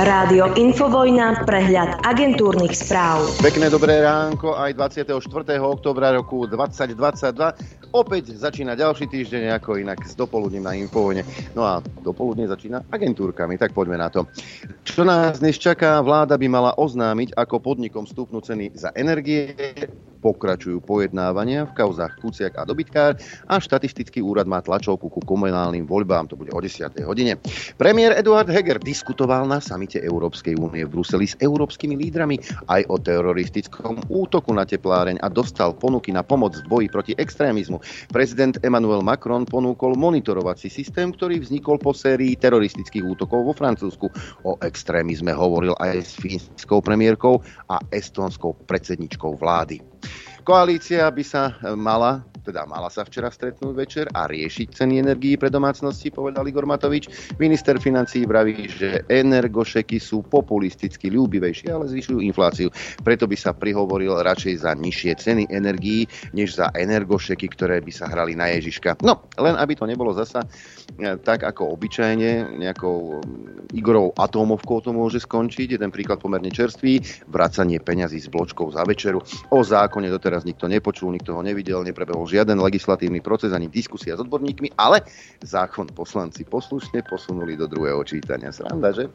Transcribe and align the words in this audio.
Rádio 0.00 0.54
Infovojna, 0.54 1.42
prehľad 1.42 2.06
agentúrnych 2.06 2.72
správ. 2.72 3.26
Pekné 3.42 3.66
dobré 3.66 3.98
ránko 4.00 4.54
aj 4.54 4.78
24. 4.78 5.18
oktobra 5.58 6.14
roku 6.14 6.46
2022. 6.46 7.90
Opäť 7.90 8.38
začína 8.38 8.78
ďalší 8.78 9.10
týždeň, 9.10 9.58
ako 9.58 9.82
inak 9.82 10.06
s 10.06 10.14
dopoludním 10.14 10.64
na 10.64 10.78
Infovojne. 10.78 11.26
No 11.58 11.66
a 11.66 11.82
dopoludne 11.82 12.46
začína 12.46 12.86
agentúrkami, 12.86 13.58
tak 13.58 13.74
poďme 13.74 13.98
na 13.98 14.06
to. 14.06 14.30
Čo 14.86 15.02
nás 15.02 15.42
dnes 15.42 15.58
čaká, 15.58 15.98
vláda 15.98 16.38
by 16.38 16.46
mala 16.46 16.72
oznámiť, 16.78 17.34
ako 17.34 17.58
podnikom 17.58 18.06
stúpnú 18.06 18.38
ceny 18.38 18.72
za 18.78 18.94
energie, 18.94 19.52
pokračujú 20.20 20.84
pojednávania 20.84 21.64
v 21.66 21.72
kauzách 21.72 22.20
Kuciak 22.20 22.60
a 22.60 22.68
Dobytkár 22.68 23.16
a 23.48 23.56
štatistický 23.56 24.20
úrad 24.20 24.44
má 24.44 24.60
tlačovku 24.60 25.08
ku 25.08 25.20
komunálnym 25.24 25.88
voľbám, 25.88 26.28
to 26.28 26.36
bude 26.36 26.52
o 26.52 26.60
10. 26.60 26.92
hodine. 27.08 27.40
Premiér 27.80 28.20
Eduard 28.20 28.46
Heger 28.52 28.76
diskutoval 28.76 29.48
na 29.48 29.58
samite 29.58 29.98
Európskej 29.98 30.60
únie 30.60 30.84
v 30.84 30.92
Bruseli 31.00 31.26
s 31.26 31.34
európskymi 31.40 31.96
lídrami 31.96 32.36
aj 32.68 32.86
o 32.92 32.96
teroristickom 33.00 34.06
útoku 34.12 34.52
na 34.52 34.68
tepláreň 34.68 35.18
a 35.24 35.32
dostal 35.32 35.72
ponuky 35.74 36.12
na 36.12 36.20
pomoc 36.20 36.54
v 36.60 36.68
boji 36.68 36.86
proti 36.92 37.12
extrémizmu. 37.16 37.80
Prezident 38.12 38.60
Emmanuel 38.60 39.00
Macron 39.00 39.48
ponúkol 39.48 39.96
monitorovací 39.96 40.68
systém, 40.68 41.08
ktorý 41.10 41.40
vznikol 41.40 41.80
po 41.80 41.96
sérii 41.96 42.36
teroristických 42.36 43.02
útokov 43.02 43.40
vo 43.42 43.56
Francúzsku. 43.56 44.06
O 44.44 44.60
extrémizme 44.60 45.32
hovoril 45.32 45.72
aj 45.80 45.96
s 46.04 46.12
fínskou 46.20 46.84
premiérkou 46.84 47.40
a 47.66 47.80
estonskou 47.88 48.54
predsedničkou 48.68 49.40
vlády. 49.40 49.89
Koalícia 50.50 51.06
by 51.06 51.22
sa 51.22 51.54
mala 51.78 52.26
teda 52.40 52.64
mala 52.66 52.88
sa 52.88 53.04
včera 53.04 53.28
stretnúť 53.28 53.74
večer 53.76 54.06
a 54.16 54.24
riešiť 54.26 54.72
ceny 54.72 54.98
energií 54.98 55.36
pre 55.36 55.52
domácnosti, 55.52 56.10
povedal 56.10 56.48
Igor 56.48 56.64
Matovič. 56.64 57.36
Minister 57.36 57.76
financí 57.76 58.24
vraví, 58.24 58.66
že 58.66 59.04
energošeky 59.06 60.00
sú 60.00 60.24
populisticky 60.24 61.12
ľúbivejšie, 61.12 61.70
ale 61.70 61.86
zvyšujú 61.86 62.18
infláciu. 62.24 62.72
Preto 63.04 63.28
by 63.28 63.36
sa 63.36 63.52
prihovoril 63.52 64.16
radšej 64.24 64.64
za 64.64 64.72
nižšie 64.74 65.12
ceny 65.20 65.44
energií, 65.52 66.08
než 66.32 66.58
za 66.58 66.72
energošeky, 66.72 67.46
ktoré 67.52 67.84
by 67.84 67.92
sa 67.92 68.08
hrali 68.08 68.34
na 68.34 68.50
Ježiška. 68.50 69.04
No, 69.04 69.28
len 69.36 69.54
aby 69.54 69.76
to 69.76 69.84
nebolo 69.84 70.16
zasa 70.16 70.42
e, 70.98 71.20
tak 71.20 71.44
ako 71.44 71.76
obyčajne, 71.76 72.58
nejakou 72.58 73.20
Igorov 73.76 74.16
atómovkou 74.16 74.82
to 74.82 74.90
môže 74.90 75.22
skončiť. 75.22 75.78
Jeden 75.78 75.92
príklad 75.92 76.18
pomerne 76.18 76.50
čerstvý, 76.50 76.98
vracanie 77.30 77.78
peňazí 77.78 78.18
s 78.18 78.32
bločkou 78.32 78.72
za 78.72 78.82
večeru. 78.82 79.22
O 79.52 79.60
zákone 79.62 80.10
doteraz 80.10 80.39
nikto 80.44 80.68
nepočul, 80.68 81.12
nikto 81.12 81.36
ho 81.36 81.42
nevidel, 81.42 81.84
neprebehol 81.84 82.28
žiaden 82.28 82.58
legislatívny 82.60 83.20
proces 83.24 83.52
ani 83.52 83.66
diskusia 83.66 84.16
s 84.16 84.22
odborníkmi, 84.22 84.76
ale 84.76 85.04
zákon 85.44 85.90
poslanci 85.92 86.44
poslušne 86.44 87.04
posunuli 87.06 87.56
do 87.56 87.66
druhého 87.66 88.00
čítania. 88.04 88.54
Sranda, 88.54 88.92
že? 88.92 89.08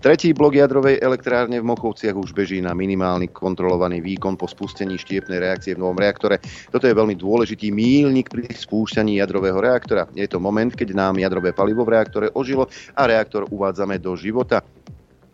Tretí 0.00 0.32
blok 0.32 0.56
jadrovej 0.56 1.02
elektrárne 1.02 1.58
v 1.60 1.68
Mochovciach 1.68 2.16
už 2.16 2.32
beží 2.36 2.62
na 2.62 2.76
minimálny 2.76 3.30
kontrolovaný 3.32 4.00
výkon 4.00 4.38
po 4.38 4.46
spustení 4.46 4.98
štiepnej 5.00 5.42
reakcie 5.42 5.74
v 5.74 5.82
novom 5.82 5.98
reaktore. 5.98 6.38
Toto 6.70 6.86
je 6.86 6.94
veľmi 6.94 7.16
dôležitý 7.18 7.72
mílnik 7.72 8.30
pri 8.30 8.48
spúšťaní 8.50 9.18
jadrového 9.20 9.58
reaktora. 9.58 10.08
Je 10.14 10.26
to 10.28 10.42
moment, 10.42 10.72
keď 10.72 10.94
nám 10.94 11.18
jadrové 11.20 11.52
palivo 11.52 11.82
v 11.84 11.98
reaktore 11.98 12.26
ožilo 12.32 12.68
a 12.94 13.02
reaktor 13.06 13.48
uvádzame 13.50 13.98
do 13.98 14.14
života. 14.16 14.62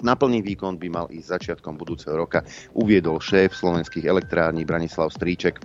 Na 0.02 0.18
plný 0.18 0.42
výkon 0.42 0.82
by 0.82 0.88
mal 0.90 1.06
ísť 1.14 1.30
začiatkom 1.38 1.78
budúceho 1.78 2.18
roka, 2.18 2.42
uviedol 2.74 3.22
šéf 3.22 3.54
slovenských 3.54 4.10
elektrární 4.10 4.66
Branislav 4.66 5.14
Stríček. 5.14 5.62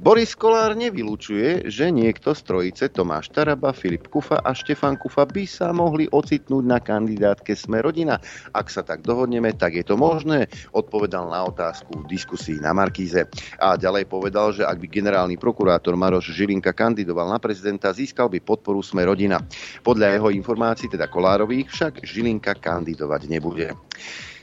Boris 0.00 0.32
Kolár 0.32 0.72
nevylučuje, 0.80 1.68
že 1.68 1.92
niekto 1.92 2.32
z 2.32 2.40
trojice 2.48 2.88
Tomáš 2.88 3.36
Taraba, 3.36 3.76
Filip 3.76 4.08
Kufa 4.08 4.40
a 4.40 4.56
Štefan 4.56 4.96
Kufa 4.96 5.28
by 5.28 5.44
sa 5.44 5.76
mohli 5.76 6.08
ocitnúť 6.08 6.64
na 6.64 6.80
kandidátke 6.80 7.52
Sme 7.52 7.84
rodina. 7.84 8.16
Ak 8.56 8.72
sa 8.72 8.80
tak 8.80 9.04
dohodneme, 9.04 9.52
tak 9.52 9.76
je 9.76 9.84
to 9.84 10.00
možné, 10.00 10.48
odpovedal 10.72 11.28
na 11.28 11.44
otázku 11.44 12.00
v 12.00 12.16
diskusii 12.16 12.64
na 12.64 12.72
Markíze. 12.72 13.28
A 13.60 13.76
ďalej 13.76 14.08
povedal, 14.08 14.56
že 14.56 14.64
ak 14.64 14.80
by 14.80 14.88
generálny 14.88 15.36
prokurátor 15.36 15.92
Maroš 16.00 16.32
Žilinka 16.32 16.72
kandidoval 16.72 17.28
na 17.28 17.36
prezidenta, 17.36 17.92
získal 17.92 18.32
by 18.32 18.40
podporu 18.40 18.80
Sme 18.80 19.04
rodina. 19.04 19.36
Podľa 19.84 20.16
jeho 20.16 20.32
informácií, 20.32 20.88
teda 20.88 21.12
Kolárových, 21.12 21.68
však 21.68 22.08
Žilinka 22.08 22.56
kandidovať 22.56 23.28
nebude. 23.28 23.76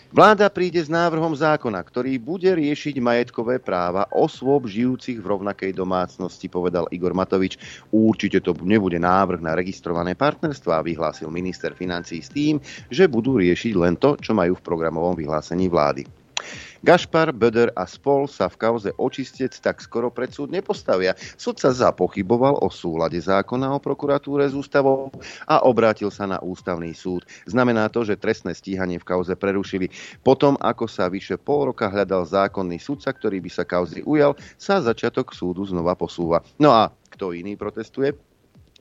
Vláda 0.07 0.47
príde 0.47 0.79
s 0.79 0.87
návrhom 0.87 1.35
zákona, 1.35 1.83
ktorý 1.83 2.15
bude 2.15 2.47
riešiť 2.47 2.95
majetkové 3.03 3.59
práva 3.59 4.07
osôb 4.15 4.63
žijúcich 4.63 5.19
v 5.19 5.29
rovnakej 5.35 5.75
domácnosti, 5.75 6.47
povedal 6.47 6.87
Igor 6.95 7.11
Matovič. 7.11 7.59
Určite 7.91 8.39
to 8.39 8.55
nebude 8.63 8.95
návrh 9.03 9.43
na 9.43 9.51
registrované 9.51 10.15
partnerstva, 10.15 10.87
vyhlásil 10.87 11.27
minister 11.27 11.75
financí 11.75 12.23
s 12.23 12.31
tým, 12.31 12.55
že 12.87 13.11
budú 13.11 13.35
riešiť 13.35 13.75
len 13.75 13.99
to, 13.99 14.15
čo 14.23 14.31
majú 14.31 14.55
v 14.55 14.63
programovom 14.63 15.19
vyhlásení 15.19 15.67
vlády. 15.67 16.07
Gašpar, 16.85 17.33
Böder 17.33 17.73
a 17.73 17.89
spol 17.89 18.29
sa 18.29 18.45
v 18.45 18.59
kauze 18.61 18.89
očistec 19.01 19.53
tak 19.57 19.81
skoro 19.81 20.13
pred 20.13 20.29
súd 20.29 20.53
nepostavia. 20.53 21.17
Súd 21.37 21.57
sa 21.57 21.73
zapochyboval 21.73 22.61
o 22.61 22.69
súlade 22.69 23.17
zákona 23.17 23.73
o 23.73 23.79
prokuratúre 23.81 24.45
s 24.45 24.53
ústavou 24.53 25.09
a 25.49 25.65
obrátil 25.65 26.13
sa 26.13 26.29
na 26.29 26.37
ústavný 26.37 26.93
súd. 26.93 27.25
Znamená 27.49 27.89
to, 27.89 28.05
že 28.05 28.19
trestné 28.19 28.53
stíhanie 28.53 29.01
v 29.01 29.07
kauze 29.07 29.33
prerušili. 29.33 29.89
Potom, 30.21 30.53
ako 30.61 30.85
sa 30.85 31.09
vyše 31.09 31.41
pol 31.41 31.73
roka 31.73 31.89
hľadal 31.89 32.29
zákonný 32.29 32.77
sudca, 32.77 33.09
ktorý 33.09 33.41
by 33.41 33.49
sa 33.49 33.63
kauzy 33.65 34.05
ujal, 34.05 34.37
sa 34.61 34.77
začiatok 34.77 35.33
súdu 35.33 35.65
znova 35.65 35.97
posúva. 35.97 36.45
No 36.61 36.75
a 36.75 36.93
kto 37.09 37.33
iný 37.33 37.57
protestuje? 37.57 38.26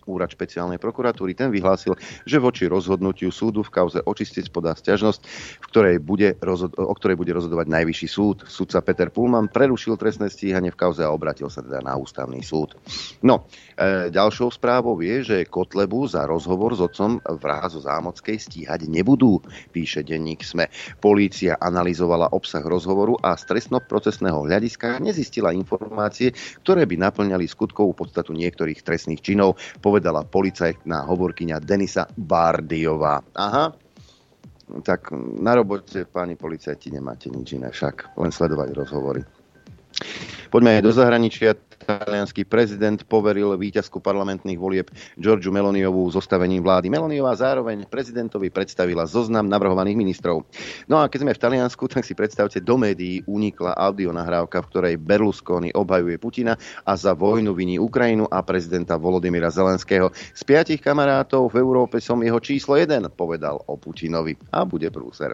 Úrad 0.07 0.31
špeciálnej 0.31 0.79
prokuratúry. 0.79 1.35
Ten 1.35 1.51
vyhlásil, 1.51 1.99
že 2.25 2.39
voči 2.39 2.71
rozhodnutiu 2.71 3.35
súdu 3.35 3.67
v 3.67 3.75
kauze 3.75 3.99
očistec 4.01 4.49
podá 4.49 4.73
stiažnosť, 4.73 5.21
v 5.61 5.67
ktorej 5.69 5.97
bude 6.01 6.39
rozhod- 6.41 6.79
o 6.79 6.95
ktorej 6.95 7.19
bude 7.19 7.35
rozhodovať 7.35 7.67
najvyšší 7.67 8.09
súd. 8.09 8.37
Sudca 8.47 8.81
Peter 8.81 9.11
Pullman 9.11 9.51
prerušil 9.51 9.99
trestné 9.99 10.31
stíhanie 10.31 10.71
v 10.71 10.79
kauze 10.79 11.03
a 11.03 11.11
obratil 11.11 11.51
sa 11.51 11.61
teda 11.61 11.83
na 11.83 11.99
ústavný 11.99 12.41
súd. 12.41 12.79
No, 13.27 13.51
e, 13.75 14.09
ďalšou 14.09 14.55
správou 14.55 14.97
je, 15.03 15.27
že 15.27 15.37
Kotlebu 15.51 16.07
za 16.07 16.25
rozhovor 16.25 16.79
s 16.79 16.81
otcom 16.81 17.19
vraha 17.43 17.67
zo 17.67 17.83
Zámockej 17.83 18.39
stíhať 18.39 18.87
nebudú, 18.87 19.43
píše 19.75 20.07
denník 20.07 20.47
SME. 20.47 20.71
Polícia 21.03 21.59
analyzovala 21.59 22.31
obsah 22.31 22.63
rozhovoru 22.63 23.19
a 23.19 23.35
z 23.35 23.49
trestnoprocesného 23.51 24.47
hľadiska 24.47 25.03
nezistila 25.03 25.51
informácie, 25.51 26.33
ktoré 26.63 26.87
by 26.87 26.97
naplňali 27.01 27.45
skutkovú 27.49 27.97
podstatu 27.97 28.37
niektorých 28.37 28.85
trestných 28.85 29.25
činov 29.25 29.59
povedala 29.97 30.29
policajtná 30.29 31.09
hovorkyňa 31.09 31.57
Denisa 31.65 32.05
Bardiová. 32.21 33.25
Aha, 33.33 33.73
tak 34.85 35.09
na 35.41 35.57
robote, 35.57 36.05
páni 36.05 36.37
policajti, 36.37 36.93
nemáte 36.93 37.33
nič 37.33 37.57
iné 37.57 37.73
však, 37.73 38.13
len 38.21 38.29
sledovať 38.29 38.77
rozhovory. 38.77 39.25
Poďme 40.53 40.77
aj 40.77 40.85
do 40.85 40.93
zahraničia. 40.93 41.57
Talianský 41.87 42.43
prezident 42.43 42.99
poveril 43.07 43.55
víťazku 43.55 44.03
parlamentných 44.03 44.59
volieb 44.59 44.91
Georgiu 45.15 45.55
Meloniovú 45.55 46.03
zostavením 46.11 46.67
vlády. 46.67 46.91
Meloniová 46.91 47.39
zároveň 47.39 47.87
prezidentovi 47.87 48.51
predstavila 48.51 49.07
zoznam 49.07 49.47
navrhovaných 49.47 49.95
ministrov. 49.95 50.43
No 50.91 50.99
a 50.99 51.07
keď 51.07 51.23
sme 51.23 51.33
v 51.39 51.43
Taliansku, 51.47 51.87
tak 51.87 52.03
si 52.03 52.19
predstavte, 52.19 52.59
do 52.59 52.75
médií 52.75 53.23
unikla 53.31 53.79
audionahrávka, 53.79 54.67
v 54.67 54.71
ktorej 54.75 54.95
Berlusconi 54.99 55.71
obhajuje 55.71 56.19
Putina 56.19 56.59
a 56.83 56.93
za 56.99 57.15
vojnu 57.15 57.55
viní 57.55 57.79
Ukrajinu 57.79 58.27
a 58.27 58.43
prezidenta 58.43 58.99
Volodymyra 58.99 59.55
Zelenského. 59.55 60.11
Z 60.35 60.43
piatich 60.43 60.83
kamarátov 60.83 61.55
v 61.55 61.63
Európe 61.63 62.03
som 62.03 62.19
jeho 62.19 62.43
číslo 62.43 62.75
jeden, 62.75 63.07
povedal 63.15 63.63
o 63.71 63.79
Putinovi. 63.79 64.35
A 64.51 64.67
bude 64.67 64.91
prúser. 64.91 65.31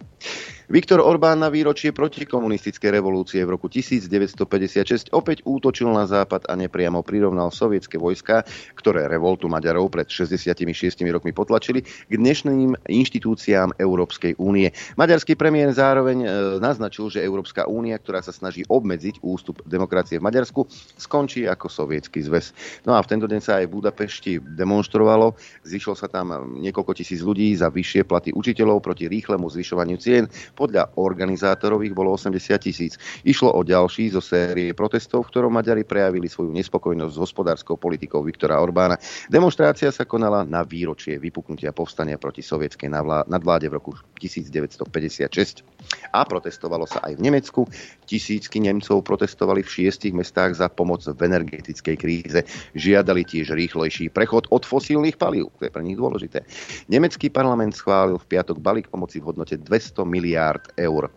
Viktor 0.72 1.04
Orbán 1.04 1.36
na 1.36 1.52
výročie 1.52 1.92
protikomunistickej 1.92 2.96
revolúcie 2.96 3.44
v 3.44 3.60
roku 3.60 3.68
1956 3.68 5.12
opäť 5.12 5.44
útočil 5.44 5.92
na 5.92 6.08
západ 6.08 6.48
a 6.48 6.56
nepriamo 6.56 7.04
prirovnal 7.04 7.52
sovietské 7.52 8.00
vojska, 8.00 8.40
ktoré 8.72 9.04
revoltu 9.04 9.52
Maďarov 9.52 9.92
pred 9.92 10.08
66 10.08 11.04
rokmi 11.12 11.36
potlačili, 11.36 11.84
k 11.84 12.12
dnešným 12.16 12.88
inštitúciám 12.88 13.76
Európskej 13.76 14.40
únie. 14.40 14.72
Maďarský 14.96 15.36
premiér 15.36 15.76
zároveň 15.76 16.24
e, 16.24 16.28
naznačil, 16.56 17.12
že 17.12 17.20
Európska 17.20 17.68
únia, 17.68 18.00
ktorá 18.00 18.24
sa 18.24 18.32
snaží 18.32 18.64
obmedziť 18.64 19.20
ústup 19.20 19.60
demokracie 19.68 20.24
v 20.24 20.24
Maďarsku, 20.24 20.64
skončí 20.96 21.44
ako 21.44 21.68
sovietský 21.68 22.24
zväz. 22.24 22.56
No 22.88 22.96
a 22.96 23.04
v 23.04 23.12
tento 23.12 23.28
deň 23.28 23.40
sa 23.44 23.60
aj 23.60 23.68
v 23.68 23.76
Budapešti 23.76 24.32
demonstrovalo. 24.40 25.36
Zišlo 25.68 25.92
sa 25.92 26.08
tam 26.08 26.32
niekoľko 26.64 26.96
tisíc 26.96 27.20
ľudí 27.20 27.52
za 27.60 27.68
vyššie 27.68 28.08
platy 28.08 28.32
učiteľov 28.32 28.80
proti 28.80 29.04
rýchlemu 29.04 29.52
zvyšovaniu 29.52 30.00
cien 30.00 30.32
Podľa 30.62 30.94
organizátorov 30.94 31.82
ich 31.82 31.90
bolo 31.90 32.14
80 32.14 32.38
tisíc. 32.62 32.94
Išlo 33.26 33.50
o 33.50 33.66
ďalší 33.66 34.14
zo 34.14 34.22
série 34.22 34.70
protestov, 34.70 35.26
v 35.26 35.34
ktorom 35.34 35.50
Maďari 35.50 35.82
prejavili 35.82 36.30
svoju 36.30 36.54
nespokojnosť 36.54 37.10
s 37.10 37.18
hospodárskou 37.18 37.74
politikou 37.74 38.22
Viktora 38.22 38.62
Orbána. 38.62 38.94
Demonstrácia 39.26 39.90
sa 39.90 40.06
konala 40.06 40.46
na 40.46 40.62
výročie 40.62 41.18
vypuknutia 41.18 41.74
povstania 41.74 42.14
proti 42.14 42.46
sovietskej 42.46 42.94
nadvláde 43.26 43.66
v 43.66 43.74
roku 43.74 43.90
1956. 44.22 45.66
A 46.14 46.22
protestovalo 46.22 46.86
sa 46.86 47.02
aj 47.10 47.18
v 47.18 47.24
Nemecku. 47.26 47.66
Tisícky 48.06 48.62
Nemcov 48.62 49.02
protestovali 49.02 49.66
v 49.66 49.72
šiestich 49.82 50.14
mestách 50.14 50.62
za 50.62 50.70
pomoc 50.70 51.02
v 51.02 51.26
energetickej 51.26 51.96
kríze. 51.98 52.46
Žiadali 52.78 53.26
tiež 53.26 53.50
rýchlejší 53.50 54.14
prechod 54.14 54.46
od 54.54 54.62
fosílnych 54.62 55.18
palív. 55.18 55.50
To 55.58 55.66
je 55.66 55.74
pre 55.74 55.82
nich 55.82 55.98
dôležité. 55.98 56.46
Nemecký 56.86 57.34
parlament 57.34 57.74
schválil 57.74 58.14
v 58.14 58.30
piatok 58.30 58.62
balík 58.62 58.86
pomoci 58.86 59.18
v 59.18 59.34
hodnote 59.34 59.58
200 59.58 60.06
miliárd 60.06 60.51
eur. 60.76 61.12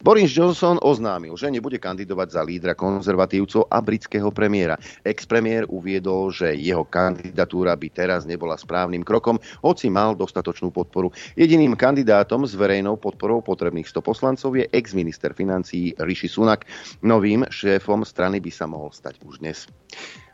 Boris 0.00 0.32
Johnson 0.32 0.80
oznámil, 0.80 1.36
že 1.36 1.52
nebude 1.52 1.76
kandidovať 1.76 2.28
za 2.32 2.40
lídra 2.40 2.72
konzervatívcov 2.72 3.68
a 3.68 3.78
britského 3.84 4.32
premiéra. 4.32 4.80
Ex-premiér 5.04 5.68
uviedol, 5.68 6.32
že 6.32 6.56
jeho 6.56 6.88
kandidatúra 6.88 7.76
by 7.76 7.88
teraz 7.92 8.24
nebola 8.24 8.56
správnym 8.56 9.04
krokom, 9.04 9.36
hoci 9.60 9.92
mal 9.92 10.16
dostatočnú 10.16 10.72
podporu. 10.72 11.12
Jediným 11.36 11.76
kandidátom 11.76 12.48
s 12.48 12.56
verejnou 12.56 12.96
podporou 12.96 13.44
potrebných 13.44 13.84
100 13.84 14.00
poslancov 14.00 14.56
je 14.56 14.64
ex-minister 14.72 15.36
financií 15.36 15.92
Rishi 16.00 16.32
Sunak. 16.32 16.64
Novým 17.04 17.44
šéfom 17.52 18.00
strany 18.08 18.40
by 18.40 18.48
sa 18.48 18.64
mohol 18.64 18.88
stať 18.96 19.20
už 19.20 19.44
dnes. 19.44 19.68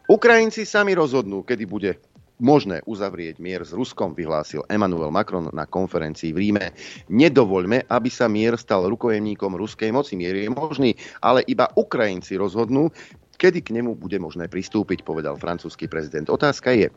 Ukrajinci 0.07 0.63
sami 0.63 0.95
rozhodnú, 0.95 1.43
kedy 1.43 1.65
bude 1.67 1.99
možné 2.37 2.85
uzavrieť 2.85 3.41
mier 3.41 3.65
s 3.65 3.73
Ruskom, 3.73 4.13
vyhlásil 4.13 4.65
Emmanuel 4.69 5.09
Macron 5.09 5.49
na 5.53 5.65
konferencii 5.65 6.33
v 6.37 6.41
Ríme. 6.49 6.65
Nedovoľme, 7.09 7.89
aby 7.89 8.11
sa 8.13 8.29
mier 8.29 8.57
stal 8.61 8.85
rukojemníkom 8.89 9.57
ruskej 9.57 9.93
moci. 9.93 10.17
Mier 10.21 10.37
je 10.37 10.49
možný, 10.53 10.97
ale 11.25 11.45
iba 11.49 11.69
Ukrajinci 11.77 12.37
rozhodnú, 12.37 12.93
kedy 13.37 13.65
k 13.65 13.75
nemu 13.77 13.97
bude 13.97 14.17
možné 14.21 14.49
pristúpiť, 14.49 15.05
povedal 15.05 15.37
francúzsky 15.41 15.89
prezident. 15.89 16.29
Otázka 16.29 16.73
je, 16.73 16.89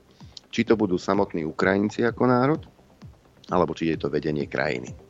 či 0.50 0.62
to 0.68 0.76
budú 0.76 1.00
samotní 1.00 1.48
Ukrajinci 1.48 2.04
ako 2.04 2.24
národ, 2.28 2.62
alebo 3.50 3.76
či 3.76 3.96
je 3.96 3.98
to 4.00 4.08
vedenie 4.12 4.46
krajiny. 4.46 5.09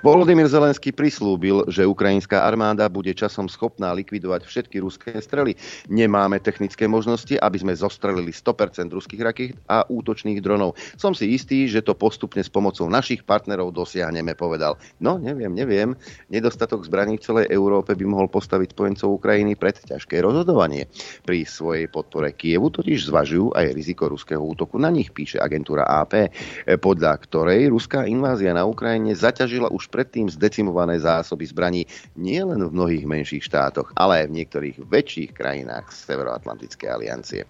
Volodymyr 0.00 0.48
Zelenský 0.50 0.90
prislúbil, 0.90 1.68
že 1.70 1.86
ukrajinská 1.86 2.42
armáda 2.42 2.90
bude 2.90 3.14
časom 3.14 3.46
schopná 3.46 3.94
likvidovať 3.94 4.42
všetky 4.44 4.76
ruské 4.82 5.14
strely. 5.22 5.54
Nemáme 5.86 6.42
technické 6.42 6.90
možnosti, 6.90 7.38
aby 7.38 7.58
sme 7.60 7.78
zostrelili 7.78 8.34
100% 8.34 8.90
ruských 8.90 9.22
rakét 9.22 9.54
a 9.70 9.86
útočných 9.86 10.42
dronov. 10.42 10.74
Som 10.98 11.14
si 11.14 11.30
istý, 11.36 11.70
že 11.70 11.86
to 11.86 11.94
postupne 11.94 12.42
s 12.42 12.50
pomocou 12.50 12.90
našich 12.90 13.22
partnerov 13.22 13.70
dosiahneme, 13.70 14.34
povedal. 14.34 14.74
No, 14.98 15.20
neviem, 15.22 15.54
neviem. 15.54 15.94
Nedostatok 16.32 16.82
zbraní 16.82 17.20
v 17.20 17.24
celej 17.28 17.46
Európe 17.52 17.94
by 17.94 18.04
mohol 18.08 18.26
postaviť 18.26 18.74
spojencov 18.74 19.22
Ukrajiny 19.22 19.54
pred 19.54 19.78
ťažké 19.78 20.18
rozhodovanie. 20.18 20.90
Pri 21.22 21.46
svojej 21.46 21.86
podpore 21.86 22.34
Kievu 22.34 22.74
totiž 22.74 23.06
zvažujú 23.06 23.54
aj 23.54 23.70
riziko 23.70 24.10
ruského 24.10 24.42
útoku 24.42 24.80
na 24.80 24.90
nich, 24.90 25.14
píše 25.14 25.38
agentúra 25.38 25.86
AP, 25.86 26.34
podľa 26.82 27.12
ktorej 27.22 27.70
ruská 27.70 28.08
invázia 28.08 28.50
na 28.50 28.66
Ukrajine 28.66 29.14
zaťažila 29.14 29.61
využila 29.62 29.78
už 29.78 29.94
predtým 29.94 30.26
zdecimované 30.26 30.98
zásoby 30.98 31.46
zbraní 31.46 31.82
nielen 32.18 32.58
v 32.66 32.74
mnohých 32.74 33.06
menších 33.06 33.46
štátoch, 33.46 33.94
ale 33.94 34.22
aj 34.22 34.26
v 34.26 34.36
niektorých 34.42 34.76
väčších 34.82 35.30
krajinách 35.30 35.94
Severoatlantickej 35.94 36.88
aliancie. 36.90 37.46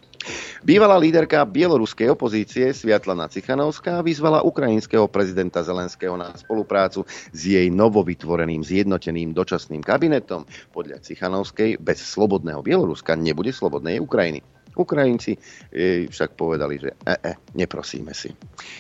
Bývalá 0.63 1.01
líderka 1.01 1.43
bieloruskej 1.43 2.13
opozície 2.13 2.71
Sviatlana 2.77 3.33
Cichanovská 3.33 4.05
vyzvala 4.05 4.45
ukrajinského 4.45 5.09
prezidenta 5.09 5.65
Zelenského 5.65 6.15
na 6.15 6.37
spoluprácu 6.37 7.09
s 7.33 7.41
jej 7.43 7.73
novovytvoreným 7.73 8.61
zjednoteným 8.63 9.33
dočasným 9.33 9.81
kabinetom. 9.81 10.45
Podľa 10.71 11.03
Cichanovskej 11.03 11.81
bez 11.81 11.99
slobodného 12.05 12.61
Bieloruska 12.61 13.17
nebude 13.17 13.51
slobodnej 13.51 13.99
Ukrajiny. 13.99 14.45
Ukrajinci 14.77 15.37
jej 15.69 16.09
však 16.09 16.37
povedali, 16.37 16.81
že 16.81 16.97
e, 17.05 17.13
e, 17.13 17.33
neprosíme 17.53 18.17
si. 18.17 18.33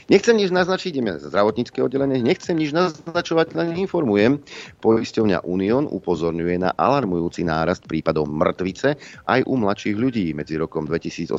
Nechcem 0.08 0.36
nič 0.36 0.48
naznačiť, 0.48 0.90
ideme 0.92 1.20
zdravotnícke 1.20 1.84
oddelenie, 1.84 2.24
nechcem 2.24 2.56
nič 2.56 2.72
naznačovať, 2.72 3.52
len 3.52 3.76
informujem. 3.76 4.40
Poisťovňa 4.80 5.44
Unión 5.44 5.84
upozorňuje 5.88 6.56
na 6.64 6.70
alarmujúci 6.72 7.44
nárast 7.44 7.84
prípadov 7.84 8.28
mŕtvice 8.28 8.96
aj 9.28 9.40
u 9.44 9.54
mladších 9.60 9.96
ľudí 9.96 10.32
medzi 10.32 10.56
rokom 10.56 10.88
2018 10.88 11.32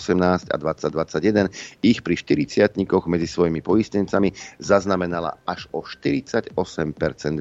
a 0.49 0.55
2021. 0.57 1.49
Ich 1.81 2.05
pri 2.05 2.15
40 2.15 2.77
medzi 3.09 3.27
svojimi 3.27 3.65
poistencami 3.65 4.31
zaznamenala 4.61 5.41
až 5.49 5.65
o 5.73 5.81
48% 5.81 6.53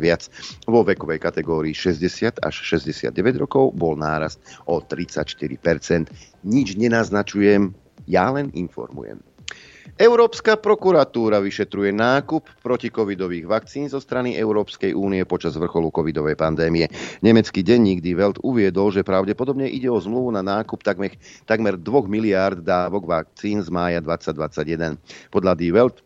viac. 0.00 0.28
Vo 0.64 0.80
vekovej 0.82 1.20
kategórii 1.20 1.76
60 1.76 2.40
až 2.40 2.54
69 2.64 3.12
rokov 3.36 3.76
bol 3.76 3.94
nárast 3.98 4.40
o 4.64 4.80
34% 4.80 6.31
nič 6.42 6.74
nenaznačujem, 6.78 7.74
ja 8.06 8.30
len 8.30 8.50
informujem. 8.54 9.22
Európska 10.00 10.56
prokuratúra 10.56 11.36
vyšetruje 11.44 11.92
nákup 11.92 12.64
protikovidových 12.64 13.44
vakcín 13.44 13.92
zo 13.92 14.00
strany 14.00 14.40
Európskej 14.40 14.96
únie 14.96 15.20
počas 15.28 15.52
vrcholu 15.52 15.92
covidovej 15.92 16.32
pandémie. 16.32 16.88
Nemecký 17.20 17.60
denník 17.60 18.00
Die 18.00 18.16
Welt 18.16 18.40
uviedol, 18.40 18.88
že 18.88 19.04
pravdepodobne 19.04 19.68
ide 19.68 19.92
o 19.92 20.00
zmluvu 20.00 20.32
na 20.32 20.40
nákup 20.40 20.80
takmer, 20.80 21.12
takmer 21.44 21.76
2 21.76 22.08
miliárd 22.08 22.64
dávok 22.64 23.04
vakcín 23.04 23.60
z 23.60 23.68
mája 23.68 24.00
2021. 24.00 24.96
Podľa 25.28 25.52
Die 25.60 25.76
Welt 25.76 26.00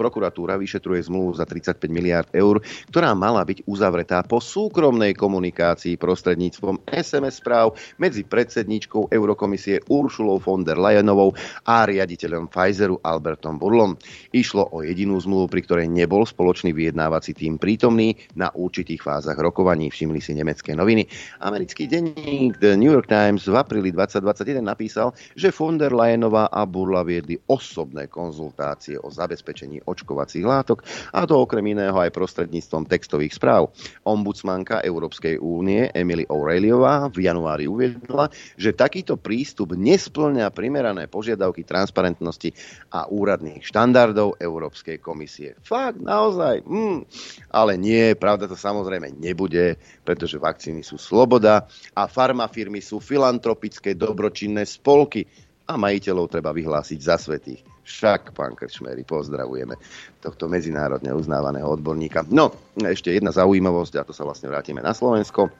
prokuratúra 0.00 0.56
vyšetruje 0.56 1.12
zmluvu 1.12 1.36
za 1.36 1.44
35 1.44 1.76
miliard 1.92 2.32
eur, 2.32 2.64
ktorá 2.88 3.12
mala 3.12 3.44
byť 3.44 3.68
uzavretá 3.68 4.24
po 4.24 4.40
súkromnej 4.40 5.12
komunikácii 5.12 6.00
prostredníctvom 6.00 6.88
SMS 6.88 7.44
správ 7.44 7.76
medzi 8.00 8.24
predsedničkou 8.24 9.12
Eurokomisie 9.12 9.84
Uršulou 9.84 10.40
von 10.40 10.64
der 10.64 10.80
Leyenovou 10.80 11.36
a 11.68 11.84
riaditeľom 11.84 12.48
Pfizeru 12.48 12.96
Albertom 13.04 13.60
Burlom. 13.60 14.00
Išlo 14.32 14.72
o 14.72 14.80
jedinú 14.80 15.20
zmluvu, 15.20 15.52
pri 15.52 15.60
ktorej 15.68 15.86
nebol 15.92 16.24
spoločný 16.24 16.72
vyjednávací 16.72 17.36
tým 17.36 17.60
prítomný 17.60 18.16
na 18.32 18.48
určitých 18.48 19.04
fázach 19.04 19.36
rokovaní, 19.36 19.92
všimli 19.92 20.24
si 20.24 20.32
nemecké 20.32 20.72
noviny. 20.72 21.04
Americký 21.44 21.84
denník 21.84 22.56
The 22.56 22.78
New 22.78 22.88
York 22.88 23.10
Times 23.10 23.44
v 23.44 23.58
apríli 23.58 23.92
2021 23.92 24.64
napísal, 24.64 25.12
že 25.34 25.52
von 25.52 25.76
der 25.76 25.92
Leyenová 25.92 26.48
a 26.48 26.64
Burla 26.64 27.02
viedli 27.02 27.36
osobné 27.50 28.06
konzultácie 28.06 28.94
o 29.02 29.10
zabezpečení 29.10 29.82
očkovacích 29.90 30.46
látok, 30.46 30.86
a 31.10 31.26
to 31.26 31.34
okrem 31.42 31.74
iného 31.74 31.98
aj 31.98 32.14
prostredníctvom 32.14 32.86
textových 32.86 33.34
správ. 33.34 33.74
Ombudsmanka 34.06 34.80
Európskej 34.86 35.42
únie 35.42 35.90
Emily 35.90 36.24
O'Reillyová 36.30 37.10
v 37.10 37.26
januári 37.26 37.66
uviedla, 37.66 38.30
že 38.54 38.72
takýto 38.72 39.18
prístup 39.18 39.74
nesplňa 39.74 40.48
primerané 40.54 41.10
požiadavky 41.10 41.66
transparentnosti 41.66 42.54
a 42.94 43.10
úradných 43.10 43.66
štandardov 43.66 44.38
Európskej 44.38 45.02
komisie. 45.02 45.58
Fakt, 45.66 45.98
naozaj. 46.00 46.62
Mm. 46.64 47.04
Ale 47.50 47.74
nie, 47.76 48.14
pravda 48.14 48.46
to 48.46 48.56
samozrejme 48.58 49.14
nebude, 49.18 49.78
pretože 50.06 50.40
vakcíny 50.40 50.82
sú 50.86 50.98
sloboda 50.98 51.66
a 51.94 52.06
farmafirmy 52.06 52.78
sú 52.82 52.98
filantropické 53.02 53.94
dobročinné 53.94 54.66
spolky 54.66 55.26
a 55.70 55.78
majiteľov 55.78 56.26
treba 56.26 56.50
vyhlásiť 56.50 56.98
za 56.98 57.14
svetých. 57.14 57.69
Však, 57.90 58.30
pán 58.38 58.54
Krčmery, 58.54 59.02
pozdravujeme 59.02 59.74
tohto 60.22 60.46
medzinárodne 60.46 61.10
uznávaného 61.10 61.66
odborníka. 61.66 62.22
No, 62.30 62.54
ešte 62.78 63.10
jedna 63.10 63.34
zaujímavosť, 63.34 63.94
a 63.98 64.06
to 64.06 64.14
sa 64.14 64.22
vlastne 64.22 64.46
vrátime 64.46 64.78
na 64.78 64.94
Slovensko. 64.94 65.50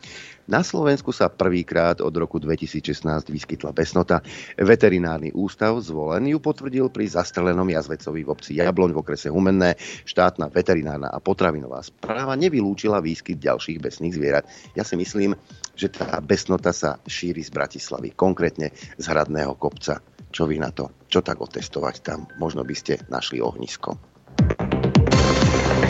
Na 0.46 0.62
Slovensku 0.62 1.10
sa 1.10 1.26
prvýkrát 1.26 1.98
od 1.98 2.14
roku 2.14 2.38
2016 2.38 3.02
vyskytla 3.30 3.74
besnota. 3.74 4.22
Veterinárny 4.54 5.34
ústav 5.34 5.74
zvolen 5.82 6.26
ju 6.30 6.38
potvrdil 6.38 6.90
pri 6.90 7.10
zastrelenom 7.10 7.66
jazvecovi 7.66 8.22
v 8.22 8.30
obci 8.30 8.58
Jabloň 8.62 8.90
v 8.94 9.00
okrese 9.02 9.30
Humenné. 9.30 9.78
Štátna 10.06 10.50
veterinárna 10.50 11.10
a 11.10 11.18
potravinová 11.18 11.82
správa 11.82 12.38
nevylúčila 12.38 13.02
výskyt 13.02 13.42
ďalších 13.42 13.78
besných 13.78 14.14
zvierat. 14.14 14.44
Ja 14.74 14.86
si 14.86 14.94
myslím, 14.98 15.34
že 15.78 15.86
tá 15.86 16.18
besnota 16.18 16.74
sa 16.74 16.98
šíri 17.06 17.46
z 17.46 17.50
Bratislavy, 17.54 18.14
konkrétne 18.14 18.74
z 18.74 19.04
Hradného 19.06 19.54
kopca. 19.54 20.02
Čo 20.30 20.46
vy 20.46 20.62
na 20.62 20.70
to? 20.70 20.94
Čo 21.10 21.26
tak 21.26 21.42
otestovať 21.42 22.06
tam? 22.06 22.30
Možno 22.38 22.62
by 22.62 22.74
ste 22.78 23.02
našli 23.10 23.42
ohnisko. 23.42 23.98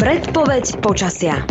Predpoveď 0.00 0.80
počasia. 0.80 1.44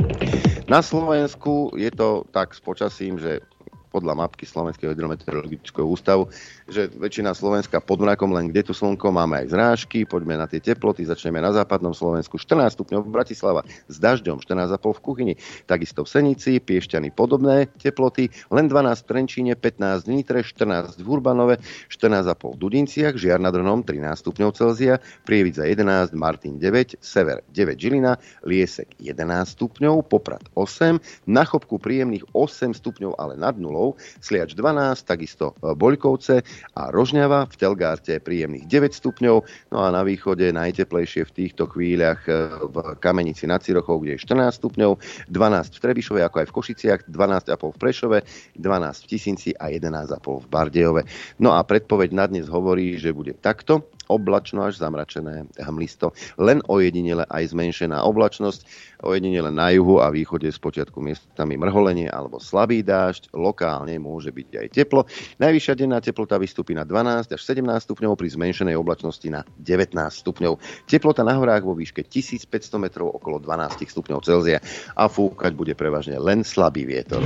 Na 0.65 0.81
Slovensku 0.81 1.77
je 1.77 1.93
to 1.93 2.25
tak 2.33 2.57
s 2.57 2.61
počasím, 2.61 3.21
že 3.21 3.45
podľa 3.89 4.13
mapky 4.25 4.45
Slovenského 4.45 4.93
hydrometeorologického 4.93 5.85
ústavu, 5.85 6.29
že 6.69 6.89
väčšina 6.93 7.33
Slovenska 7.33 7.81
pod 7.81 8.01
mrakom, 8.01 8.29
len 8.29 8.53
kde 8.53 8.69
tu 8.69 8.73
slnko, 8.77 9.09
máme 9.09 9.45
aj 9.45 9.47
zrážky, 9.53 10.05
poďme 10.05 10.37
na 10.37 10.45
tie 10.45 10.61
teploty, 10.61 11.05
začneme 11.05 11.41
na 11.41 11.49
západnom 11.53 11.93
Slovensku 11.93 12.37
14 12.37 12.77
stupňov 12.77 13.01
v 13.05 13.13
Bratislava 13.13 13.61
s 13.89 13.97
dažďom, 13.97 14.41
14,5 14.45 14.77
v 14.77 15.01
kuchyni, 15.01 15.33
takisto 15.65 16.05
v 16.05 16.09
Senici, 16.09 16.61
Piešťany 16.61 17.09
podobné 17.13 17.65
teploty, 17.81 18.29
len 18.53 18.69
12 18.69 19.01
v 19.01 19.07
Trenčíne, 19.09 19.53
15 19.57 20.05
v 20.05 20.09
Nitre, 20.13 20.39
14 20.45 21.01
v 21.01 21.07
Urbanove, 21.09 21.57
14,5 21.89 22.53
v 22.53 22.57
Dudinciach, 22.61 23.13
Žiar 23.17 23.41
nad 23.41 23.55
Ronom 23.55 23.81
13 23.81 24.21
stupňov 24.21 24.49
Celzia, 24.53 25.01
Prievidza 25.25 25.65
11, 25.65 26.13
Martin 26.13 26.61
9, 26.61 27.01
Sever 27.01 27.41
9 27.49 27.79
Žilina, 27.79 28.21
Liesek 28.45 28.93
11 29.01 29.55
stupňov, 29.57 30.05
Poprad 30.05 30.45
8, 30.53 30.99
na 31.25 31.47
Chopku 31.47 31.79
príjemných 31.79 32.27
8 32.35 32.75
stupňov, 32.75 33.15
ale 33.15 33.39
nad 33.39 33.55
nulou, 33.55 33.78
Sliač 34.19 34.53
12, 34.53 35.07
takisto 35.07 35.55
Boľkovce 35.61 36.43
a 36.75 36.91
Rožňava, 36.91 37.47
v 37.47 37.55
Telgárte 37.55 38.19
príjemných 38.19 38.67
9 38.67 38.99
stupňov, 38.99 39.37
no 39.71 39.77
a 39.79 39.87
na 39.89 40.01
východe 40.03 40.51
najteplejšie 40.51 41.25
v 41.27 41.35
týchto 41.35 41.71
chvíľach 41.71 42.23
e, 42.27 42.33
v 42.67 42.75
Kamenici 42.99 43.47
nad 43.47 43.63
Cirochou, 43.63 44.03
kde 44.03 44.19
je 44.19 44.23
14 44.27 44.59
stupňov, 44.59 44.91
12 45.31 45.75
v 45.75 45.81
Trebišove, 45.81 46.19
ako 46.25 46.37
aj 46.43 46.47
v 46.47 46.55
Košiciach, 46.55 46.99
12,5 47.07 47.75
v 47.75 47.77
Prešove, 47.79 48.17
12 48.59 49.03
v 49.03 49.07
Tisinci 49.07 49.51
a 49.55 49.71
11,5 49.71 50.43
v 50.43 50.47
Bardejove. 50.47 51.01
No 51.39 51.55
a 51.55 51.63
predpoveď 51.63 52.09
na 52.11 52.25
dnes 52.27 52.51
hovorí, 52.51 52.99
že 52.99 53.15
bude 53.15 53.35
takto 53.37 53.87
oblačno 54.09 54.65
až 54.65 54.81
zamračené 54.81 55.45
hmlisto. 55.61 56.11
Len 56.41 56.65
ojedinele 56.65 57.29
aj 57.29 57.53
zmenšená 57.53 58.01
oblačnosť, 58.03 58.65
ojedinele 59.05 59.53
na 59.53 59.69
juhu 59.69 60.01
a 60.01 60.09
východe 60.09 60.49
z 60.49 60.57
počiatku 60.57 60.97
miestami 60.99 61.55
mrholenie 61.55 62.09
alebo 62.09 62.41
slabý 62.41 62.81
dážď, 62.81 63.31
lokálne 63.37 63.95
môže 64.01 64.33
byť 64.33 64.49
aj 64.65 64.67
teplo. 64.73 65.05
Najvyššia 65.37 65.73
denná 65.77 66.01
teplota 66.01 66.41
vystúpi 66.41 66.73
na 66.73 66.83
12 66.83 67.37
až 67.37 67.41
17 67.45 67.63
stupňov 67.85 68.17
pri 68.17 68.27
zmenšenej 68.33 68.75
oblačnosti 68.75 69.27
na 69.29 69.45
19 69.61 69.93
stupňov. 69.95 70.57
Teplota 70.89 71.21
na 71.21 71.37
horách 71.37 71.63
vo 71.63 71.77
výške 71.77 72.01
1500 72.03 72.49
metrov 72.81 73.13
okolo 73.13 73.37
12 73.37 73.85
stupňov 73.85 74.19
Celzia 74.25 74.59
a 74.97 75.05
fúkať 75.05 75.53
bude 75.53 75.77
prevažne 75.77 76.17
len 76.17 76.41
slabý 76.41 76.89
vietor. 76.89 77.21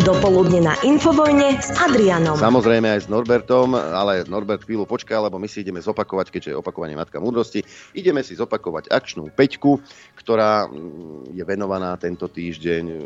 Dopoludne 0.00 0.64
na 0.64 0.74
Infovojne 0.80 1.60
s 1.60 1.76
Adrianom. 1.76 2.32
Samozrejme 2.32 2.88
aj 2.88 3.04
s 3.04 3.08
Norbertom, 3.12 3.76
ale 3.76 4.24
Norbert 4.24 4.64
chvíľu 4.64 4.88
počká, 4.88 5.20
lebo 5.20 5.36
my 5.36 5.44
si 5.44 5.60
ideme 5.60 5.76
zopakovať, 5.76 6.32
keďže 6.32 6.50
je 6.52 6.56
opakovanie 6.56 6.96
Matka 6.96 7.20
múdrosti, 7.20 7.60
ideme 7.92 8.24
si 8.24 8.32
zopakovať 8.32 8.88
akčnú 8.88 9.28
peťku, 9.28 9.76
ktorá 10.16 10.64
mm, 10.64 11.36
je 11.36 11.44
venovaná 11.44 12.00
tento 12.00 12.32
týždeň 12.32 12.84
mm, 12.88 12.98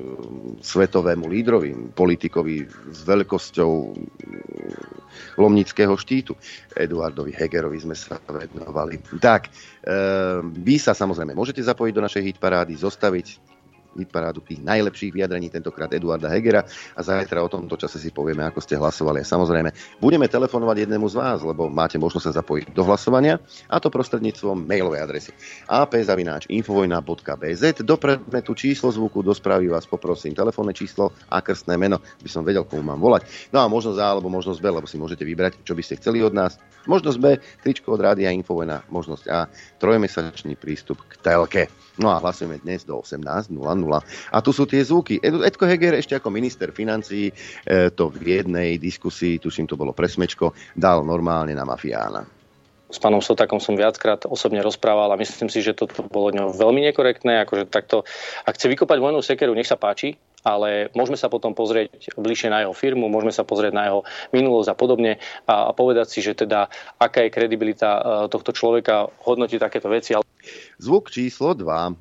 svetovému 0.63 1.27
lídrovi, 1.27 1.75
politikovi 1.99 2.63
s 2.71 3.01
veľkosťou 3.03 3.73
mm, 3.75 5.43
Lomnického 5.43 5.99
štítu. 5.99 6.39
Eduardovi 6.79 7.35
Hegerovi 7.35 7.83
sme 7.83 7.99
sa 7.99 8.23
venovali. 8.23 9.03
Tak, 9.19 9.51
e, 9.51 9.51
vy 10.47 10.77
sa 10.79 10.95
samozrejme 10.95 11.35
môžete 11.35 11.59
zapojiť 11.59 11.93
do 11.95 12.05
našej 12.07 12.23
hitparády, 12.23 12.79
zostaviť 12.79 13.54
hitparádu 13.99 14.41
tých 14.43 14.61
najlepších 14.63 15.15
vyjadrení, 15.15 15.51
tentokrát 15.51 15.93
Eduarda 15.93 16.29
Hegera 16.31 16.65
a 16.95 17.01
zajtra 17.03 17.43
o 17.45 17.49
tomto 17.49 17.77
čase 17.79 17.99
si 17.99 18.11
povieme, 18.11 18.45
ako 18.47 18.61
ste 18.61 18.75
hlasovali. 18.79 19.23
A 19.23 19.27
samozrejme, 19.27 19.71
budeme 20.03 20.29
telefonovať 20.29 20.87
jednému 20.87 21.07
z 21.11 21.15
vás, 21.19 21.43
lebo 21.43 21.71
máte 21.71 21.99
možnosť 21.99 22.25
sa 22.31 22.33
zapojiť 22.43 22.75
do 22.75 22.83
hlasovania 22.87 23.39
a 23.71 23.79
to 23.81 23.91
prostredníctvom 23.93 24.67
mailovej 24.67 25.01
adresy 25.01 25.33
ap.infovojna.bz 25.71 27.63
do 27.85 27.97
predmetu 27.97 28.55
číslo 28.55 28.91
zvuku, 28.91 29.23
do 29.23 29.35
správy 29.35 29.69
vás 29.71 29.87
poprosím 29.87 30.35
telefónne 30.35 30.75
číslo 30.75 31.13
a 31.31 31.41
krstné 31.41 31.77
meno, 31.79 32.01
by 32.23 32.29
som 32.31 32.45
vedel, 32.45 32.65
komu 32.65 32.83
mám 32.83 33.01
volať. 33.01 33.51
No 33.51 33.61
a 33.63 33.71
možnosť 33.71 33.99
A 34.01 34.07
alebo 34.15 34.29
možnosť 34.31 34.61
B, 34.61 34.67
lebo 34.71 34.87
si 34.87 34.99
môžete 34.99 35.25
vybrať, 35.25 35.63
čo 35.63 35.75
by 35.77 35.83
ste 35.83 35.97
chceli 36.01 36.23
od 36.23 36.35
nás. 36.35 36.59
Možnosť 36.85 37.19
B, 37.21 37.41
tričko 37.65 37.97
od 37.97 38.01
Rádia 38.05 38.29
Infovojna, 38.35 38.85
možnosť 38.93 39.25
A, 39.33 39.49
trojmesačný 39.81 40.57
prístup 40.59 41.01
k 41.09 41.17
telke. 41.21 41.63
No 41.95 42.11
a 42.11 42.19
hlasujeme 42.19 42.59
dnes 42.59 42.83
do 42.83 42.99
18.00. 42.99 43.55
A 44.35 44.39
tu 44.43 44.51
sú 44.51 44.67
tie 44.67 44.83
zvuky. 44.83 45.23
Edko 45.23 45.71
Heger 45.71 45.95
ešte 45.95 46.19
ako 46.19 46.35
minister 46.35 46.75
financií 46.75 47.31
e, 47.31 47.35
to 47.95 48.11
v 48.11 48.43
jednej 48.43 48.83
diskusii, 48.83 49.39
tuším 49.39 49.71
to 49.71 49.79
bolo 49.79 49.95
presmečko, 49.95 50.51
dal 50.75 51.07
normálne 51.07 51.55
na 51.55 51.63
mafiána. 51.63 52.27
S 52.95 53.03
pánom 53.03 53.19
Sotakom 53.19 53.59
som 53.59 53.75
viackrát 53.75 54.23
osobne 54.27 54.63
rozprával 54.63 55.11
a 55.11 55.19
myslím 55.19 55.51
si, 55.51 55.59
že 55.63 55.75
toto 55.75 56.07
bolo 56.07 56.31
veľmi 56.35 56.83
nekorektné. 56.91 57.43
Akože 57.43 57.67
takto, 57.67 58.07
ak 58.47 58.55
chce 58.55 58.71
vykopať 58.71 58.99
vojnú 59.03 59.19
sekeru, 59.19 59.51
nech 59.51 59.67
sa 59.67 59.75
páči, 59.75 60.15
ale 60.45 60.93
môžeme 60.93 61.17
sa 61.17 61.33
potom 61.33 61.57
pozrieť 61.57 62.15
bližšie 62.21 62.53
na 62.53 62.63
jeho 62.63 62.77
firmu, 62.77 63.09
môžeme 63.09 63.33
sa 63.33 63.49
pozrieť 63.49 63.73
na 63.73 63.89
jeho 63.89 64.01
minulosť 64.31 64.69
a 64.71 64.77
podobne 64.77 65.13
a, 65.49 65.55
a 65.67 65.71
povedať 65.73 66.07
si, 66.13 66.21
že 66.21 66.37
teda 66.37 66.69
aká 67.01 67.25
je 67.25 67.35
kredibilita 67.35 67.91
e, 67.97 68.01
tohto 68.29 68.53
človeka 68.53 69.09
hodnotiť 69.25 69.59
takéto 69.59 69.89
veci. 69.89 70.13
Zvuk 70.79 71.11
číslo 71.11 71.55
2. 71.55 71.63
E, 71.63 71.93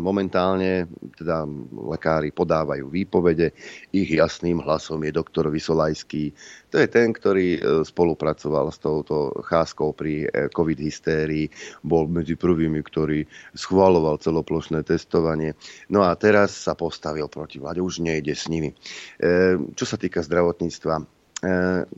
momentálne 0.00 0.88
teda 1.16 1.44
lekári 1.72 2.32
podávajú 2.32 2.88
výpovede. 2.88 3.52
Ich 3.92 4.08
jasným 4.08 4.64
hlasom 4.64 5.04
je 5.04 5.12
doktor 5.12 5.52
Vysolajský. 5.52 6.32
To 6.72 6.76
je 6.80 6.88
ten, 6.88 7.12
ktorý 7.12 7.48
e, 7.56 7.60
spolupracoval 7.84 8.72
s 8.72 8.78
touto 8.80 9.36
cházkou 9.44 9.92
pri 9.92 10.28
covid 10.52 10.78
hystérii. 10.80 11.52
Bol 11.84 12.08
medzi 12.08 12.40
prvými, 12.40 12.80
ktorý 12.80 13.28
schváloval 13.52 14.16
celoplošné 14.20 14.80
testovanie. 14.84 15.52
No 15.92 16.04
a 16.04 16.16
teraz 16.16 16.56
sa 16.56 16.72
postavil 16.72 17.28
proti 17.28 17.60
vláde 17.60 17.84
už 17.84 18.00
nejde 18.00 18.32
s 18.32 18.48
nimi. 18.48 18.72
E, 19.20 19.56
čo 19.76 19.84
sa 19.84 20.00
týka 20.00 20.24
zdravotníctva, 20.24 20.94
e, 20.96 21.04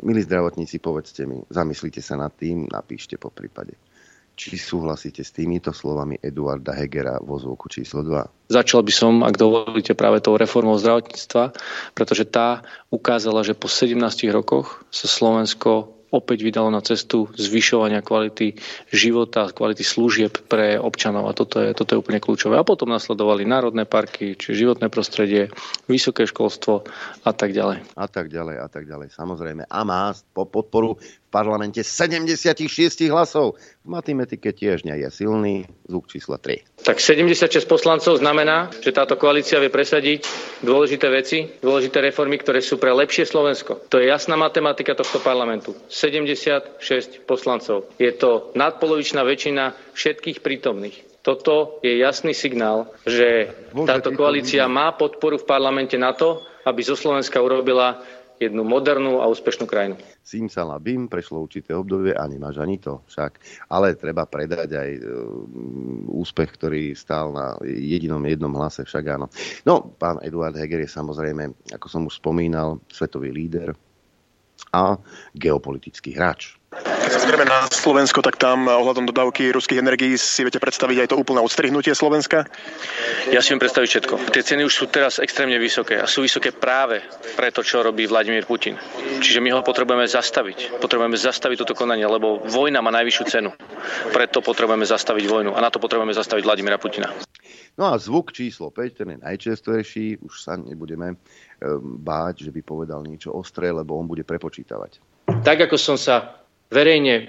milí 0.02 0.20
zdravotníci, 0.26 0.82
povedzte 0.82 1.24
mi, 1.24 1.38
zamyslite 1.46 2.02
sa 2.02 2.18
nad 2.18 2.34
tým, 2.34 2.66
napíšte 2.66 3.14
po 3.16 3.30
prípade. 3.30 3.87
Či 4.38 4.54
súhlasíte 4.54 5.26
s 5.26 5.34
týmito 5.34 5.74
slovami 5.74 6.14
Eduarda 6.22 6.70
Hegera 6.70 7.18
vo 7.18 7.42
zvuku 7.42 7.66
číslo 7.66 8.06
2? 8.06 8.54
Začal 8.54 8.86
by 8.86 8.92
som, 8.94 9.26
ak 9.26 9.34
dovolíte, 9.34 9.98
práve 9.98 10.22
tou 10.22 10.38
reformou 10.38 10.78
zdravotníctva, 10.78 11.58
pretože 11.98 12.22
tá 12.30 12.62
ukázala, 12.94 13.42
že 13.42 13.58
po 13.58 13.66
17 13.66 13.98
rokoch 14.30 14.86
sa 14.94 15.10
Slovensko 15.10 15.98
opäť 16.08 16.40
vydalo 16.40 16.72
na 16.72 16.80
cestu 16.80 17.28
zvyšovania 17.36 18.00
kvality 18.00 18.56
života, 18.88 19.52
kvality 19.52 19.84
služieb 19.84 20.40
pre 20.48 20.80
občanov 20.80 21.28
a 21.28 21.36
toto 21.36 21.60
je, 21.60 21.76
toto 21.76 21.94
je 21.94 22.00
úplne 22.00 22.22
kľúčové. 22.22 22.56
A 22.56 22.64
potom 22.64 22.88
nasledovali 22.88 23.44
národné 23.44 23.84
parky, 23.84 24.32
či 24.32 24.56
životné 24.56 24.88
prostredie, 24.88 25.52
vysoké 25.84 26.24
školstvo 26.24 26.88
a 27.26 27.30
tak 27.36 27.52
ďalej. 27.52 27.84
A 27.98 28.06
tak 28.08 28.32
ďalej, 28.32 28.56
a 28.56 28.68
tak 28.72 28.88
ďalej. 28.88 29.12
Samozrejme. 29.12 29.68
A 29.68 29.80
má 29.84 30.16
podporu 30.32 30.96
v 31.28 31.30
parlamente 31.30 31.84
76 31.84 32.64
hlasov. 33.12 33.60
V 33.84 33.88
matematike 33.92 34.48
tiež 34.56 34.88
nie 34.88 34.96
je 35.04 35.08
silný. 35.12 35.68
Zvuk 35.84 36.08
číslo 36.08 36.40
3. 36.40 36.64
Tak 36.88 36.96
76 37.04 37.68
poslancov 37.68 38.16
znamená, 38.16 38.72
že 38.80 38.96
táto 38.96 39.20
koalícia 39.20 39.60
vie 39.60 39.68
presadiť 39.68 40.24
dôležité 40.64 41.12
veci, 41.12 41.44
dôležité 41.60 42.00
reformy, 42.00 42.40
ktoré 42.40 42.64
sú 42.64 42.80
pre 42.80 42.96
lepšie 42.96 43.28
Slovensko. 43.28 43.76
To 43.92 44.00
je 44.00 44.08
jasná 44.08 44.40
matematika 44.40 44.96
tohto 44.96 45.20
parlamentu. 45.20 45.76
76 45.92 46.80
poslancov. 47.28 47.92
Je 48.00 48.08
to 48.16 48.48
nadpolovičná 48.56 49.20
väčšina 49.20 49.76
všetkých 49.92 50.40
prítomných. 50.40 51.20
Toto 51.20 51.76
je 51.84 52.00
jasný 52.00 52.32
signál, 52.32 52.88
že 53.04 53.52
táto 53.84 54.16
koalícia 54.16 54.64
má 54.64 54.96
podporu 54.96 55.36
v 55.36 55.44
parlamente 55.44 56.00
na 56.00 56.16
to, 56.16 56.40
aby 56.64 56.80
zo 56.80 56.96
Slovenska 56.96 57.36
urobila 57.40 58.00
jednu 58.38 58.62
modernú 58.62 59.22
a 59.22 59.30
úspešnú 59.30 59.66
krajinu. 59.66 59.98
Simsalabim, 60.22 61.06
prešlo 61.10 61.42
určité 61.42 61.74
obdobie 61.74 62.14
a 62.14 62.26
nemáš 62.26 62.58
ani 62.62 62.78
to 62.78 63.02
však. 63.10 63.38
Ale 63.70 63.98
treba 63.98 64.26
predať 64.26 64.74
aj 64.74 64.90
e, 64.94 65.00
úspech, 66.10 66.50
ktorý 66.58 66.82
stál 66.98 67.34
na 67.34 67.58
jedinom 67.66 68.22
jednom 68.26 68.54
hlase, 68.54 68.82
však 68.82 69.04
áno. 69.06 69.26
No, 69.62 69.94
pán 69.98 70.18
Eduard 70.22 70.54
Heger 70.54 70.82
je 70.82 70.90
samozrejme, 70.90 71.74
ako 71.74 71.86
som 71.86 72.02
už 72.06 72.18
spomínal, 72.18 72.82
svetový 72.90 73.30
líder 73.30 73.74
a 74.74 74.98
geopolitický 75.38 76.14
hráč. 76.14 76.57
Keď 77.28 77.36
sa 77.36 77.44
zrieme 77.44 77.52
na 77.60 77.68
Slovensko, 77.68 78.24
tak 78.24 78.40
tam 78.40 78.72
ohľadom 78.72 79.04
dodávky 79.04 79.52
ruských 79.52 79.84
energií 79.84 80.16
si 80.16 80.48
viete 80.48 80.56
predstaviť 80.56 80.96
aj 81.04 81.08
to 81.12 81.20
úplné 81.20 81.44
odstrihnutie 81.44 81.92
Slovenska? 81.92 82.48
Ja 83.28 83.44
si 83.44 83.52
viem 83.52 83.60
predstaviť 83.60 83.84
všetko. 83.84 84.32
Tie 84.32 84.40
ceny 84.40 84.64
už 84.64 84.72
sú 84.72 84.88
teraz 84.88 85.20
extrémne 85.20 85.60
vysoké 85.60 86.00
a 86.00 86.08
sú 86.08 86.24
vysoké 86.24 86.56
práve 86.56 87.04
pre 87.36 87.52
to, 87.52 87.60
čo 87.60 87.84
robí 87.84 88.08
Vladimír 88.08 88.48
Putin. 88.48 88.80
Čiže 89.20 89.44
my 89.44 89.52
ho 89.52 89.60
potrebujeme 89.60 90.08
zastaviť. 90.08 90.80
Potrebujeme 90.80 91.20
zastaviť 91.20 91.68
toto 91.68 91.76
konanie, 91.76 92.08
lebo 92.08 92.48
vojna 92.48 92.80
má 92.80 92.88
najvyššiu 92.96 93.24
cenu. 93.28 93.52
Preto 94.08 94.40
potrebujeme 94.40 94.88
zastaviť 94.88 95.28
vojnu 95.28 95.52
a 95.52 95.60
na 95.60 95.68
to 95.68 95.76
potrebujeme 95.84 96.16
zastaviť 96.16 96.48
Vladimíra 96.48 96.80
Putina. 96.80 97.12
No 97.76 97.92
a 97.92 98.00
zvuk 98.00 98.32
číslo 98.32 98.72
5, 98.72 99.04
ten 99.04 99.08
je 99.12 99.18
najčastejší, 99.20 100.24
už 100.24 100.32
sa 100.32 100.56
nebudeme 100.56 101.12
ehm, 101.12 102.00
báť, 102.00 102.48
že 102.48 102.56
by 102.56 102.64
povedal 102.64 103.04
niečo 103.04 103.36
ostré, 103.36 103.68
lebo 103.68 104.00
on 104.00 104.08
bude 104.08 104.24
prepočítavať. 104.24 105.20
Tak 105.28 105.68
ako 105.68 105.76
som 105.76 106.00
sa 106.00 106.37
verejne, 106.72 107.28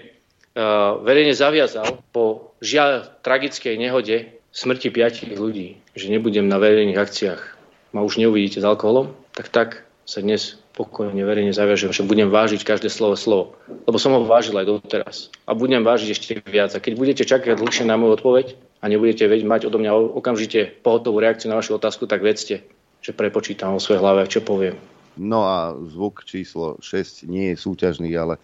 uh, 0.55 0.99
verejne 1.03 1.35
zaviazal 1.35 1.99
po 2.11 2.55
žiaľ 2.59 3.07
tragickej 3.23 3.75
nehode 3.79 4.31
smrti 4.51 4.89
piatich 4.91 5.35
ľudí, 5.35 5.79
že 5.95 6.11
nebudem 6.11 6.47
na 6.47 6.57
verejných 6.59 6.99
akciách 6.99 7.59
ma 7.93 8.05
už 8.05 8.21
neuvidíte 8.21 8.61
s 8.61 8.65
alkoholom, 8.65 9.13
tak 9.33 9.49
tak 9.49 9.69
sa 10.05 10.21
dnes 10.21 10.57
pokojne 10.73 11.21
verejne 11.21 11.53
zaviažem, 11.53 11.93
že 11.93 12.07
budem 12.07 12.31
vážiť 12.31 12.65
každé 12.65 12.89
slovo 12.89 13.13
slovo. 13.13 13.57
Lebo 13.85 13.97
som 14.01 14.15
ho 14.15 14.25
vážil 14.25 14.57
aj 14.57 14.65
doteraz. 14.65 15.15
A 15.45 15.53
budem 15.53 15.85
vážiť 15.85 16.09
ešte 16.09 16.31
viac. 16.49 16.73
A 16.73 16.81
keď 16.81 16.93
budete 16.97 17.23
čakať 17.27 17.59
dlhšie 17.59 17.85
na 17.85 17.99
moju 17.99 18.17
odpoveď 18.17 18.57
a 18.81 18.89
nebudete 18.89 19.27
mať 19.27 19.69
odo 19.69 19.77
mňa 19.77 19.91
okamžite 19.93 20.81
pohotovú 20.81 21.21
reakciu 21.21 21.51
na 21.51 21.59
vašu 21.59 21.77
otázku, 21.77 22.07
tak 22.07 22.25
vedzte, 22.25 22.65
že 23.03 23.11
prepočítam 23.11 23.75
vo 23.75 23.83
svojej 23.83 24.01
hlave, 24.01 24.25
čo 24.31 24.41
poviem. 24.41 24.79
No 25.19 25.43
a 25.43 25.75
zvuk 25.75 26.23
číslo 26.23 26.79
6 26.79 27.27
nie 27.27 27.51
je 27.53 27.59
súťažný, 27.59 28.09
ale 28.15 28.39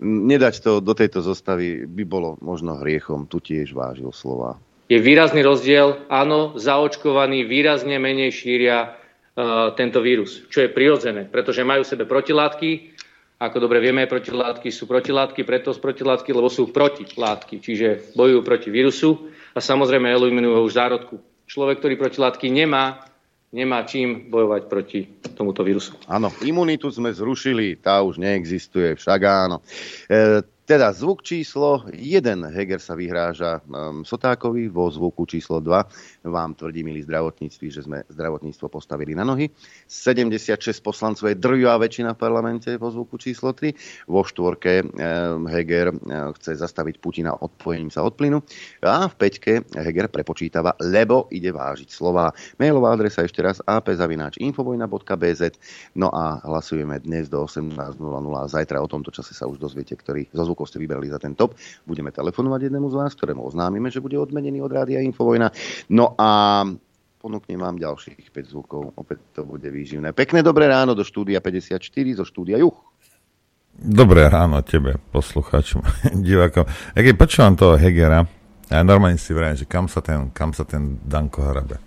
nedať 0.00 0.64
to 0.64 0.72
do 0.80 0.96
tejto 0.96 1.20
zostavy 1.20 1.84
by 1.84 2.04
bolo 2.08 2.40
možno 2.40 2.80
hriechom. 2.80 3.28
Tu 3.28 3.38
tiež 3.38 3.76
vážil 3.76 4.10
slova. 4.10 4.56
Je 4.90 4.98
výrazný 4.98 5.44
rozdiel. 5.46 6.02
Áno, 6.10 6.58
zaočkovaní 6.58 7.46
výrazne 7.46 8.00
menej 8.02 8.34
šíria 8.34 8.90
uh, 8.90 9.70
tento 9.78 10.02
vírus, 10.02 10.42
čo 10.50 10.66
je 10.66 10.72
prirodzené, 10.72 11.30
pretože 11.30 11.62
majú 11.62 11.86
v 11.86 11.92
sebe 11.94 12.04
protilátky. 12.08 12.98
Ako 13.40 13.56
dobre 13.56 13.80
vieme, 13.80 14.04
protilátky 14.04 14.68
sú 14.68 14.84
protilátky, 14.84 15.46
preto 15.48 15.72
sú 15.72 15.80
protilátky, 15.80 16.28
lebo 16.34 16.52
sú 16.52 16.68
protilátky, 16.74 17.62
čiže 17.62 18.12
bojujú 18.12 18.40
proti 18.44 18.68
vírusu 18.68 19.32
a 19.56 19.64
samozrejme 19.64 20.12
eliminujú 20.12 20.60
ho 20.60 20.62
už 20.68 20.76
zárodku. 20.76 21.16
Človek, 21.48 21.80
ktorý 21.80 21.94
protilátky 21.96 22.52
nemá, 22.52 23.09
nemá 23.50 23.82
čím 23.82 24.30
bojovať 24.30 24.62
proti 24.70 25.00
tomuto 25.34 25.66
vírusu. 25.66 25.98
Áno, 26.06 26.30
imunitu 26.46 26.86
sme 26.90 27.10
zrušili, 27.10 27.78
tá 27.78 28.02
už 28.02 28.22
neexistuje, 28.22 28.94
však 28.94 29.20
áno. 29.26 29.62
E, 30.06 30.42
teda 30.70 30.94
zvuk 30.94 31.26
číslo 31.26 31.82
1 31.90 32.46
Heger 32.54 32.78
sa 32.78 32.94
vyhráža 32.94 33.58
um, 33.66 34.06
Sotákovi, 34.06 34.70
vo 34.70 34.86
zvuku 34.86 35.26
číslo 35.26 35.58
2 35.58 36.30
vám 36.30 36.54
tvrdí, 36.54 36.86
milí 36.86 37.02
zdravotníctvi, 37.02 37.66
že 37.74 37.82
sme 37.82 38.06
zdravotníctvo 38.06 38.70
postavili 38.70 39.18
na 39.18 39.26
nohy. 39.26 39.50
76 39.90 40.78
poslancov 40.78 41.26
je 41.26 41.34
drvivá 41.34 41.74
väčšina 41.74 42.14
v 42.14 42.22
parlamente 42.22 42.70
vo 42.78 42.86
zvuku 42.86 43.18
číslo 43.18 43.50
3. 43.50 44.06
Vo 44.06 44.22
štvorke 44.22 44.86
um, 44.86 45.50
Heger 45.50 45.90
um, 45.90 46.30
chce 46.38 46.62
zastaviť 46.62 47.02
Putina 47.02 47.34
odpojením 47.34 47.90
sa 47.90 48.06
od 48.06 48.14
plynu. 48.14 48.38
A 48.86 49.10
v 49.10 49.14
peťke 49.18 49.66
Heger 49.74 50.06
prepočítava, 50.06 50.78
lebo 50.78 51.26
ide 51.34 51.50
vážiť 51.50 51.90
slova. 51.90 52.30
Mailová 52.62 52.94
adresa 52.94 53.26
ešte 53.26 53.42
raz 53.42 53.58
apzavináč.infovojna.bz 53.66 55.42
No 55.98 56.14
a 56.14 56.38
hlasujeme 56.46 57.02
dnes 57.02 57.26
do 57.26 57.42
18.00 57.42 57.74
a 58.38 58.42
zajtra 58.46 58.78
o 58.78 58.86
tomto 58.86 59.10
čase 59.10 59.34
sa 59.34 59.50
už 59.50 59.58
dozviete, 59.58 59.98
ktorý 59.98 60.30
zo 60.30 60.46
zvuku 60.46 60.59
koho 60.60 60.68
ste 60.68 60.76
vybrali 60.76 61.08
za 61.08 61.16
ten 61.16 61.32
top. 61.32 61.56
Budeme 61.88 62.12
telefonovať 62.12 62.68
jednému 62.68 62.92
z 62.92 62.98
vás, 63.00 63.16
ktorému 63.16 63.40
oznámime, 63.40 63.88
že 63.88 64.04
bude 64.04 64.20
odmenený 64.20 64.60
od 64.60 64.68
Rádia 64.68 65.00
Infovojna. 65.00 65.48
No 65.88 66.12
a 66.20 66.62
ponúknem 67.16 67.56
vám 67.56 67.80
ďalších 67.80 68.28
5 68.28 68.52
zvukov. 68.52 68.92
Opäť 69.00 69.40
to 69.40 69.48
bude 69.48 69.64
výživné. 69.64 70.12
Pekné 70.12 70.44
dobré 70.44 70.68
ráno 70.68 70.92
do 70.92 71.00
štúdia 71.00 71.40
54, 71.40 71.80
zo 72.20 72.24
štúdia 72.28 72.60
Juch. 72.60 72.76
Dobré 73.80 74.28
ráno 74.28 74.60
tebe, 74.60 75.00
poslucháčom, 75.08 75.80
divákom. 76.28 76.68
Ja 76.92 77.00
keď 77.00 77.14
počúvam 77.16 77.56
toho 77.56 77.80
Hegera, 77.80 78.28
ja 78.68 78.84
normálne 78.84 79.16
si 79.16 79.32
vrajím, 79.32 79.64
že 79.64 79.66
kam 79.66 79.88
sa 79.88 80.04
ten, 80.04 80.28
kam 80.36 80.52
sa 80.52 80.68
ten 80.68 81.00
Danko 81.00 81.40
hrabe. 81.40 81.80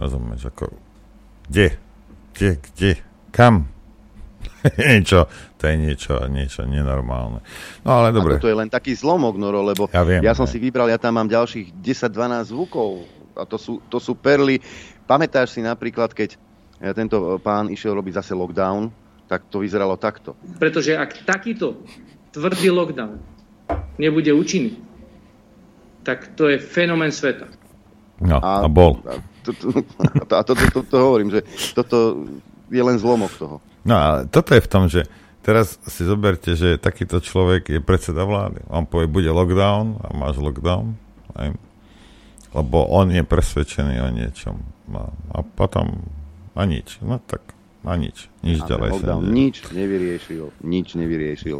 Rozumieš, 0.00 0.48
ako... 0.48 0.72
Kde? 1.44 1.76
Kde? 2.32 2.50
Kde? 2.64 2.90
Kam? 3.28 3.68
niečo, 4.90 5.30
to 5.56 5.62
je 5.70 5.74
niečo, 5.78 6.14
niečo 6.26 6.66
nenormálne. 6.66 7.40
No 7.86 7.90
ale 8.02 8.10
dobre. 8.10 8.42
To 8.42 8.50
je 8.50 8.58
len 8.58 8.70
taký 8.70 8.94
zlomok, 8.94 9.38
Noro, 9.38 9.62
lebo 9.62 9.86
ja, 9.90 10.02
viem, 10.02 10.22
ja 10.22 10.34
som 10.34 10.46
viem. 10.46 10.52
si 10.54 10.58
vybral, 10.58 10.90
ja 10.90 10.98
tam 10.98 11.18
mám 11.18 11.28
ďalších 11.30 11.78
10-12 11.78 12.50
zvukov 12.50 13.06
a 13.38 13.46
to 13.46 13.56
sú, 13.56 13.78
to 13.86 14.02
sú 14.02 14.18
perly. 14.18 14.58
Pamätáš 15.06 15.54
si 15.54 15.60
napríklad, 15.62 16.10
keď 16.10 16.34
eh, 16.82 16.92
tento 16.92 17.16
eh, 17.18 17.26
pán 17.38 17.70
išiel 17.70 17.94
robiť 17.94 18.18
zase 18.18 18.34
lockdown, 18.34 18.90
tak 19.30 19.46
to 19.52 19.62
vyzeralo 19.62 19.94
takto. 20.00 20.34
Pretože 20.58 20.96
ak 20.96 21.22
takýto 21.22 21.84
tvrdý 22.34 22.72
lockdown 22.72 23.20
nebude 24.00 24.32
účinný, 24.32 24.80
tak 26.02 26.32
to 26.34 26.48
je 26.48 26.56
fenomén 26.56 27.12
sveta. 27.12 27.46
No, 28.18 28.42
a, 28.42 28.66
a 28.66 28.68
bol. 28.72 28.98
A, 29.06 29.20
to, 29.46 29.52
to, 29.54 29.66
a 30.34 30.42
to, 30.42 30.52
to, 30.56 30.64
to, 30.74 30.80
to 30.82 30.96
hovorím, 30.98 31.30
že 31.30 31.44
toto 31.76 32.26
je 32.68 32.82
len 32.82 32.96
zlomok 32.98 33.32
toho. 33.36 33.56
No 33.88 33.94
a 33.96 34.08
toto 34.28 34.52
je 34.52 34.60
v 34.60 34.68
tom, 34.68 34.84
že 34.92 35.08
teraz 35.40 35.80
si 35.88 36.04
zoberte, 36.04 36.52
že 36.52 36.76
takýto 36.76 37.24
človek 37.24 37.72
je 37.72 37.80
predseda 37.80 38.28
vlády. 38.28 38.60
On 38.68 38.84
povie, 38.84 39.08
bude 39.08 39.32
lockdown 39.32 39.96
a 40.04 40.12
máš 40.12 40.36
lockdown. 40.36 40.92
Aj? 41.32 41.56
Lebo 42.52 42.84
on 42.92 43.08
je 43.08 43.24
presvedčený 43.24 43.96
o 44.04 44.08
niečom. 44.12 44.60
No, 44.92 45.08
a 45.32 45.40
potom 45.40 46.04
a 46.52 46.62
nič. 46.68 47.00
No 47.00 47.16
tak 47.24 47.40
a 47.80 47.96
nič. 47.96 48.28
Nič 48.44 48.60
a 48.60 48.76
ďalej 48.76 48.90
sa 49.00 49.16
Nič 49.24 49.56
nevyriešil. 49.72 50.44
Nič 50.60 50.88
nevyriešil 50.92 51.58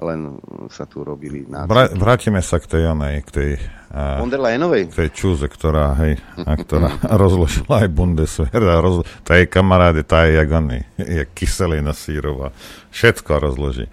len 0.00 0.40
sa 0.72 0.88
tu 0.88 1.04
robili 1.04 1.44
nácviky. 1.44 1.68
Vra- 1.68 1.92
vrátime 1.92 2.40
sa 2.40 2.56
k 2.56 2.66
tej 2.66 2.82
onej, 2.96 3.20
k 3.24 3.30
tej, 3.30 3.50
uh, 3.92 4.20
von 4.24 4.32
der 4.32 4.40
Leyenovej? 4.40 4.88
K 4.88 5.06
tej 5.06 5.10
čúze, 5.12 5.44
ktorá, 5.44 5.92
hej, 6.00 6.16
a 6.40 6.52
ktorá 6.56 6.96
rozložila 7.22 7.84
aj 7.84 7.88
Bundeswehr. 7.92 8.62
Roz, 8.80 9.04
tá 9.22 9.36
je 9.36 9.44
kamaráde, 9.44 10.00
tá 10.02 10.24
je 10.24 10.40
jak 10.40 10.48
oný, 10.48 10.80
jak 10.96 11.28
kyselina 11.36 11.92
sírová. 11.92 12.56
Všetko 12.88 13.30
rozloží. 13.36 13.86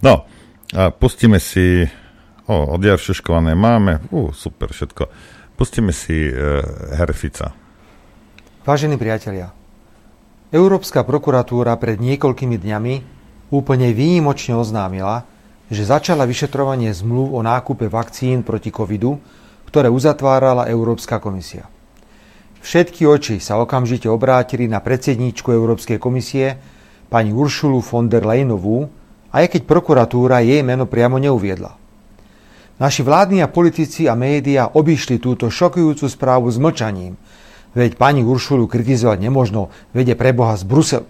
No, 0.00 0.24
a 0.72 0.88
pustíme 0.88 1.36
si, 1.36 1.84
o, 2.48 2.56
od 2.72 2.82
Šuškované 2.82 3.52
máme, 3.52 4.08
uh, 4.08 4.32
super, 4.32 4.72
všetko. 4.72 5.04
Pustíme 5.52 5.92
si 5.92 6.32
uh, 6.32 6.64
Herfica. 6.96 7.52
Vážení 8.64 8.96
priatelia, 8.96 9.52
Európska 10.52 11.04
prokuratúra 11.04 11.76
pred 11.76 12.00
niekoľkými 12.00 12.56
dňami 12.56 12.94
úplne 13.52 13.92
výnimočne 13.92 14.56
oznámila, 14.56 15.31
že 15.72 15.88
začala 15.88 16.28
vyšetrovanie 16.28 16.92
zmluv 16.92 17.32
o 17.32 17.40
nákupe 17.40 17.88
vakcín 17.88 18.44
proti 18.44 18.68
covidu, 18.68 19.16
ktoré 19.72 19.88
uzatvárala 19.88 20.68
Európska 20.68 21.16
komisia. 21.16 21.64
Všetky 22.60 23.08
oči 23.08 23.40
sa 23.40 23.56
okamžite 23.56 24.04
obrátili 24.06 24.68
na 24.68 24.84
predsedníčku 24.84 25.48
Európskej 25.48 25.96
komisie, 25.96 26.60
pani 27.08 27.32
Uršulu 27.32 27.80
von 27.80 28.12
der 28.12 28.28
Leyenovú, 28.28 28.84
aj 29.32 29.48
keď 29.48 29.64
prokuratúra 29.64 30.44
jej 30.44 30.60
meno 30.60 30.84
priamo 30.84 31.16
neuviedla. 31.16 31.80
Naši 32.76 33.00
vládni 33.00 33.40
a 33.40 33.48
politici 33.48 34.04
a 34.04 34.12
média 34.12 34.68
obišli 34.68 35.16
túto 35.16 35.48
šokujúcu 35.48 36.04
správu 36.04 36.52
s 36.52 36.60
mlčaním, 36.60 37.16
veď 37.72 37.96
pani 37.96 38.20
Uršulu 38.20 38.68
kritizovať 38.68 39.24
nemožno, 39.24 39.72
vede 39.96 40.12
preboha 40.12 40.52
z 40.52 40.68
Bruselu. 40.68 41.08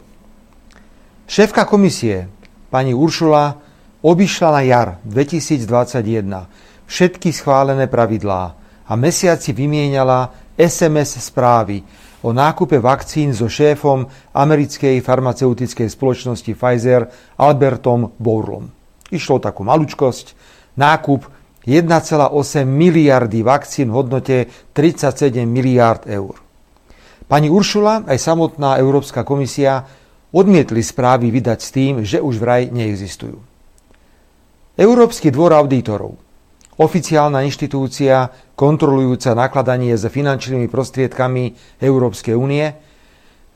Šéfka 1.27 1.66
komisie, 1.66 2.31
pani 2.70 2.94
Uršula, 2.94 3.72
obišla 4.03 4.51
na 4.51 4.62
jar 4.67 4.88
2021 5.07 6.83
všetky 6.91 7.31
schválené 7.31 7.87
pravidlá 7.87 8.43
a 8.83 8.93
mesiaci 8.99 9.55
vymieniala 9.55 10.35
SMS 10.59 11.23
správy 11.23 11.81
o 12.27 12.35
nákupe 12.35 12.83
vakcín 12.83 13.31
so 13.31 13.47
šéfom 13.47 14.07
americkej 14.35 14.99
farmaceutickej 15.01 15.88
spoločnosti 15.88 16.53
Pfizer 16.53 17.07
Albertom 17.38 18.12
Bourlom. 18.19 18.69
Išlo 19.09 19.38
takú 19.38 19.62
malučkosť, 19.62 20.35
nákup 20.77 21.23
1,8 21.62 22.67
miliardy 22.67 23.47
vakcín 23.47 23.95
v 23.95 23.97
hodnote 24.03 24.37
37 24.75 25.47
miliard 25.47 26.11
eur. 26.11 26.43
Pani 27.31 27.47
Uršula 27.47 28.11
aj 28.11 28.19
samotná 28.19 28.83
Európska 28.83 29.23
komisia 29.23 29.87
odmietli 30.35 30.83
správy 30.83 31.31
vydať 31.31 31.59
s 31.62 31.71
tým, 31.71 31.95
že 32.03 32.19
už 32.19 32.43
vraj 32.43 32.69
neexistujú. 32.69 33.52
Európsky 34.73 35.29
dvor 35.29 35.53
auditorov, 35.53 36.17
oficiálna 36.81 37.45
inštitúcia 37.45 38.33
kontrolujúca 38.57 39.37
nakladanie 39.37 39.93
s 39.93 40.09
finančnými 40.09 40.65
prostriedkami 40.73 41.77
Európskej 41.77 42.33
únie, 42.33 42.73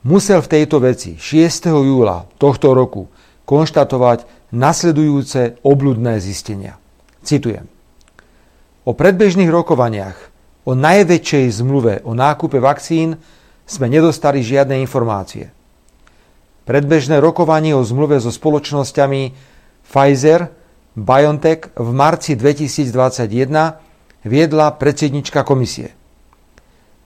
musel 0.05 0.45
v 0.45 0.51
tejto 0.61 0.77
veci 0.77 1.17
6. 1.17 1.73
júla 1.73 2.29
tohto 2.37 2.77
roku 2.77 3.09
konštatovať 3.49 4.51
nasledujúce 4.53 5.63
obľudné 5.65 6.21
zistenia. 6.21 6.77
Citujem. 7.25 7.65
O 8.85 8.93
predbežných 8.93 9.49
rokovaniach 9.49 10.15
o 10.69 10.77
najväčšej 10.77 11.45
zmluve 11.63 11.93
o 12.05 12.13
nákupe 12.13 12.61
vakcín 12.61 13.17
sme 13.67 13.89
nedostali 13.89 14.45
žiadne 14.45 14.79
informácie. 14.79 15.49
Predbežné 16.67 17.19
rokovanie 17.23 17.73
o 17.73 17.81
zmluve 17.81 18.19
so 18.19 18.29
spoločnosťami 18.29 19.21
Pfizer 19.87 20.51
BioNTech 20.97 21.77
v 21.77 21.89
marci 21.93 22.33
2021 22.33 23.29
viedla 24.25 24.73
predsednička 24.73 25.45
komisie. 25.45 25.93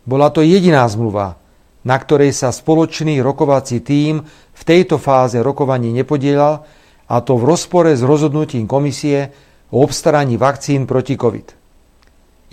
Bola 0.07 0.31
to 0.31 0.39
jediná 0.39 0.87
zmluva, 0.87 1.35
na 1.83 1.99
ktorej 1.99 2.31
sa 2.31 2.55
spoločný 2.55 3.19
rokovací 3.19 3.83
tím 3.83 4.23
v 4.55 4.61
tejto 4.63 4.95
fáze 4.95 5.35
rokovaní 5.43 5.91
nepodielal, 5.91 6.63
a 7.11 7.15
to 7.19 7.35
v 7.35 7.43
rozpore 7.43 7.91
s 7.91 7.99
rozhodnutím 7.99 8.63
komisie 8.63 9.27
o 9.75 9.83
obstaraní 9.83 10.39
vakcín 10.39 10.87
proti 10.87 11.19
COVID. 11.19 11.51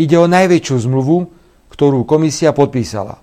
Ide 0.03 0.16
o 0.18 0.27
najväčšiu 0.27 0.77
zmluvu, 0.90 1.16
ktorú 1.70 2.03
komisia 2.03 2.51
podpísala. 2.51 3.22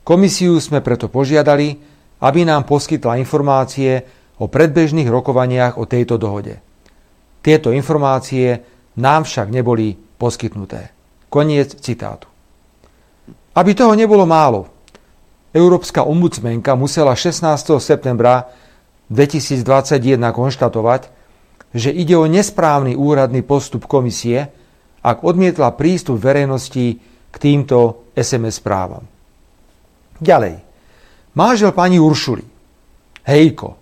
Komisiu 0.00 0.56
sme 0.56 0.80
preto 0.80 1.12
požiadali, 1.12 1.76
aby 2.24 2.40
nám 2.48 2.64
poskytla 2.64 3.20
informácie 3.20 4.00
o 4.40 4.48
predbežných 4.48 5.12
rokovaniach 5.12 5.76
o 5.76 5.84
tejto 5.84 6.16
dohode. 6.16 6.69
Tieto 7.40 7.72
informácie 7.72 8.60
nám 9.00 9.24
však 9.24 9.48
neboli 9.48 9.96
poskytnuté. 9.96 10.92
Koniec 11.32 11.72
citátu. 11.80 12.28
Aby 13.56 13.74
toho 13.74 13.96
nebolo 13.96 14.28
málo, 14.28 14.68
Európska 15.50 16.06
ombudsmenka 16.06 16.78
musela 16.78 17.16
16. 17.16 17.42
septembra 17.82 18.46
2021 19.10 20.20
konštatovať, 20.30 21.10
že 21.74 21.90
ide 21.90 22.14
o 22.14 22.30
nesprávny 22.30 22.94
úradný 22.94 23.42
postup 23.42 23.90
komisie, 23.90 24.50
ak 25.00 25.26
odmietla 25.26 25.74
prístup 25.74 26.20
verejnosti 26.22 27.02
k 27.30 27.36
týmto 27.38 28.10
SMS 28.14 28.62
správam. 28.62 29.02
Ďalej. 30.20 30.62
Mážel 31.34 31.72
pani 31.72 31.96
Uršuli, 31.96 32.44
Hejko, 33.24 33.79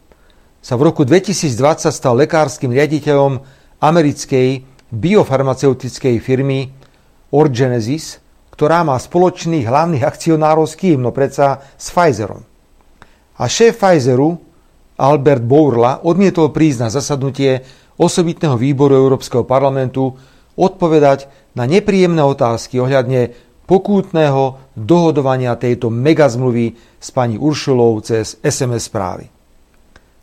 sa 0.69 0.77
v 0.77 0.93
roku 0.93 1.09
2020 1.09 1.89
stal 1.89 2.13
lekárskym 2.13 2.69
riaditeľom 2.69 3.41
americkej 3.81 4.69
biofarmaceutickej 4.93 6.21
firmy 6.21 6.69
Orgenesis, 7.33 8.21
ktorá 8.53 8.85
má 8.85 9.01
spoločných 9.01 9.65
hlavných 9.65 10.05
akcionárov 10.05 10.69
s 10.69 10.77
kým? 10.77 11.01
No 11.01 11.09
predsa 11.09 11.65
s 11.73 11.89
Pfizerom. 11.89 12.45
A 13.41 13.49
šéf 13.49 13.81
Pfizeru, 13.81 14.37
Albert 15.01 15.41
Bourla, 15.41 16.05
odmietol 16.05 16.53
prísť 16.53 16.85
na 16.85 16.91
zasadnutie 16.93 17.65
osobitného 17.97 18.61
výboru 18.61 18.93
Európskeho 18.93 19.49
parlamentu 19.49 20.21
odpovedať 20.53 21.33
na 21.57 21.65
nepríjemné 21.65 22.21
otázky 22.21 22.77
ohľadne 22.77 23.33
pokútneho 23.65 24.61
dohodovania 24.77 25.57
tejto 25.57 25.89
megazmluvy 25.89 26.77
s 27.01 27.09
pani 27.09 27.41
Uršulou 27.41 28.05
cez 28.05 28.37
SMS 28.45 28.93
správy. 28.93 29.38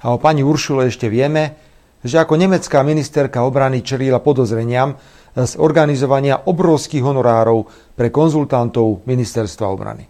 A 0.05 0.13
o 0.13 0.21
pani 0.21 0.45
Uršule 0.45 0.93
ešte 0.93 1.09
vieme, 1.09 1.57
že 2.05 2.21
ako 2.21 2.37
nemecká 2.37 2.85
ministerka 2.85 3.41
obrany 3.41 3.81
čelila 3.81 4.21
podozreniam, 4.21 4.93
z 5.35 5.59
organizovania 5.59 6.47
obrovských 6.47 7.03
honorárov 7.03 7.67
pre 7.91 8.07
konzultantov 8.07 9.03
ministerstva 9.03 9.67
obrany. 9.67 10.07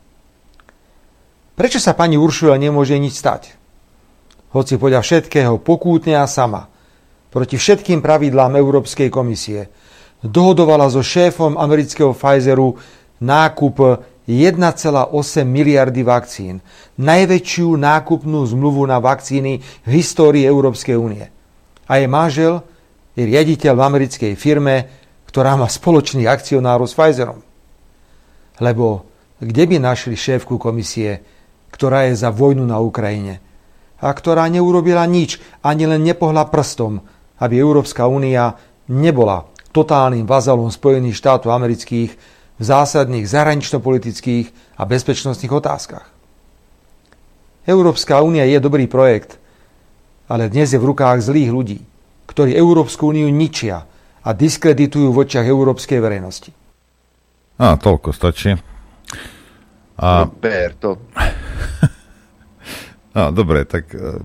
Prečo 1.58 1.81
sa 1.81 1.97
pani 1.97 2.13
Uršula 2.13 2.62
nemôže 2.62 2.93
nič 3.01 3.17
stať? 3.17 3.58
Hoci 4.53 4.77
podľa 4.77 5.01
všetkého 5.01 5.58
pokútne 5.65 6.21
a 6.21 6.29
sama, 6.29 6.69
proti 7.34 7.58
všetkým 7.58 8.05
pravidlám 8.05 8.53
Európskej 8.53 9.10
komisie, 9.10 9.73
dohodovala 10.21 10.93
so 10.93 11.01
šéfom 11.01 11.58
amerického 11.58 12.13
Pfizeru 12.13 12.77
nákup 13.17 13.75
1,8 14.25 15.13
miliardy 15.45 16.01
vakcín, 16.01 16.61
najväčšiu 16.97 17.77
nákupnú 17.77 18.41
zmluvu 18.45 18.85
na 18.89 18.97
vakcíny 18.97 19.61
v 19.61 19.89
histórii 19.93 20.45
Európskej 20.45 20.97
únie. 20.97 21.29
A 21.85 22.01
jej 22.01 22.09
manžel 22.09 22.65
je 23.13 23.23
riaditeľ 23.29 23.73
v 23.77 23.85
americkej 23.85 24.33
firme 24.33 25.05
ktorá 25.35 25.59
má 25.59 25.67
spoločných 25.67 26.31
akcionárov 26.31 26.88
s 26.88 26.95
Pfizerom. 26.95 27.43
Lebo 28.63 29.03
kde 29.43 29.67
by 29.67 29.83
našli 29.83 30.15
šéfku 30.15 30.55
komisie, 30.55 31.19
ktorá 31.75 32.07
je 32.07 32.15
za 32.15 32.31
vojnu 32.31 32.63
na 32.63 32.79
Ukrajine 32.79 33.43
a 33.99 34.15
ktorá 34.15 34.47
neurobila 34.47 35.03
nič, 35.03 35.43
ani 35.59 35.91
len 35.91 36.07
nepohla 36.07 36.47
prstom, 36.47 37.03
aby 37.43 37.59
Európska 37.59 38.07
únia 38.07 38.55
nebola 38.88 39.51
totálnym 39.75 40.23
vazalom 40.23 40.71
Spojených 40.71 41.19
štátov 41.19 41.51
amerických 41.51 42.15
v 42.55 42.63
zásadných 42.63 43.27
zahranično-politických 43.27 44.79
a 44.79 44.83
bezpečnostných 44.87 45.51
otázkach. 45.51 46.07
Európska 47.65 48.21
únia 48.21 48.45
je 48.45 48.61
dobrý 48.61 48.85
projekt, 48.85 49.41
ale 50.29 50.47
dnes 50.47 50.71
je 50.71 50.79
v 50.79 50.87
rukách 50.93 51.25
zlých 51.25 51.51
ľudí, 51.51 51.79
ktorí 52.29 52.53
Európsku 52.53 53.09
úniu 53.11 53.27
ničia 53.27 53.89
a 54.25 54.29
diskreditujú 54.33 55.11
v 55.11 55.21
očiach 55.25 55.45
európskej 55.45 55.99
verejnosti. 56.01 56.51
Á, 57.57 57.77
toľko 57.77 58.09
stačí. 58.13 58.53
A... 59.95 60.27
Roberto. 60.27 60.99
no, 63.15 63.31
dobre, 63.39 63.63
tak 63.63 63.89
uh, 63.95 64.19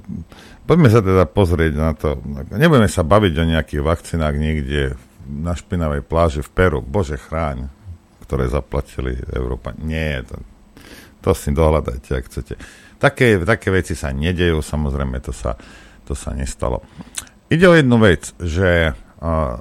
poďme 0.66 0.88
sa 0.90 1.00
teda 1.00 1.24
pozrieť 1.30 1.72
na 1.78 1.90
to. 1.94 2.18
Nebudeme 2.50 2.90
sa 2.90 3.06
baviť 3.06 3.34
o 3.38 3.44
nejakých 3.46 3.82
vakcinách 3.86 4.34
niekde 4.34 4.98
na 5.30 5.54
špinavej 5.54 6.02
pláži 6.02 6.42
v 6.42 6.50
Peru. 6.50 6.80
Bože 6.82 7.14
chráň, 7.16 7.70
ktoré 8.30 8.46
zaplatili 8.46 9.18
Európa. 9.34 9.74
Nie, 9.74 10.22
to, 10.22 10.38
to 11.18 11.34
si 11.34 11.50
dohľadajte, 11.50 12.10
ak 12.14 12.24
chcete. 12.30 12.54
Také, 13.02 13.42
také 13.42 13.74
veci 13.74 13.98
sa 13.98 14.14
nedejú, 14.14 14.62
samozrejme, 14.62 15.18
to 15.18 15.34
sa, 15.34 15.58
to 16.06 16.14
sa 16.14 16.30
nestalo. 16.30 16.86
Ide 17.50 17.66
o 17.66 17.74
jednu 17.74 17.98
vec, 17.98 18.30
že 18.38 18.94
uh, 18.94 19.58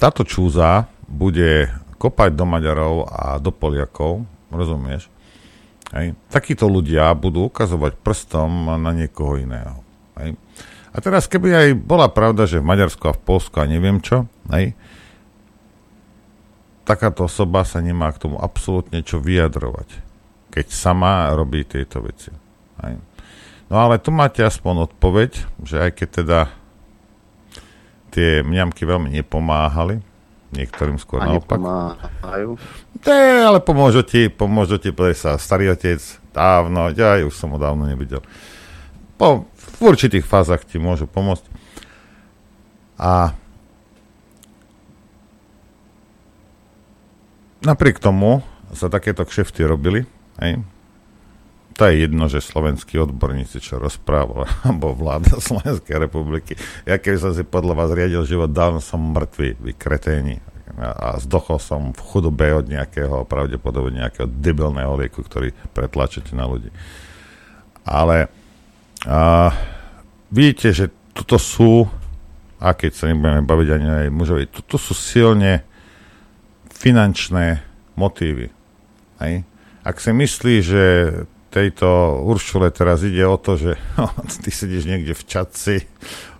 táto 0.00 0.24
čúza 0.24 0.88
bude 1.04 1.68
kopať 2.00 2.32
do 2.32 2.48
Maďarov 2.48 3.04
a 3.04 3.36
do 3.36 3.52
Poliakov, 3.52 4.24
rozumieš? 4.48 5.12
Hej. 5.92 6.16
Takíto 6.32 6.64
ľudia 6.64 7.12
budú 7.12 7.52
ukazovať 7.52 8.00
prstom 8.00 8.80
na 8.80 8.96
niekoho 8.96 9.36
iného. 9.36 9.84
Hej. 10.16 10.40
A 10.94 10.96
teraz, 11.04 11.28
keby 11.28 11.52
aj 11.52 11.68
bola 11.84 12.08
pravda, 12.08 12.48
že 12.48 12.64
v 12.64 12.70
Maďarsku 12.72 13.04
a 13.04 13.12
v 13.12 13.20
Polsku 13.28 13.60
a 13.60 13.68
neviem 13.68 14.00
čo, 14.00 14.24
hej, 14.56 14.72
takáto 16.84 17.26
osoba 17.26 17.64
sa 17.64 17.80
nemá 17.80 18.12
k 18.12 18.28
tomu 18.28 18.36
absolútne 18.38 19.00
čo 19.00 19.18
vyjadrovať, 19.18 19.88
keď 20.52 20.66
sama 20.70 21.32
robí 21.32 21.64
tieto 21.64 22.04
veci. 22.04 22.30
Hej. 22.84 23.00
No 23.72 23.80
ale 23.80 23.96
tu 23.96 24.12
máte 24.12 24.44
aspoň 24.44 24.92
odpoveď, 24.92 25.30
že 25.64 25.76
aj 25.80 25.90
keď 25.96 26.08
teda 26.22 26.40
tie 28.12 28.44
mňamky 28.46 28.84
veľmi 28.86 29.10
nepomáhali, 29.10 29.98
niektorým 30.54 31.00
skôr 31.02 31.24
a 31.24 31.34
naopak. 31.34 31.58
Nepomáhajú. 31.58 32.50
Té, 33.02 33.42
ale 33.42 33.58
pomôžu 33.58 34.06
ti, 34.06 34.30
pomôžu 34.30 34.78
ti, 34.78 34.94
sa, 35.18 35.34
starý 35.40 35.74
otec, 35.74 35.98
dávno, 36.30 36.94
ja 36.94 37.18
už 37.24 37.34
som 37.34 37.50
ho 37.50 37.58
dávno 37.58 37.90
nevidel. 37.90 38.22
Po, 39.18 39.50
v 39.50 39.78
určitých 39.82 40.22
fázach 40.22 40.62
ti 40.62 40.78
môžu 40.78 41.10
pomôcť. 41.10 41.42
A 42.94 43.34
napriek 47.64 47.98
tomu 47.98 48.44
sa 48.76 48.92
takéto 48.92 49.24
kšefty 49.24 49.64
robili, 49.64 50.04
hej, 50.40 50.60
to 51.74 51.90
je 51.90 52.06
jedno, 52.06 52.30
že 52.30 52.38
slovenskí 52.38 53.02
odborníci, 53.02 53.58
čo 53.58 53.82
rozprával, 53.82 54.46
alebo 54.66 54.94
vláda 54.94 55.42
Slovenskej 55.42 56.06
republiky. 56.06 56.54
Ja 56.86 57.02
keby 57.02 57.18
som 57.18 57.32
si 57.34 57.42
podľa 57.42 57.74
vás 57.74 57.90
riadil 57.90 58.22
život, 58.22 58.54
dávno 58.54 58.78
som 58.78 59.02
mŕtvý, 59.02 59.58
vy 59.58 59.72
kreténi. 59.74 60.38
A 60.74 61.22
zdochol 61.22 61.62
som 61.62 61.94
v 61.94 62.00
chudobe 62.02 62.50
od 62.50 62.66
nejakého, 62.66 63.26
pravdepodobne 63.26 64.06
nejakého 64.06 64.26
debilného 64.26 64.90
lieku, 64.98 65.22
ktorý 65.22 65.54
pretlačíte 65.70 66.34
na 66.34 66.50
ľudí. 66.50 66.70
Ale 67.86 68.26
a, 69.06 69.50
vidíte, 70.30 70.74
že 70.74 70.86
toto 71.14 71.38
sú, 71.38 71.86
a 72.58 72.74
keď 72.74 72.90
sa 72.90 73.06
nebudeme 73.10 73.42
baviť 73.46 73.68
ani 73.70 73.86
aj 74.06 74.08
mužovi, 74.14 74.44
toto 74.50 74.78
sú 74.78 74.94
silne 74.94 75.62
finančné 76.84 77.64
motívy. 77.96 78.52
Hej? 79.24 79.48
Ak 79.80 80.04
si 80.04 80.12
myslí, 80.12 80.54
že 80.60 80.84
tejto 81.48 82.20
Uršule 82.28 82.68
teraz 82.68 83.00
ide 83.00 83.24
o 83.24 83.40
to, 83.40 83.56
že 83.56 83.80
ty 84.44 84.52
sedíš 84.52 84.84
niekde 84.84 85.16
v 85.16 85.24
čaci, 85.24 85.76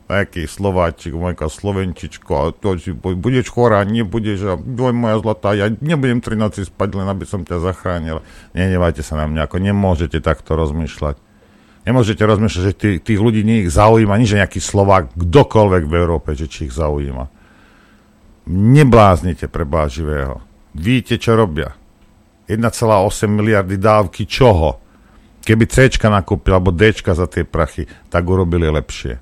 nejaký 0.05 0.45
Slováčik, 0.45 1.17
nejaká 1.17 1.49
Slovenčičko 1.49 2.33
a 2.37 2.45
to, 2.53 2.77
že 2.77 2.93
budeš 2.93 3.49
chorá, 3.49 3.81
nebudeš, 3.89 4.39
a 4.45 4.55
dvoj 4.61 4.93
moja 4.93 5.17
zlatá, 5.25 5.57
ja 5.57 5.73
nebudem 5.73 6.21
tri 6.21 6.37
noci 6.37 6.69
spať, 6.69 6.93
len 6.93 7.09
aby 7.09 7.25
som 7.25 7.41
ťa 7.41 7.65
zachránil. 7.65 8.21
Nenevajte 8.53 9.01
sa 9.01 9.17
na 9.17 9.25
mňa, 9.25 9.49
ako 9.49 9.57
nemôžete 9.65 10.21
takto 10.21 10.61
rozmýšľať. 10.61 11.17
Nemôžete 11.89 12.21
rozmýšľať, 12.21 12.63
že 12.69 12.75
tých, 12.77 12.99
tých 13.01 13.21
ľudí 13.21 13.41
nie 13.49 13.65
ich 13.65 13.73
zaujíma, 13.73 14.21
nič 14.21 14.37
nejaký 14.37 14.61
Slovák, 14.61 15.17
kdokoľvek 15.17 15.85
v 15.89 15.95
Európe, 15.97 16.37
že 16.37 16.53
či 16.53 16.69
ich 16.69 16.77
zaujíma. 16.77 17.33
Nebláznite 18.45 19.49
pre 19.49 19.65
živého. 19.89 20.45
Víte, 20.77 21.17
čo 21.17 21.33
robia. 21.33 21.73
1,8 22.45 23.25
miliardy 23.31 23.81
dávky 23.81 24.29
čoho? 24.29 24.85
Keby 25.45 25.65
C 25.69 25.89
nakúpil, 26.09 26.53
alebo 26.53 26.73
D 26.73 26.93
za 26.93 27.29
tie 27.29 27.45
prachy, 27.45 27.89
tak 28.09 28.25
urobili 28.25 28.69
lepšie. 28.69 29.21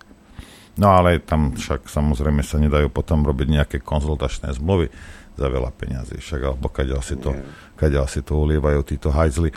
No 0.79 0.95
ale 0.95 1.23
tam 1.23 1.55
však 1.55 1.87
samozrejme 1.87 2.43
sa 2.43 2.59
nedajú 2.59 2.89
potom 2.89 3.23
robiť 3.23 3.47
nejaké 3.47 3.77
konzultačné 3.83 4.57
zmluvy 4.57 4.89
za 5.37 5.47
veľa 5.51 5.71
peňazí, 5.75 6.19
však 6.19 6.41
alebo 6.43 6.67
kadeľ 6.73 7.01
si 7.05 7.17
to, 7.21 7.31
kadeľ 7.77 8.05
si 8.09 8.25
to 8.25 8.39
ulievajú 8.39 8.81
títo 8.87 9.13
hajzli. 9.13 9.53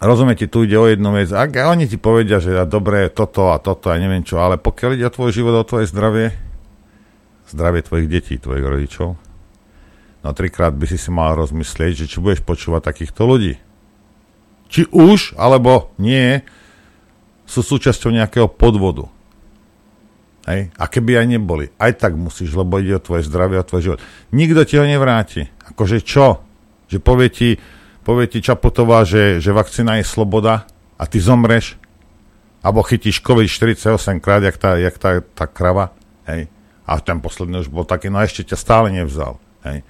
Rozumiete, 0.00 0.48
tu 0.48 0.64
ide 0.64 0.78
o 0.80 0.88
jednu 0.88 1.12
vec. 1.12 1.28
Ak 1.30 1.52
oni 1.52 1.84
ti 1.84 2.00
povedia, 2.00 2.40
že 2.40 2.56
ja, 2.56 2.64
dobre, 2.64 3.12
toto 3.12 3.52
a 3.52 3.60
toto 3.60 3.92
a 3.92 4.00
neviem 4.00 4.24
čo, 4.24 4.40
ale 4.40 4.56
pokiaľ 4.56 4.90
ide 4.96 5.06
o 5.10 5.12
tvoj 5.12 5.30
život, 5.36 5.52
o 5.52 5.68
tvoje 5.68 5.92
zdravie, 5.92 6.32
zdravie 7.52 7.84
tvojich 7.84 8.08
detí, 8.08 8.34
tvojich 8.40 8.64
rodičov, 8.64 9.20
no 10.24 10.28
trikrát 10.32 10.72
by 10.72 10.88
si 10.88 10.96
si 10.96 11.12
mal 11.12 11.36
rozmyslieť, 11.36 12.04
že 12.04 12.08
či 12.08 12.18
budeš 12.18 12.40
počúvať 12.42 12.88
takýchto 12.88 13.22
ľudí 13.28 13.54
či 14.72 14.88
už, 14.88 15.36
alebo 15.36 15.92
nie, 16.00 16.40
sú 17.44 17.60
súčasťou 17.60 18.08
nejakého 18.08 18.48
podvodu. 18.48 19.04
Hej? 20.48 20.72
A 20.80 20.88
keby 20.88 21.20
aj 21.20 21.26
neboli, 21.28 21.68
aj 21.76 22.00
tak 22.00 22.16
musíš, 22.16 22.56
lebo 22.56 22.80
ide 22.80 22.96
o 22.96 23.04
tvoje 23.04 23.28
zdravie, 23.28 23.60
o 23.60 23.68
tvoj 23.68 23.82
život. 23.84 24.00
Nikto 24.32 24.64
ti 24.64 24.80
ho 24.80 24.88
nevráti. 24.88 25.52
Akože 25.68 26.00
čo? 26.00 26.40
Že 26.88 26.98
povie 27.04 27.28
ti, 27.28 27.50
povie 28.00 28.32
ti 28.32 28.40
Čaputová, 28.40 29.04
že, 29.04 29.44
že 29.44 29.52
vakcína 29.52 30.00
je 30.00 30.08
sloboda 30.08 30.64
a 30.96 31.04
ty 31.04 31.20
zomreš, 31.20 31.76
alebo 32.64 32.80
chytíš 32.80 33.20
COVID 33.20 33.52
48 33.52 34.24
krát, 34.24 34.40
jak 34.40 34.56
tá, 34.56 34.80
jak 34.80 34.96
tá, 34.96 35.20
tá 35.20 35.44
krava, 35.44 35.92
hej? 36.32 36.48
A 36.86 36.98
ten 36.98 37.22
posledný 37.22 37.62
už 37.62 37.70
bol 37.70 37.86
taký, 37.86 38.10
no 38.10 38.18
ešte 38.18 38.52
ťa 38.52 38.56
stále 38.58 38.88
nevzal, 38.90 39.38
hej? 39.62 39.86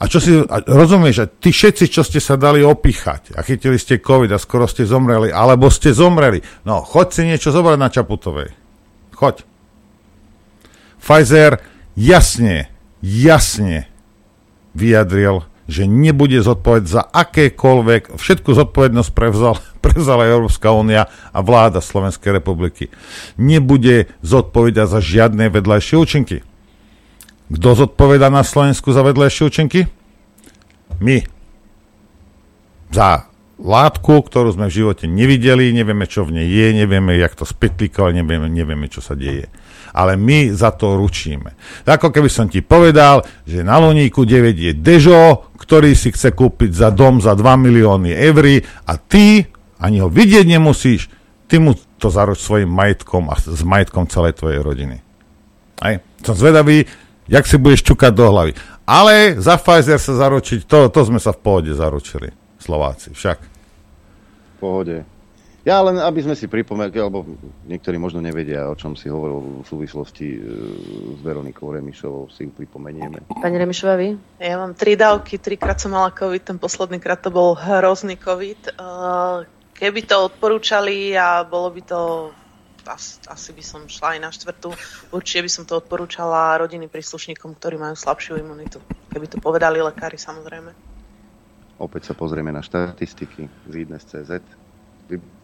A 0.00 0.08
čo 0.08 0.16
si, 0.16 0.32
a 0.32 0.64
rozumieš, 0.64 1.16
a 1.20 1.26
ty 1.28 1.52
všetci, 1.52 1.92
čo 1.92 2.00
ste 2.00 2.16
sa 2.16 2.40
dali 2.40 2.64
opíchať 2.64 3.36
a 3.36 3.44
chytili 3.44 3.76
ste 3.76 4.00
COVID 4.00 4.32
a 4.32 4.40
skoro 4.40 4.64
ste 4.64 4.88
zomreli, 4.88 5.28
alebo 5.28 5.68
ste 5.68 5.92
zomreli, 5.92 6.40
no 6.64 6.80
choď 6.80 7.06
si 7.12 7.22
niečo 7.28 7.52
zobrať 7.52 7.76
na 7.76 7.92
Čaputovej. 7.92 8.48
Choď. 9.12 9.44
Pfizer 10.96 11.60
jasne, 12.00 12.72
jasne 13.04 13.84
vyjadril, 14.72 15.44
že 15.64 15.88
nebude 15.88 16.36
zodpovedať 16.44 16.86
za 16.86 17.02
akékoľvek, 17.08 18.20
všetku 18.20 18.52
zodpovednosť 18.52 19.10
prevzal, 19.16 19.56
prevzala 19.84 20.28
Európska 20.28 20.72
únia 20.72 21.08
a 21.32 21.38
vláda 21.40 21.80
Slovenskej 21.80 22.36
republiky. 22.36 22.92
Nebude 23.40 24.12
zodpovedať 24.20 24.86
za 24.88 25.00
žiadne 25.00 25.48
vedľajšie 25.48 25.96
účinky. 25.96 26.36
Kto 27.52 27.68
zodpoveda 27.76 28.32
na 28.32 28.40
Slovensku 28.40 28.92
za 28.92 29.04
vedľajšie 29.04 29.42
účinky? 29.44 29.80
My. 31.00 31.24
Za 32.88 33.28
látku, 33.60 34.22
ktorú 34.24 34.54
sme 34.54 34.70
v 34.70 34.76
živote 34.82 35.04
nevideli, 35.04 35.70
nevieme, 35.74 36.08
čo 36.08 36.24
v 36.24 36.40
nej 36.40 36.48
je, 36.48 36.66
nevieme, 36.84 37.16
jak 37.18 37.36
to 37.36 37.44
spetlikovať, 37.44 38.12
nevieme, 38.22 38.48
nevieme, 38.48 38.86
čo 38.88 39.04
sa 39.04 39.12
deje. 39.14 39.50
Ale 39.94 40.18
my 40.18 40.50
za 40.50 40.74
to 40.74 40.98
ručíme. 40.98 41.54
Ako 41.86 42.10
keby 42.10 42.26
som 42.26 42.50
ti 42.50 42.66
povedal, 42.66 43.22
že 43.46 43.62
na 43.62 43.78
Luníku 43.78 44.26
9 44.26 44.50
je 44.58 44.72
Dežo, 44.74 45.54
ktorý 45.54 45.94
si 45.94 46.10
chce 46.10 46.34
kúpiť 46.34 46.74
za 46.74 46.90
dom 46.90 47.22
za 47.22 47.38
2 47.38 47.40
milióny 47.56 48.10
eur 48.10 48.44
a 48.90 48.92
ty 48.98 49.46
ani 49.78 50.02
ho 50.02 50.10
vidieť 50.10 50.44
nemusíš, 50.44 51.06
ty 51.46 51.62
mu 51.62 51.78
to 52.02 52.10
zaroč 52.10 52.42
svojim 52.42 52.68
majetkom 52.68 53.30
a 53.30 53.38
s 53.38 53.62
majetkom 53.62 54.10
celej 54.10 54.36
tvojej 54.36 54.60
rodiny. 54.60 54.96
Aj? 55.78 56.02
Som 56.26 56.34
zvedavý, 56.34 56.88
jak 57.30 57.44
si 57.46 57.56
budeš 57.60 57.86
čukať 57.86 58.12
do 58.12 58.26
hlavy. 58.28 58.52
Ale 58.84 59.40
za 59.40 59.56
Pfizer 59.56 59.96
sa 59.96 60.12
zaručiť, 60.16 60.68
to, 60.68 60.92
to 60.92 61.00
sme 61.08 61.20
sa 61.20 61.32
v 61.32 61.40
pohode 61.40 61.72
zaručili. 61.72 62.32
Slováci 62.60 63.12
však. 63.12 63.38
V 63.40 64.56
pohode. 64.60 65.13
Ja 65.64 65.80
len, 65.80 65.96
aby 65.96 66.20
sme 66.20 66.36
si 66.36 66.44
pripomenuli, 66.44 67.00
alebo 67.00 67.24
niektorí 67.64 67.96
možno 67.96 68.20
nevedia, 68.20 68.68
o 68.68 68.76
čom 68.76 68.92
si 68.92 69.08
hovoril 69.08 69.64
v 69.64 69.66
súvislosti 69.66 70.36
e, 70.36 70.38
s 71.16 71.20
Veronikou 71.24 71.72
Remišovou, 71.72 72.28
si 72.28 72.44
ju 72.44 72.52
pripomenieme. 72.52 73.24
Pani 73.32 73.56
Remišová, 73.56 73.96
vy? 73.96 74.12
Ja 74.36 74.60
mám 74.60 74.76
tri 74.76 74.92
dávky, 74.92 75.40
trikrát 75.40 75.80
som 75.80 75.96
mala 75.96 76.12
COVID, 76.12 76.52
ten 76.52 76.58
posledný 76.60 77.00
krát 77.00 77.24
to 77.24 77.32
bol 77.32 77.56
hrozný 77.56 78.20
COVID. 78.20 78.60
E, 78.60 78.70
keby 79.72 80.04
to 80.04 80.28
odporúčali 80.28 81.16
a 81.16 81.48
bolo 81.48 81.72
by 81.72 81.80
to 81.80 82.00
asi, 82.84 83.16
asi 83.32 83.56
by 83.56 83.64
som 83.64 83.88
šla 83.88 84.16
aj 84.16 84.20
na 84.20 84.28
štvrtú. 84.28 84.68
Určite 85.16 85.48
by 85.48 85.50
som 85.50 85.64
to 85.64 85.80
odporúčala 85.80 86.60
rodinným 86.60 86.92
príslušníkom, 86.92 87.56
ktorí 87.56 87.80
majú 87.80 87.96
slabšiu 87.96 88.36
imunitu. 88.36 88.84
Keby 89.08 89.32
to 89.32 89.40
povedali 89.40 89.80
lekári, 89.80 90.20
samozrejme. 90.20 90.76
Opäť 91.80 92.12
sa 92.12 92.14
pozrieme 92.14 92.52
na 92.52 92.60
štatistiky 92.60 93.48
z 93.48 93.72
IDNES.cz. 93.72 94.63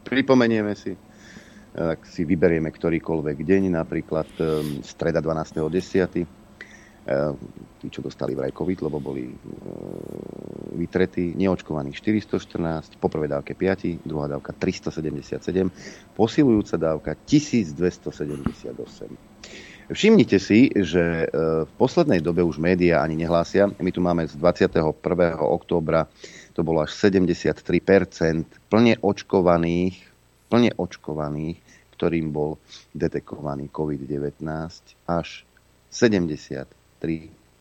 Pripomenieme 0.04 0.72
si, 0.74 0.96
ak 1.76 2.02
si 2.06 2.26
vyberieme 2.26 2.70
ktorýkoľvek 2.72 3.38
deň, 3.46 3.62
napríklad 3.74 4.28
um, 4.40 4.82
streda 4.82 5.22
12.10., 5.22 6.40
tí, 7.80 7.88
čo 7.88 8.04
dostali 8.04 8.36
vraj 8.36 8.52
COVID, 8.52 8.86
lebo 8.86 9.00
boli 9.00 9.24
e, 9.24 9.34
vytretí, 10.76 11.32
neočkovaní 11.34 11.90
414, 11.96 13.00
po 13.00 13.08
prvej 13.08 13.32
dávke 13.32 13.56
5, 13.56 14.04
druhá 14.04 14.28
dávka 14.28 14.52
377, 14.52 15.40
posilujúca 16.14 16.76
dávka 16.76 17.16
1278. 17.16 18.70
Všimnite 19.90 20.38
si, 20.38 20.70
že 20.70 21.26
v 21.66 21.72
poslednej 21.74 22.22
dobe 22.22 22.46
už 22.46 22.62
médiá 22.62 23.02
ani 23.02 23.18
nehlásia. 23.18 23.66
My 23.82 23.90
tu 23.90 23.98
máme 23.98 24.22
z 24.22 24.38
21. 24.38 24.86
októbra, 25.42 26.06
to 26.60 26.68
bolo 26.68 26.84
až 26.84 26.92
73% 26.92 27.56
plne 28.68 29.00
očkovaných, 29.00 29.96
plne 30.52 30.76
očkovaných, 30.76 31.56
ktorým 31.96 32.28
bol 32.28 32.60
detekovaný 32.92 33.72
COVID-19, 33.72 34.44
až 35.08 35.48
70% 35.88 36.68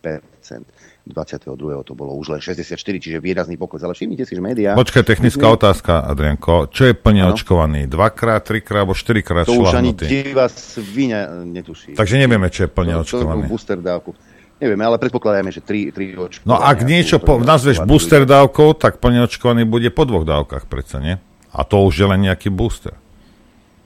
22. 0.03 1.83
to 1.83 1.93
bolo 1.95 2.15
už 2.19 2.35
len 2.35 2.41
64, 2.43 2.75
čiže 2.75 3.23
výrazný 3.23 3.55
pokles. 3.55 3.83
Ale 3.83 3.95
všimnite 3.95 4.27
si, 4.27 4.35
že 4.35 4.43
médiá... 4.43 4.75
Počkaj, 4.75 5.03
technická 5.03 5.47
otázka, 5.47 6.03
Adrianko. 6.07 6.71
Čo 6.71 6.91
je 6.91 6.93
plne 6.95 7.23
ano? 7.23 7.35
očkovaný? 7.35 7.87
Dvakrát, 7.87 8.43
trikrát 8.43 8.83
alebo 8.83 8.95
štyrikrát 8.95 9.47
To 9.47 9.63
už 9.63 9.79
ani 9.79 9.95
divá 9.95 10.47
svinia 10.51 11.43
netuší. 11.43 11.95
Takže 11.95 12.15
nevieme, 12.19 12.51
čo 12.51 12.67
je 12.67 12.69
plne 12.71 12.99
to, 12.99 13.03
očkovaný. 13.03 13.47
To, 13.47 13.51
booster 13.51 13.79
dávku. 13.79 14.11
Nevieme, 14.59 14.83
ale 14.83 14.99
predpokladáme, 14.99 15.55
že 15.55 15.63
tri, 15.63 15.87
tri 15.95 16.11
očkovania. 16.11 16.51
No 16.51 16.59
ak 16.59 16.83
niečo 16.83 17.23
po, 17.23 17.39
nazveš 17.39 17.79
booster 17.87 18.27
dávkou, 18.27 18.75
tak 18.75 18.99
plne 18.99 19.23
očkovaný 19.23 19.63
bude 19.63 19.87
po 19.87 20.03
dvoch 20.03 20.27
dávkach 20.27 20.67
predsa, 20.67 20.99
nie? 20.99 21.15
A 21.55 21.63
to 21.63 21.79
už 21.87 21.95
je 21.95 22.05
len 22.05 22.27
nejaký 22.27 22.51
booster. 22.51 22.91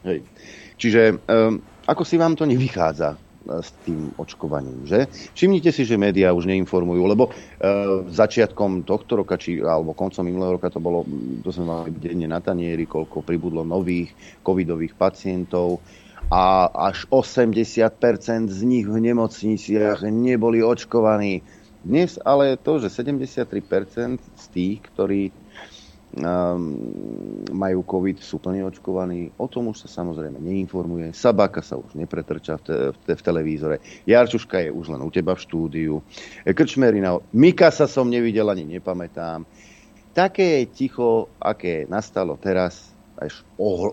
Hej. 0.02 0.26
Čiže 0.82 1.22
um, 1.30 1.62
ako 1.86 2.02
si 2.02 2.18
vám 2.18 2.34
to 2.34 2.50
nevychádza? 2.50 3.22
s 3.44 3.76
tým 3.84 4.12
očkovaním. 4.16 4.88
Že? 4.88 5.12
Všimnite 5.36 5.70
si, 5.76 5.84
že 5.84 6.00
médiá 6.00 6.32
už 6.32 6.48
neinformujú, 6.48 7.04
lebo 7.04 7.28
e, 7.28 7.32
začiatkom 8.08 8.88
tohto 8.88 9.20
roka, 9.20 9.36
či, 9.36 9.60
alebo 9.60 9.92
koncom 9.92 10.24
minulého 10.24 10.56
roka 10.56 10.72
to 10.72 10.80
bolo, 10.80 11.04
to 11.44 11.52
sme 11.52 11.68
mali 11.68 11.92
denne 11.92 12.32
na 12.32 12.40
tanieri, 12.40 12.88
koľko 12.88 13.20
pribudlo 13.20 13.68
nových 13.68 14.16
covidových 14.40 14.96
pacientov 14.96 15.84
a 16.34 16.66
až 16.90 17.06
80% 17.14 18.50
z 18.50 18.60
nich 18.66 18.90
v 18.90 18.98
nemocniciach 18.98 20.02
neboli 20.10 20.66
očkovaní. 20.66 21.46
Dnes 21.86 22.18
ale 22.26 22.58
to, 22.58 22.82
že 22.82 22.90
73% 22.90 24.18
z 24.18 24.46
tých, 24.50 24.82
ktorí 24.82 25.30
Ehm, 26.14 26.78
majú 27.50 27.82
COVID, 27.82 28.22
sú 28.22 28.38
plne 28.38 28.62
očkovaní. 28.70 29.34
O 29.42 29.50
tom 29.50 29.74
už 29.74 29.86
sa 29.86 30.06
samozrejme 30.06 30.38
neinformuje. 30.38 31.10
Sabáka 31.10 31.66
sa 31.66 31.74
už 31.74 31.98
nepretrča 31.98 32.62
v, 32.62 32.64
te, 32.70 32.76
v, 32.94 32.98
te, 33.02 33.14
v 33.18 33.22
televízore. 33.26 33.82
Jarčuška 34.06 34.62
je 34.62 34.70
už 34.70 34.94
len 34.94 35.02
u 35.02 35.10
teba 35.10 35.34
v 35.34 35.42
štúdiu. 35.42 36.06
Krčmerina, 36.46 37.18
Mikasa 37.34 37.90
som 37.90 38.14
nevidel 38.14 38.46
ani 38.46 38.78
nepamätám. 38.78 39.42
Také 40.14 40.70
ticho, 40.70 41.34
aké 41.42 41.90
nastalo 41.90 42.38
teraz, 42.38 42.94
až 43.18 43.42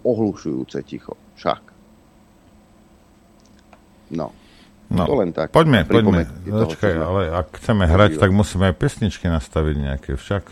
ohlušujúce 0.05 0.85
ticho. 0.85 1.17
Však. 1.41 1.70
No. 4.11 4.35
No, 4.91 5.07
to 5.07 5.15
len 5.23 5.31
tak. 5.31 5.55
Poďme, 5.55 5.87
poďme. 5.87 6.27
Počkaj, 6.43 6.95
ale 6.99 7.31
ak 7.31 7.63
chceme 7.63 7.87
hrať, 7.87 8.19
tak 8.19 8.35
musíme 8.35 8.75
aj 8.75 8.75
pesničky 8.75 9.31
nastaviť 9.31 9.77
nejaké 9.79 10.11
však. 10.19 10.51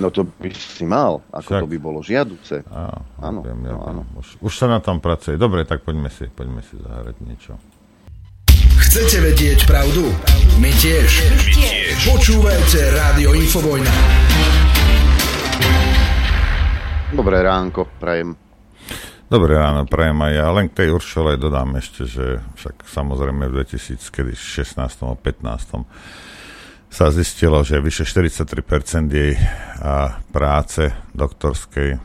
No 0.00 0.08
to 0.12 0.24
by 0.24 0.52
si 0.52 0.84
mal, 0.84 1.24
ako 1.32 1.50
Však. 1.56 1.60
to 1.64 1.68
by 1.72 1.78
bolo 1.80 1.98
žiaduce. 2.04 2.64
Á, 2.68 3.00
áno, 3.20 3.40
viem, 3.40 3.60
ja 3.64 3.72
no, 3.76 3.80
áno. 3.80 4.02
Už, 4.20 4.40
už 4.44 4.52
sa 4.52 4.68
na 4.68 4.80
tom 4.80 5.00
pracuje. 5.00 5.40
Dobre, 5.40 5.64
tak 5.64 5.84
poďme 5.84 6.12
si, 6.12 6.28
poďme 6.28 6.60
si 6.64 6.76
zahrať 6.76 7.16
niečo. 7.24 7.56
Chcete 8.76 9.24
vedieť 9.24 9.64
pravdu? 9.64 10.12
My 10.60 10.68
tiež. 10.68 11.08
My 11.32 11.40
tiež. 11.48 11.96
Počúvajte 12.12 12.80
Rádio 12.92 13.32
Infovojna. 13.36 13.92
Dobré 17.16 17.40
ránko, 17.40 17.88
prajem. 17.96 18.45
Dobré 19.26 19.58
ráno, 19.58 19.90
prajem 19.90 20.22
aj 20.22 20.32
ja. 20.38 20.46
Len 20.54 20.70
k 20.70 20.86
tej 20.86 20.88
Uršole 20.94 21.34
dodám 21.34 21.74
ešte, 21.74 22.06
že 22.06 22.38
však 22.62 22.86
samozrejme 22.86 23.50
v 23.50 23.58
2016 23.58 24.78
a 24.78 25.18
15 25.18 25.82
sa 26.86 27.10
zistilo, 27.10 27.66
že 27.66 27.82
vyše 27.82 28.06
43% 28.06 28.46
jej 29.10 29.34
práce 30.30 30.94
doktorskej 31.10 31.98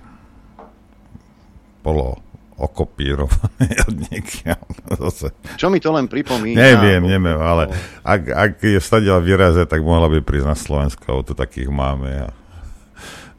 bolo 1.86 2.18
okopírované 2.58 3.70
od 3.86 3.96
niekiaľ. 4.10 4.66
Zase. 4.98 5.30
Čo 5.62 5.70
mi 5.70 5.78
to 5.78 5.94
len 5.94 6.10
pripomína? 6.10 6.58
Neviem, 6.58 7.06
neviem, 7.06 7.38
ale 7.38 7.70
ak, 8.02 8.22
ak 8.34 8.52
je 8.66 8.82
stadiaľ 8.82 9.22
výraze, 9.22 9.62
tak 9.70 9.86
mohla 9.86 10.10
by 10.10 10.26
prísť 10.26 10.48
na 10.50 10.58
Slovensko, 10.58 11.22
to 11.22 11.38
takých 11.38 11.70
máme. 11.70 12.26
A, 12.26 12.30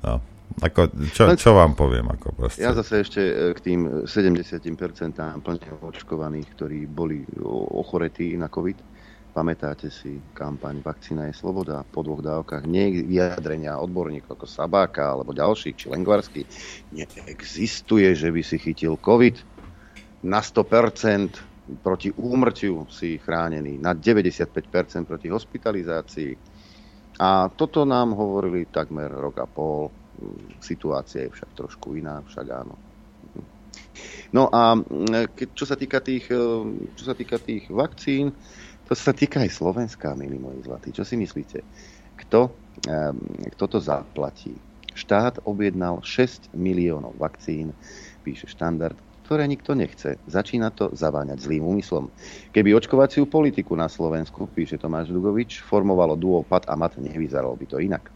no. 0.07 0.32
Ako, 0.61 0.93
čo, 1.17 1.33
čo 1.39 1.51
vám 1.57 1.73
poviem? 1.73 2.13
Ako 2.13 2.37
proste? 2.37 2.61
Ja 2.61 2.77
zase 2.77 3.01
ešte 3.01 3.23
e, 3.23 3.33
k 3.57 3.59
tým 3.63 3.81
70% 4.05 4.61
plne 5.41 5.69
očkovaných, 5.81 6.49
ktorí 6.53 6.85
boli 6.85 7.25
ochoretí 7.73 8.37
na 8.37 8.53
COVID 8.53 8.93
Pamätáte 9.33 9.89
si 9.89 10.21
kampaň 10.37 10.85
Vakcína 10.85 11.33
je 11.33 11.41
sloboda 11.41 11.81
po 11.89 12.05
dvoch 12.05 12.21
dávkach, 12.21 12.69
nie 12.69 13.01
vyjadrenia 13.01 13.81
odborníkov 13.81 14.37
ako 14.37 14.45
Sabáka 14.45 15.09
alebo 15.09 15.33
ďalších, 15.33 15.73
či 15.73 15.87
Lengvarsky. 15.89 16.45
Neexistuje, 16.93 18.13
že 18.13 18.29
by 18.29 18.45
si 18.45 18.61
chytil 18.61 19.01
COVID. 19.01 19.41
Na 20.29 20.45
100% 20.45 21.81
proti 21.81 22.13
úmrtiu 22.13 22.85
si 22.93 23.17
chránený, 23.17 23.81
na 23.81 23.97
95% 23.97 25.09
proti 25.09 25.33
hospitalizácii. 25.33 26.37
A 27.17 27.49
toto 27.49 27.89
nám 27.89 28.13
hovorili 28.13 28.69
takmer 28.69 29.09
rok 29.09 29.41
a 29.41 29.49
pol. 29.49 29.89
Situácia 30.63 31.27
je 31.27 31.35
však 31.35 31.51
trošku 31.59 31.99
iná, 31.99 32.23
však 32.27 32.47
áno. 32.51 32.75
No 34.33 34.49
a 34.49 34.81
čo 35.53 35.65
sa 35.69 35.77
týka 35.77 36.01
tých, 36.01 36.29
čo 36.97 37.05
sa 37.05 37.13
týka 37.13 37.37
tých 37.37 37.69
vakcín, 37.69 38.33
to 38.89 38.97
sa 38.97 39.13
týka 39.13 39.41
aj 39.41 39.53
Slovenska, 39.53 40.17
milí 40.17 40.37
moji 40.37 40.65
zlatí. 40.65 40.93
Čo 40.93 41.05
si 41.05 41.17
myslíte? 41.17 41.65
Kto, 42.21 42.53
kto 43.57 43.65
to 43.69 43.79
zaplatí? 43.81 44.53
Štát 44.93 45.41
objednal 45.49 46.05
6 46.05 46.53
miliónov 46.53 47.17
vakcín, 47.17 47.73
píše 48.21 48.45
štandard, 48.49 48.97
ktoré 49.25 49.49
nikto 49.49 49.73
nechce. 49.73 50.21
Začína 50.29 50.69
to 50.77 50.93
zaváňať 50.93 51.41
zlým 51.41 51.65
úmyslom. 51.65 52.13
Keby 52.53 52.77
očkovaciu 52.77 53.25
politiku 53.25 53.73
na 53.73 53.89
Slovensku, 53.89 54.45
píše 54.53 54.77
Tomáš 54.77 55.09
Dugovič, 55.09 55.65
formovalo 55.65 56.13
duo 56.21 56.45
Pat 56.45 56.69
a 56.69 56.77
Mat, 56.77 57.01
nevyzeralo 57.01 57.57
by 57.57 57.67
to 57.69 57.81
inak. 57.81 58.13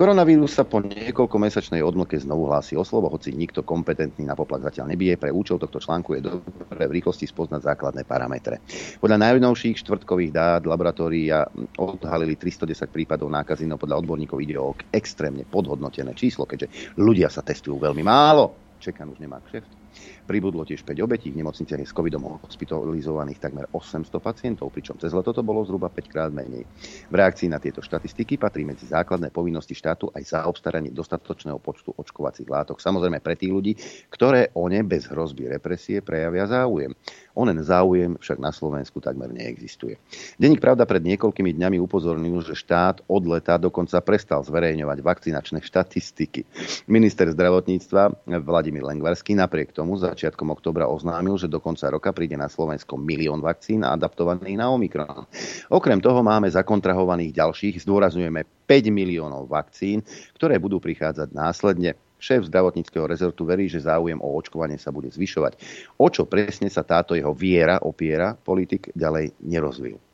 Koronavírus 0.00 0.56
sa 0.56 0.64
po 0.64 0.80
niekoľkomesačnej 0.80 1.84
odmlke 1.84 2.16
znovu 2.16 2.48
hlási 2.48 2.72
o 2.72 2.80
slovo, 2.88 3.12
hoci 3.12 3.36
nikto 3.36 3.60
kompetentný 3.60 4.24
na 4.24 4.32
poplach 4.32 4.64
zatiaľ 4.72 4.96
nebije. 4.96 5.20
Pre 5.20 5.28
účel 5.28 5.60
tohto 5.60 5.76
článku 5.76 6.16
je 6.16 6.24
dobré 6.24 6.88
v 6.88 6.96
rýchlosti 6.96 7.28
spoznať 7.28 7.68
základné 7.68 8.08
parametre. 8.08 8.64
Podľa 8.96 9.20
najnovších 9.20 9.84
štvrtkových 9.84 10.32
dát 10.32 10.64
laboratória 10.64 11.44
odhalili 11.76 12.40
310 12.40 12.88
prípadov 12.88 13.28
nákazy, 13.28 13.68
no 13.68 13.76
podľa 13.76 14.00
odborníkov 14.00 14.40
ide 14.40 14.56
o 14.56 14.72
extrémne 14.88 15.44
podhodnotené 15.44 16.16
číslo, 16.16 16.48
keďže 16.48 16.96
ľudia 16.96 17.28
sa 17.28 17.44
testujú 17.44 17.76
veľmi 17.76 18.00
málo. 18.00 18.56
Čekan 18.80 19.04
už 19.04 19.20
nemá 19.20 19.44
kšeft. 19.44 19.79
Pribudlo 20.30 20.62
tiež 20.62 20.86
5 20.86 20.94
obetí, 21.02 21.34
v 21.34 21.42
nemocniciach 21.42 21.82
je 21.82 21.90
s 21.90 21.96
covidom 21.96 22.38
hospitalizovaných 22.38 23.42
takmer 23.42 23.66
800 23.74 24.14
pacientov, 24.22 24.70
pričom 24.70 24.94
cez 24.94 25.10
leto 25.10 25.34
to 25.34 25.42
bolo 25.42 25.66
zhruba 25.66 25.90
5 25.90 26.06
krát 26.06 26.30
menej. 26.30 26.62
V 27.10 27.14
reakcii 27.18 27.50
na 27.50 27.58
tieto 27.58 27.82
štatistiky 27.82 28.38
patrí 28.38 28.62
medzi 28.62 28.86
základné 28.86 29.34
povinnosti 29.34 29.74
štátu 29.74 30.06
aj 30.14 30.38
zaobstaranie 30.38 30.94
dostatočného 30.94 31.58
počtu 31.58 31.90
očkovacích 31.98 32.46
látok. 32.46 32.78
Samozrejme 32.78 33.18
pre 33.18 33.34
tých 33.34 33.50
ľudí, 33.50 33.74
ktoré 34.06 34.54
o 34.54 34.70
ne 34.70 34.86
bez 34.86 35.10
hrozby 35.10 35.50
represie 35.50 35.98
prejavia 35.98 36.46
záujem. 36.46 36.94
Onen 37.34 37.58
záujem 37.66 38.14
však 38.14 38.38
na 38.38 38.54
Slovensku 38.54 39.02
takmer 39.02 39.34
neexistuje. 39.34 39.98
Denník 40.38 40.62
Pravda 40.62 40.86
pred 40.86 41.02
niekoľkými 41.10 41.58
dňami 41.58 41.82
upozornil, 41.82 42.38
že 42.46 42.54
štát 42.54 43.02
od 43.10 43.22
leta 43.26 43.58
dokonca 43.58 43.98
prestal 43.98 44.46
zverejňovať 44.46 44.98
vakcinačné 45.02 45.58
štatistiky. 45.58 46.46
Minister 46.86 47.26
zdravotníctva 47.34 48.30
Vladimír 48.46 48.86
Lengvarský 48.86 49.34
napriek 49.34 49.74
tomu 49.74 49.98
zač 49.98 50.19
začiatkom 50.20 50.52
oktobra 50.52 50.84
oznámil, 50.84 51.40
že 51.40 51.48
do 51.48 51.56
konca 51.64 51.88
roka 51.88 52.12
príde 52.12 52.36
na 52.36 52.52
Slovensko 52.52 53.00
milión 53.00 53.40
vakcín 53.40 53.80
adaptovaných 53.88 54.60
na 54.60 54.68
Omikron. 54.68 55.24
Okrem 55.72 55.96
toho 56.04 56.20
máme 56.20 56.52
zakontrahovaných 56.52 57.32
ďalších, 57.32 57.80
zdôrazňujeme 57.88 58.68
5 58.68 58.92
miliónov 58.92 59.48
vakcín, 59.48 60.04
ktoré 60.36 60.60
budú 60.60 60.76
prichádzať 60.76 61.32
následne. 61.32 61.96
Šéf 62.20 62.52
zdravotníckého 62.52 63.08
rezortu 63.08 63.48
verí, 63.48 63.64
že 63.64 63.80
záujem 63.80 64.20
o 64.20 64.28
očkovanie 64.36 64.76
sa 64.76 64.92
bude 64.92 65.08
zvyšovať. 65.08 65.56
O 65.96 66.12
čo 66.12 66.28
presne 66.28 66.68
sa 66.68 66.84
táto 66.84 67.16
jeho 67.16 67.32
viera 67.32 67.80
opiera, 67.80 68.36
politik 68.36 68.92
ďalej 68.92 69.40
nerozvíjal. 69.40 70.09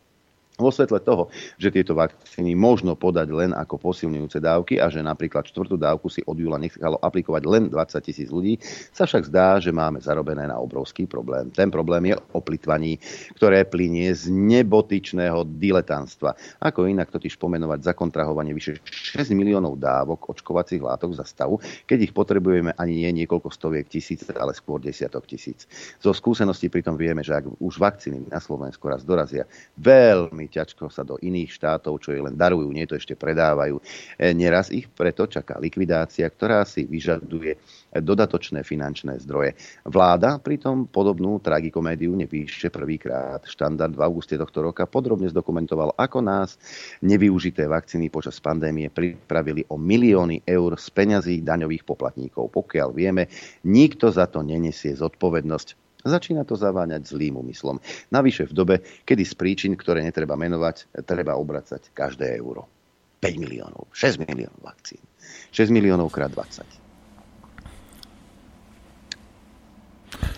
Vo 0.57 0.73
svetle 0.73 1.05
toho, 1.05 1.29
že 1.61 1.69
tieto 1.69 1.93
vakcíny 1.93 2.57
možno 2.57 2.97
podať 2.97 3.29
len 3.29 3.53
ako 3.53 3.77
posilňujúce 3.77 4.41
dávky 4.41 4.81
a 4.81 4.89
že 4.89 5.05
napríklad 5.05 5.45
štvrtú 5.45 5.77
dávku 5.77 6.09
si 6.09 6.25
od 6.25 6.33
júla 6.33 6.57
nechalo 6.57 6.97
aplikovať 7.05 7.43
len 7.45 7.69
20 7.69 7.77
tisíc 8.01 8.33
ľudí, 8.33 8.57
sa 8.89 9.05
však 9.05 9.29
zdá, 9.29 9.61
že 9.61 9.69
máme 9.69 10.01
zarobené 10.01 10.49
na 10.49 10.57
obrovský 10.57 11.05
problém. 11.05 11.53
Ten 11.53 11.69
problém 11.69 12.09
je 12.09 12.17
o 12.33 12.41
plitvaní, 12.41 12.97
ktoré 13.37 13.69
plinie 13.69 14.09
z 14.17 14.33
nebotičného 14.33 15.45
diletantstva. 15.61 16.33
Ako 16.65 16.89
inak 16.89 17.13
totiž 17.13 17.37
pomenovať 17.37 17.93
zakontrahovanie 17.93 18.57
vyše 18.57 18.81
6 18.81 19.37
miliónov 19.37 19.77
dávok 19.77 20.33
očkovacích 20.33 20.81
látok 20.81 21.13
za 21.21 21.29
stavu, 21.29 21.61
keď 21.85 22.09
ich 22.09 22.13
potrebujeme 22.17 22.73
ani 22.81 23.05
nie 23.05 23.25
niekoľko 23.25 23.53
stoviek 23.53 23.93
tisíc, 23.93 24.25
ale 24.33 24.57
skôr 24.57 24.81
desiatok 24.81 25.29
tisíc. 25.29 25.69
Zo 26.01 26.17
skúseností 26.17 26.73
pritom 26.73 26.97
vieme, 26.97 27.21
že 27.21 27.37
ak 27.37 27.61
už 27.61 27.77
vakcíny 27.77 28.25
na 28.33 28.41
Slovensku 28.41 28.89
raz 28.89 29.05
dorazia, 29.05 29.45
veľmi 29.77 30.46
veľmi 30.47 30.55
ťažko 30.55 30.87
sa 30.95 31.03
do 31.03 31.19
iných 31.19 31.51
štátov, 31.51 31.99
čo 31.99 32.15
je 32.15 32.23
len 32.23 32.39
darujú, 32.39 32.71
nie 32.71 32.87
to 32.87 32.95
ešte 32.95 33.19
predávajú. 33.19 33.83
E, 34.15 34.31
neraz 34.31 34.71
ich 34.71 34.87
preto 34.87 35.27
čaká 35.27 35.59
likvidácia, 35.59 36.31
ktorá 36.31 36.63
si 36.63 36.87
vyžaduje 36.87 37.59
dodatočné 37.99 38.63
finančné 38.63 39.19
zdroje. 39.27 39.59
Vláda 39.83 40.39
pritom 40.39 40.87
podobnú 40.87 41.43
tragikomédiu 41.43 42.15
nepíše 42.15 42.71
prvýkrát. 42.71 43.43
Štandard 43.43 43.97
v 43.97 44.05
auguste 44.07 44.39
tohto 44.39 44.63
roka 44.71 44.87
podrobne 44.87 45.27
zdokumentoval, 45.27 45.99
ako 45.99 46.23
nás 46.23 46.61
nevyužité 47.03 47.67
vakcíny 47.67 48.13
počas 48.13 48.39
pandémie 48.39 48.93
pripravili 48.93 49.67
o 49.73 49.81
milióny 49.81 50.47
eur 50.47 50.79
z 50.79 50.87
peňazí 50.95 51.43
daňových 51.43 51.83
poplatníkov. 51.83 52.53
Pokiaľ 52.53 52.89
vieme, 52.95 53.27
nikto 53.67 54.13
za 54.13 54.31
to 54.31 54.45
nenesie 54.45 54.95
zodpovednosť. 54.95 55.86
Začína 56.07 56.47
to 56.47 56.55
zaváňať 56.55 57.11
zlým 57.11 57.43
úmyslom. 57.43 57.83
Navyše 58.15 58.47
v 58.47 58.53
dobe, 58.55 58.75
kedy 59.03 59.27
z 59.27 59.35
príčin, 59.35 59.75
ktoré 59.75 60.07
netreba 60.07 60.39
menovať, 60.39 61.03
treba 61.03 61.35
obracať 61.35 61.91
každé 61.91 62.31
euro. 62.39 62.71
5 63.19 63.43
miliónov, 63.43 63.91
6 63.91 64.23
miliónov 64.23 64.63
vakcín. 64.63 65.03
6 65.51 65.75
miliónov 65.75 66.15
krát 66.15 66.31
20. 66.31 66.63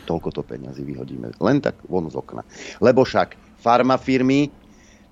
Toľko 0.09 0.29
to 0.33 0.41
peňazí 0.41 0.89
vyhodíme. 0.89 1.37
Len 1.37 1.61
tak 1.61 1.85
von 1.85 2.09
z 2.09 2.17
okna. 2.17 2.49
Lebo 2.81 3.05
však 3.05 3.61
farmafirmy, 3.61 4.49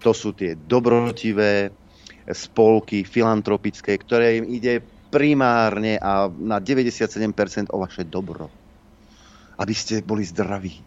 to 0.01 0.17
sú 0.17 0.33
tie 0.33 0.57
dobrotivé 0.57 1.69
spolky 2.33 3.05
filantropické, 3.05 3.93
ktoré 4.01 4.41
im 4.41 4.49
ide 4.49 4.81
primárne 5.13 6.01
a 6.01 6.33
na 6.33 6.65
97% 6.65 7.69
o 7.77 7.77
vaše 7.77 8.09
dobro 8.09 8.66
aby 9.57 9.75
ste 9.75 10.05
boli 10.05 10.25
zdraví. 10.25 10.81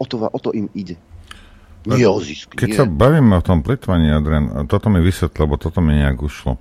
O 0.00 0.04
to, 0.08 0.26
o 0.26 0.38
to 0.40 0.50
im 0.52 0.68
ide. 0.74 0.98
Nie 1.84 2.08
o 2.08 2.16
zisk. 2.16 2.56
Keď 2.56 2.68
nie. 2.72 2.78
sa 2.80 2.84
bavíme 2.88 3.36
o 3.36 3.44
tom 3.44 3.60
plitvaní, 3.60 4.08
Adrian, 4.08 4.64
toto 4.64 4.88
mi 4.88 5.04
vysvetlo, 5.04 5.44
lebo 5.44 5.56
toto 5.60 5.84
mi 5.84 6.00
nejak 6.00 6.16
ušlo. 6.16 6.56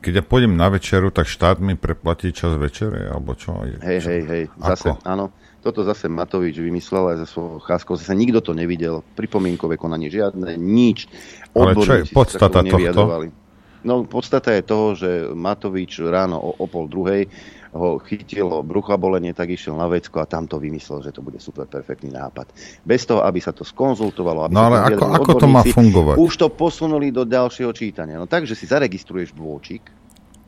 Keď 0.00 0.12
ja 0.20 0.24
pôjdem 0.24 0.56
na 0.56 0.68
večeru, 0.68 1.08
tak 1.08 1.28
štát 1.28 1.60
mi 1.60 1.76
preplatí 1.76 2.32
čas 2.32 2.56
večere, 2.60 3.08
alebo 3.08 3.32
čo? 3.36 3.56
Hej, 3.60 4.00
hej, 4.04 4.20
hej, 4.24 4.42
zase, 4.60 4.96
áno. 5.04 5.32
Toto 5.64 5.80
zase 5.80 6.12
Matovič 6.12 6.60
vymyslel 6.60 7.16
aj 7.16 7.24
za 7.24 7.26
svojho 7.28 7.56
cháskou. 7.64 7.96
Zase 7.96 8.12
nikto 8.12 8.44
to 8.44 8.52
nevidel. 8.52 9.00
Pripomienkové 9.16 9.80
konanie 9.80 10.12
žiadne, 10.12 10.60
nič. 10.60 11.08
Ale 11.56 11.72
čo 11.72 12.04
je 12.04 12.04
podstata 12.12 12.60
tohto? 12.60 13.32
No, 13.84 14.04
podstata 14.04 14.52
je 14.52 14.62
toho, 14.64 14.92
že 14.92 15.08
Matovič 15.32 16.04
ráno 16.04 16.36
o, 16.36 16.52
o 16.52 16.64
pol 16.68 16.88
druhej 16.88 17.28
ho 17.74 17.98
chytilo 17.98 18.62
bruchabolenie, 18.62 19.34
tak 19.34 19.50
išiel 19.50 19.74
na 19.74 19.90
vecko 19.90 20.22
a 20.22 20.30
tam 20.30 20.46
to 20.46 20.62
vymyslel, 20.62 21.02
že 21.02 21.10
to 21.10 21.26
bude 21.26 21.42
super 21.42 21.66
perfektný 21.66 22.14
nápad. 22.14 22.54
Bez 22.86 23.02
toho, 23.02 23.26
aby 23.26 23.42
sa 23.42 23.50
to 23.50 23.66
skonzultovalo. 23.66 24.46
Aby 24.46 24.54
no 24.54 24.62
ale 24.70 24.94
ako, 24.94 25.04
ako 25.10 25.32
to 25.42 25.46
má 25.50 25.62
fungovať? 25.66 26.16
Už 26.22 26.32
to 26.38 26.48
posunuli 26.54 27.10
do 27.10 27.26
ďalšieho 27.26 27.74
čítania. 27.74 28.14
No 28.14 28.30
takže 28.30 28.54
si 28.54 28.70
zaregistruješ 28.70 29.34
dôčik 29.34 29.90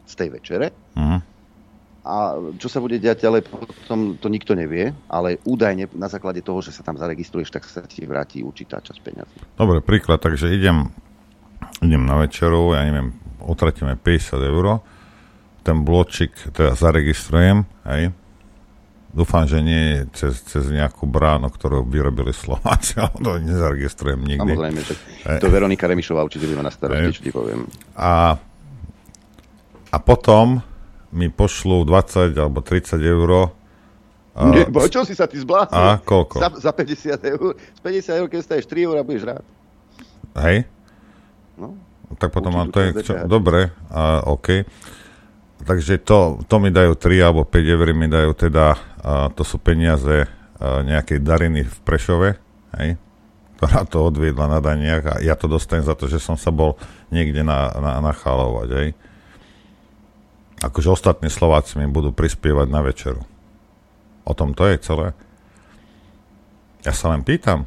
z 0.06 0.14
tej 0.14 0.28
večere 0.38 0.70
uh-huh. 0.94 1.18
a 2.06 2.14
čo 2.62 2.70
sa 2.70 2.78
bude 2.78 3.02
diať 3.02 3.26
ďalej, 3.26 3.42
potom 3.50 4.14
to 4.22 4.30
nikto 4.30 4.54
nevie, 4.54 4.94
ale 5.10 5.42
údajne 5.42 5.90
na 5.98 6.06
základe 6.06 6.46
toho, 6.46 6.62
že 6.62 6.70
sa 6.70 6.86
tam 6.86 6.94
zaregistruješ, 6.94 7.50
tak 7.50 7.66
sa 7.66 7.82
ti 7.82 8.06
vráti 8.06 8.46
určitá 8.46 8.78
časť 8.78 8.98
peniazy. 9.02 9.36
Dobre, 9.58 9.82
príklad, 9.82 10.22
takže 10.22 10.54
idem, 10.54 10.94
idem 11.82 12.06
na 12.06 12.22
večeru, 12.22 12.78
ja 12.78 12.86
neviem, 12.86 13.18
utratíme 13.42 13.98
50 13.98 14.38
eur, 14.46 14.78
ten 15.66 15.82
bločik 15.82 16.30
teda 16.54 16.78
zaregistrujem, 16.78 17.66
hej. 17.90 18.14
Dúfam, 19.16 19.48
že 19.48 19.64
nie 19.64 20.04
cez, 20.12 20.44
cez 20.44 20.68
nejakú 20.68 21.08
bránu, 21.08 21.48
ktorú 21.48 21.82
vyrobili 21.88 22.30
Slováci, 22.30 22.94
ale 23.02 23.16
to 23.18 23.30
nezaregistrujem 23.42 24.22
nikdy. 24.22 24.54
Samozrejme, 24.54 24.80
že 24.86 24.94
to 25.42 25.50
Veronika 25.50 25.90
Remišová 25.90 26.22
určite 26.22 26.46
by 26.46 26.62
na 26.62 26.70
starosti, 26.70 27.18
čo 27.18 27.22
ti 27.26 27.32
poviem. 27.34 27.66
A, 27.98 28.38
a 29.90 29.96
potom 29.98 30.62
mi 31.10 31.32
pošlú 31.32 31.82
20 31.82 32.36
alebo 32.38 32.62
30 32.62 33.02
eur 33.02 33.50
nie, 34.36 34.68
bo 34.68 34.84
čo 34.84 35.00
si 35.08 35.16
sa 35.16 35.24
ty 35.24 35.40
zbláznil? 35.40 35.80
A 35.80 35.96
koľko? 35.96 36.36
Za, 36.36 36.52
za 36.60 36.72
50 36.76 37.16
eur. 37.24 37.56
Z 37.56 37.80
50 37.80 38.20
eur, 38.20 38.26
keď 38.28 38.40
staješ 38.44 38.68
3 38.68 38.84
eur, 38.84 38.96
budeš 39.00 39.24
rád. 39.24 39.44
Hej? 40.44 40.68
No. 41.56 41.72
Tak 42.20 42.36
potom 42.36 42.52
mám 42.52 42.68
to 42.68 42.84
je... 42.84 43.00
Čo, 43.00 43.24
dobre, 43.24 43.72
a, 43.88 44.20
OK. 44.28 44.68
Takže 45.64 46.04
to, 46.04 46.44
to 46.44 46.56
mi 46.60 46.68
dajú 46.68 46.92
3 46.98 47.26
alebo 47.26 47.48
5 47.48 47.56
eur, 47.56 47.88
mi 47.96 48.12
dajú 48.12 48.36
teda, 48.36 48.76
to 49.32 49.42
sú 49.42 49.56
peniaze 49.56 50.28
uh, 50.28 50.84
nejakej 50.84 51.24
dariny 51.24 51.64
v 51.64 51.76
Prešove, 51.80 52.30
hej? 52.76 53.00
ktorá 53.56 53.88
to 53.88 54.04
odviedla 54.04 54.52
na 54.52 54.60
daniach 54.60 55.04
a 55.08 55.14
ja 55.24 55.32
to 55.32 55.48
dostanem 55.48 55.80
za 55.80 55.96
to, 55.96 56.04
že 56.12 56.20
som 56.20 56.36
sa 56.36 56.52
bol 56.52 56.76
niekde 57.08 57.40
na, 57.40 57.72
na, 57.80 57.92
nachalovať. 58.04 58.68
Hej. 58.68 58.88
Akože 60.60 60.92
ostatní 60.92 61.32
Slováci 61.32 61.80
mi 61.80 61.88
budú 61.88 62.12
prispievať 62.12 62.68
na 62.68 62.84
večeru. 62.84 63.24
O 64.28 64.32
tom 64.36 64.52
to 64.52 64.68
je 64.68 64.76
celé. 64.84 65.16
Ja 66.84 66.92
sa 66.92 67.08
len 67.16 67.24
pýtam. 67.24 67.64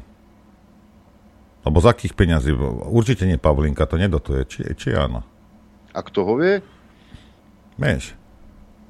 Lebo 1.66 1.82
z 1.82 1.90
akých 1.90 2.14
peňazí? 2.14 2.54
Určite 2.86 3.26
nie 3.26 3.36
Pavlinka 3.36 3.84
to 3.84 3.98
nedotuje, 3.98 4.46
či, 4.46 4.60
či 4.78 4.94
áno? 4.94 5.26
A 5.90 6.00
kto 6.06 6.22
ho 6.22 6.38
vie? 6.38 6.62
Vieš. 7.80 8.12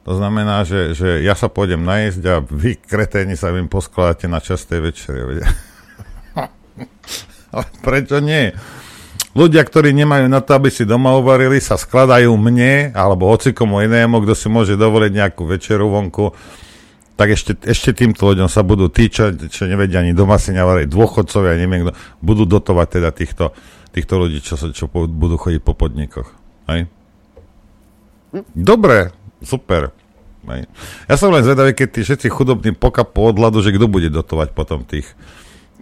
To 0.03 0.18
znamená, 0.18 0.66
že, 0.66 0.97
že 0.97 1.22
ja 1.22 1.38
sa 1.38 1.47
pôjdem 1.47 1.86
najesť 1.86 2.22
a 2.26 2.34
vy, 2.43 2.74
kreténi, 2.74 3.38
sa 3.38 3.55
im 3.55 3.70
poskladáte 3.70 4.26
na 4.26 4.43
časté 4.43 4.82
večere. 4.82 5.22
Ale 7.55 7.64
prečo 7.84 8.18
nie? 8.18 8.51
Ľudia, 9.30 9.62
ktorí 9.62 9.95
nemajú 9.95 10.26
na 10.26 10.43
to, 10.43 10.59
aby 10.59 10.74
si 10.74 10.82
doma 10.82 11.14
uvarili, 11.14 11.62
sa 11.62 11.78
skladajú 11.78 12.34
mne 12.34 12.91
alebo 12.91 13.30
hocikomu 13.30 13.78
inému, 13.86 14.26
kto 14.26 14.34
si 14.34 14.51
môže 14.51 14.74
dovoliť 14.74 15.12
nejakú 15.14 15.47
večeru 15.47 15.86
vonku, 15.86 16.34
tak 17.14 17.36
ešte, 17.36 17.55
ešte 17.62 17.95
týmto 17.95 18.26
ľuďom 18.26 18.51
sa 18.51 18.66
budú 18.66 18.91
tí, 18.91 19.07
čo, 19.07 19.30
čo 19.30 19.70
nevedia 19.70 20.03
ani 20.03 20.16
doma 20.16 20.41
si 20.41 20.51
navariť, 20.51 20.91
dôchodcovia, 20.91 21.61
neviem 21.61 21.86
kto, 21.86 21.93
budú 22.18 22.43
dotovať 22.49 22.99
teda 22.99 23.11
týchto, 23.14 23.55
týchto 23.95 24.14
ľudí, 24.18 24.43
čo, 24.43 24.59
čo 24.59 24.91
budú 24.91 25.38
chodiť 25.38 25.62
po 25.62 25.78
podnikoch. 25.78 26.26
Hej? 26.66 26.91
Dobre, 28.55 29.11
super. 29.43 29.91
Hej. 30.47 30.64
Ja 31.05 31.16
som 31.20 31.35
len 31.35 31.45
zvedavý, 31.45 31.76
keď 31.76 31.89
tí 31.95 32.01
všetci 32.07 32.28
chudobní 32.33 32.72
pokapú 32.72 33.28
od 33.28 33.37
hladu, 33.37 33.61
že 33.61 33.74
kto 33.74 33.91
bude 33.91 34.09
dotovať 34.09 34.57
potom 34.57 34.87
tých, 34.89 35.12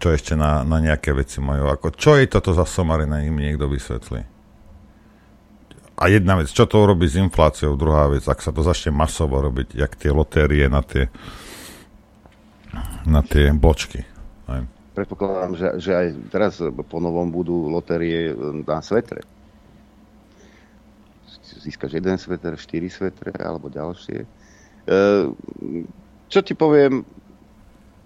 čo 0.02 0.10
ešte 0.10 0.34
na, 0.34 0.66
na 0.66 0.82
nejaké 0.82 1.14
veci 1.14 1.38
majú. 1.38 1.70
Ako, 1.70 1.94
čo 1.94 2.18
je 2.18 2.26
toto 2.26 2.50
za 2.56 2.66
somarina, 2.66 3.22
im 3.22 3.38
niekto 3.38 3.70
vysvetlí. 3.70 4.26
A 5.98 6.04
jedna 6.06 6.38
vec, 6.38 6.46
čo 6.54 6.62
to 6.66 6.78
urobí 6.78 7.10
s 7.10 7.18
infláciou, 7.18 7.74
druhá 7.74 8.06
vec, 8.06 8.22
ak 8.22 8.38
sa 8.38 8.54
to 8.54 8.62
začne 8.62 8.94
masovo 8.94 9.42
robiť, 9.42 9.74
jak 9.74 9.98
tie 9.98 10.14
lotérie 10.14 10.70
na 10.70 10.82
tie, 10.86 11.10
na 13.02 13.22
tie 13.26 13.50
bočky. 13.50 14.06
Aj. 14.46 14.62
Predpokladám, 14.94 15.54
že, 15.58 15.68
že 15.82 15.90
aj 15.94 16.06
teraz 16.30 16.58
po 16.62 16.98
novom 17.02 17.30
budú 17.30 17.66
lotérie 17.70 18.30
na 18.62 18.78
svetre. 18.82 19.26
Získaš 21.42 21.96
jeden 21.96 22.18
sveter, 22.18 22.58
štyri 22.58 22.90
svetre 22.90 23.32
alebo 23.38 23.70
ďalšie. 23.72 24.24
E, 24.24 24.26
čo 26.28 26.40
ti 26.44 26.52
poviem, 26.52 27.04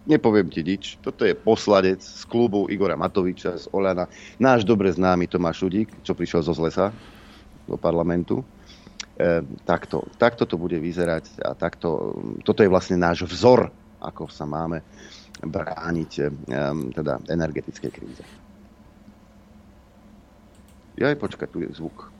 nepoviem 0.07 0.51
ti 0.51 0.62
nič. 0.62 0.99
Toto 1.03 1.22
je 1.22 1.35
posladec 1.35 2.03
z 2.03 2.22
klubu 2.26 2.66
Igora 2.70 2.99
Matoviča 2.99 3.59
z 3.59 3.66
Olana. 3.74 4.11
Náš 4.39 4.66
dobre 4.66 4.91
známy 4.91 5.30
Tomáš 5.30 5.62
Šudík, 5.62 5.91
čo 6.03 6.14
prišiel 6.14 6.43
zo 6.43 6.55
Zlesa 6.55 6.91
do 7.66 7.78
parlamentu. 7.78 8.43
E, 9.18 9.43
takto, 9.62 10.07
takto 10.18 10.49
to 10.49 10.59
bude 10.59 10.78
vyzerať 10.78 11.45
a 11.45 11.55
takto, 11.55 12.16
toto 12.43 12.64
je 12.64 12.72
vlastne 12.72 12.99
náš 12.99 13.28
vzor, 13.28 13.70
ako 14.03 14.26
sa 14.26 14.49
máme 14.49 14.83
brániť 15.43 16.11
e, 16.18 16.22
teda 16.95 17.22
energetickej 17.30 17.91
kríze. 17.91 18.24
Ja 20.99 21.09
aj 21.09 21.18
počkať, 21.18 21.49
tu 21.49 21.64
je 21.64 21.70
zvuk. 21.72 22.12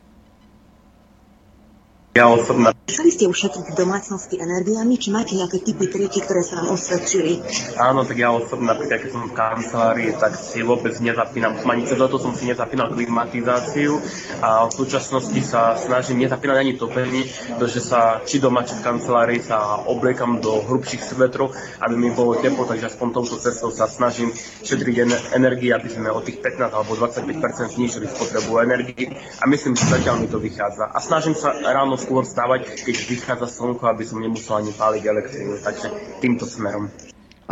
Ja 2.13 2.29
osobne... 2.29 2.77
Chceli 2.93 3.09
ste 3.09 3.25
ušetriť 3.25 3.73
v 3.73 3.77
domácnosti 3.89 4.37
energiami, 4.37 5.01
či 5.01 5.09
máte 5.09 5.33
nejaké 5.33 5.65
typy 5.65 5.89
triky, 5.89 6.21
ktoré 6.21 6.45
sa 6.45 6.61
vám 6.61 6.77
osvedčili? 6.77 7.41
Áno, 7.81 8.05
tak 8.05 8.21
ja 8.21 8.29
osobne 8.29 8.69
napríklad, 8.69 9.01
keď 9.01 9.11
som 9.17 9.25
v 9.25 9.33
kancelárii, 9.33 10.11
tak 10.21 10.37
si 10.37 10.61
vôbec 10.61 10.93
nezapínam. 11.01 11.57
Ani 11.65 11.89
cez 11.89 11.97
leto 11.97 12.21
som 12.21 12.37
si 12.37 12.45
nezapínal 12.45 12.93
klimatizáciu 12.93 13.97
a 14.45 14.69
v 14.69 14.73
súčasnosti 14.77 15.41
sa 15.41 15.73
snažím 15.81 16.21
nezapínať 16.21 16.57
ani 16.61 16.73
topenie, 16.77 17.25
pretože 17.57 17.81
sa 17.81 18.21
či 18.29 18.45
doma, 18.45 18.61
či 18.69 18.77
v 18.77 18.85
kancelárii 18.85 19.41
sa 19.41 19.81
obliekam 19.89 20.45
do 20.45 20.69
hrubších 20.69 21.01
svetrov, 21.01 21.57
aby 21.81 21.97
mi 21.97 22.13
bolo 22.13 22.37
teplo, 22.37 22.69
takže 22.69 22.93
aspoň 22.93 23.09
touto 23.17 23.41
cestou 23.41 23.73
sa 23.73 23.89
snažím 23.89 24.37
šetriť 24.69 24.97
energii, 25.33 25.73
aby 25.73 25.89
sme 25.89 26.13
o 26.13 26.21
tých 26.21 26.45
15 26.45 26.77
alebo 26.77 26.93
25% 26.93 27.73
znižili 27.73 28.05
spotrebu 28.05 28.61
energii 28.61 29.17
a 29.41 29.49
myslím, 29.49 29.81
že 29.81 29.89
zatiaľ 29.89 30.21
mi 30.21 30.29
to 30.29 30.37
vychádza. 30.37 30.93
A 30.93 31.01
snažím 31.01 31.33
sa 31.33 31.57
ráno 31.57 32.02
skôr 32.03 32.27
stávať, 32.27 32.67
keď 32.83 32.97
vychádza 33.07 33.47
slnko, 33.47 33.87
aby 33.87 34.03
som 34.03 34.19
nemusel 34.19 34.59
ani 34.59 34.75
páliť 34.75 35.03
elektrínu. 35.07 35.63
Takže 35.63 35.87
týmto 36.19 36.45
smerom. 36.45 36.91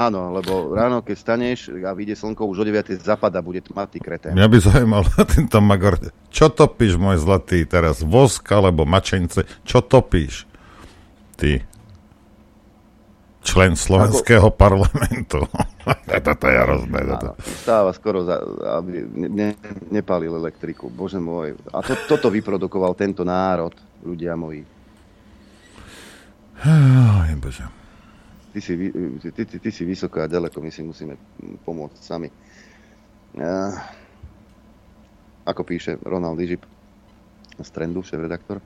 Áno, 0.01 0.33
lebo 0.33 0.73
ráno, 0.73 1.05
keď 1.05 1.17
staneš 1.19 1.69
a 1.85 1.93
vyjde 1.93 2.17
slnko, 2.17 2.49
už 2.49 2.63
o 2.63 2.65
9. 2.65 3.05
zapada, 3.05 3.45
bude 3.45 3.61
tmavý 3.61 4.01
kretén. 4.01 4.33
Mňa 4.33 4.49
by 4.49 4.59
zaujímal 4.63 5.03
tento 5.37 5.59
Magor. 5.61 6.01
Čo 6.33 6.49
topíš, 6.49 6.97
môj 6.97 7.21
zlatý, 7.21 7.69
teraz? 7.69 8.01
Vosk 8.01 8.49
alebo 8.55 8.89
mačence? 8.89 9.45
Čo 9.67 9.85
topíš? 9.85 10.47
Ty. 11.37 11.67
Člen 13.45 13.77
slovenského 13.77 14.53
Ako... 14.53 14.57
parlamentu. 14.57 15.45
toto 16.29 16.45
je 16.49 16.57
hrozné. 16.61 17.01
Stáva 17.61 17.91
skoro, 17.93 18.25
za, 18.25 18.41
aby 18.81 19.05
ne, 19.11 19.59
nepálil 19.93 20.33
elektriku. 20.33 20.89
Bože 20.89 21.21
môj. 21.21 21.61
A 21.77 21.85
to, 21.85 21.93
toto 22.09 22.33
vyprodukoval 22.33 22.97
tento 22.97 23.21
národ, 23.27 23.75
ľudia 24.05 24.37
moji. 24.37 24.65
Aj, 26.61 27.33
bože. 27.41 27.65
Ty 28.51 28.59
si, 28.59 28.75
ty, 29.33 29.43
ty, 29.47 29.57
ty 29.63 29.71
si 29.71 29.83
vysoko 29.87 30.21
a 30.21 30.27
ďaleko, 30.27 30.59
my 30.59 30.71
si 30.75 30.83
musíme 30.83 31.15
pomôcť 31.63 31.99
sami. 32.03 32.29
Uh, 33.39 33.71
ako 35.47 35.63
píše 35.63 35.97
Ronald 36.03 36.37
Ižip 36.43 36.67
z 37.61 37.69
Trendu, 37.71 38.03
šéf-redaktor. 38.03 38.59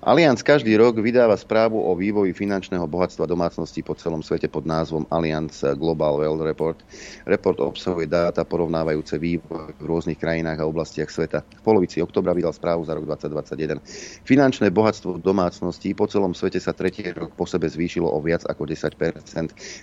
Allianz 0.00 0.40
každý 0.40 0.80
rok 0.80 0.96
vydáva 0.96 1.36
správu 1.36 1.76
o 1.76 1.92
vývoji 1.92 2.32
finančného 2.32 2.88
bohatstva 2.88 3.28
domácností 3.28 3.84
po 3.84 3.92
celom 3.92 4.24
svete 4.24 4.48
pod 4.48 4.64
názvom 4.64 5.04
Allianz 5.12 5.60
Global 5.76 6.16
Wealth 6.16 6.40
Report. 6.40 6.80
Report 7.28 7.60
obsahuje 7.60 8.08
dáta 8.08 8.48
porovnávajúce 8.48 9.20
vývoj 9.20 9.76
v 9.76 9.84
rôznych 9.84 10.16
krajinách 10.16 10.64
a 10.64 10.64
oblastiach 10.64 11.12
sveta. 11.12 11.44
V 11.44 11.60
polovici 11.60 12.00
oktobra 12.00 12.32
vydal 12.32 12.56
správu 12.56 12.88
za 12.88 12.96
rok 12.96 13.04
2021. 13.04 13.76
Finančné 14.24 14.72
bohatstvo 14.72 15.20
domácností 15.20 15.92
po 15.92 16.08
celom 16.08 16.32
svete 16.32 16.64
sa 16.64 16.72
tretí 16.72 17.04
rok 17.12 17.36
po 17.36 17.44
sebe 17.44 17.68
zvýšilo 17.68 18.08
o 18.08 18.24
viac 18.24 18.48
ako 18.48 18.72
10% 18.72 18.96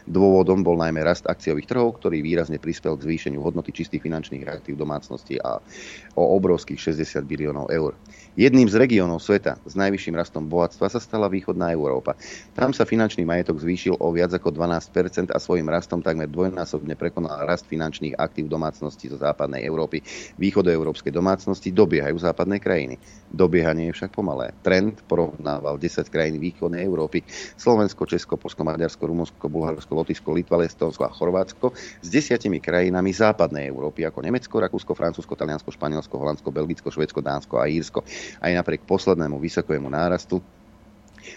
Dôvodom 0.10 0.66
bol 0.66 0.82
najmä 0.82 1.06
rast 1.06 1.30
akciových 1.30 1.70
trhov, 1.70 2.02
ktorý 2.02 2.26
výrazne 2.26 2.58
prispel 2.58 2.98
k 2.98 3.06
zvýšeniu 3.06 3.38
hodnoty 3.38 3.70
čistých 3.70 4.02
finančných 4.02 4.50
aktív 4.50 4.82
domácností 4.82 5.38
a 5.46 5.62
o 6.18 6.24
obrovských 6.42 6.82
60 7.06 7.22
biliónov 7.22 7.70
eur. 7.70 7.94
Jedným 8.38 8.70
z 8.70 8.78
regiónov 8.78 9.18
sveta 9.18 9.58
s 9.66 9.74
najvyšším 9.74 10.14
rastom 10.14 10.46
bohatstva 10.46 10.94
sa 10.94 11.02
stala 11.02 11.26
východná 11.26 11.74
Európa. 11.74 12.14
Tam 12.54 12.70
sa 12.70 12.86
finančný 12.86 13.26
majetok 13.26 13.58
zvýšil 13.58 13.98
o 13.98 14.14
viac 14.14 14.30
ako 14.30 14.54
12% 14.54 15.34
a 15.34 15.42
svojim 15.42 15.66
rastom 15.66 16.06
takmer 16.06 16.30
dvojnásobne 16.30 16.94
prekonal 16.94 17.50
rast 17.50 17.66
finančných 17.66 18.14
aktív 18.14 18.46
domácností 18.46 19.10
zo 19.10 19.18
západnej 19.18 19.66
Európy. 19.66 20.06
Východoeurópske 20.38 21.10
domácnosti 21.10 21.74
dobiehajú 21.74 22.14
západné 22.22 22.62
krajiny. 22.62 23.02
Dobiehanie 23.34 23.90
je 23.90 23.98
však 23.98 24.14
pomalé. 24.14 24.54
Trend 24.62 25.02
porovnával 25.10 25.82
10 25.82 26.06
krajín 26.06 26.38
východnej 26.38 26.86
Európy. 26.86 27.26
Slovensko, 27.58 28.06
Česko, 28.06 28.38
Polsko, 28.38 28.62
Maďarsko, 28.62 29.02
Rumunsko, 29.02 29.50
Bulharsko, 29.50 29.98
Lotyšsko, 29.98 30.30
Litva, 30.38 30.62
Estonsko 30.62 31.10
a 31.10 31.12
Chorvátsko 31.12 31.74
s 31.74 32.08
desiatimi 32.14 32.62
krajinami 32.62 33.10
západnej 33.18 33.66
Európy 33.66 34.06
ako 34.06 34.22
Nemecko, 34.22 34.62
Rakúsko, 34.62 34.94
Francúzsko, 34.94 35.34
Taliansko, 35.34 35.74
Španielsko, 35.74 36.22
Holandsko, 36.22 36.54
Belgicko, 36.54 36.94
Švedsko, 36.94 37.26
Dánsko 37.26 37.58
a 37.58 37.66
Írsko. 37.66 38.06
Aj 38.42 38.52
napriek 38.54 38.84
poslednému 38.86 39.40
vysokému 39.40 39.90
nárastu 39.90 40.44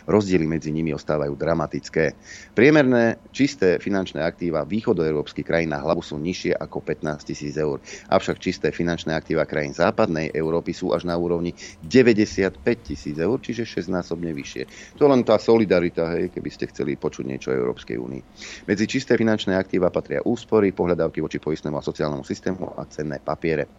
Rozdiely 0.06 0.46
medzi 0.46 0.70
nimi 0.74 0.94
ostávajú 0.94 1.34
dramatické. 1.36 2.14
Priemerné 2.54 3.20
čisté 3.30 3.78
finančné 3.78 4.20
aktíva 4.22 4.66
východoeurópskych 4.66 5.46
krajín 5.46 5.72
na 5.72 5.80
hlavu 5.80 6.02
sú 6.02 6.18
nižšie 6.18 6.56
ako 6.56 6.82
15 6.82 7.28
tisíc 7.30 7.54
eur. 7.56 7.78
Avšak 8.10 8.42
čisté 8.42 8.74
finančné 8.74 9.14
aktíva 9.14 9.46
krajín 9.46 9.76
západnej 9.76 10.32
Európy 10.34 10.74
sú 10.74 10.92
až 10.92 11.06
na 11.06 11.14
úrovni 11.14 11.54
95 11.84 12.60
tisíc 12.80 13.16
eur, 13.16 13.38
čiže 13.38 13.66
6-násobne 13.66 14.34
vyššie. 14.34 14.96
To 14.98 15.06
len 15.06 15.22
tá 15.22 15.38
solidarita, 15.38 16.10
hej, 16.16 16.32
keby 16.34 16.50
ste 16.50 16.68
chceli 16.70 16.96
počuť 16.98 17.24
niečo 17.26 17.48
o 17.50 17.58
Európskej 17.58 17.96
únii. 17.96 18.22
Medzi 18.66 18.84
čisté 18.90 19.16
finančné 19.16 19.54
aktíva 19.54 19.88
patria 19.94 20.20
úspory, 20.24 20.74
pohľadávky 20.74 21.22
voči 21.22 21.38
poistnému 21.38 21.78
a 21.78 21.84
sociálnemu 21.84 22.24
systému 22.26 22.76
a 22.76 22.84
cenné 22.88 23.18
papiere. 23.22 23.70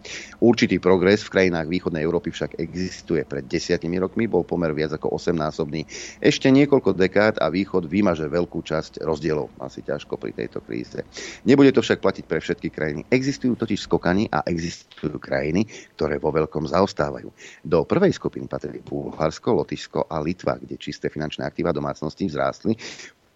Určitý 0.41 0.77
progres 0.81 1.23
v 1.27 1.33
krajinách 1.33 1.67
východnej 1.67 2.03
Európy 2.03 2.33
však 2.33 2.57
existuje. 2.57 3.23
Pred 3.27 3.45
desiatimi 3.47 4.01
rokmi 4.01 4.25
bol 4.25 4.43
pomer 4.47 4.73
viac 4.73 4.95
ako 4.97 5.15
8-násobný 5.15 5.85
ešte 6.21 6.47
niekoľko 6.49 6.93
dekád 6.93 7.35
a 7.41 7.49
východ 7.49 7.89
vymaže 7.89 8.29
veľkú 8.29 8.61
časť 8.61 9.01
rozdielov. 9.01 9.49
Asi 9.61 9.81
ťažko 9.81 10.17
pri 10.17 10.31
tejto 10.35 10.61
kríze. 10.61 11.01
Nebude 11.47 11.73
to 11.73 11.81
však 11.81 12.01
platiť 12.01 12.25
pre 12.25 12.39
všetky 12.41 12.69
krajiny. 12.69 13.01
Existujú 13.09 13.57
totiž 13.57 13.85
skokany 13.85 14.29
a 14.29 14.45
existujú 14.45 15.17
krajiny, 15.17 15.65
ktoré 15.97 16.21
vo 16.21 16.33
veľkom 16.33 16.69
zaostávajú. 16.69 17.29
Do 17.65 17.83
prvej 17.85 18.13
skupiny 18.13 18.45
patrí 18.45 18.81
Bulharsko, 18.81 19.57
Lotyšsko 19.57 20.09
a 20.09 20.21
Litva, 20.21 20.57
kde 20.57 20.77
čisté 20.77 21.09
finančné 21.09 21.45
aktíva 21.45 21.75
domácnosti 21.75 22.27
vzrástli 22.29 22.77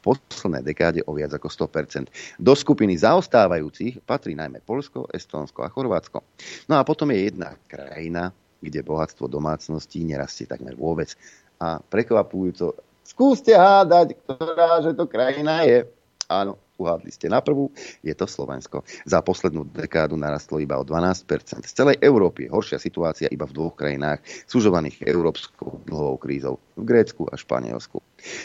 poslednej 0.05 0.61
dekáde 0.61 1.01
o 1.09 1.18
viac 1.18 1.34
ako 1.34 1.49
100%. 1.49 2.38
Do 2.38 2.53
skupiny 2.53 2.93
zaostávajúcich 2.93 4.05
patrí 4.05 4.38
najmä 4.38 4.61
Polsko, 4.61 5.09
Estónsko 5.09 5.66
a 5.66 5.74
Chorvátsko. 5.74 6.22
No 6.70 6.78
a 6.78 6.86
potom 6.86 7.09
je 7.09 7.34
jedna 7.34 7.57
krajina, 7.66 8.30
kde 8.61 8.86
bohatstvo 8.86 9.26
domácností 9.26 10.05
nerastie 10.05 10.45
takmer 10.45 10.78
vôbec. 10.78 11.18
A 11.62 11.80
prekvapujúco, 11.80 12.76
skúste 13.06 13.56
hádať, 13.56 14.20
ktorá 14.26 14.84
že 14.84 14.91
to 14.91 15.08
krajina 15.08 15.64
je. 15.64 15.88
Áno, 16.26 16.58
uhádli 16.82 17.14
ste 17.14 17.32
na 17.32 17.39
prvú, 17.39 17.72
je 18.03 18.12
to 18.18 18.28
Slovensko. 18.28 18.84
Za 19.08 19.22
poslednú 19.24 19.64
dekádu 19.72 20.20
narastlo 20.20 20.60
iba 20.60 20.76
o 20.76 20.84
12%. 20.84 21.64
Z 21.64 21.72
celej 21.72 22.01
Európy 22.03 22.49
je 22.49 22.53
horšia 22.53 22.80
situácia 22.82 23.32
iba 23.32 23.47
v 23.47 23.56
dvoch 23.56 23.78
krajinách, 23.78 24.26
súžovaných 24.49 25.06
európskou 25.06 25.86
dlhovou 25.88 26.18
krízou, 26.20 26.56
v 26.76 26.84
Grécku 26.84 27.30
a 27.30 27.39
Španielsku. 27.39 28.01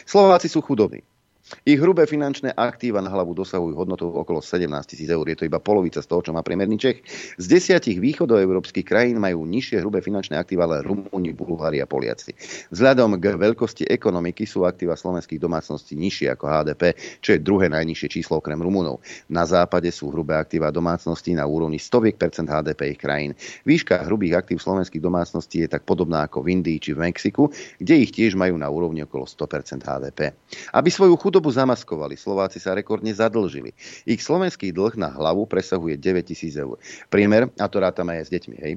Slováci 0.06 0.46
sú 0.46 0.62
chudobní. 0.62 1.02
Ich 1.66 1.82
hrubé 1.82 2.06
finančné 2.06 2.54
aktíva 2.54 3.02
na 3.02 3.10
hlavu 3.10 3.34
dosahujú 3.34 3.74
hodnotu 3.74 4.06
okolo 4.06 4.38
17 4.38 4.70
tisíc 4.86 5.10
eur. 5.10 5.26
Je 5.26 5.34
to 5.34 5.44
iba 5.44 5.58
polovica 5.58 5.98
z 5.98 6.06
toho, 6.06 6.22
čo 6.22 6.30
má 6.30 6.46
priemerný 6.46 6.78
Čech. 6.78 7.02
Z 7.36 7.46
desiatich 7.50 7.98
východoeurópskych 7.98 8.86
krajín 8.86 9.18
majú 9.18 9.42
nižšie 9.44 9.82
hrubé 9.82 9.98
finančné 9.98 10.38
aktíva 10.38 10.70
len 10.70 10.86
Rumúni, 10.86 11.34
Bulhári 11.34 11.82
a 11.82 11.90
Poliaci. 11.90 12.32
Vzhľadom 12.70 13.18
k 13.18 13.34
veľkosti 13.34 13.84
ekonomiky 13.90 14.46
sú 14.46 14.62
aktíva 14.62 14.94
slovenských 14.94 15.42
domácností 15.42 15.98
nižšie 15.98 16.32
ako 16.38 16.44
HDP, 16.46 16.82
čo 17.18 17.34
je 17.34 17.42
druhé 17.42 17.66
najnižšie 17.66 18.08
číslo 18.08 18.38
okrem 18.38 18.62
Rumunov. 18.62 19.02
Na 19.26 19.42
západe 19.42 19.90
sú 19.90 20.14
hrubé 20.14 20.38
aktíva 20.38 20.70
domácností 20.70 21.34
na 21.34 21.44
úrovni 21.50 21.82
100% 21.82 22.46
HDP 22.46 22.94
ich 22.94 23.00
krajín. 23.02 23.34
Výška 23.66 24.06
hrubých 24.06 24.38
aktív 24.38 24.62
slovenských 24.62 25.02
domácností 25.02 25.66
je 25.66 25.68
tak 25.68 25.82
podobná 25.82 26.30
ako 26.30 26.46
v 26.46 26.62
Indii 26.62 26.78
či 26.78 26.94
v 26.94 27.10
Mexiku, 27.10 27.50
kde 27.82 27.94
ich 28.06 28.14
tiež 28.14 28.38
majú 28.38 28.54
na 28.54 28.70
úrovni 28.70 29.02
okolo 29.02 29.26
100% 29.26 29.82
HDP. 29.82 30.32
Aby 30.72 30.88
svoju 30.88 31.18
chudobu 31.18 31.39
chudobu 31.40 31.56
zamaskovali. 31.56 32.20
Slováci 32.20 32.60
sa 32.60 32.76
rekordne 32.76 33.16
zadlžili. 33.16 33.72
Ich 34.04 34.20
slovenský 34.20 34.76
dlh 34.76 35.00
na 35.00 35.08
hlavu 35.08 35.48
presahuje 35.48 35.96
9 35.96 36.28
tisíc 36.28 36.52
eur. 36.52 36.76
Priemer, 37.08 37.48
a 37.56 37.64
to 37.64 37.80
rátame 37.80 38.20
aj 38.20 38.28
s 38.28 38.30
deťmi, 38.36 38.56
hej, 38.60 38.76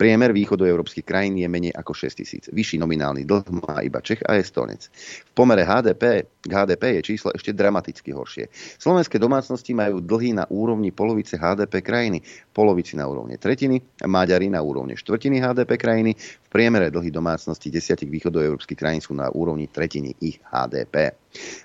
Priemer 0.00 0.32
východoeurópskych 0.32 1.04
krajín 1.04 1.36
je 1.36 1.44
menej 1.44 1.76
ako 1.76 1.92
6 1.92 2.24
tisíc. 2.24 2.44
Vyšší 2.48 2.80
nominálny 2.80 3.28
dlh 3.28 3.44
má 3.52 3.84
iba 3.84 4.00
Čech 4.00 4.24
a 4.24 4.38
Estonec. 4.40 4.88
V 5.28 5.32
pomere 5.36 5.60
HDP 5.60 6.24
k 6.40 6.52
HDP 6.52 7.00
je 7.00 7.14
číslo 7.14 7.28
ešte 7.36 7.52
dramaticky 7.52 8.16
horšie. 8.16 8.48
Slovenské 8.80 9.20
domácnosti 9.20 9.76
majú 9.76 10.00
dlhy 10.00 10.40
na 10.40 10.48
úrovni 10.48 10.88
polovice 10.88 11.36
HDP 11.36 11.84
krajiny, 11.84 12.24
polovici 12.56 12.96
na 12.96 13.04
úrovni 13.04 13.36
tretiny, 13.36 13.80
Maďari 14.08 14.48
na 14.48 14.64
úrovni 14.64 14.96
štvrtiny 14.96 15.36
HDP 15.36 15.76
krajiny, 15.76 16.16
v 16.16 16.48
priemere 16.48 16.88
dlhy 16.88 17.12
domácnosti 17.12 17.68
desiatich 17.68 18.08
východoeurópskych 18.08 18.74
krajín 18.74 19.04
sú 19.04 19.12
na 19.14 19.28
úrovni 19.30 19.68
tretiny 19.68 20.16
ich 20.18 20.40
HDP. 20.48 21.14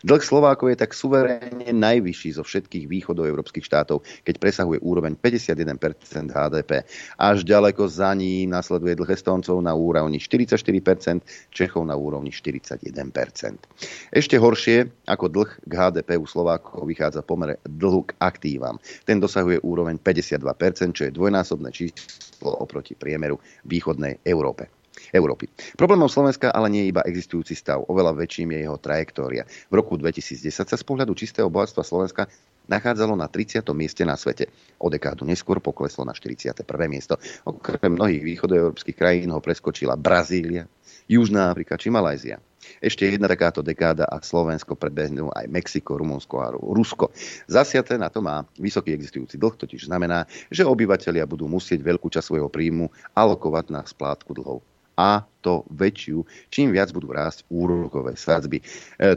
Dlh 0.06 0.22
Slovákov 0.22 0.70
je 0.70 0.78
tak 0.78 0.94
suverénne 0.94 1.74
najvyšší 1.74 2.38
zo 2.38 2.46
všetkých 2.46 2.86
východoeurópskych 2.86 3.66
štátov, 3.66 4.06
keď 4.22 4.36
presahuje 4.38 4.78
úroveň 4.86 5.18
51% 5.18 6.30
HDP. 6.30 6.86
Až 7.18 7.42
ďaleko 7.42 7.90
za 7.90 8.14
ním 8.14 8.54
nasleduje 8.54 8.94
dlh 8.94 9.10
Estóncov 9.10 9.58
na 9.66 9.74
úrovni 9.74 10.22
44%, 10.22 11.50
Čechov 11.50 11.82
na 11.82 11.98
úrovni 11.98 12.30
41%. 12.30 14.14
Ešte 14.14 14.36
horšie 14.38 14.65
ako 15.06 15.26
dlh 15.30 15.50
k 15.62 15.72
HDP 15.72 16.18
u 16.18 16.26
Slovákov 16.26 16.86
vychádza 16.90 17.22
pomere 17.22 17.62
dlhu 17.66 18.10
k 18.10 18.18
aktívam. 18.18 18.82
Ten 19.06 19.22
dosahuje 19.22 19.62
úroveň 19.62 20.02
52%, 20.02 20.96
čo 20.96 21.04
je 21.06 21.12
dvojnásobné 21.14 21.70
číslo 21.70 22.52
oproti 22.58 22.98
priemeru 22.98 23.38
východnej 23.64 24.22
Európe. 24.26 24.70
Európy. 25.12 25.52
Problémom 25.76 26.10
Slovenska 26.10 26.50
ale 26.50 26.72
nie 26.72 26.88
je 26.88 26.92
iba 26.96 27.04
existujúci 27.06 27.54
stav, 27.54 27.84
oveľa 27.88 28.16
väčším 28.16 28.56
je 28.56 28.60
jeho 28.66 28.78
trajektória. 28.80 29.44
V 29.70 29.74
roku 29.76 30.00
2010 30.00 30.50
sa 30.52 30.78
z 30.80 30.86
pohľadu 30.88 31.14
čistého 31.14 31.52
bohatstva 31.52 31.84
Slovenska 31.84 32.26
nachádzalo 32.66 33.14
na 33.14 33.30
30. 33.30 33.62
mieste 33.78 34.02
na 34.08 34.18
svete. 34.18 34.50
O 34.82 34.90
dekádu 34.90 35.28
neskôr 35.28 35.62
pokleslo 35.62 36.08
na 36.08 36.16
41. 36.16 36.66
miesto. 36.90 37.20
Okrem 37.46 37.94
mnohých 37.94 38.24
východoeurópskych 38.24 38.98
krajín 38.98 39.30
ho 39.30 39.40
preskočila 39.44 40.00
Brazília, 40.00 40.66
Južná 41.06 41.54
Afrika 41.54 41.78
či 41.78 41.94
Malajzia. 41.94 42.42
Ešte 42.84 43.08
jedna 43.10 43.30
takáto 43.30 43.66
dekáda 43.66 44.06
a 44.06 44.22
Slovensko 44.22 44.78
predbehnú 44.78 45.32
aj 45.34 45.46
Mexiko, 45.50 45.98
Rumunsko 45.98 46.36
a 46.42 46.54
Rusko. 46.54 47.12
Zasiate 47.50 47.98
na 47.98 48.12
to 48.12 48.22
má 48.22 48.46
vysoký 48.58 48.94
existujúci 48.94 49.40
dlh, 49.40 49.56
totiž 49.56 49.88
znamená, 49.90 50.30
že 50.50 50.68
obyvateľia 50.68 51.26
budú 51.30 51.50
musieť 51.50 51.82
veľkú 51.82 52.08
časť 52.12 52.26
svojho 52.34 52.50
príjmu 52.50 52.90
alokovať 53.14 53.66
na 53.74 53.82
splátku 53.86 54.34
dlhov 54.34 54.64
a 54.96 55.28
to 55.44 55.68
väčšiu, 55.68 56.24
čím 56.48 56.72
viac 56.72 56.90
budú 56.96 57.12
rásť 57.12 57.44
úrokové 57.52 58.16
sadzby. 58.16 58.64
E, 58.64 58.64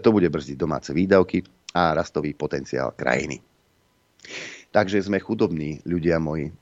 to 0.03 0.11
bude 0.11 0.27
brzdiť 0.27 0.59
domáce 0.59 0.91
výdavky 0.91 1.47
a 1.73 1.95
rastový 1.95 2.35
potenciál 2.35 2.93
krajiny. 2.99 3.39
Takže 4.75 5.01
sme 5.01 5.23
chudobní, 5.23 5.81
ľudia 5.87 6.19
moji. 6.21 6.53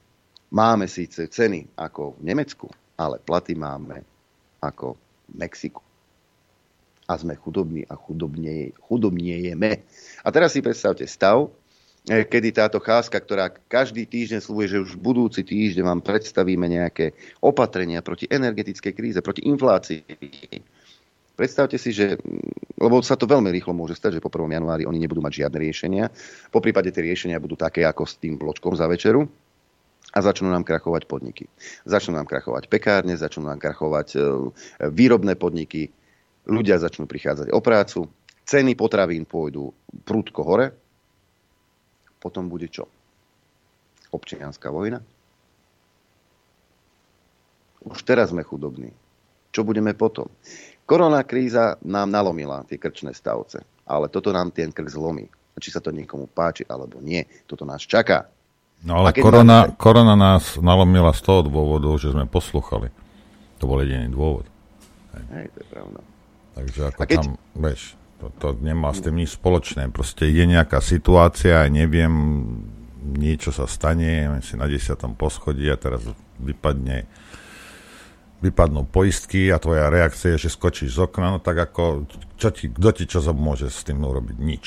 Máme 0.53 0.87
síce 0.87 1.27
ceny 1.27 1.75
ako 1.75 2.21
v 2.21 2.31
Nemecku, 2.31 2.71
ale 2.95 3.19
platy 3.19 3.59
máme 3.59 4.05
ako 4.63 4.95
v 4.95 5.33
Mexiku. 5.35 5.86
A 7.07 7.15
sme 7.15 7.39
chudobní 7.39 7.87
a 7.87 7.95
chudobnie, 7.95 8.75
chudobniejeme. 8.83 9.87
A 10.27 10.29
teraz 10.35 10.55
si 10.55 10.61
predstavte 10.63 11.07
stav, 11.07 11.51
E, 12.07 12.23
kedy 12.23 12.55
táto 12.55 12.79
cházka, 12.79 13.19
ktorá 13.19 13.51
každý 13.51 14.07
týždeň 14.07 14.39
slúbuje, 14.39 14.79
že 14.79 14.79
už 14.79 14.95
budúci 14.95 15.43
týždeň 15.43 15.83
vám 15.83 16.01
predstavíme 16.07 16.63
nejaké 16.71 17.19
opatrenia 17.43 17.99
proti 17.99 18.31
energetickej 18.31 18.93
kríze, 18.95 19.19
proti 19.19 19.43
inflácii. 19.43 20.07
Predstavte 21.35 21.83
si, 21.83 21.91
že, 21.91 22.15
lebo 22.79 23.03
sa 23.03 23.19
to 23.19 23.27
veľmi 23.27 23.51
rýchlo 23.51 23.75
môže 23.75 23.99
stať, 23.99 24.17
že 24.17 24.25
po 24.25 24.31
1. 24.31 24.55
januári 24.55 24.87
oni 24.87 25.03
nebudú 25.03 25.19
mať 25.19 25.45
žiadne 25.45 25.59
riešenia. 25.59 26.05
Po 26.55 26.63
prípade 26.63 26.95
tie 26.95 27.03
riešenia 27.03 27.43
budú 27.43 27.59
také 27.59 27.83
ako 27.83 28.07
s 28.07 28.23
tým 28.23 28.39
bločkom 28.39 28.79
za 28.79 28.87
večeru 28.87 29.27
a 30.15 30.19
začnú 30.23 30.47
nám 30.47 30.63
krachovať 30.63 31.11
podniky. 31.11 31.51
Začnú 31.91 32.15
nám 32.15 32.31
krachovať 32.31 32.71
pekárne, 32.71 33.19
začnú 33.19 33.51
nám 33.51 33.59
krachovať 33.59 34.09
e, 34.15 34.19
výrobné 34.95 35.35
podniky, 35.35 35.91
ľudia 36.47 36.79
začnú 36.79 37.11
prichádzať 37.11 37.51
o 37.51 37.61
prácu, 37.61 38.07
ceny 38.47 38.79
potravín 38.79 39.27
pôjdu 39.27 39.75
prúdko 40.07 40.41
hore, 40.47 40.67
potom 42.23 42.47
bude 42.47 42.71
čo? 42.71 42.87
Občianská 44.15 44.71
vojna? 44.71 45.03
Už 47.87 48.03
teraz 48.03 48.35
sme 48.35 48.43
chudobní. 48.43 48.91
Čo 49.55 49.63
budeme 49.63 49.95
potom? 49.95 50.27
Korona 50.87 51.23
kríza 51.27 51.79
nám 51.83 52.11
nalomila 52.11 52.67
tie 52.67 52.79
krčné 52.79 53.15
stavce, 53.15 53.63
ale 53.87 54.11
toto 54.11 54.31
nám 54.31 54.51
ten 54.55 54.71
krk 54.71 54.91
zlomí. 54.91 55.27
A 55.55 55.63
či 55.63 55.71
sa 55.71 55.81
to 55.81 55.95
niekomu 55.95 56.29
páči 56.31 56.67
alebo 56.69 57.01
nie, 57.01 57.25
toto 57.47 57.63
nás 57.63 57.83
čaká. 57.83 58.29
No 58.85 59.01
ale 59.01 59.17
korona, 59.17 59.73
máme... 59.73 59.79
korona 59.81 60.15
nás 60.15 60.61
nalomila 60.61 61.11
z 61.17 61.23
toho 61.25 61.41
dôvodu, 61.47 61.89
že 61.97 62.13
sme 62.13 62.29
posluchali. 62.29 62.93
To 63.63 63.65
bol 63.65 63.81
jediný 63.81 64.13
dôvod. 64.13 64.45
Hej, 65.17 65.25
Hej 65.33 65.47
to 65.57 65.59
je 65.65 65.67
pravda. 65.73 65.99
Takže 66.57 66.81
ako 66.89 67.01
keď... 67.05 67.19
tam, 67.21 67.29
vieš, 67.53 67.83
to, 68.17 68.27
to 68.41 68.49
nemá 68.65 68.97
s 68.97 69.05
tým 69.05 69.21
nič 69.21 69.37
spoločné. 69.37 69.93
Proste 69.93 70.25
je 70.25 70.45
nejaká 70.49 70.81
situácia, 70.81 71.61
neviem, 71.69 72.13
niečo 73.05 73.53
sa 73.53 73.69
stane, 73.69 74.41
si 74.41 74.57
na 74.57 74.65
desiatom 74.65 75.13
poschodí 75.13 75.69
a 75.69 75.77
teraz 75.77 76.03
vypadne 76.41 77.07
vypadnú 78.37 78.85
poistky 78.93 79.49
a 79.49 79.57
tvoja 79.57 79.89
reakcia 79.89 80.37
je, 80.37 80.49
že 80.49 80.53
skočíš 80.53 81.01
z 81.01 81.09
okna, 81.09 81.37
no 81.37 81.39
tak 81.41 81.57
ako, 81.57 82.05
čo 82.37 82.53
ti, 82.53 82.69
kto 82.69 82.91
ti 82.93 83.05
čo 83.09 83.25
môže 83.33 83.73
s 83.73 83.81
tým 83.81 84.05
urobiť? 84.05 84.37
Nič. 84.37 84.65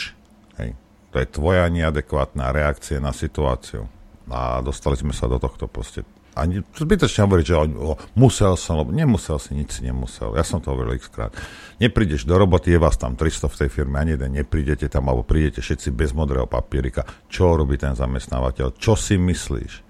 Hej. 0.58 0.74
To 1.14 1.16
je 1.22 1.28
tvoja 1.30 1.70
neadekvátna 1.70 2.50
reakcia 2.50 2.98
na 2.98 3.14
situáciu. 3.14 3.86
A 4.30 4.62
dostali 4.62 4.98
sme 4.98 5.14
sa 5.14 5.26
do 5.26 5.42
tohto 5.42 5.66
proste 5.66 6.06
ani 6.40 6.64
zbytočne 6.64 7.28
hovoriť, 7.28 7.46
že 7.46 7.56
o, 7.56 8.00
musel 8.16 8.56
som, 8.56 8.80
lebo 8.80 8.96
nemusel 8.96 9.38
si, 9.38 9.54
nič 9.54 9.80
si 9.80 9.82
nemusel. 9.84 10.34
Ja 10.40 10.48
som 10.48 10.64
to 10.64 10.72
hovoril 10.72 10.96
x 10.96 11.12
krát. 11.12 11.36
Neprídeš 11.78 12.24
do 12.24 12.40
roboty, 12.40 12.72
je 12.72 12.80
vás 12.80 12.96
tam 12.96 13.20
300 13.20 13.52
v 13.52 13.60
tej 13.66 13.70
firme, 13.70 14.00
ani 14.00 14.16
jeden 14.16 14.40
neprídete 14.40 14.88
tam, 14.88 15.12
alebo 15.12 15.28
prídete 15.28 15.60
všetci 15.60 15.92
bez 15.92 16.16
modrého 16.16 16.48
papierika. 16.48 17.04
Čo 17.28 17.60
robí 17.60 17.76
ten 17.76 17.94
zamestnávateľ? 17.94 18.80
Čo 18.80 18.96
si 18.96 19.20
myslíš? 19.20 19.90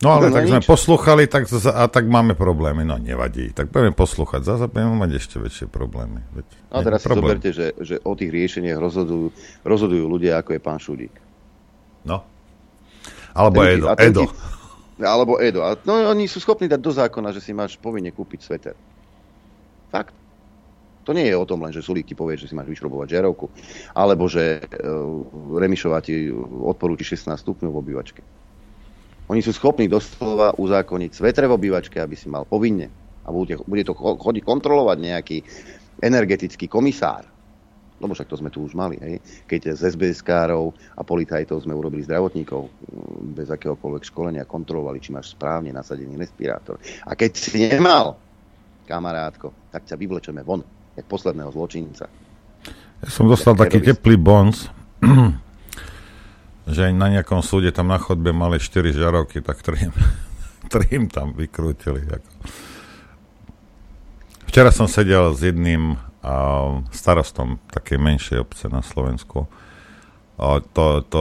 No 0.00 0.16
ale 0.16 0.32
no, 0.32 0.40
tak 0.40 0.48
sme 0.48 0.64
poslúchali 0.64 1.28
tak, 1.28 1.44
a 1.52 1.84
tak 1.92 2.08
máme 2.08 2.32
problémy. 2.32 2.88
No 2.88 2.96
nevadí. 2.96 3.52
Tak 3.52 3.68
budeme 3.68 3.92
poslúchať. 3.92 4.40
Zase 4.48 4.64
budeme 4.72 4.96
mať 4.96 5.20
ešte 5.20 5.36
väčšie 5.36 5.68
problémy. 5.68 6.24
Veď, 6.32 6.46
a 6.72 6.80
teraz 6.80 7.04
si 7.04 7.12
zoberte, 7.12 7.52
že, 7.52 7.76
že 7.76 8.00
o 8.00 8.16
tých 8.16 8.32
riešeniach 8.32 8.80
rozhodujú, 8.80 9.28
rozhodujú 9.60 10.04
ľudia, 10.08 10.40
ako 10.40 10.56
je 10.56 10.60
pán 10.64 10.80
Šudík. 10.80 11.12
No. 12.08 12.24
Alebo 13.34 13.62
Edo. 13.62 13.86
Edo. 13.96 14.24
Alebo 15.00 15.40
Edo. 15.40 15.60
A 15.64 15.78
no, 15.86 15.96
oni 16.10 16.28
sú 16.28 16.42
schopní 16.42 16.68
dať 16.68 16.80
do 16.80 16.92
zákona, 16.92 17.32
že 17.32 17.40
si 17.40 17.56
máš 17.56 17.80
povinne 17.80 18.12
kúpiť 18.12 18.40
sveter. 18.44 18.76
Fakt. 19.90 20.14
To 21.08 21.16
nie 21.16 21.26
je 21.26 21.34
o 21.34 21.48
tom 21.48 21.64
len, 21.64 21.72
že 21.72 21.80
Sulík 21.80 22.06
ti 22.06 22.14
povie, 22.14 22.36
že 22.36 22.46
si 22.46 22.54
máš 22.54 22.68
vyšrobovať 22.68 23.08
žiarovku, 23.08 23.48
alebo 23.96 24.28
že 24.28 24.60
uh, 24.60 25.56
Remišová 25.56 26.04
ti 26.04 26.28
odporúči 26.30 27.16
16 27.16 27.40
stupňov 27.40 27.72
v 27.72 27.80
obývačke. 27.80 28.20
Oni 29.32 29.40
sú 29.40 29.56
schopní 29.56 29.88
doslova 29.88 30.52
uzákoniť 30.60 31.10
svetre 31.16 31.48
v 31.48 31.56
obývačke, 31.56 32.02
aby 32.02 32.14
si 32.18 32.28
mal 32.28 32.44
povinne. 32.44 32.92
A 33.24 33.32
bude, 33.32 33.56
bude 33.64 33.86
to 33.86 33.96
chodiť 33.96 34.42
kontrolovať 34.44 34.98
nejaký 35.00 35.38
energetický 36.02 36.66
komisár, 36.66 37.24
lebo 38.00 38.16
však 38.16 38.32
to 38.32 38.40
sme 38.40 38.48
tu 38.48 38.64
už 38.64 38.72
mali, 38.72 38.96
hej, 38.98 39.20
keď 39.44 39.76
z 39.76 39.92
SBS-károv 39.92 40.72
a 40.96 41.04
policajtov 41.04 41.62
sme 41.62 41.76
urobili 41.76 42.00
zdravotníkov 42.02 42.66
mm, 42.66 43.36
bez 43.36 43.52
akéhokoľvek 43.52 44.02
školenia, 44.08 44.48
kontrolovali, 44.48 44.98
či 44.98 45.12
máš 45.12 45.36
správne 45.36 45.70
nasadený 45.70 46.16
respirátor. 46.16 46.80
A 47.04 47.12
keď 47.12 47.30
si 47.36 47.68
nemal, 47.68 48.16
kamarátko, 48.88 49.52
tak 49.70 49.86
ťa 49.86 50.00
vyvlečeme 50.00 50.40
von, 50.42 50.64
jak 50.96 51.06
posledného 51.06 51.52
zločinca. 51.52 52.10
Ja 53.00 53.08
som 53.08 53.30
dostal 53.30 53.54
taký 53.54 53.78
teplý 53.84 54.18
bonz, 54.18 54.66
že 56.74 56.90
aj 56.90 56.92
na 56.96 57.08
nejakom 57.12 57.44
súde 57.44 57.70
tam 57.70 57.92
na 57.92 58.00
chodbe 58.00 58.34
mali 58.34 58.58
4 58.58 58.90
žarovky, 58.90 59.44
tak 59.44 59.62
trím, 59.62 59.94
trím 60.72 61.06
tam 61.06 61.36
vykrútili. 61.36 62.02
Ako. 62.08 62.30
Včera 64.50 64.74
som 64.74 64.90
sedel 64.90 65.30
s 65.30 65.46
jedným 65.46 65.94
starostom 66.92 67.56
takej 67.72 67.96
menšej 67.96 68.38
obce 68.44 68.68
na 68.68 68.84
Slovensku. 68.84 69.48
A 70.40 70.60
to, 70.60 71.04
to, 71.08 71.20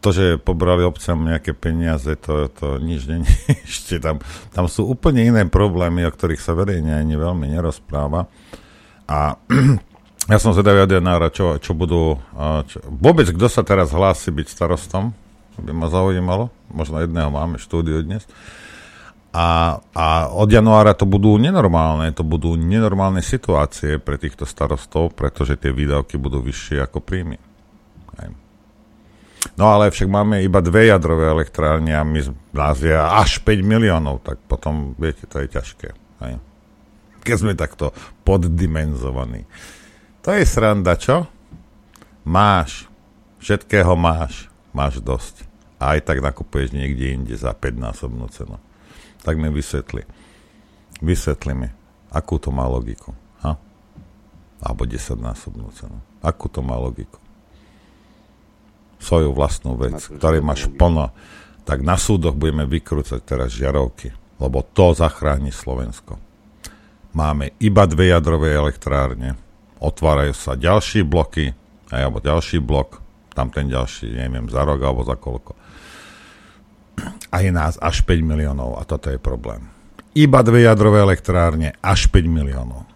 to, 0.00 0.08
že 0.12 0.40
pobrali 0.40 0.84
obcem 0.84 1.16
nejaké 1.16 1.56
peniaze, 1.56 2.12
to, 2.20 2.48
to 2.52 2.80
nič 2.80 3.08
není. 3.08 3.28
Ešte 3.68 4.00
tam, 4.00 4.20
tam 4.52 4.68
sú 4.68 4.88
úplne 4.88 5.28
iné 5.28 5.42
problémy, 5.48 6.04
o 6.08 6.12
ktorých 6.12 6.40
sa 6.40 6.56
verejne 6.56 6.96
ani 6.96 7.16
veľmi 7.16 7.48
nerozpráva. 7.52 8.28
A 9.08 9.40
ja 10.32 10.38
som 10.40 10.52
zvedavý 10.52 10.84
od 10.84 10.92
Janára, 10.92 11.32
čo, 11.32 11.56
čo 11.60 11.72
budú... 11.72 12.20
Čo, 12.68 12.84
vôbec, 12.88 13.28
kto 13.28 13.48
sa 13.48 13.64
teraz 13.64 13.92
hlási 13.92 14.28
byť 14.32 14.46
starostom, 14.48 15.12
by 15.58 15.72
ma 15.74 15.90
zaujímalo. 15.90 16.54
Možno 16.70 17.02
jedného 17.02 17.32
máme 17.32 17.58
štúdiu 17.58 18.04
dnes. 18.04 18.28
A, 19.38 19.78
a 19.94 20.34
od 20.34 20.50
januára 20.50 20.98
to 20.98 21.06
budú 21.06 21.38
nenormálne, 21.38 22.10
to 22.10 22.26
budú 22.26 22.58
nenormálne 22.58 23.22
situácie 23.22 24.02
pre 24.02 24.18
týchto 24.18 24.42
starostov, 24.42 25.14
pretože 25.14 25.54
tie 25.54 25.70
výdavky 25.70 26.18
budú 26.18 26.42
vyššie 26.42 26.82
ako 26.82 26.98
príjmy. 26.98 27.38
No 29.54 29.70
ale 29.70 29.94
však 29.94 30.10
máme 30.10 30.42
iba 30.42 30.58
dve 30.58 30.90
jadrové 30.90 31.30
elektrárne 31.30 31.94
a 31.94 32.02
my 32.02 32.18
je 32.74 32.98
až 32.98 33.38
5 33.46 33.62
miliónov, 33.62 34.26
tak 34.26 34.42
potom, 34.50 34.98
viete, 34.98 35.30
to 35.30 35.38
je 35.38 35.46
ťažké. 35.54 35.88
Hej. 36.26 36.42
Keď 37.22 37.36
sme 37.38 37.54
takto 37.54 37.94
poddimenzovaní. 38.26 39.46
To 40.26 40.34
je 40.34 40.42
sranda, 40.42 40.98
čo? 40.98 41.30
Máš. 42.26 42.90
Všetkého 43.38 43.94
máš. 43.94 44.50
Máš 44.74 44.98
dosť. 44.98 45.46
A 45.78 45.94
aj 45.94 46.10
tak 46.10 46.18
nakupuješ 46.18 46.74
niekde 46.74 47.14
inde 47.14 47.34
za 47.38 47.54
5 47.54 47.78
násobnú 47.78 48.26
cenu 48.34 48.58
tak 49.22 49.34
mi 49.38 49.50
vysvetli. 49.50 50.02
Vysvetli 50.98 51.52
mi, 51.54 51.68
akú 52.10 52.38
to 52.42 52.50
má 52.50 52.66
logiku. 52.66 53.14
Ha? 53.42 53.54
Alebo 54.62 54.82
10 54.86 55.18
násobnú 55.18 55.70
cenu. 55.74 55.98
Akú 56.18 56.50
to 56.50 56.62
má 56.62 56.74
logiku. 56.74 57.18
Svoju 58.98 59.30
vlastnú 59.30 59.78
vec, 59.78 59.94
ktorý 60.02 60.42
máš 60.42 60.66
plno. 60.74 61.14
Tak 61.62 61.86
na 61.86 61.94
súdoch 61.94 62.34
budeme 62.34 62.66
vykrúcať 62.66 63.20
teraz 63.22 63.54
žiarovky, 63.54 64.10
lebo 64.42 64.64
to 64.64 64.96
zachráni 64.96 65.54
Slovensko. 65.54 66.18
Máme 67.14 67.54
iba 67.62 67.86
dve 67.86 68.10
jadrové 68.10 68.56
elektrárne, 68.56 69.38
otvárajú 69.78 70.34
sa 70.34 70.58
ďalšie 70.58 71.06
bloky, 71.06 71.54
alebo 71.88 72.18
ďalší 72.18 72.58
blok, 72.58 73.00
tam 73.32 73.54
ten 73.54 73.70
ďalší, 73.70 74.10
neviem, 74.18 74.50
za 74.50 74.66
rok 74.66 74.82
alebo 74.82 75.06
za 75.06 75.14
koľko 75.14 75.67
a 77.28 77.36
je 77.42 77.50
nás 77.52 77.76
až 77.78 78.02
5 78.04 78.22
miliónov 78.24 78.78
a 78.80 78.82
toto 78.88 79.10
je 79.12 79.20
problém. 79.20 79.68
Iba 80.16 80.42
dve 80.42 80.66
jadrové 80.66 81.04
elektrárne, 81.04 81.76
až 81.84 82.10
5 82.10 82.26
miliónov. 82.26 82.88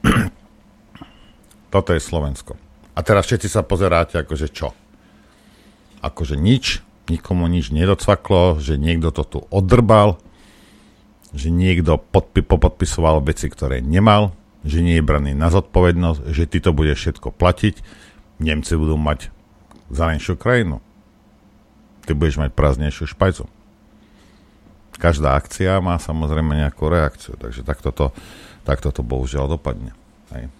toto 1.74 1.90
je 1.92 2.00
Slovensko. 2.00 2.56
A 2.96 3.00
teraz 3.04 3.28
všetci 3.28 3.48
sa 3.48 3.62
pozeráte, 3.66 4.20
akože 4.20 4.48
čo? 4.50 4.72
Akože 6.00 6.36
nič, 6.36 6.80
nikomu 7.10 7.46
nič 7.50 7.72
nedocvaklo, 7.74 8.62
že 8.62 8.80
niekto 8.80 9.12
to 9.12 9.22
tu 9.26 9.38
odrbal, 9.52 10.16
že 11.30 11.52
niekto 11.52 12.00
podpi- 12.00 12.42
popodpisoval 12.42 13.22
veci, 13.22 13.46
ktoré 13.46 13.78
nemal, 13.84 14.34
že 14.66 14.82
nie 14.84 14.98
je 14.98 15.06
braný 15.06 15.32
na 15.32 15.48
zodpovednosť, 15.48 16.20
že 16.32 16.44
ty 16.50 16.58
to 16.60 16.74
bude 16.74 16.92
všetko 16.92 17.32
platiť, 17.32 17.80
Nemci 18.40 18.72
budú 18.72 18.96
mať 18.96 19.28
zelenšiu 19.92 20.40
krajinu. 20.40 20.80
Ty 22.10 22.18
budeš 22.18 22.42
mať 22.42 22.50
prázdnejšiu 22.50 23.06
špajcu 23.14 23.46
každá 25.00 25.32
akcia 25.32 25.80
má 25.80 25.96
samozrejme 25.96 26.52
nejakú 26.60 26.92
reakciu, 26.92 27.40
takže 27.40 27.64
takto 27.64 27.88
to, 27.88 28.06
takto 28.68 28.92
to 28.92 29.00
bohužiaľ 29.00 29.56
dopadne. 29.56 29.96
Hej. 30.36 30.52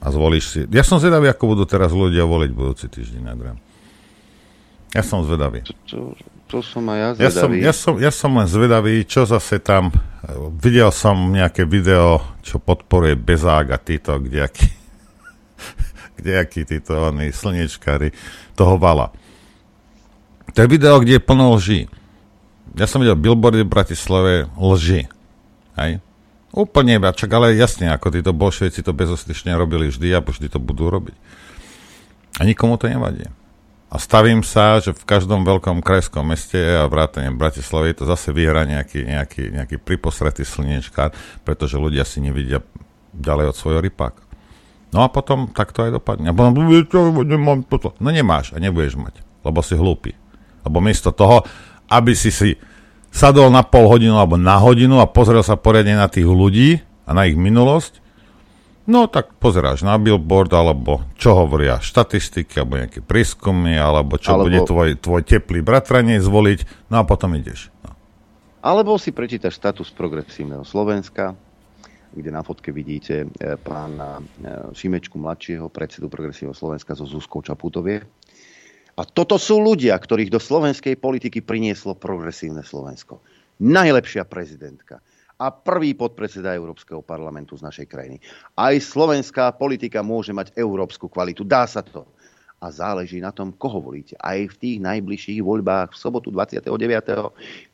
A 0.00 0.06
zvolíš 0.14 0.44
si... 0.46 0.60
Ja 0.70 0.86
som 0.86 1.02
zvedavý, 1.02 1.26
ako 1.28 1.58
budú 1.58 1.64
teraz 1.66 1.90
ľudia 1.90 2.22
voliť 2.24 2.50
budúci 2.54 2.86
týždeň, 2.86 3.22
Adrian. 3.26 3.58
Ja 4.94 5.02
som 5.04 5.26
zvedavý. 5.26 5.66
To, 5.66 5.74
to, 5.84 5.98
to 6.48 6.58
som 6.64 6.88
aj 6.88 6.98
ja 6.98 7.08
zvedavý. 7.12 7.26
Ja 7.26 7.34
som, 7.34 7.50
ja, 7.52 7.72
som, 7.74 7.94
ja 8.08 8.12
som 8.14 8.30
len 8.38 8.48
zvedavý, 8.48 8.94
čo 9.04 9.26
zase 9.26 9.58
tam... 9.60 9.92
Videl 10.62 10.88
som 10.94 11.16
nejaké 11.34 11.66
video, 11.66 12.22
čo 12.40 12.62
podporuje 12.62 13.18
Bezák 13.18 13.76
a 13.76 13.78
títo, 13.80 14.16
kdejakí, 14.16 14.68
kdejakí 16.22 16.64
títo 16.64 17.12
oni, 17.12 17.28
slnečkári 17.28 18.14
toho 18.56 18.80
vala. 18.80 19.12
To 20.54 20.58
je 20.62 20.68
video, 20.68 20.98
kde 21.00 21.18
je 21.18 21.22
plno 21.22 21.54
lží 21.54 21.86
ja 22.78 22.86
som 22.86 23.02
videl 23.02 23.18
billboardy 23.18 23.66
v 23.66 23.72
Bratislave 23.72 24.34
lži. 24.54 25.10
Hej? 25.74 25.98
Úplne 26.50 26.98
iba, 26.98 27.14
čak 27.14 27.30
ale 27.30 27.54
jasne, 27.54 27.90
ako 27.90 28.10
títo 28.10 28.34
bolševici 28.34 28.82
to 28.82 28.94
bezostyšne 28.94 29.54
robili 29.54 29.90
vždy 29.90 30.10
a 30.14 30.22
vždy 30.22 30.50
to 30.50 30.58
budú 30.58 30.90
robiť. 30.90 31.14
A 32.38 32.46
nikomu 32.46 32.78
to 32.78 32.90
nevadí. 32.90 33.26
A 33.90 33.98
stavím 33.98 34.46
sa, 34.46 34.78
že 34.78 34.94
v 34.94 35.02
každom 35.02 35.42
veľkom 35.42 35.82
krajskom 35.82 36.30
meste 36.30 36.58
a 36.58 36.86
vrátane 36.86 37.34
Bratislavy 37.34 37.98
to 37.98 38.06
zase 38.06 38.30
vyhrá 38.30 38.62
nejaký, 38.62 39.02
nejaký, 39.02 39.50
nejaký 39.50 39.76
priposretý 39.82 40.46
slniečkár, 40.46 41.10
pretože 41.42 41.74
ľudia 41.74 42.06
si 42.06 42.22
nevidia 42.22 42.62
ďalej 43.10 43.50
od 43.50 43.58
svojho 43.58 43.82
rypáka. 43.82 44.22
No 44.94 45.02
a 45.02 45.10
potom 45.10 45.50
tak 45.50 45.74
to 45.74 45.86
aj 45.86 45.98
dopadne. 45.98 46.30
A 46.30 46.34
potom, 46.34 46.54
nemám 47.26 47.66
toto. 47.66 47.94
No 47.98 48.14
nemáš 48.14 48.54
a 48.54 48.62
nebudeš 48.62 48.94
mať, 48.94 49.22
lebo 49.42 49.58
si 49.58 49.74
hlúpy. 49.74 50.19
Lebo 50.66 50.78
miesto 50.82 51.14
toho, 51.14 51.44
aby 51.90 52.12
si 52.14 52.30
si 52.30 52.56
sadol 53.10 53.50
na 53.50 53.66
pol 53.66 53.90
hodinu 53.90 54.16
alebo 54.16 54.38
na 54.38 54.56
hodinu 54.56 55.02
a 55.02 55.10
pozrel 55.10 55.42
sa 55.42 55.58
poriadne 55.58 55.98
na 55.98 56.06
tých 56.06 56.26
ľudí 56.26 56.78
a 57.04 57.10
na 57.10 57.26
ich 57.26 57.34
minulosť, 57.34 57.98
no 58.86 59.10
tak 59.10 59.34
pozeráš 59.42 59.82
na 59.82 59.98
billboard, 59.98 60.50
alebo 60.54 61.02
čo 61.18 61.34
hovoria 61.34 61.82
štatistiky, 61.82 62.62
alebo 62.62 62.78
nejaké 62.78 63.02
prískumy, 63.02 63.74
alebo 63.74 64.16
čo 64.16 64.38
alebo... 64.38 64.46
bude 64.46 64.60
tvoj, 64.62 64.88
tvoj 65.02 65.22
teplý 65.26 65.60
bratranec 65.60 66.22
zvoliť, 66.22 66.90
no 66.94 67.02
a 67.02 67.04
potom 67.04 67.34
ideš. 67.34 67.74
No. 67.82 67.92
Alebo 68.62 68.94
si 68.94 69.10
prečítaš 69.10 69.58
status 69.58 69.90
progresívneho 69.90 70.62
Slovenska, 70.62 71.34
kde 72.10 72.30
na 72.34 72.42
fotke 72.42 72.74
vidíte 72.74 73.26
e, 73.26 73.54
pána 73.54 74.18
e, 74.18 74.74
Šimečku 74.74 75.14
mladšieho, 75.14 75.70
predsedu 75.70 76.10
progresívneho 76.10 76.58
Slovenska 76.58 76.98
so 76.98 77.06
Zuzkou 77.06 77.38
Čaputovie 77.38 78.02
a 78.98 79.02
toto 79.06 79.38
sú 79.38 79.62
ľudia, 79.62 79.94
ktorých 79.94 80.32
do 80.32 80.40
slovenskej 80.42 80.98
politiky 80.98 81.44
prinieslo 81.44 81.94
progresívne 81.94 82.66
Slovensko. 82.66 83.22
Najlepšia 83.60 84.24
prezidentka 84.24 85.04
a 85.40 85.48
prvý 85.48 85.96
podpredseda 85.96 86.52
Európskeho 86.52 87.00
parlamentu 87.00 87.56
z 87.56 87.64
našej 87.64 87.86
krajiny. 87.88 88.20
Aj 88.52 88.76
slovenská 88.76 89.56
politika 89.56 90.04
môže 90.04 90.36
mať 90.36 90.52
európsku 90.52 91.08
kvalitu. 91.08 91.48
Dá 91.48 91.64
sa 91.64 91.80
to. 91.80 92.04
A 92.60 92.68
záleží 92.68 93.24
na 93.24 93.32
tom, 93.32 93.56
koho 93.56 93.80
volíte. 93.80 94.20
Aj 94.20 94.36
v 94.36 94.52
tých 94.52 94.76
najbližších 94.84 95.40
voľbách 95.40 95.96
v 95.96 96.00
sobotu 96.00 96.28
29. 96.28 96.68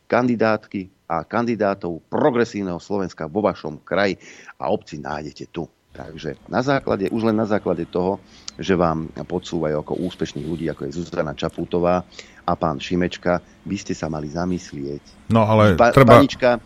kandidátky 0.07 1.11
a 1.11 1.27
kandidátov 1.27 2.07
progresívneho 2.07 2.79
Slovenska 2.79 3.27
vo 3.27 3.43
vašom 3.43 3.83
kraji 3.83 4.15
a 4.63 4.71
obci 4.71 5.03
nájdete 5.03 5.51
tu. 5.51 5.67
Takže 5.91 6.39
na 6.47 6.63
základe, 6.63 7.11
už 7.11 7.27
len 7.27 7.35
na 7.35 7.51
základe 7.51 7.83
toho, 7.91 8.23
že 8.57 8.75
vám 8.77 9.13
podsúvajú 9.13 9.77
ako 9.85 10.01
úspešných 10.01 10.47
ľudí, 10.49 10.67
ako 10.73 10.89
je 10.89 10.97
Zuzana 10.97 11.37
Čapútová 11.37 12.05
a 12.47 12.53
pán 12.57 12.81
Šimečka, 12.81 13.43
by 13.67 13.77
ste 13.77 13.93
sa 13.93 14.09
mali 14.09 14.33
zamyslieť. 14.33 15.29
No 15.29 15.45
ale 15.45 15.77
ba- 15.77 15.93
treba, 15.93 16.21
panička, 16.21 16.63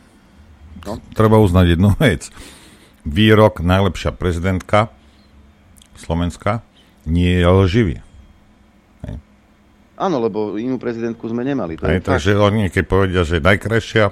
no? 0.87 1.03
treba 1.17 1.41
uznať 1.43 1.79
jednu 1.79 1.91
vec. 2.03 2.31
Výrok 3.03 3.65
najlepšia 3.65 4.13
prezidentka 4.15 4.93
Slovenska 5.97 6.63
nie 7.09 7.41
je 7.41 7.49
lživý. 7.49 7.97
Hej. 9.09 9.17
Áno, 9.97 10.17
lebo 10.21 10.57
inú 10.61 10.77
prezidentku 10.77 11.27
sme 11.29 11.43
nemali. 11.43 11.81
To 11.81 11.89
hej, 11.89 12.05
takže 12.05 12.37
fakt. 12.37 12.45
oni 12.45 12.61
keď 12.69 12.85
povedia, 12.87 13.23
že 13.25 13.41
najkrajšia, 13.41 14.05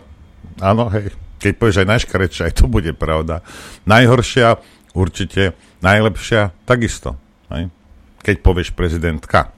áno, 0.65 0.89
hej, 0.93 1.13
keď 1.39 1.53
povieš 1.55 1.79
aj 1.85 1.89
najškrečšia, 1.89 2.43
aj 2.51 2.55
to 2.61 2.67
bude 2.67 2.93
pravda. 2.97 3.45
Najhoršia, 3.87 4.59
určite, 4.97 5.55
najlepšia, 5.85 6.53
takisto. 6.65 7.28
Hej? 7.53 7.73
Keď 8.23 8.37
povieš 8.45 8.75
prezidentka. 8.75 9.53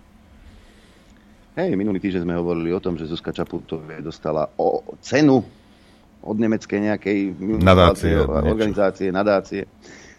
Hej, 1.59 1.75
minulý 1.75 1.99
týždeň 1.99 2.23
sme 2.23 2.39
hovorili 2.39 2.71
o 2.71 2.81
tom, 2.81 2.95
že 2.95 3.11
Zuzka 3.11 3.35
Čaputová 3.35 3.99
dostala 3.99 4.47
o 4.55 4.81
cenu 5.03 5.43
od 6.21 6.37
nemeckej 6.37 6.81
nejakej 6.93 7.19
nadácie, 7.65 8.15
organizácie, 8.23 9.09
nadácie. 9.09 9.65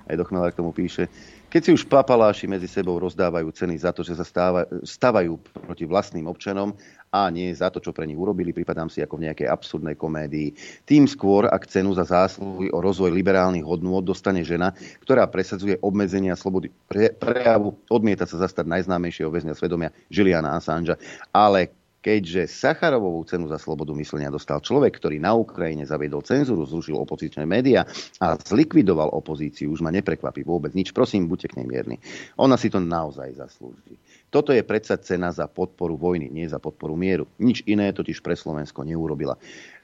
aj 0.10 0.18
Dochmelár 0.18 0.52
k 0.52 0.60
tomu 0.60 0.74
píše, 0.74 1.08
keď 1.52 1.62
si 1.68 1.72
už 1.76 1.84
papaláši 1.84 2.48
medzi 2.48 2.64
sebou 2.68 2.96
rozdávajú 2.96 3.52
ceny 3.52 3.76
za 3.76 3.92
to, 3.92 4.08
že 4.08 4.16
sa 4.16 4.24
stáva, 4.24 4.64
stavajú 4.88 5.36
proti 5.68 5.84
vlastným 5.84 6.24
občanom 6.32 6.72
a 7.12 7.28
nie 7.28 7.52
za 7.52 7.68
to, 7.68 7.84
čo 7.84 7.92
pre 7.92 8.08
nich 8.08 8.16
urobili, 8.16 8.56
pripadám 8.56 8.88
si 8.88 9.04
ako 9.04 9.20
v 9.20 9.28
nejakej 9.28 9.52
absurdnej 9.52 10.00
komédii. 10.00 10.56
Tým 10.88 11.12
skôr, 11.12 11.44
ak 11.52 11.68
cenu 11.68 11.92
za 11.92 12.08
zásluhy 12.08 12.72
o 12.72 12.80
rozvoj 12.80 13.12
liberálnych 13.12 13.68
hodnôt 13.68 14.00
dostane 14.00 14.48
žena, 14.48 14.72
ktorá 15.04 15.28
presadzuje 15.28 15.76
obmedzenia 15.84 16.40
slobody 16.40 16.72
pre, 16.88 17.12
prejavu, 17.12 17.76
odmieta 17.92 18.24
sa 18.24 18.40
zastať 18.40 18.64
najznámejšieho 18.64 19.28
väzňa 19.28 19.54
svedomia 19.60 19.92
Juliana 20.08 20.56
Assangea, 20.56 20.96
ale 21.36 21.76
keďže 22.02 22.50
Sacharovovú 22.50 23.22
cenu 23.30 23.46
za 23.46 23.62
slobodu 23.62 23.94
myslenia 23.94 24.34
dostal 24.34 24.58
človek, 24.58 24.98
ktorý 24.98 25.22
na 25.22 25.38
Ukrajine 25.38 25.86
zaviedol 25.86 26.26
cenzúru, 26.26 26.66
zrušil 26.66 26.98
opozičné 26.98 27.46
médiá 27.46 27.86
a 28.18 28.40
zlikvidoval 28.42 29.14
opozíciu, 29.14 29.70
už 29.70 29.86
ma 29.86 29.94
neprekvapí 29.94 30.42
vôbec 30.42 30.74
nič. 30.74 30.96
Prosím, 30.96 31.30
buďte 31.30 31.54
k 31.54 31.58
nej 31.62 31.68
mierni. 31.70 31.98
Ona 32.42 32.58
si 32.58 32.74
to 32.74 32.82
naozaj 32.82 33.38
zaslúži. 33.38 34.02
Toto 34.32 34.56
je 34.56 34.64
predsa 34.64 34.96
cena 34.96 35.28
za 35.36 35.52
podporu 35.52 36.00
vojny, 36.00 36.32
nie 36.32 36.48
za 36.48 36.56
podporu 36.56 36.96
mieru. 36.96 37.28
Nič 37.36 37.68
iné 37.68 37.92
totiž 37.92 38.24
pre 38.24 38.40
Slovensko 38.40 38.88
neurobila. 38.88 39.36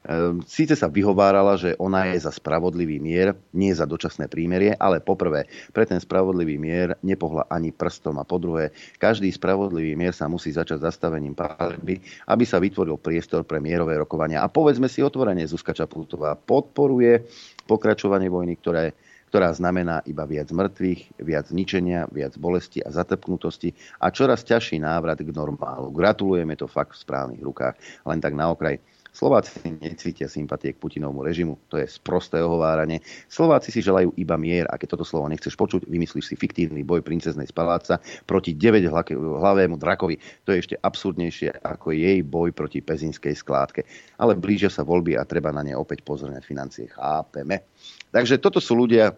Ehm, 0.07 0.39
síce 0.47 0.71
sa 0.79 0.87
vyhovárala, 0.87 1.59
že 1.59 1.75
ona 1.75 2.07
je 2.15 2.23
za 2.23 2.31
spravodlivý 2.31 2.95
mier, 3.03 3.35
nie 3.51 3.75
za 3.75 3.83
dočasné 3.83 4.31
prímerie, 4.31 4.71
ale 4.79 5.03
poprvé, 5.03 5.51
pre 5.75 5.83
ten 5.83 5.99
spravodlivý 5.99 6.55
mier 6.55 6.95
nepohla 7.03 7.43
ani 7.51 7.75
prstom 7.75 8.15
a 8.15 8.23
po 8.23 8.39
druhé, 8.39 8.71
každý 8.95 9.27
spravodlivý 9.35 9.99
mier 9.99 10.15
sa 10.15 10.31
musí 10.31 10.55
začať 10.55 10.79
zastavením 10.79 11.35
palby, 11.35 11.99
aby 12.31 12.43
sa 12.47 12.63
vytvoril 12.63 12.95
priestor 12.95 13.43
pre 13.43 13.59
mierové 13.59 13.99
rokovania. 13.99 14.39
A 14.39 14.47
povedzme 14.47 14.87
si 14.87 15.03
otvorene, 15.03 15.43
Zuzka 15.43 15.75
Čaputová 15.75 16.39
podporuje 16.39 17.27
pokračovanie 17.67 18.31
vojny, 18.31 18.55
ktoré 18.63 18.95
ktorá 19.27 19.51
znamená 19.51 20.01
iba 20.07 20.23
viac 20.23 20.49
mŕtvych, 20.51 21.19
viac 21.19 21.51
zničenia, 21.51 22.07
viac 22.09 22.35
bolesti 22.39 22.79
a 22.83 22.89
zatrpknutosti 22.91 23.75
a 23.99 24.09
čoraz 24.09 24.47
ťažší 24.47 24.79
návrat 24.79 25.19
k 25.19 25.29
normálu. 25.35 25.91
Gratulujeme 25.91 26.55
to 26.55 26.65
fakt 26.65 26.95
v 26.95 27.03
správnych 27.03 27.41
rukách. 27.43 27.75
Len 28.07 28.19
tak 28.23 28.33
na 28.33 28.51
okraj. 28.51 28.79
Slováci 29.17 29.65
necítia 29.81 30.29
sympatie 30.29 30.77
k 30.77 30.81
Putinovmu 30.81 31.25
režimu, 31.25 31.57
to 31.73 31.81
je 31.81 31.89
sprosté 31.89 32.37
ohováranie. 32.37 33.01
Slováci 33.25 33.73
si 33.73 33.81
želajú 33.81 34.13
iba 34.13 34.37
mier 34.37 34.69
a 34.69 34.77
keď 34.77 34.93
toto 34.93 35.09
slovo 35.09 35.25
nechceš 35.25 35.57
počuť, 35.57 35.89
vymyslíš 35.89 36.29
si 36.29 36.35
fiktívny 36.37 36.85
boj 36.85 37.01
princeznej 37.01 37.49
z 37.49 37.53
paláca 37.57 37.97
proti 38.29 38.53
9 38.53 38.85
hlavému 39.17 39.73
drakovi. 39.81 40.21
To 40.45 40.53
je 40.53 40.61
ešte 40.61 40.75
absurdnejšie 40.77 41.65
ako 41.65 41.97
jej 41.97 42.21
boj 42.21 42.53
proti 42.53 42.85
pezinskej 42.85 43.33
skládke. 43.33 43.89
Ale 44.21 44.37
blížia 44.37 44.69
sa 44.69 44.85
voľby 44.85 45.17
a 45.17 45.25
treba 45.25 45.49
na 45.49 45.65
ne 45.65 45.73
opäť 45.73 46.05
pozrieť 46.05 46.45
financie. 46.45 46.85
Chápeme. 46.85 47.65
Takže 48.11 48.39
toto 48.39 48.57
sú 48.63 48.77
ľudia, 48.77 49.13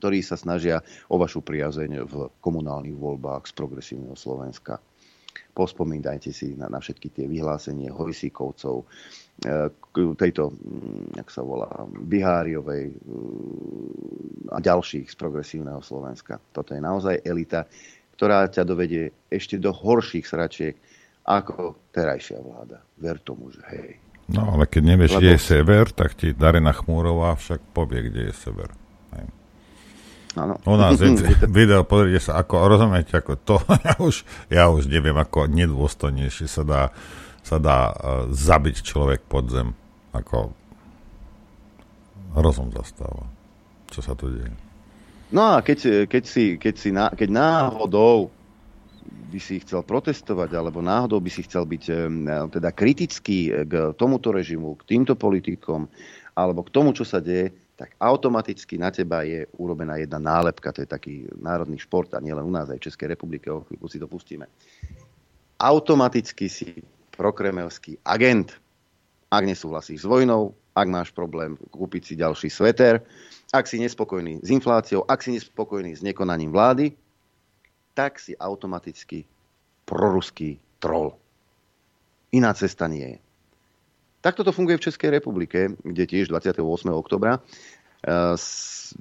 ktorí 0.00 0.24
sa 0.24 0.38
snažia 0.38 0.80
o 1.12 1.20
vašu 1.20 1.44
priazeň 1.44 2.08
v 2.08 2.14
komunálnych 2.40 2.96
voľbách 2.96 3.48
z 3.48 3.52
progresívneho 3.52 4.16
Slovenska 4.16 4.80
pospomínajte 5.54 6.30
si 6.30 6.54
na, 6.54 6.70
na 6.70 6.78
všetky 6.78 7.10
tie 7.10 7.26
vyhlásenie 7.26 7.90
Hojsíkovcov, 7.90 8.86
e, 9.42 9.70
tejto, 10.16 10.54
mm, 10.54 11.20
jak 11.20 11.28
sa 11.28 11.42
volá, 11.42 11.70
Biháriovej 11.90 12.84
e, 12.90 12.94
a 14.54 14.58
ďalších 14.62 15.10
z 15.10 15.16
progresívneho 15.18 15.82
Slovenska. 15.82 16.38
Toto 16.54 16.74
je 16.74 16.80
naozaj 16.80 17.26
elita, 17.26 17.66
ktorá 18.14 18.46
ťa 18.48 18.62
dovedie 18.64 19.12
ešte 19.28 19.58
do 19.58 19.74
horších 19.74 20.26
sračiek 20.26 20.74
ako 21.26 21.76
terajšia 21.92 22.40
vláda. 22.40 22.80
Ver 22.96 23.20
tomu, 23.20 23.52
že 23.52 23.62
hej. 23.74 24.09
No, 24.30 24.54
ale 24.54 24.70
keď 24.70 24.82
nevieš, 24.94 25.18
Lebo... 25.18 25.20
kde 25.20 25.30
je 25.34 25.40
sever, 25.42 25.84
tak 25.90 26.14
ti 26.14 26.30
Darena 26.30 26.70
Chmúrová 26.70 27.34
však 27.34 27.60
povie, 27.74 28.10
kde 28.10 28.30
je 28.30 28.34
sever. 28.34 28.70
Áno. 30.38 30.54
U 30.62 30.78
nás 30.78 30.94
je 31.02 31.10
video, 31.50 31.82
pozrite 31.82 32.22
sa, 32.22 32.38
ako, 32.38 32.70
rozumiete, 32.70 33.18
ako 33.18 33.34
to, 33.42 33.56
ja 33.86 33.94
už, 33.98 34.14
ja 34.46 34.64
už 34.70 34.86
neviem, 34.86 35.16
ako 35.18 35.50
nedôstojnejšie 35.50 36.46
sa 36.46 36.62
dá, 36.62 36.82
sa 37.42 37.58
dá 37.58 37.90
uh, 37.90 37.94
zabiť 38.30 38.86
človek 38.86 39.26
pod 39.26 39.50
zem, 39.50 39.74
ako 40.14 40.54
rozum 42.38 42.70
zastáva. 42.70 43.26
Čo 43.90 44.00
sa 44.06 44.14
tu 44.14 44.30
deje? 44.30 44.54
No 45.34 45.58
a 45.58 45.62
keď, 45.62 46.06
keď, 46.06 46.24
si, 46.26 46.44
keď, 46.58 46.74
si 46.78 46.90
ná, 46.94 47.10
keď 47.10 47.28
náhodou 47.30 48.30
by 49.04 49.40
si 49.40 49.62
chcel 49.64 49.80
protestovať, 49.86 50.52
alebo 50.52 50.84
náhodou 50.84 51.20
by 51.22 51.30
si 51.32 51.46
chcel 51.46 51.64
byť 51.64 51.84
teda 52.52 52.70
kritický 52.76 53.64
k 53.64 53.96
tomuto 53.96 54.34
režimu, 54.34 54.76
k 54.80 54.96
týmto 54.96 55.16
politikom, 55.16 55.88
alebo 56.36 56.60
k 56.66 56.72
tomu, 56.72 56.92
čo 56.92 57.08
sa 57.08 57.18
deje, 57.18 57.52
tak 57.80 57.96
automaticky 57.96 58.76
na 58.76 58.92
teba 58.92 59.24
je 59.24 59.48
urobená 59.56 59.96
jedna 59.96 60.20
nálepka, 60.20 60.68
to 60.68 60.84
je 60.84 60.88
taký 60.88 61.24
národný 61.40 61.80
šport 61.80 62.12
a 62.12 62.20
nielen 62.20 62.44
u 62.44 62.52
nás, 62.52 62.68
aj 62.68 62.76
v 62.76 62.86
Českej 62.92 63.08
republike, 63.16 63.48
o 63.48 63.64
chvíľku 63.64 63.88
si 63.88 63.96
to 63.96 64.04
pustíme. 64.04 64.44
Automaticky 65.56 66.52
si 66.52 66.84
prokremelský 67.16 67.96
agent, 68.04 68.52
ak 69.32 69.48
nesúhlasíš 69.48 70.04
s 70.04 70.08
vojnou, 70.08 70.52
ak 70.76 70.86
máš 70.92 71.08
problém 71.16 71.56
kúpiť 71.72 72.02
si 72.04 72.14
ďalší 72.20 72.52
sveter, 72.52 73.00
ak 73.48 73.64
si 73.64 73.80
nespokojný 73.80 74.44
s 74.44 74.48
infláciou, 74.52 75.08
ak 75.08 75.24
si 75.24 75.34
nespokojný 75.40 75.96
s 75.96 76.04
nekonaním 76.04 76.52
vlády, 76.52 76.92
tak 77.94 78.18
si 78.18 78.36
automaticky 78.38 79.24
proruský 79.84 80.58
troll. 80.78 81.18
Iná 82.30 82.54
cesta 82.54 82.86
nie 82.86 83.18
je. 83.18 83.18
Takto 84.20 84.44
to 84.44 84.52
funguje 84.52 84.76
v 84.76 84.86
Českej 84.86 85.10
republike, 85.10 85.72
kde 85.80 86.04
tiež 86.04 86.28
28. 86.28 86.62
oktobra 86.92 87.40
e, 87.40 88.36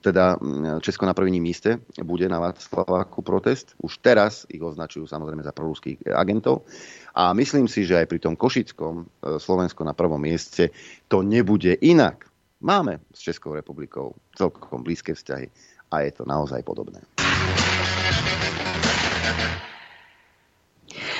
teda 0.01 0.39
Česko 0.79 1.05
na 1.05 1.13
prvním 1.13 1.43
míste 1.43 1.79
bude 2.03 2.29
na 2.29 2.39
Václaváku 2.39 3.21
protest. 3.21 3.75
Už 3.83 3.97
teraz 3.99 4.45
ich 4.47 4.61
označujú 4.63 5.07
samozrejme 5.07 5.43
za 5.43 5.51
proruských 5.51 6.07
agentov. 6.15 6.63
A 7.15 7.33
myslím 7.35 7.67
si, 7.67 7.83
že 7.83 7.99
aj 7.99 8.07
pri 8.07 8.19
tom 8.23 8.39
Košickom 8.39 8.95
e, 9.03 9.05
Slovensko 9.37 9.83
na 9.83 9.93
prvom 9.93 10.21
mieste 10.21 10.71
to 11.11 11.19
nebude 11.19 11.75
inak. 11.83 12.25
Máme 12.63 13.03
s 13.11 13.19
Českou 13.23 13.55
republikou 13.55 14.15
celkom 14.35 14.83
blízke 14.83 15.15
vzťahy 15.15 15.47
a 15.91 15.95
je 16.07 16.11
to 16.11 16.23
naozaj 16.27 16.63
podobné. 16.63 17.03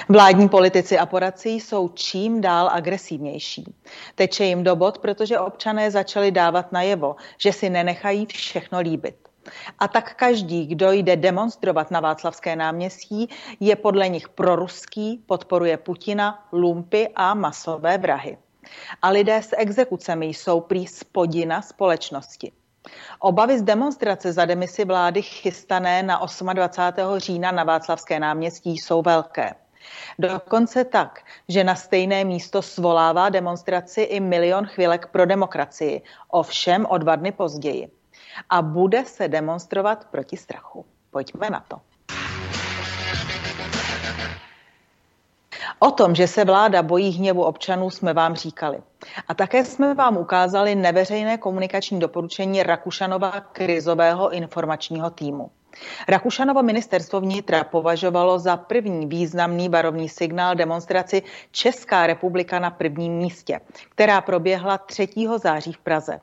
Vládní 0.10 0.50
politici 0.50 0.98
a 0.98 1.06
poradci 1.06 1.50
jsou 1.50 1.90
čím 1.90 2.42
dál 2.42 2.70
agresivnější. 2.74 3.76
Teče 4.16 4.46
jim 4.46 4.64
do 4.64 4.76
bod, 4.76 4.98
protože 4.98 5.40
občané 5.40 5.92
začali 5.92 6.32
dávat 6.32 6.72
najevo, 6.72 7.16
že 7.38 7.54
si 7.54 7.70
nenechají 7.70 8.26
všechno 8.26 8.80
líbit. 8.80 9.16
A 9.80 9.88
tak 9.88 10.16
každý, 10.16 10.66
kdo 10.66 10.92
jde 10.92 11.16
demonstrovat 11.16 11.92
na 11.92 12.00
Václavské 12.00 12.56
náměstí, 12.56 13.30
je 13.60 13.76
podle 13.76 14.10
nich 14.10 14.30
proruský, 14.30 15.24
podporuje 15.26 15.78
Putina, 15.78 16.48
lumpy 16.52 17.10
a 17.16 17.34
masové 17.34 17.98
vrahy. 17.98 18.38
A 19.02 19.10
lidé 19.10 19.42
s 19.42 19.56
exekucemi 19.58 20.26
jsou 20.26 20.62
prý 20.62 20.88
spodina 20.88 21.62
společnosti. 21.62 22.52
Obavy 23.20 23.60
z 23.60 23.62
demonstrace 23.62 24.34
za 24.34 24.46
demisi 24.46 24.86
vlády 24.86 25.22
chystané 25.22 26.04
na 26.04 26.22
28. 26.54 27.18
října 27.18 27.52
na 27.52 27.64
Václavské 27.64 28.20
náměstí 28.20 28.78
jsou 28.78 29.02
velké. 29.02 29.54
Dokonce 30.20 30.84
tak, 30.84 31.20
že 31.50 31.64
na 31.64 31.76
stejné 31.76 32.24
místo 32.24 32.62
svolává 32.62 33.30
demonstraci 33.30 34.02
i 34.02 34.20
milion 34.20 34.66
chvílek 34.66 35.08
pro 35.08 35.26
demokracii, 35.26 36.02
ovšem 36.28 36.86
o 36.90 36.98
dva 36.98 37.16
dny 37.16 37.32
později. 37.32 37.92
A 38.50 38.62
bude 38.62 39.06
se 39.06 39.28
demonstrovat 39.28 40.06
proti 40.12 40.38
strachu. 40.38 40.86
Pojďme 41.12 41.50
na 41.50 41.66
to. 41.68 41.82
O 45.80 45.92
tom, 45.92 46.16
že 46.16 46.28
se 46.28 46.46
vláda 46.46 46.84
bojí 46.84 47.10
hněvu 47.10 47.44
občanů, 47.44 47.90
jsme 47.90 48.14
vám 48.14 48.36
říkali. 48.36 48.82
A 49.28 49.34
také 49.34 49.66
jsme 49.66 49.94
vám 49.94 50.18
ukázali 50.18 50.76
neveřejné 50.76 51.38
komunikační 51.38 52.00
doporučení 52.00 52.64
Rakušanova 52.64 53.32
krizového 53.42 54.30
informačního 54.30 55.10
týmu. 55.10 55.52
Rakušanovo 56.08 56.64
ministerstvo 56.64 57.22
vnitra 57.22 57.64
považovalo 57.64 58.40
za 58.40 58.58
první 58.58 59.06
významný 59.06 59.70
varovný 59.70 60.10
signál 60.10 60.56
demonstraci 60.56 61.24
Česká 61.52 62.08
republika 62.08 62.60
na 62.60 62.72
prvním 62.72 63.14
místě, 63.14 63.60
která 63.90 64.22
proběhla 64.22 64.78
3. 64.78 65.08
září 65.38 65.74
v 65.74 65.78
Praze. 65.78 66.20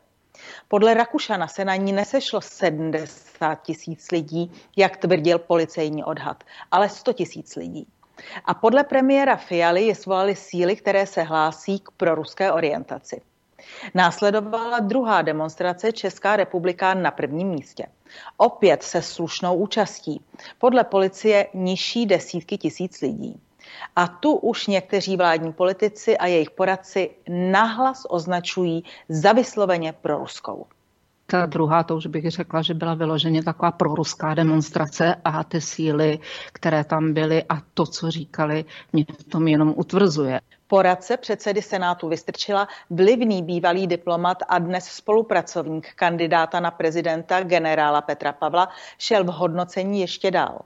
Podle 0.69 0.95
Rakušana 0.95 1.49
se 1.49 1.65
na 1.65 1.77
ní 1.77 1.93
nesešlo 1.93 2.41
70 2.41 3.63
tisíc 3.63 4.11
lidí, 4.11 4.53
jak 4.77 4.97
tvrdil 4.97 5.39
policejní 5.39 6.05
odhad, 6.05 6.45
ale 6.71 6.89
100 6.89 7.13
tisíc 7.13 7.57
lidí. 7.57 7.87
A 8.45 8.55
podle 8.55 8.85
premiéra 8.85 9.37
Fialy 9.37 9.87
je 9.87 9.95
svolali 9.95 10.37
síly, 10.37 10.77
které 10.77 11.07
se 11.07 11.23
hlásí 11.23 11.81
k 11.81 11.91
proruské 11.97 12.53
orientaci. 12.53 13.21
Následovala 13.95 14.79
druhá 14.79 15.23
demonstrace 15.23 15.93
Česká 15.93 16.37
republika 16.37 16.95
na 16.95 17.11
prvním 17.11 17.49
místě. 17.49 17.87
Opět 18.37 18.83
se 18.83 19.03
slušnou 19.03 19.55
účastí. 19.55 20.25
Podle 20.59 20.85
policie 20.85 21.47
nižší 21.55 22.07
desítky 22.07 22.59
tisíc 22.59 23.01
lidí. 23.01 23.41
A 23.97 24.07
tu 24.07 24.37
už 24.37 24.67
někteří 24.67 25.17
vládní 25.17 25.53
politici 25.53 26.19
a 26.19 26.27
jejich 26.27 26.51
poradci 26.51 27.11
nahlas 27.29 28.07
označují 28.09 28.85
za 29.09 29.33
vysloveně 29.33 29.93
pro 29.93 30.19
ruskou. 30.19 30.67
Ta 31.27 31.47
druhá, 31.47 31.83
to 31.83 31.97
už 31.97 32.07
bych 32.07 32.31
řekla, 32.31 32.63
že 32.63 32.75
byla 32.75 32.95
vyloženě 32.95 33.43
taková 33.43 33.73
proruská 33.73 34.35
demonstrace 34.35 35.15
a 35.25 35.45
ty 35.45 35.61
síly, 35.61 36.19
které 36.53 36.85
tam 36.85 37.13
byly 37.13 37.45
a 37.49 37.63
to, 37.75 37.87
co 37.87 38.11
říkali, 38.11 38.65
mě 38.93 39.05
v 39.21 39.25
tom 39.25 39.49
jenom 39.49 39.75
utvrzuje. 39.77 40.41
Poradce 40.67 41.17
předsedy 41.17 41.63
Senátu 41.63 42.09
Vystrčila, 42.09 42.69
vlivný 42.91 43.43
bývalý 43.43 43.87
diplomat 43.87 44.39
a 44.49 44.59
dnes 44.59 44.85
spolupracovník 44.85 45.95
kandidáta 45.95 46.61
na 46.61 46.71
prezidenta 46.71 47.43
generála 47.43 48.01
Petra 48.01 48.33
Pavla 48.33 48.69
šel 48.99 49.25
v 49.25 49.27
hodnocení 49.27 50.01
ještě 50.01 50.31
dál. 50.31 50.61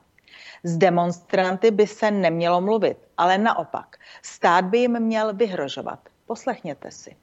S 0.63 0.77
demonstranty 0.77 1.71
by 1.71 1.87
se 1.87 2.11
nemělo 2.11 2.61
mluvit, 2.61 2.99
ale 3.17 3.39
naopak. 3.39 3.97
Stát 4.23 4.65
by 4.65 4.79
jim 4.79 5.01
měl 5.01 5.35
vyhrožovat. 5.35 5.99
Poslechněte 6.27 6.91
si. 6.91 7.17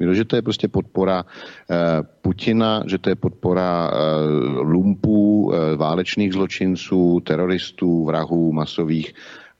Že 0.00 0.24
to 0.24 0.36
je 0.36 0.42
prostě 0.42 0.68
podpora 0.68 1.24
eh, 1.70 1.74
Putina, 2.22 2.82
že 2.86 2.98
to 2.98 3.08
je 3.08 3.14
podpora 3.14 3.90
eh, 3.90 3.96
lumpů, 4.60 5.52
eh, 5.52 5.76
válečných 5.76 6.32
zločinců, 6.32 7.20
teroristů, 7.20 8.04
vrahů 8.04 8.52
masových 8.52 9.14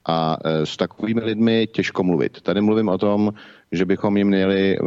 a 0.07 0.37
s 0.45 0.77
takovými 0.77 1.21
lidmi 1.21 1.67
těžko 1.73 2.05
mluvit. 2.05 2.41
Tady 2.41 2.61
mluvím 2.61 2.89
o 2.89 2.99
tom, 2.99 3.33
že 3.73 3.85
bychom 3.85 4.17
jim 4.17 4.29
měli, 4.29 4.79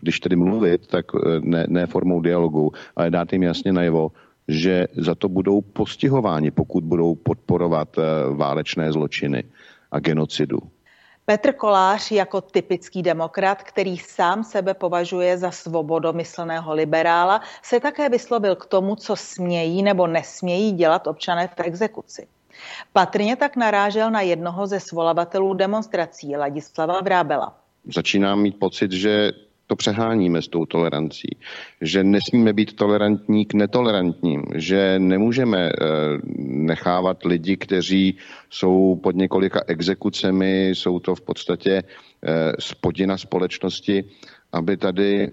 když 0.00 0.20
tedy 0.20 0.36
mluvit, 0.36 0.86
tak 0.86 1.06
ne, 1.40 1.66
ne 1.68 1.86
formou 1.86 2.20
dialogu, 2.20 2.72
ale 2.96 3.10
dát 3.10 3.32
jim 3.32 3.42
jasně 3.42 3.72
najevo, 3.72 4.12
že 4.48 4.86
za 4.96 5.14
to 5.14 5.28
budou 5.28 5.60
postihováni, 5.60 6.50
pokud 6.50 6.84
budou 6.84 7.14
podporovat 7.14 7.96
válečné 8.30 8.92
zločiny 8.92 9.44
a 9.92 9.98
genocidu. 9.98 10.58
Petr 11.26 11.52
Kolář 11.52 12.10
jako 12.10 12.40
typický 12.40 13.02
demokrat, 13.02 13.62
který 13.62 13.98
sám 13.98 14.44
sebe 14.44 14.74
považuje 14.74 15.38
za 15.38 15.50
svobodomyslného 15.50 16.74
liberála, 16.74 17.40
se 17.62 17.80
také 17.80 18.08
vyslovil 18.08 18.56
k 18.56 18.66
tomu, 18.66 18.96
co 18.96 19.16
smějí 19.16 19.82
nebo 19.82 20.06
nesmějí 20.06 20.72
dělat 20.72 21.06
občané 21.06 21.48
v 21.48 21.60
exekuci. 21.60 22.26
Patrně 22.92 23.36
tak 23.36 23.56
narážel 23.56 24.10
na 24.10 24.20
jednoho 24.20 24.66
ze 24.66 24.80
svolavatelů 24.80 25.54
demonstrací, 25.54 26.36
Ladislava 26.36 27.00
Vrábela. 27.00 27.58
Začínám 27.94 28.40
mít 28.40 28.58
pocit, 28.58 28.92
že 28.92 29.32
to 29.66 29.76
přeháníme 29.76 30.42
s 30.42 30.48
tou 30.48 30.66
tolerancí, 30.66 31.36
že 31.80 32.04
nesmíme 32.04 32.52
být 32.52 32.76
tolerantní 32.76 33.46
k 33.46 33.54
netolerantním, 33.54 34.42
že 34.54 34.98
nemůžeme 34.98 35.68
eh, 35.68 35.72
nechávat 36.38 37.24
lidi, 37.24 37.56
kteří 37.56 38.16
jsou 38.50 39.00
pod 39.02 39.16
několika 39.16 39.60
exekucemi, 39.66 40.68
jsou 40.68 40.98
to 40.98 41.14
v 41.14 41.20
podstatě 41.20 41.82
eh, 41.82 42.52
spodina 42.58 43.18
společnosti, 43.18 44.04
aby 44.52 44.76
tady 44.76 45.22
eh, 45.22 45.30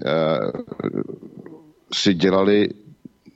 si 1.93 2.13
dělali 2.13 2.69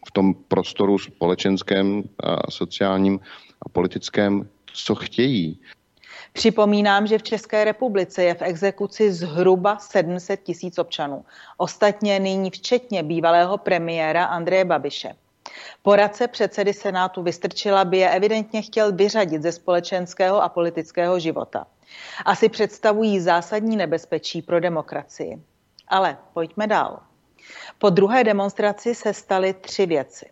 v 0.08 0.12
tom 0.12 0.34
prostoru 0.34 0.98
společenském 0.98 2.04
a 2.24 2.52
sociálním 2.52 3.20
a 3.62 3.70
politickém, 3.70 4.50
co 4.74 4.96
chtějí. 4.96 5.60
Připomínám, 6.38 7.08
že 7.08 7.18
v 7.18 7.24
České 7.24 7.64
republice 7.64 8.24
je 8.24 8.34
v 8.34 8.42
exekuci 8.42 9.14
zhruba 9.14 9.78
700 9.78 10.44
tisíc 10.44 10.78
občanů. 10.78 11.26
Ostatně 11.58 12.20
nyní 12.20 12.50
včetně 12.50 13.04
bývalého 13.04 13.58
premiéra 13.58 14.26
Andreje 14.26 14.66
Babiše. 14.66 15.16
Poradce 15.82 16.28
předsedy 16.28 16.74
Senátu 16.74 17.24
Vystrčila 17.24 17.86
by 17.86 17.98
je 17.98 18.10
evidentně 18.10 18.62
chtěl 18.62 18.92
vyřadit 18.92 19.42
ze 19.42 19.52
společenského 19.52 20.44
a 20.44 20.50
politického 20.50 21.20
života. 21.20 21.68
Asi 22.26 22.50
představují 22.50 23.20
zásadní 23.20 23.76
nebezpečí 23.76 24.42
pro 24.42 24.60
demokracii. 24.60 25.42
Ale 25.88 26.18
pojďme 26.34 26.68
dál. 26.68 27.00
Po 27.78 27.90
druhé 27.90 28.24
demonstraci 28.24 28.96
se 28.96 29.14
staly 29.14 29.54
tři 29.54 29.86
věci. 29.86 30.26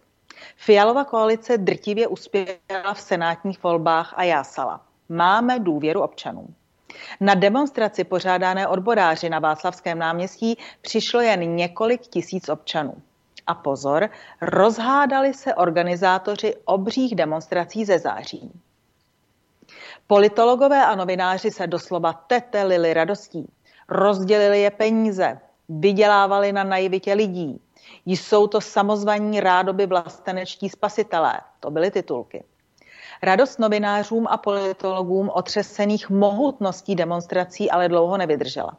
Fialova 0.55 1.03
koalice 1.03 1.57
drtivě 1.57 2.07
uspěla 2.07 2.93
v 2.93 3.01
senátních 3.01 3.63
volbách 3.63 4.13
a 4.17 4.23
jásala. 4.23 4.85
Máme 5.09 5.59
důvěru 5.59 6.01
občanů. 6.01 6.47
Na 7.21 7.33
demonstraci 7.33 8.03
pořádané 8.03 8.67
odboráři 8.67 9.29
na 9.29 9.39
Václavském 9.39 9.99
náměstí 9.99 10.57
přišlo 10.81 11.21
jen 11.21 11.55
několik 11.55 12.01
tisíc 12.01 12.49
občanů. 12.49 12.93
A 13.47 13.55
pozor, 13.55 14.09
rozhádali 14.41 15.33
se 15.33 15.55
organizátoři 15.55 16.55
obřích 16.65 17.15
demonstrací 17.15 17.85
ze 17.85 17.99
září. 17.99 18.51
Politologové 20.07 20.85
a 20.85 20.95
novináři 20.95 21.51
se 21.51 21.67
doslova 21.67 22.13
tetelili 22.13 22.93
radostí. 22.93 23.51
Rozdělili 23.89 24.61
je 24.61 24.71
peníze, 24.71 25.39
vydělávali 25.69 26.51
na 26.51 26.63
naivitě 26.63 27.13
lidí, 27.13 27.61
jsou 28.05 28.47
to 28.47 28.61
samozvaní 28.61 29.39
rádoby 29.39 29.85
vlastenečtí 29.85 30.69
spasitelé. 30.69 31.41
To 31.59 31.71
byly 31.71 31.91
titulky. 31.91 32.43
Radost 33.26 33.59
novinářům 33.59 34.28
a 34.30 34.38
politologům 34.38 35.30
otřesených 35.34 36.09
mohutností 36.09 36.95
demonstrací 36.95 37.71
ale 37.71 37.89
dlouho 37.89 38.17
nevydržela. 38.17 38.78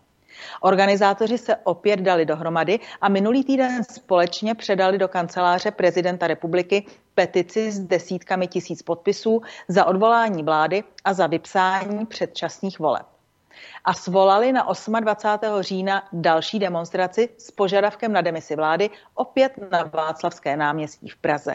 Organizátoři 0.60 1.38
se 1.38 1.56
opět 1.56 2.00
dali 2.00 2.26
dohromady 2.26 2.80
a 3.00 3.08
minulý 3.08 3.44
týden 3.44 3.84
společně 3.84 4.54
předali 4.54 4.98
do 4.98 5.08
kanceláře 5.08 5.70
prezidenta 5.70 6.26
republiky 6.26 6.86
petici 7.14 7.72
s 7.72 7.80
desítkami 7.80 8.46
tisíc 8.46 8.82
podpisů 8.82 9.42
za 9.68 9.84
odvolání 9.84 10.42
vlády 10.42 10.84
a 11.04 11.12
za 11.12 11.26
vypsání 11.26 12.06
předčasných 12.06 12.78
voleb 12.78 13.06
a 13.84 13.94
svolali 13.94 14.52
na 14.52 14.66
28. 15.00 15.62
října 15.62 16.02
další 16.12 16.58
demonstraci 16.58 17.28
s 17.38 17.50
požadavkem 17.50 18.12
na 18.12 18.20
demisi 18.20 18.56
vlády 18.56 18.90
opět 19.14 19.52
na 19.70 19.82
Václavské 19.82 20.56
náměstí 20.56 21.08
v 21.08 21.16
Praze. 21.16 21.54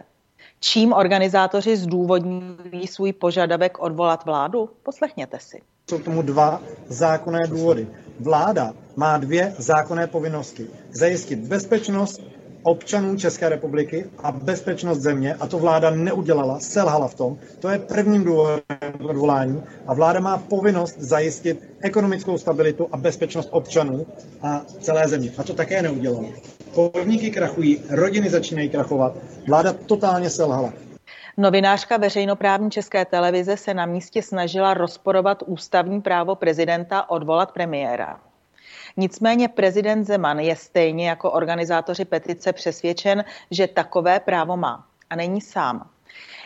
Čím 0.60 0.94
organizátoři 0.94 1.78
zdůvodňují 1.78 2.88
svůj 2.88 3.14
požadavek 3.14 3.80
odvolat 3.80 4.26
vládu? 4.26 4.70
Poslechněte 4.84 5.38
si. 5.40 5.62
Jsou 5.90 6.00
tomu 6.00 6.22
dva 6.22 6.62
zákonné 6.88 7.40
důvody. 7.48 7.88
Vláda 8.20 8.74
má 8.96 9.18
dvě 9.18 9.56
zákonné 9.58 10.08
povinnosti. 10.08 10.68
Zajistit 10.92 11.40
bezpečnost 11.40 12.22
občanů 12.64 13.18
České 13.18 13.50
republiky 13.50 14.06
a 14.24 14.32
bezpečnost 14.32 15.00
země 15.00 15.34
a 15.34 15.48
to 15.48 15.60
vláda 15.60 15.90
neudělala, 15.90 16.60
selhala 16.60 17.08
v 17.08 17.16
tom. 17.16 17.38
To 17.60 17.70
je 17.70 17.80
prvním 17.80 18.24
důvodem 18.24 18.62
odvolání 19.04 19.64
a 19.88 19.94
vláda 19.94 20.20
má 20.20 20.38
povinnost 20.38 20.96
zajistit 21.00 21.64
ekonomickou 21.82 22.38
stabilitu 22.38 22.88
a 22.92 22.98
bezpečnost 22.98 23.50
občanů 23.52 24.08
a 24.42 24.62
celé 24.82 25.08
země. 25.08 25.32
A 25.38 25.44
to 25.44 25.54
také 25.54 25.82
neudělala. 25.82 26.28
Podniky 26.76 27.32
krachují, 27.32 27.84
rodiny 27.90 28.30
začínají 28.30 28.70
krachovat, 28.70 29.14
vláda 29.48 29.74
totálně 29.74 30.30
selhala. 30.30 30.74
Novinářka 31.38 31.98
veřejnoprávní 31.98 32.72
české 32.72 33.06
televize 33.06 33.58
se 33.58 33.74
na 33.74 33.86
místě 33.86 34.22
snažila 34.22 34.74
rozporovat 34.74 35.44
ústavní 35.46 36.02
právo 36.02 36.36
prezidenta 36.36 37.10
odvolat 37.10 37.52
premiéra. 37.52 38.20
Nicméně 38.98 39.48
prezident 39.48 40.06
Zeman 40.06 40.40
je 40.40 40.56
stejně 40.56 41.10
jako 41.10 41.32
organizátoři 41.32 42.06
petice 42.06 42.54
přesvědčen, 42.54 43.26
že 43.52 43.68
takové 43.68 44.20
právo 44.20 44.58
má. 44.58 44.86
A 45.10 45.16
není 45.16 45.42
sám. 45.42 45.90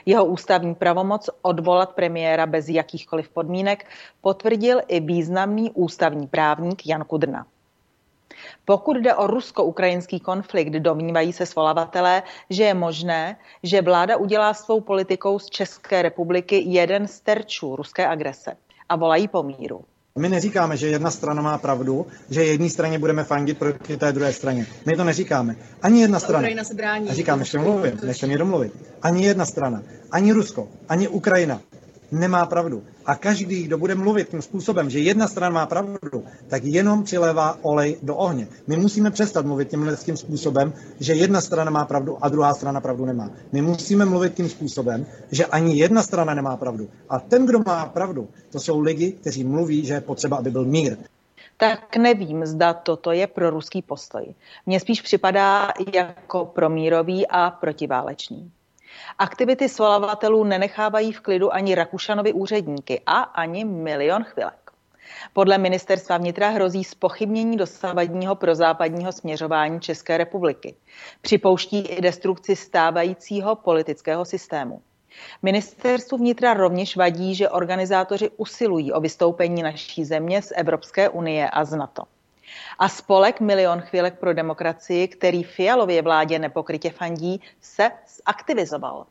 Jeho 0.06 0.26
ústavní 0.26 0.76
pravomoc 0.76 1.30
odvolat 1.42 1.94
premiéra 1.94 2.46
bez 2.46 2.70
jakýchkoliv 2.70 3.30
podmínek 3.30 3.86
potvrdil 4.22 4.82
i 4.88 5.00
významný 5.00 5.72
ústavní 5.72 6.28
právník 6.28 6.88
Jan 6.88 7.04
Kudrna. 7.04 7.46
Pokud 8.66 8.98
jde 8.98 9.16
o 9.16 9.28
rusko-ukrajinský 9.28 10.20
konflikt, 10.20 10.74
domnívají 10.74 11.34
se 11.34 11.46
svolavatelé, 11.46 12.24
že 12.50 12.64
je 12.64 12.74
možné, 12.74 13.38
že 13.64 13.82
vláda 13.82 14.18
udělá 14.18 14.54
svou 14.54 14.82
politikou 14.82 15.40
z 15.40 15.50
České 15.50 16.02
republiky 16.02 16.64
jeden 16.66 17.08
z 17.08 17.20
terčů 17.20 17.76
ruské 17.76 18.08
agrese 18.08 18.58
a 18.90 18.96
volají 18.96 19.28
po 19.28 19.44
míru. 19.44 19.82
My 20.20 20.30
neříkáme, 20.30 20.78
že 20.78 20.88
jedna 20.88 21.12
strana 21.12 21.42
má 21.42 21.58
pravdu, 21.58 22.08
že 22.30 22.44
jedné 22.44 22.70
straně 22.70 23.00
budeme 23.00 23.24
fandit 23.24 23.58
proti 23.58 23.98
té 23.98 24.12
druhé 24.12 24.34
straně. 24.34 24.68
My 24.86 24.96
to 24.96 25.04
neříkáme. 25.04 25.56
Ani 25.82 26.02
jedna 26.02 26.20
strana. 26.20 26.40
Ukrajina 26.40 26.64
se 26.64 26.74
brání. 26.74 27.10
A 27.10 27.14
říkám, 27.14 27.40
ještě 27.40 27.60
mluvím, 27.60 28.00
nechte 28.04 28.28
mě 28.28 28.38
domluvit. 28.38 28.74
Ani 29.02 29.26
jedna 29.26 29.46
strana, 29.46 29.84
ani 30.12 30.32
Rusko, 30.32 30.68
ani 30.90 31.08
Ukrajina 31.08 31.62
nemá 32.12 32.46
pravdu. 32.46 32.84
A 33.06 33.16
každý, 33.16 33.64
kdo 33.64 33.78
bude 33.78 33.96
mluvit 33.96 34.30
tím 34.30 34.42
způsobem, 34.42 34.90
že 34.90 35.00
jedna 35.00 35.28
strana 35.28 35.54
má 35.54 35.66
pravdu, 35.66 36.24
tak 36.48 36.64
jenom 36.64 37.04
přilévá 37.04 37.58
olej 37.62 37.98
do 38.04 38.16
ohně. 38.16 38.48
My 38.68 38.78
musíme 38.78 39.12
přestat 39.12 39.46
mluvit 39.46 39.70
tímhle 39.70 39.98
tím 39.98 40.18
způsobem, 40.18 40.74
že 41.00 41.14
jedna 41.14 41.42
strana 41.42 41.72
má 41.72 41.86
pravdu 41.86 42.18
a 42.22 42.30
druhá 42.30 42.54
strana 42.54 42.82
pravdu 42.82 43.06
nemá. 43.06 43.30
My 43.52 43.62
musíme 43.62 44.06
mluvit 44.06 44.34
tím 44.34 44.50
způsobem, 44.50 45.06
že 45.32 45.46
ani 45.46 45.78
jedna 45.78 46.04
strana 46.04 46.34
nemá 46.34 46.58
pravdu. 46.58 46.90
A 47.10 47.20
ten, 47.20 47.46
kdo 47.46 47.60
má 47.66 47.86
pravdu, 47.86 48.30
to 48.50 48.60
jsou 48.60 48.80
lidi, 48.80 49.12
kteří 49.12 49.44
mluví, 49.44 49.86
že 49.86 49.94
je 49.94 50.02
potřeba, 50.02 50.38
aby 50.38 50.52
byl 50.52 50.66
mír. 50.66 50.98
Tak 51.58 51.98
nevím, 51.98 52.46
zda 52.46 52.74
toto 52.74 53.12
je 53.12 53.28
pro 53.28 53.50
ruský 53.50 53.82
postoj. 53.82 54.36
Mně 54.66 54.80
spíš 54.80 55.02
připadá 55.02 55.68
jako 55.94 56.46
promírový 56.46 57.28
a 57.28 57.52
protiválečný. 57.52 58.52
Aktivity 59.20 59.70
svolavatelů 59.70 60.44
nenechávají 60.44 61.12
v 61.12 61.22
klidu 61.22 61.54
ani 61.54 61.76
Rakušanovi 61.76 62.34
úředníky 62.34 63.02
a 63.06 63.20
ani 63.20 63.66
milion 63.66 64.24
chvilek. 64.24 64.72
Podle 65.34 65.58
ministerstva 65.58 66.18
vnitra 66.18 66.50
hrozí 66.50 66.84
spochybnění 66.84 67.58
dosavadního 67.58 68.36
prozápadního 68.36 69.12
směřování 69.12 69.80
České 69.80 70.18
republiky. 70.18 70.76
Připouští 71.22 71.80
i 71.80 72.02
destrukci 72.02 72.56
stávajícího 72.56 73.56
politického 73.56 74.26
systému. 74.26 74.82
Ministerstvu 75.42 76.18
vnitra 76.18 76.54
rovněž 76.54 76.98
vadí, 76.98 77.36
že 77.36 77.50
organizátoři 77.50 78.30
usilují 78.38 78.94
o 78.94 79.02
vystoupení 79.02 79.64
naší 79.64 80.06
země 80.06 80.42
z 80.42 80.52
Evropské 80.56 81.10
unie 81.10 81.50
a 81.50 81.66
z 81.66 81.76
NATO. 81.76 82.04
A 82.80 82.90
spolek 82.90 83.40
Milion 83.40 83.82
chvílek 83.82 84.20
pro 84.20 84.34
demokracii, 84.34 85.08
který 85.08 85.44
Fialově 85.44 86.02
vládě 86.02 86.40
nepokrytě 86.40 86.90
fandí, 86.90 87.42
se 87.62 87.92
zaktivizoval. 88.28 89.06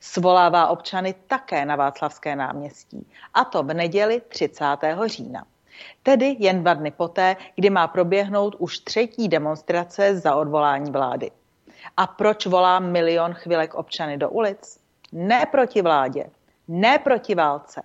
Svolává 0.00 0.66
občany 0.66 1.14
také 1.26 1.64
na 1.64 1.76
Václavské 1.76 2.36
náměstí, 2.36 3.06
a 3.34 3.44
to 3.44 3.62
v 3.62 3.74
neděli 3.74 4.22
30. 4.28 4.64
října. 5.06 5.44
Tedy 6.02 6.36
jen 6.38 6.60
dva 6.60 6.74
dny 6.74 6.90
poté, 6.90 7.36
kdy 7.54 7.70
má 7.70 7.88
proběhnout 7.88 8.56
už 8.58 8.78
třetí 8.78 9.28
demonstrace 9.28 10.18
za 10.18 10.34
odvolání 10.34 10.90
vlády. 10.90 11.30
A 11.96 12.06
proč 12.06 12.46
volá 12.46 12.78
milion 12.78 13.34
chvilek 13.34 13.74
občany 13.74 14.16
do 14.16 14.30
ulic? 14.30 14.80
Ne 15.12 15.46
proti 15.46 15.82
vládě, 15.82 16.30
ne 16.68 16.98
proti 16.98 17.34
válce, 17.34 17.82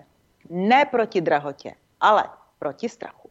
ne 0.49 0.85
proti 0.85 1.21
drahotě, 1.21 1.73
ale 2.01 2.23
proti 2.59 2.89
strachu. 2.89 3.26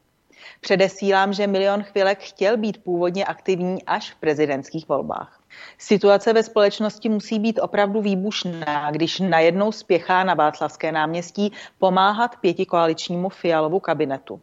Předesílám, 0.61 1.33
že 1.33 1.47
milion 1.47 1.83
chvilek 1.83 2.19
chtěl 2.19 2.57
být 2.57 2.85
původně 2.85 3.25
aktivní 3.25 3.85
až 3.85 4.11
v 4.11 4.17
prezidentských 4.17 4.89
volbách. 4.89 5.41
Situace 5.79 6.33
ve 6.33 6.43
společnosti 6.43 7.09
musí 7.09 7.39
být 7.39 7.59
opravdu 7.63 8.01
výbušná, 8.01 8.91
když 8.91 9.21
najednou 9.21 9.73
spěchá 9.73 10.25
na 10.25 10.35
Václavské 10.35 10.93
náměstí 10.93 11.53
pomáhat 11.79 12.37
pětikoaličnímu 12.41 13.29
Fialovu 13.29 13.81
kabinetu. 13.81 14.41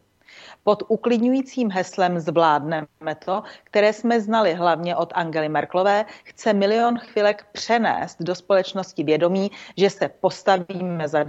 Pod 0.64 0.82
uklidňujícím 0.88 1.70
heslem 1.70 2.20
Zvládneme 2.20 3.14
to, 3.24 3.42
které 3.64 3.92
jsme 3.92 4.20
znali 4.20 4.54
hlavně 4.54 4.96
od 4.96 5.12
Angely 5.14 5.48
Merklové, 5.48 6.04
chce 6.24 6.52
milion 6.52 6.98
chvilek 6.98 7.46
přenést 7.52 8.16
do 8.20 8.34
společnosti 8.34 9.04
vědomí, 9.04 9.50
že 9.76 9.90
se 9.90 10.08
postavíme 10.08 11.08
za 11.08 11.24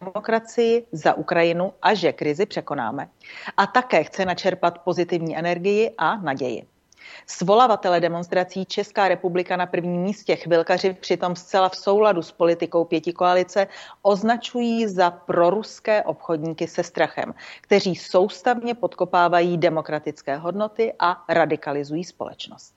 demokracii, 0.00 0.86
za 0.92 1.14
Ukrajinu 1.14 1.72
a 1.82 1.94
že 1.94 2.12
krizi 2.12 2.46
překonáme. 2.46 3.08
A 3.56 3.66
také 3.66 4.04
chce 4.04 4.24
načerpat 4.24 4.78
pozitivní 4.78 5.36
energii 5.36 5.90
a 5.98 6.16
naději. 6.16 6.66
Svolavatele 7.26 8.00
demonstrací 8.00 8.64
Česká 8.64 9.08
republika 9.08 9.56
na 9.56 9.66
prvním 9.66 10.02
místě 10.02 10.36
chvilkaři 10.36 10.94
přitom 10.94 11.36
zcela 11.36 11.68
v 11.68 11.76
souladu 11.76 12.22
s 12.22 12.32
politikou 12.32 12.84
pěti 12.84 13.12
koalice 13.12 13.66
označují 14.02 14.88
za 14.88 15.10
proruské 15.10 16.02
obchodníky 16.02 16.68
se 16.68 16.82
strachem, 16.82 17.34
kteří 17.60 17.96
soustavně 17.96 18.74
podkopávají 18.74 19.58
demokratické 19.58 20.36
hodnoty 20.36 20.92
a 20.98 21.24
radikalizují 21.28 22.04
společnost. 22.04 22.74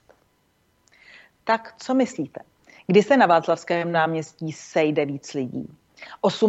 Tak 1.44 1.74
co 1.78 1.94
myslíte? 1.94 2.42
Kdy 2.88 3.04
se 3.04 3.18
na 3.18 3.26
Václavském 3.26 3.92
náměstí 3.92 4.52
sejde 4.52 5.06
víc 5.06 5.34
lidí? 5.34 5.68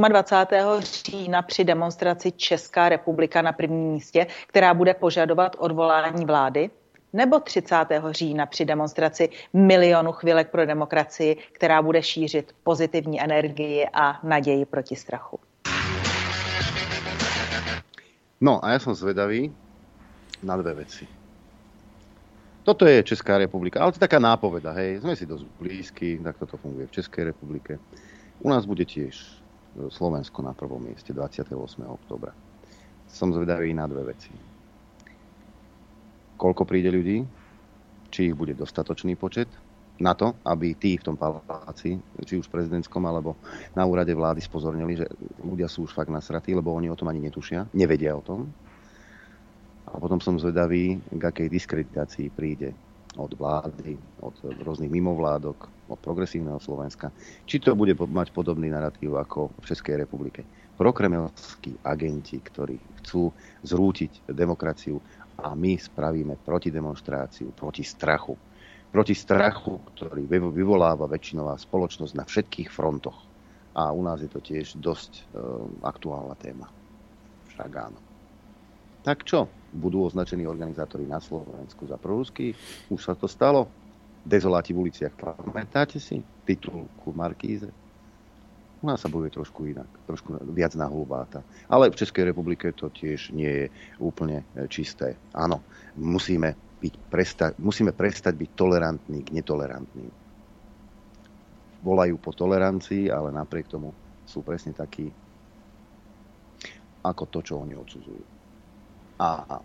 28. 0.08 0.80
října 0.80 1.42
při 1.42 1.64
demonstraci 1.64 2.32
Česká 2.32 2.88
republika 2.88 3.42
na 3.42 3.52
prvním 3.52 3.92
místě, 3.92 4.26
která 4.46 4.74
bude 4.74 4.94
požadovat 4.94 5.56
odvolání 5.58 6.24
vlády? 6.24 6.70
Nebo 7.14 7.40
30. 7.40 7.76
října 8.10 8.46
při 8.46 8.64
demonstraci 8.64 9.28
milionu 9.52 10.12
chvilek 10.12 10.50
pro 10.50 10.66
demokracii, 10.66 11.36
která 11.52 11.82
bude 11.82 12.02
šířit 12.02 12.54
pozitivní 12.62 13.22
energii 13.22 13.86
a 13.92 14.26
naději 14.26 14.64
proti 14.64 14.96
strachu. 14.96 15.38
No 18.40 18.60
a 18.60 18.76
ja 18.76 18.78
som 18.82 18.92
zvedavý 18.92 19.48
na 20.42 20.58
dve 20.60 20.84
veci. 20.84 21.08
Toto 22.60 22.84
je 22.84 23.00
Česká 23.00 23.38
republika, 23.38 23.80
ale 23.80 23.92
to 23.92 23.96
je 23.96 24.04
taká 24.04 24.20
nápoveda, 24.20 24.74
hej, 24.76 25.00
sme 25.00 25.16
si 25.16 25.24
dosť 25.24 25.44
blízky, 25.56 26.20
tak 26.20 26.36
toto 26.36 26.60
funguje 26.60 26.84
v 26.90 26.96
Českej 27.00 27.24
republike. 27.32 27.80
U 28.44 28.52
nás 28.52 28.68
bude 28.68 28.84
tiež 28.84 29.16
Slovensko 29.88 30.44
na 30.44 30.52
prvom 30.52 30.82
mieste 30.82 31.16
28. 31.16 31.56
oktobra. 31.88 32.36
Som 33.08 33.32
zvedavý 33.32 33.72
na 33.72 33.88
dve 33.88 34.12
veci 34.12 34.53
koľko 36.36 36.62
príde 36.66 36.90
ľudí, 36.90 37.24
či 38.10 38.30
ich 38.30 38.36
bude 38.38 38.54
dostatočný 38.54 39.18
počet 39.18 39.50
na 39.98 40.14
to, 40.14 40.34
aby 40.42 40.74
tí 40.74 40.98
v 40.98 41.06
tom 41.06 41.14
paláci, 41.14 41.98
či 42.26 42.34
už 42.34 42.50
prezidentskom 42.50 43.02
alebo 43.06 43.38
na 43.78 43.86
úrade 43.86 44.10
vlády 44.10 44.42
spozornili, 44.42 44.98
že 44.98 45.06
ľudia 45.38 45.70
sú 45.70 45.86
už 45.86 45.94
fakt 45.94 46.10
nasratí, 46.10 46.50
lebo 46.50 46.74
oni 46.74 46.90
o 46.90 46.98
tom 46.98 47.10
ani 47.10 47.22
netušia, 47.22 47.70
nevedia 47.74 48.14
o 48.18 48.22
tom. 48.22 48.50
A 49.86 49.94
potom 50.02 50.18
som 50.18 50.34
zvedavý, 50.34 50.98
k 50.98 51.22
akej 51.22 51.46
diskreditácii 51.46 52.34
príde 52.34 52.74
od 53.14 53.30
vlády, 53.38 53.94
od 54.26 54.34
rôznych 54.66 54.90
mimovládok, 54.90 55.70
od 55.86 55.98
progresívneho 56.02 56.58
Slovenska. 56.58 57.14
Či 57.46 57.62
to 57.62 57.78
bude 57.78 57.94
mať 57.94 58.34
podobný 58.34 58.66
narratív 58.74 59.14
ako 59.14 59.54
v 59.62 59.64
Českej 59.70 60.02
republike. 60.02 60.42
Prokremelskí 60.74 61.78
agenti, 61.86 62.42
ktorí 62.42 62.74
chcú 62.98 63.30
zrútiť 63.62 64.26
demokraciu 64.34 64.98
a 65.38 65.54
my 65.54 65.74
spravíme 65.78 66.38
protidemonstráciu 66.42 67.50
proti 67.54 67.82
strachu. 67.82 68.36
Proti 68.94 69.14
strachu, 69.14 69.82
ktorý 69.94 70.22
vyvoláva 70.30 71.10
väčšinová 71.10 71.58
spoločnosť 71.58 72.14
na 72.14 72.22
všetkých 72.22 72.70
frontoch. 72.70 73.18
A 73.74 73.90
u 73.90 74.06
nás 74.06 74.22
je 74.22 74.30
to 74.30 74.38
tiež 74.38 74.78
dosť 74.78 75.12
e, 75.18 75.22
aktuálna 75.82 76.38
téma. 76.38 76.70
Však 77.50 77.70
áno. 77.74 77.98
Tak 79.02 79.26
čo? 79.26 79.50
Budú 79.74 80.06
označení 80.06 80.46
organizátori 80.46 81.02
na 81.10 81.18
Slovensku 81.18 81.90
za 81.90 81.98
prorusky? 81.98 82.54
Už 82.86 83.02
sa 83.02 83.18
to 83.18 83.26
stalo? 83.26 83.66
Dezoláti 84.22 84.70
v 84.70 84.88
uliciach, 84.88 85.12
pamätáte 85.18 85.98
si? 85.98 86.22
Titulku 86.46 87.10
Markíze? 87.12 87.83
U 88.84 88.86
nás 88.86 89.00
sa 89.00 89.08
bojuje 89.08 89.32
trošku 89.32 89.64
inak, 89.64 89.88
trošku 90.04 90.36
viac 90.52 90.76
na 90.76 90.84
hulváta. 90.84 91.40
Ale 91.72 91.88
v 91.88 91.96
Českej 91.96 92.28
republike 92.28 92.68
to 92.76 92.92
tiež 92.92 93.32
nie 93.32 93.48
je 93.48 93.66
úplne 93.96 94.44
e, 94.52 94.68
čisté. 94.68 95.16
Áno, 95.32 95.64
musíme, 95.96 96.52
byť, 96.84 96.94
prestať, 97.08 97.52
musíme 97.56 97.96
prestať 97.96 98.36
byť 98.36 98.50
tolerantní 98.52 99.24
k 99.24 99.40
netolerantným. 99.40 100.12
Volajú 101.80 102.20
po 102.20 102.36
tolerancii, 102.36 103.08
ale 103.08 103.32
napriek 103.32 103.72
tomu 103.72 103.96
sú 104.28 104.44
presne 104.44 104.76
takí 104.76 105.08
ako 107.00 107.24
to, 107.32 107.40
čo 107.40 107.64
oni 107.64 107.72
odsudzujú. 107.72 108.24
A 109.16 109.64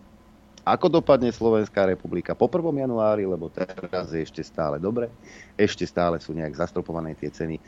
ako 0.60 1.00
dopadne 1.00 1.32
Slovenská 1.32 1.88
republika 1.88 2.36
po 2.36 2.44
1. 2.44 2.84
januári, 2.84 3.24
lebo 3.24 3.48
teraz 3.48 4.12
je 4.12 4.20
ešte 4.20 4.44
stále 4.44 4.76
dobre, 4.76 5.08
ešte 5.56 5.88
stále 5.88 6.20
sú 6.20 6.36
nejak 6.36 6.52
zastropované 6.52 7.16
tie 7.16 7.32
ceny 7.32 7.56
e, 7.56 7.62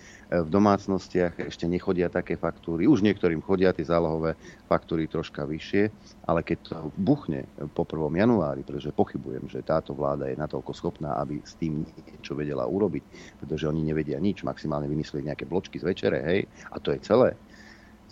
v 0.45 0.49
domácnostiach, 0.53 1.40
ešte 1.40 1.64
nechodia 1.64 2.12
také 2.12 2.36
faktúry, 2.36 2.84
už 2.84 3.01
niektorým 3.01 3.40
chodia 3.40 3.72
tie 3.72 3.88
zálohové 3.88 4.36
faktúry 4.68 5.09
troška 5.09 5.49
vyššie, 5.49 5.88
ale 6.28 6.45
keď 6.45 6.59
to 6.68 6.74
buchne 7.01 7.49
po 7.72 7.88
1. 7.88 8.12
januári, 8.12 8.61
pretože 8.61 8.93
pochybujem, 8.93 9.49
že 9.49 9.64
táto 9.64 9.97
vláda 9.97 10.28
je 10.28 10.36
natoľko 10.36 10.76
schopná, 10.76 11.16
aby 11.16 11.40
s 11.40 11.57
tým 11.57 11.88
niečo 12.12 12.36
vedela 12.36 12.68
urobiť, 12.68 13.05
pretože 13.40 13.64
oni 13.72 13.80
nevedia 13.80 14.20
nič, 14.20 14.45
maximálne 14.45 14.86
vymyslieť 14.86 15.32
nejaké 15.32 15.45
bločky 15.49 15.80
z 15.80 15.88
večere, 15.88 16.18
hej, 16.20 16.40
a 16.68 16.76
to 16.76 16.93
je 16.93 17.01
celé. 17.01 17.32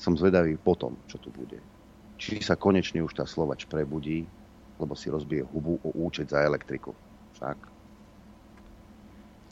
Som 0.01 0.17
zvedavý 0.17 0.57
potom, 0.57 0.97
čo 1.05 1.21
tu 1.21 1.29
bude. 1.29 1.61
Či 2.17 2.41
sa 2.41 2.57
konečne 2.57 3.05
už 3.05 3.17
tá 3.17 3.29
Slovač 3.29 3.69
prebudí, 3.69 4.25
lebo 4.81 4.97
si 4.97 5.13
rozbije 5.13 5.45
hubu 5.45 5.77
o 5.85 5.93
účet 6.01 6.33
za 6.33 6.41
elektriku. 6.41 6.97
Však. 7.37 7.57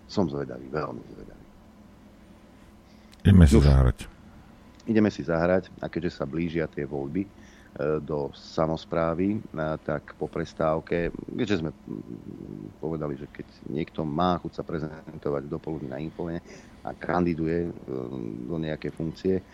Som 0.09 0.25
zvedavý, 0.33 0.65
veľmi 0.73 1.05
zvedavý. 1.13 1.45
Ideme 3.29 3.45
si 3.45 3.61
zahrať. 3.61 3.99
Ideme 4.89 5.11
si 5.13 5.21
zahrať 5.21 5.69
a 5.85 5.93
keďže 5.93 6.17
sa 6.17 6.25
blížia 6.25 6.65
tie 6.65 6.89
voľby 6.89 7.29
e, 7.29 7.31
do 8.01 8.33
samozprávy, 8.33 9.37
e, 9.37 9.39
tak 9.85 10.17
po 10.17 10.33
prestávke, 10.33 11.13
keďže 11.37 11.61
sme 11.61 11.77
povedali, 12.81 13.21
že 13.21 13.29
keď 13.29 13.69
niekto 13.69 14.01
má 14.09 14.41
chuť 14.41 14.53
sa 14.57 14.65
prezentovať 14.65 15.45
do 15.45 15.61
poludní 15.61 15.93
na 15.93 16.01
infovene 16.01 16.41
a 16.81 16.97
kandiduje 16.97 17.69
e, 17.69 17.71
do 18.49 18.57
nejaké 18.57 18.89
funkcie, 18.89 19.45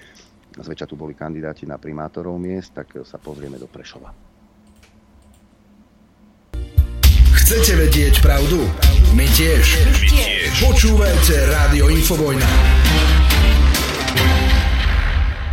zväčša 0.54 0.86
tu 0.86 0.94
boli 0.94 1.18
kandidáti 1.18 1.66
na 1.66 1.82
primátorov 1.82 2.38
miest, 2.38 2.78
tak 2.78 3.02
sa 3.02 3.18
pozrieme 3.18 3.58
do 3.58 3.66
Prešova. 3.66 4.33
Chcete 7.54 7.86
vedieť 7.86 8.14
pravdu? 8.18 8.66
My 9.14 9.30
tiež. 9.30 9.86
My 9.86 10.02
tiež. 10.10 10.58
Počúvajte 10.58 11.38
Rádio 11.54 11.86
Infovojna. 11.86 12.50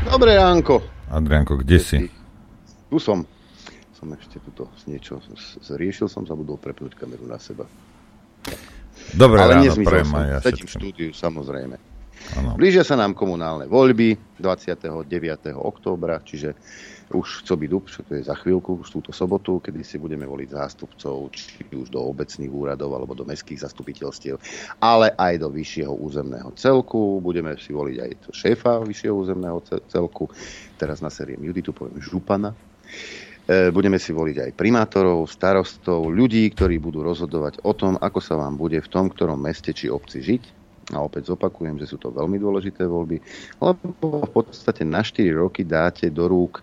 Dobré 0.09 0.33
ránko. 0.33 0.81
Adrianko, 1.13 1.61
kde 1.61 1.77
si? 1.77 2.01
Tu 2.89 2.97
som. 2.97 3.21
Som 3.93 4.17
ešte 4.17 4.41
tuto 4.41 4.73
niečo 4.89 5.21
zriešil, 5.61 6.09
som 6.09 6.25
zabudol 6.25 6.57
prepnúť 6.57 6.97
kameru 6.97 7.29
na 7.29 7.37
seba. 7.37 7.69
Dobré 9.13 9.45
Ale 9.45 9.61
ráno, 9.61 9.85
prajem 9.85 10.09
som. 10.09 10.17
aj 10.17 10.25
ja 10.25 10.37
Sedím 10.41 10.65
v 10.65 10.73
štúdiu, 10.73 11.09
samozrejme. 11.13 11.75
Ano. 12.33 12.57
Blížia 12.57 12.81
sa 12.81 12.97
nám 12.97 13.13
komunálne 13.13 13.69
voľby 13.69 14.41
29. 14.41 14.89
októbra, 15.53 16.17
čiže 16.25 16.57
už 17.15 17.43
co 17.43 17.53
by 17.57 17.65
dub, 17.67 17.85
čo 17.89 18.03
to 18.03 18.15
je 18.15 18.23
za 18.23 18.35
chvíľku, 18.35 18.81
už 18.81 18.89
túto 18.89 19.11
sobotu, 19.11 19.59
kedy 19.59 19.83
si 19.83 19.97
budeme 19.97 20.23
voliť 20.23 20.49
zástupcov, 20.51 21.31
či 21.35 21.65
už 21.71 21.91
do 21.91 22.01
obecných 22.01 22.51
úradov 22.51 22.95
alebo 22.95 23.13
do 23.13 23.27
mestských 23.27 23.63
zastupiteľstiev, 23.67 24.39
ale 24.79 25.13
aj 25.15 25.41
do 25.41 25.49
vyššieho 25.51 25.93
územného 25.93 26.51
celku. 26.55 27.19
Budeme 27.19 27.55
si 27.59 27.71
voliť 27.71 27.97
aj 27.99 28.11
to 28.25 28.29
šéfa 28.31 28.81
vyššieho 28.83 29.15
územného 29.15 29.59
celku. 29.89 30.31
Teraz 30.79 30.99
na 30.99 31.11
série 31.13 31.37
Juditu 31.37 31.75
poviem 31.75 31.99
župana. 32.01 32.55
E, 33.51 33.73
budeme 33.73 33.97
si 33.97 34.13
voliť 34.13 34.37
aj 34.47 34.51
primátorov, 34.53 35.25
starostov, 35.25 36.07
ľudí, 36.07 36.45
ktorí 36.53 36.77
budú 36.77 37.01
rozhodovať 37.01 37.65
o 37.65 37.73
tom, 37.73 37.97
ako 37.97 38.19
sa 38.21 38.37
vám 38.37 38.55
bude 38.55 38.77
v 38.77 38.91
tom, 38.91 39.09
ktorom 39.09 39.41
meste 39.41 39.73
či 39.73 39.89
obci 39.89 40.21
žiť 40.21 40.61
a 40.93 41.01
opäť 41.01 41.31
zopakujem, 41.31 41.79
že 41.79 41.89
sú 41.89 41.97
to 41.97 42.11
veľmi 42.11 42.37
dôležité 42.37 42.83
voľby, 42.83 43.17
lebo 43.63 44.27
v 44.27 44.31
podstate 44.31 44.83
na 44.83 45.01
4 45.01 45.23
roky 45.33 45.63
dáte 45.63 46.11
do 46.11 46.27
rúk 46.27 46.61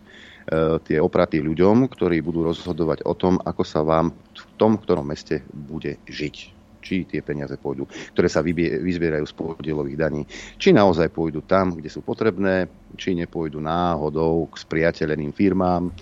tie 0.85 0.97
opraty 0.97 1.45
ľuďom, 1.45 1.93
ktorí 1.93 2.25
budú 2.25 2.41
rozhodovať 2.41 3.05
o 3.05 3.13
tom, 3.13 3.37
ako 3.37 3.63
sa 3.69 3.85
vám 3.85 4.17
v 4.17 4.45
tom, 4.57 4.81
ktorom 4.81 5.05
meste 5.05 5.45
bude 5.53 6.01
žiť 6.09 6.37
či 6.79 7.05
tie 7.05 7.21
peniaze 7.21 7.53
pôjdu, 7.61 7.85
ktoré 8.17 8.33
sa 8.33 8.41
vyzbierajú 8.41 9.27
z 9.29 9.35
podielových 9.37 9.99
daní, 9.99 10.23
či 10.57 10.73
naozaj 10.73 11.13
pôjdu 11.13 11.45
tam, 11.45 11.77
kde 11.77 11.93
sú 11.93 12.01
potrebné, 12.01 12.65
či 12.97 13.13
nepôjdu 13.13 13.61
náhodou 13.61 14.49
k 14.49 14.57
spriateľeným 14.57 15.37
firmám, 15.37 15.93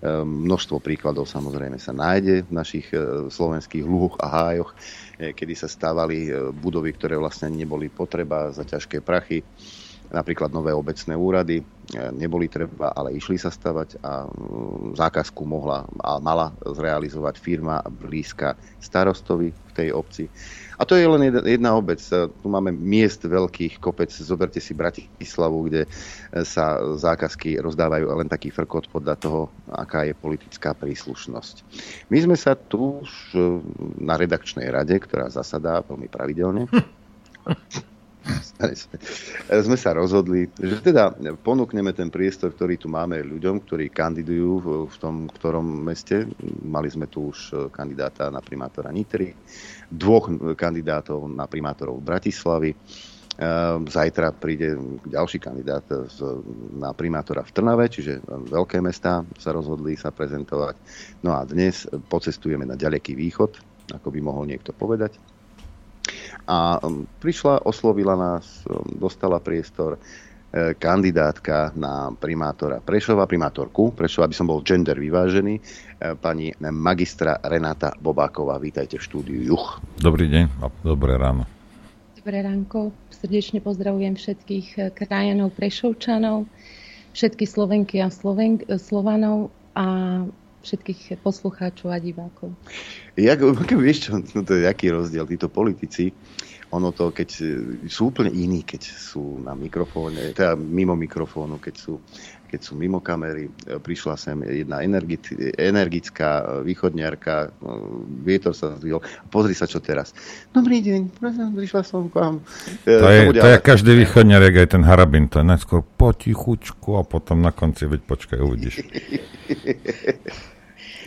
Ehm, 0.00 0.48
množstvo 0.48 0.80
príkladov 0.80 1.28
samozrejme 1.28 1.76
sa 1.76 1.92
nájde 1.92 2.48
v 2.48 2.52
našich 2.56 2.88
e, 2.88 3.28
slovenských 3.28 3.84
lúhoch 3.84 4.16
a 4.16 4.32
hájoch, 4.32 4.72
e, 5.20 5.36
kedy 5.36 5.52
sa 5.52 5.68
stávali 5.68 6.24
e, 6.24 6.48
budovy, 6.56 6.96
ktoré 6.96 7.20
vlastne 7.20 7.52
neboli 7.52 7.92
potreba 7.92 8.48
za 8.48 8.64
ťažké 8.64 9.04
prachy. 9.04 9.44
Napríklad 10.10 10.50
nové 10.50 10.74
obecné 10.74 11.14
úrady 11.14 11.62
neboli 12.14 12.46
treba, 12.46 12.94
ale 12.94 13.18
išli 13.18 13.34
sa 13.34 13.50
stavať 13.50 13.98
a 14.02 14.26
zákazku 14.94 15.42
mohla 15.42 15.86
a 15.98 16.22
mala 16.22 16.54
zrealizovať 16.62 17.34
firma 17.38 17.82
blízka 17.82 18.54
starostovi 18.78 19.50
v 19.50 19.72
tej 19.74 19.88
obci. 19.90 20.24
A 20.80 20.88
to 20.88 20.96
je 20.96 21.04
len 21.04 21.28
jedna 21.44 21.76
obec. 21.76 22.00
Tu 22.08 22.46
máme 22.48 22.72
miest 22.72 23.20
veľkých 23.26 23.82
kopec. 23.84 24.08
Zoberte 24.08 24.62
si 24.62 24.72
Bratislavu, 24.72 25.68
kde 25.68 25.84
sa 26.46 26.80
zákazky 26.96 27.60
rozdávajú 27.60 28.08
len 28.16 28.30
taký 28.30 28.48
frkot 28.48 28.88
podľa 28.88 29.14
toho, 29.20 29.52
aká 29.68 30.08
je 30.08 30.16
politická 30.16 30.72
príslušnosť. 30.72 31.54
My 32.08 32.18
sme 32.24 32.36
sa 32.38 32.56
tu 32.56 33.04
na 34.00 34.16
redakčnej 34.16 34.72
rade, 34.72 34.96
ktorá 34.96 35.28
zasadá 35.28 35.84
veľmi 35.84 36.08
pravidelne, 36.08 36.64
sme 39.48 39.76
sa 39.80 39.96
rozhodli, 39.96 40.44
že 40.60 40.84
teda 40.84 41.16
ponúkneme 41.40 41.96
ten 41.96 42.12
priestor, 42.12 42.52
ktorý 42.52 42.76
tu 42.76 42.92
máme 42.92 43.16
ľuďom, 43.24 43.64
ktorí 43.64 43.88
kandidujú 43.88 44.52
v 44.88 44.96
tom 45.00 45.28
ktorom 45.32 45.64
meste. 45.64 46.28
Mali 46.60 46.92
sme 46.92 47.08
tu 47.08 47.32
už 47.32 47.70
kandidáta 47.72 48.28
na 48.28 48.44
primátora 48.44 48.92
Nitry, 48.92 49.32
dvoch 49.88 50.28
kandidátov 50.52 51.32
na 51.32 51.48
primátorov 51.48 52.04
Bratislavy. 52.04 52.76
Zajtra 53.88 54.36
príde 54.36 54.76
ďalší 55.08 55.40
kandidát 55.40 55.88
na 56.76 56.92
primátora 56.92 57.40
v 57.40 57.54
Trnave, 57.56 57.88
čiže 57.88 58.20
veľké 58.28 58.84
mestá 58.84 59.24
sa 59.40 59.56
rozhodli 59.56 59.96
sa 59.96 60.12
prezentovať. 60.12 60.76
No 61.24 61.32
a 61.32 61.48
dnes 61.48 61.88
pocestujeme 62.12 62.68
na 62.68 62.76
ďaleký 62.76 63.16
východ, 63.16 63.56
ako 63.96 64.12
by 64.12 64.20
mohol 64.20 64.44
niekto 64.44 64.76
povedať 64.76 65.16
a 66.50 66.82
um, 66.82 67.06
prišla, 67.20 67.62
oslovila 67.62 68.18
nás, 68.18 68.66
um, 68.66 68.82
dostala 68.98 69.38
priestor 69.38 69.96
e, 69.96 70.74
kandidátka 70.74 71.70
na 71.78 72.10
primátora 72.10 72.82
Prešova, 72.82 73.30
primátorku 73.30 73.94
Prešova, 73.94 74.26
aby 74.26 74.34
som 74.34 74.50
bol 74.50 74.66
gender 74.66 74.98
vyvážený, 74.98 75.54
e, 75.54 75.62
pani 76.18 76.50
magistra 76.58 77.38
Renata 77.38 77.94
Bobáková. 77.94 78.58
Vítajte 78.58 78.98
v 78.98 79.06
štúdiu 79.06 79.40
Juch. 79.54 79.78
Dobrý 80.02 80.26
deň 80.26 80.44
a 80.58 80.66
dobré 80.82 81.14
ráno. 81.14 81.46
Dobré 82.18 82.44
ránko. 82.44 82.92
Srdečne 83.14 83.62
pozdravujem 83.62 84.18
všetkých 84.18 84.68
e, 84.76 84.80
krajanov 84.90 85.54
Prešovčanov, 85.54 86.50
všetky 87.14 87.46
Slovenky 87.46 88.02
a 88.02 88.10
Sloven- 88.10 88.66
Slovanov 88.76 89.54
a 89.78 89.86
všetkých 90.62 91.20
poslucháčov 91.24 91.92
a 91.92 91.98
divákov. 91.98 92.52
Jak, 93.16 93.40
vieš 93.84 94.08
čo, 94.08 94.20
no 94.36 94.42
to 94.44 94.56
je 94.56 94.64
aký 94.68 94.92
rozdiel, 94.92 95.24
títo 95.26 95.48
politici, 95.48 96.12
ono 96.70 96.94
to, 96.94 97.10
keď 97.10 97.28
sú 97.90 98.14
úplne 98.14 98.30
iní, 98.30 98.62
keď 98.62 98.82
sú 98.86 99.42
na 99.42 99.58
mikrofóne, 99.58 100.30
teda 100.30 100.54
mimo 100.54 100.94
mikrofónu, 100.94 101.58
keď 101.58 101.74
sú, 101.74 101.98
keď 102.46 102.60
sú 102.62 102.78
mimo 102.78 103.02
kamery. 103.02 103.50
Prišla 103.66 104.14
sem 104.14 104.38
jedna 104.46 104.78
energická 105.58 106.62
východniarka, 106.62 107.50
vietor 108.22 108.54
sa 108.54 108.78
zdvihol. 108.78 109.02
Pozri 109.34 109.58
sa, 109.58 109.66
čo 109.66 109.82
teraz. 109.82 110.14
Dobrý 110.54 110.78
deň, 110.78 111.18
prišla 111.58 111.82
som 111.82 112.06
k 112.06 112.14
vám. 112.14 112.34
To 112.86 113.08
je, 113.10 113.20
to 113.34 113.48
je 113.50 113.58
každý 113.58 113.92
východniarek, 114.06 114.62
aj 114.62 114.68
ten 114.78 114.86
harabin, 114.86 115.26
to 115.26 115.42
je 115.42 115.46
najskôr 115.50 115.82
potichučku 115.82 116.94
a 116.94 117.02
potom 117.02 117.42
na 117.42 117.50
konci, 117.50 117.90
veď 117.90 118.00
počkaj, 118.06 118.38
uvidíš. 118.38 118.74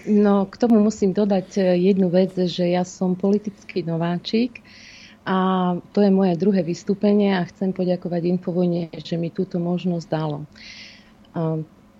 No, 0.04 0.44
k 0.52 0.60
tomu 0.60 0.84
musím 0.84 1.16
dodať 1.16 1.48
e, 1.56 1.62
jednu 1.80 2.12
vec, 2.12 2.36
že 2.36 2.68
ja 2.68 2.84
som 2.84 3.16
politický 3.16 3.88
nováčik 3.88 4.60
a 5.24 5.38
to 5.96 6.04
je 6.04 6.12
moje 6.12 6.36
druhé 6.36 6.68
vystúpenie 6.68 7.32
a 7.32 7.48
chcem 7.48 7.72
poďakovať 7.72 8.22
Infovojne, 8.28 8.92
že 8.92 9.16
mi 9.16 9.32
túto 9.32 9.56
možnosť 9.56 10.08
dalo. 10.12 10.44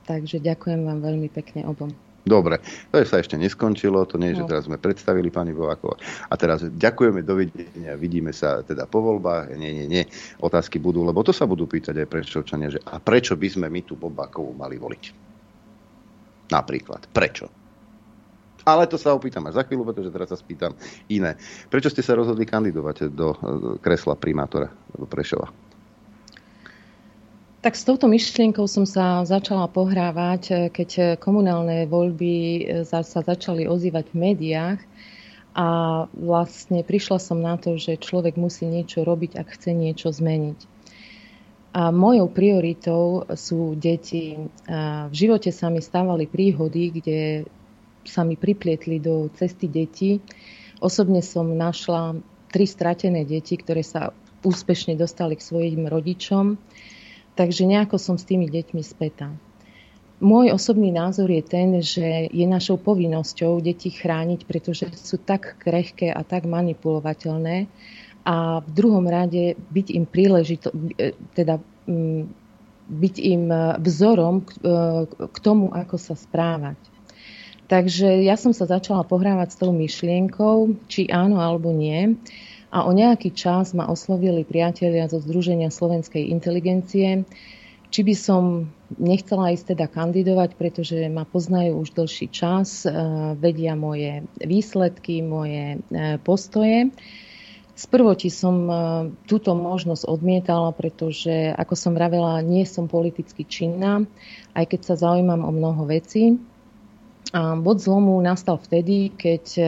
Takže 0.04 0.44
ďakujem 0.44 0.84
vám 0.84 1.00
veľmi 1.00 1.32
pekne 1.32 1.64
obom. 1.64 1.96
Dobre, 2.24 2.64
to 2.88 3.04
je 3.04 3.08
sa 3.08 3.20
ešte 3.20 3.36
neskončilo, 3.36 4.08
to 4.08 4.16
nie 4.16 4.32
je, 4.32 4.40
že 4.40 4.44
no. 4.48 4.50
teraz 4.56 4.64
sme 4.72 4.80
predstavili 4.80 5.28
pani 5.28 5.52
Bováková. 5.52 6.00
A 6.32 6.40
teraz 6.40 6.64
ďakujeme, 6.64 7.20
dovidenia, 7.20 8.00
vidíme 8.00 8.32
sa 8.32 8.64
teda 8.64 8.88
po 8.88 9.04
voľbách, 9.04 9.52
nie, 9.60 9.84
nie, 9.84 9.88
nie, 9.92 10.04
otázky 10.40 10.80
budú, 10.80 11.04
lebo 11.04 11.20
to 11.20 11.36
sa 11.36 11.44
budú 11.44 11.68
pýtať 11.68 12.00
aj 12.00 12.08
prečovčania, 12.08 12.72
že 12.72 12.80
a 12.88 13.04
prečo 13.04 13.36
by 13.36 13.48
sme 13.52 13.68
my 13.68 13.84
tú 13.84 14.00
Bobákovú 14.00 14.56
mali 14.56 14.80
voliť? 14.80 15.04
Napríklad, 16.48 17.12
prečo? 17.12 17.63
Ale 18.64 18.88
to 18.88 18.96
sa 18.96 19.12
opýtam 19.12 19.44
až 19.52 19.60
za 19.60 19.64
chvíľu, 19.68 19.84
pretože 19.92 20.08
teraz 20.08 20.32
sa 20.32 20.40
spýtam 20.40 20.72
iné. 21.12 21.36
Prečo 21.68 21.92
ste 21.92 22.00
sa 22.00 22.16
rozhodli 22.16 22.48
kandidovať 22.48 23.12
do 23.12 23.36
kresla 23.84 24.16
primátora 24.16 24.72
do 24.96 25.04
Prešova? 25.04 25.52
Tak 27.64 27.80
s 27.80 27.88
touto 27.88 28.12
myšlienkou 28.12 28.68
som 28.68 28.84
sa 28.84 29.24
začala 29.24 29.72
pohrávať, 29.72 30.72
keď 30.76 31.16
komunálne 31.16 31.88
voľby 31.88 32.68
sa 32.84 33.04
začali 33.04 33.64
ozývať 33.68 34.12
v 34.12 34.20
médiách 34.20 34.80
a 35.56 35.68
vlastne 36.12 36.84
prišla 36.84 37.24
som 37.24 37.40
na 37.40 37.56
to, 37.56 37.80
že 37.80 38.04
človek 38.04 38.36
musí 38.36 38.68
niečo 38.68 39.08
robiť, 39.08 39.40
ak 39.40 39.48
chce 39.56 39.72
niečo 39.72 40.12
zmeniť. 40.12 40.60
A 41.74 41.90
mojou 41.96 42.28
prioritou 42.28 43.24
sú 43.32 43.80
deti. 43.80 44.36
V 45.10 45.14
živote 45.16 45.56
sa 45.56 45.72
mi 45.72 45.80
stávali 45.80 46.28
príhody, 46.28 47.00
kde 47.00 47.20
sa 48.04 48.24
mi 48.28 48.36
priplietli 48.36 49.00
do 49.00 49.32
cesty 49.36 49.68
detí. 49.68 50.20
Osobne 50.84 51.24
som 51.24 51.48
našla 51.56 52.20
tri 52.54 52.70
stratené 52.70 53.26
deti, 53.26 53.58
ktoré 53.58 53.82
sa 53.82 54.14
úspešne 54.44 55.00
dostali 55.00 55.40
k 55.40 55.46
svojim 55.46 55.88
rodičom, 55.88 56.60
takže 57.34 57.64
nejako 57.66 57.98
som 57.98 58.16
s 58.20 58.28
tými 58.28 58.52
deťmi 58.52 58.84
spätá. 58.84 59.32
Môj 60.24 60.56
osobný 60.56 60.94
názor 60.94 61.28
je 61.28 61.44
ten, 61.44 61.84
že 61.84 62.32
je 62.32 62.46
našou 62.48 62.80
povinnosťou 62.80 63.60
deti 63.60 63.92
chrániť, 63.92 64.48
pretože 64.48 64.88
sú 64.96 65.20
tak 65.20 65.60
krehké 65.60 66.14
a 66.14 66.24
tak 66.24 66.48
manipulovateľné 66.48 67.68
a 68.24 68.64
v 68.64 68.70
druhom 68.72 69.04
rade 69.04 69.60
byť 69.60 69.88
im 69.92 70.06
príležito, 70.08 70.72
e, 70.96 71.12
teda 71.36 71.60
mm, 71.90 72.24
byť 72.88 73.16
im 73.20 73.44
vzorom 73.84 74.48
k 74.48 74.52
e, 74.64 75.40
tomu, 75.44 75.76
ako 75.76 76.00
sa 76.00 76.16
správať. 76.16 76.80
Takže 77.68 78.22
ja 78.22 78.36
som 78.36 78.52
sa 78.52 78.68
začala 78.68 79.08
pohrávať 79.08 79.56
s 79.56 79.60
tou 79.60 79.72
myšlienkou, 79.72 80.76
či 80.92 81.08
áno 81.08 81.40
alebo 81.40 81.72
nie. 81.72 82.20
A 82.74 82.84
o 82.84 82.92
nejaký 82.92 83.32
čas 83.32 83.72
ma 83.78 83.86
oslovili 83.86 84.42
priatelia 84.42 85.06
zo 85.06 85.22
Združenia 85.22 85.70
slovenskej 85.70 86.34
inteligencie, 86.34 87.24
či 87.94 88.02
by 88.02 88.16
som 88.18 88.74
nechcela 88.98 89.54
ísť 89.54 89.78
teda 89.78 89.86
kandidovať, 89.86 90.58
pretože 90.58 90.98
ma 91.14 91.30
poznajú 91.30 91.86
už 91.86 91.94
dlhší 91.94 92.34
čas, 92.34 92.82
e, 92.84 92.90
vedia 93.38 93.78
moje 93.78 94.26
výsledky, 94.42 95.22
moje 95.22 95.78
e, 95.78 96.18
postoje. 96.26 96.90
Sprvoti 97.78 98.34
som 98.34 98.56
e, 98.66 98.74
túto 99.30 99.54
možnosť 99.54 100.10
odmietala, 100.10 100.74
pretože, 100.74 101.54
ako 101.54 101.78
som 101.78 101.94
vravela, 101.94 102.42
nie 102.42 102.66
som 102.66 102.90
politicky 102.90 103.46
činná, 103.46 104.02
aj 104.58 104.74
keď 104.74 104.80
sa 104.82 104.96
zaujímam 104.98 105.46
o 105.46 105.54
mnoho 105.54 105.86
vecí. 105.86 106.42
A 107.32 107.56
bod 107.56 107.80
zlomu 107.80 108.20
nastal 108.20 108.60
vtedy, 108.60 109.16
keď 109.16 109.44
e, 109.56 109.66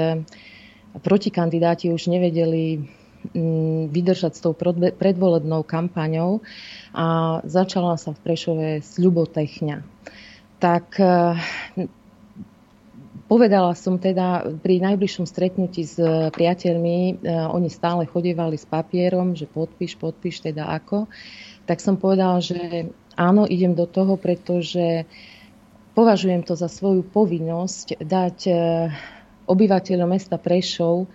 protikandidáti 0.99 1.95
už 1.95 2.11
nevedeli 2.11 2.83
mm, 3.31 3.95
vydržať 3.95 4.31
s 4.35 4.43
tou 4.43 4.51
predvolebnou 4.97 5.63
kampaňou 5.63 6.43
a 6.91 7.39
začala 7.47 7.95
sa 7.95 8.11
v 8.11 8.19
Prešove 8.19 8.67
sľubotechňa. 8.83 9.77
tak 10.59 10.99
Povedala 13.25 13.73
som 13.73 13.97
teda 13.97 14.45
pri 14.61 14.77
najbližšom 14.85 15.25
stretnutí 15.25 15.81
s 15.81 15.97
priateľmi, 16.29 17.25
oni 17.25 17.69
stále 17.73 18.05
chodievali 18.05 18.53
s 18.53 18.69
papierom, 18.69 19.33
že 19.33 19.49
podpíš, 19.49 19.97
podpíš, 19.97 20.45
teda 20.45 20.69
ako. 20.69 21.09
Tak 21.65 21.81
som 21.81 21.97
povedala, 21.97 22.37
že 22.37 22.93
áno, 23.17 23.49
idem 23.49 23.73
do 23.73 23.89
toho, 23.89 24.13
pretože 24.21 25.09
považujem 25.95 26.43
to 26.43 26.59
za 26.59 26.67
svoju 26.67 27.01
povinnosť 27.07 28.03
dať 28.03 28.37
obyvateľom 29.47 30.09
mesta 30.11 30.35
Prešov 30.35 31.07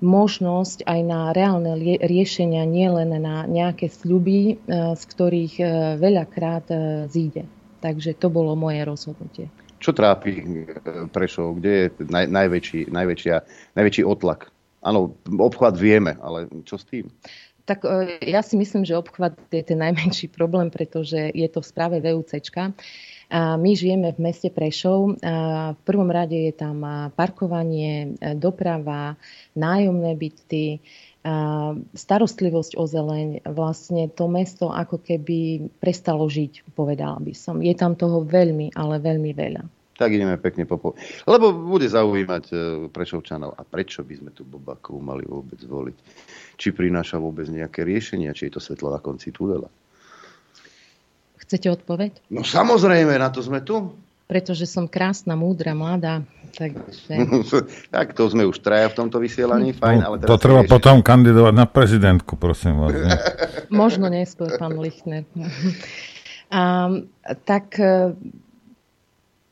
možnosť 0.00 0.84
aj 0.84 1.00
na 1.04 1.20
reálne 1.32 1.72
riešenia, 2.04 2.68
nielen 2.68 3.16
na 3.16 3.48
nejaké 3.48 3.88
sľuby, 3.88 4.40
e, 4.52 4.54
z 4.92 5.02
ktorých 5.08 5.54
e, 5.56 5.64
veľakrát 5.96 6.66
e, 6.68 6.76
zíde. 7.08 7.48
Takže 7.80 8.16
to 8.20 8.28
bolo 8.28 8.52
moje 8.52 8.84
rozhodnutie. 8.84 9.46
Čo 9.80 9.92
trápi 9.92 10.44
Prešov? 11.12 11.60
Kde 11.60 11.70
je 11.70 11.86
naj, 12.08 12.26
najväčší, 12.28 12.92
najväčšia, 12.92 13.36
najväčší 13.76 14.02
otlak? 14.04 14.48
Áno, 14.80 15.16
obchvat 15.28 15.76
vieme, 15.76 16.16
ale 16.20 16.48
čo 16.64 16.80
s 16.80 16.84
tým? 16.88 17.12
Tak 17.66 17.82
ja 18.22 18.46
si 18.46 18.54
myslím, 18.54 18.86
že 18.86 18.94
obchvat 18.94 19.34
je 19.50 19.62
ten 19.66 19.82
najmenší 19.82 20.30
problém, 20.30 20.70
pretože 20.70 21.34
je 21.34 21.48
to 21.50 21.58
v 21.60 21.66
správe 21.66 21.96
VUCčka. 21.98 22.72
My 23.32 23.70
žijeme 23.74 24.14
v 24.14 24.22
meste 24.22 24.54
Prešov. 24.54 25.18
V 25.18 25.80
prvom 25.82 26.10
rade 26.14 26.38
je 26.46 26.54
tam 26.54 27.10
parkovanie, 27.18 28.14
doprava, 28.38 29.18
nájomné 29.58 30.14
byty, 30.14 30.78
starostlivosť 31.90 32.78
o 32.78 32.84
zeleň. 32.86 33.42
Vlastne 33.50 34.06
to 34.06 34.30
mesto 34.30 34.70
ako 34.70 35.02
keby 35.02 35.66
prestalo 35.82 36.30
žiť, 36.30 36.70
povedala 36.78 37.18
by 37.18 37.34
som. 37.34 37.58
Je 37.58 37.74
tam 37.74 37.98
toho 37.98 38.22
veľmi, 38.22 38.70
ale 38.78 39.02
veľmi 39.02 39.34
veľa. 39.34 39.64
Tak 39.96 40.12
ideme 40.12 40.36
pekne 40.36 40.68
popo... 40.68 40.92
Lebo 41.24 41.56
bude 41.56 41.88
zaujímať 41.88 42.44
e, 42.52 42.54
Prešovčanov. 42.92 43.56
A 43.56 43.64
prečo 43.64 44.04
by 44.04 44.14
sme 44.20 44.30
tu 44.36 44.44
Bobakovú 44.44 45.00
mali 45.00 45.24
vôbec 45.24 45.56
zvoliť? 45.56 45.96
Či 46.60 46.76
prináša 46.76 47.16
vôbec 47.16 47.48
nejaké 47.48 47.80
riešenia? 47.80 48.36
Či 48.36 48.52
je 48.52 48.52
to 48.52 48.60
svetlo 48.60 48.92
na 48.92 49.00
konci 49.00 49.32
tunela? 49.32 49.72
Chcete 51.46 51.70
odpoveď? 51.70 52.26
No 52.34 52.42
samozrejme, 52.42 53.14
na 53.22 53.30
to 53.30 53.38
sme 53.38 53.62
tu. 53.62 53.94
Pretože 54.26 54.66
som 54.66 54.90
krásna, 54.90 55.38
múdra, 55.38 55.78
mladá. 55.78 56.26
Takže... 56.58 57.14
tak 57.94 58.18
to 58.18 58.26
sme 58.26 58.42
už 58.50 58.58
traja 58.58 58.90
v 58.90 58.98
tomto 58.98 59.22
vysielaní, 59.22 59.70
fajn. 59.70 60.00
Ale 60.02 60.16
teraz 60.18 60.30
to 60.34 60.42
treba 60.42 60.66
potom 60.66 61.06
kandidovať 61.06 61.54
na 61.54 61.66
prezidentku, 61.70 62.34
prosím 62.34 62.82
vás. 62.82 62.98
Ne? 62.98 63.14
Možno 63.70 64.10
neskôr, 64.10 64.50
pán 64.58 64.74
Lichner. 64.74 65.22
A, 66.50 66.90
tak 67.50 67.78
e, 67.78 68.18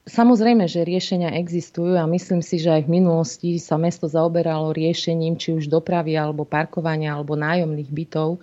Samozrejme, 0.05 0.69
že 0.69 0.85
riešenia 0.85 1.33
existujú 1.41 1.97
a 1.97 2.05
myslím 2.05 2.45
si, 2.45 2.61
že 2.61 2.69
aj 2.69 2.85
v 2.85 3.01
minulosti 3.01 3.57
sa 3.57 3.81
mesto 3.81 4.05
zaoberalo 4.05 4.77
riešením 4.77 5.41
či 5.41 5.57
už 5.57 5.73
dopravy 5.73 6.13
alebo 6.13 6.45
parkovania 6.45 7.17
alebo 7.17 7.41
nájomných 7.41 7.89
bytov. 7.89 8.37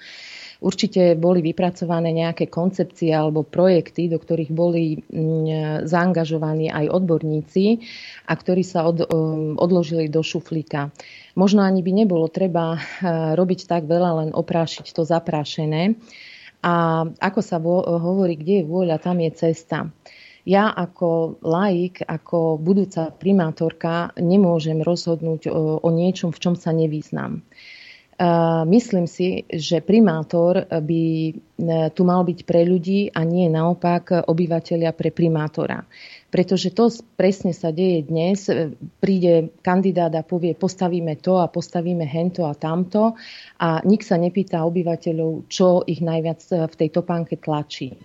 Určite 0.62 1.18
boli 1.18 1.42
vypracované 1.42 2.14
nejaké 2.14 2.46
koncepcie 2.46 3.10
alebo 3.10 3.42
projekty, 3.42 4.06
do 4.06 4.22
ktorých 4.22 4.54
boli 4.54 5.02
mm, 5.02 5.90
zaangažovaní 5.90 6.70
aj 6.70 6.86
odborníci 6.86 7.82
a 8.30 8.34
ktorí 8.38 8.62
sa 8.62 8.86
od, 8.86 9.10
um, 9.10 9.58
odložili 9.58 10.06
do 10.06 10.22
šuflíka. 10.22 10.94
Možno 11.34 11.66
ani 11.66 11.82
by 11.82 12.06
nebolo 12.06 12.30
treba 12.30 12.78
uh, 12.78 13.34
robiť 13.34 13.66
tak 13.66 13.90
veľa, 13.90 14.22
len 14.22 14.30
oprášiť 14.38 14.86
to 14.94 15.02
zaprášené. 15.02 15.98
A 16.62 17.10
ako 17.10 17.42
sa 17.42 17.58
hovorí, 17.58 18.38
kde 18.38 18.62
je 18.62 18.70
vôľa, 18.70 19.02
tam 19.02 19.18
je 19.18 19.34
cesta. 19.34 19.90
Ja 20.46 20.70
ako 20.70 21.42
laik, 21.42 22.06
ako 22.06 22.62
budúca 22.62 23.10
primátorka 23.10 24.14
nemôžem 24.18 24.82
rozhodnúť 24.86 25.50
o, 25.50 25.82
o 25.82 25.90
niečom, 25.90 26.30
v 26.30 26.42
čom 26.42 26.54
sa 26.54 26.70
nevýznam. 26.70 27.42
Myslím 28.70 29.10
si, 29.10 29.50
že 29.50 29.82
primátor 29.82 30.70
by 30.70 31.04
e, 31.26 31.34
tu 31.90 32.02
mal 32.06 32.22
byť 32.22 32.40
pre 32.46 32.70
ľudí 32.70 33.10
a 33.10 33.26
nie 33.26 33.50
naopak 33.50 34.30
obyvateľia 34.30 34.94
pre 34.94 35.10
primátora. 35.10 35.82
Pretože 36.30 36.70
to 36.70 36.94
presne 37.18 37.50
sa 37.50 37.74
deje 37.74 38.06
dnes. 38.06 38.46
E, 38.46 38.78
príde 39.02 39.50
kandidát 39.66 40.14
a 40.14 40.22
povie, 40.22 40.54
postavíme 40.54 41.18
to 41.18 41.42
a 41.42 41.50
postavíme 41.50 42.06
hento 42.06 42.46
a 42.46 42.54
tamto 42.54 43.18
a 43.58 43.82
nik 43.82 44.06
sa 44.06 44.22
nepýta 44.22 44.70
obyvateľov, 44.70 45.50
čo 45.50 45.82
ich 45.90 46.06
najviac 46.06 46.70
v 46.70 46.74
tej 46.78 46.90
topánke 46.94 47.42
tlačí. 47.42 47.98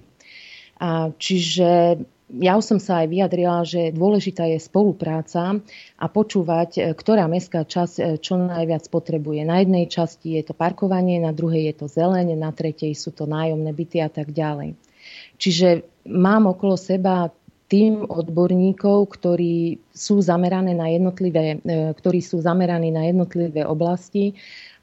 A 0.80 1.12
čiže 1.12 2.01
ja 2.27 2.59
už 2.59 2.65
som 2.74 2.78
sa 2.82 3.07
aj 3.07 3.07
vyjadrila, 3.07 3.62
že 3.62 3.94
dôležitá 3.94 4.51
je 4.51 4.59
spolupráca 4.59 5.62
a 5.94 6.07
počúvať, 6.11 6.70
e, 6.74 6.81
ktorá 6.90 7.31
mestská 7.31 7.62
časť 7.62 7.94
e, 7.98 8.03
čo 8.19 8.35
najviac 8.35 8.90
potrebuje. 8.90 9.47
Na 9.47 9.62
jednej 9.62 9.86
časti 9.86 10.35
je 10.35 10.43
to 10.51 10.55
parkovanie, 10.55 11.23
na 11.23 11.31
druhej 11.31 11.70
je 11.70 11.74
to 11.78 11.86
zeleň, 11.86 12.35
na 12.35 12.51
tretej 12.51 12.98
sú 12.98 13.15
to 13.15 13.31
nájomné 13.31 13.70
byty 13.70 14.03
a 14.03 14.11
tak 14.11 14.35
ďalej. 14.35 14.74
Čiže 15.39 15.86
mám 16.11 16.51
okolo 16.51 16.74
seba 16.74 17.31
tým 17.66 18.07
odborníkov, 18.07 19.11
ktorí 19.11 19.82
sú 19.90 20.23
zamerané 20.23 20.74
na 20.74 20.90
jednotlivé, 20.90 21.62
e, 21.62 21.94
ktorí 21.94 22.19
sú 22.23 22.43
zameraní 22.43 22.90
na 22.90 23.07
jednotlivé 23.07 23.62
oblasti 23.62 24.35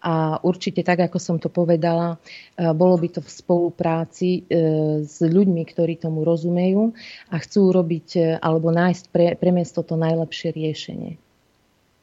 a 0.03 0.35
určite 0.43 0.84
tak, 0.84 0.99
ako 0.99 1.15
som 1.15 1.39
to 1.39 1.47
povedala, 1.47 2.19
e, 2.59 2.67
bolo 2.75 2.99
by 2.99 3.07
to 3.07 3.23
v 3.23 3.31
spolupráci 3.31 4.43
e, 4.43 4.61
s 4.99 5.23
ľuďmi, 5.23 5.63
ktorí 5.63 5.95
tomu 5.95 6.27
rozumejú 6.27 6.91
a 7.31 7.39
chcú 7.39 7.71
robiť 7.71 8.07
e, 8.19 8.21
alebo 8.43 8.67
nájsť 8.75 9.03
pre, 9.15 9.39
pre 9.39 9.55
mesto 9.55 9.80
to 9.80 9.95
najlepšie 9.95 10.51
riešenie. 10.51 11.15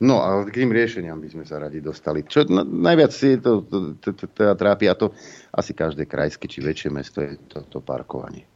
No 0.01 0.25
a 0.25 0.49
k 0.49 0.65
tým 0.65 0.73
riešeniam 0.73 1.21
by 1.21 1.29
sme 1.29 1.45
sa 1.45 1.61
radi 1.61 1.85
dostali. 1.85 2.25
Čo 2.25 2.49
najviac 2.65 3.13
si 3.13 3.37
to, 3.37 3.61
to, 3.69 4.01
to, 4.01 4.17
to, 4.17 4.25
to 4.33 4.43
trápi, 4.57 4.89
a 4.89 4.97
to 4.97 5.13
asi 5.53 5.77
každé 5.77 6.09
krajské 6.09 6.49
či 6.49 6.65
väčšie 6.65 6.89
mesto 6.89 7.21
je 7.21 7.37
to, 7.53 7.69
to 7.69 7.85
parkovanie. 7.85 8.49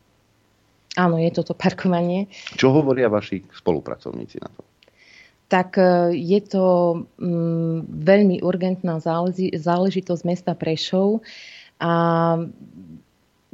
Áno, 0.96 1.20
je 1.20 1.28
toto 1.36 1.52
parkovanie. 1.52 2.32
Čo 2.56 2.72
hovoria 2.72 3.12
vaši 3.12 3.44
spolupracovníci 3.52 4.40
na 4.40 4.48
to? 4.48 4.64
Tak 5.48 5.76
e, 5.76 6.16
je 6.16 6.40
to 6.44 6.66
mm, 7.20 7.90
veľmi 7.90 8.36
urgentná 8.40 8.98
záležitosť 9.54 10.22
mesta 10.24 10.52
Prešov 10.56 11.22
a 11.78 11.92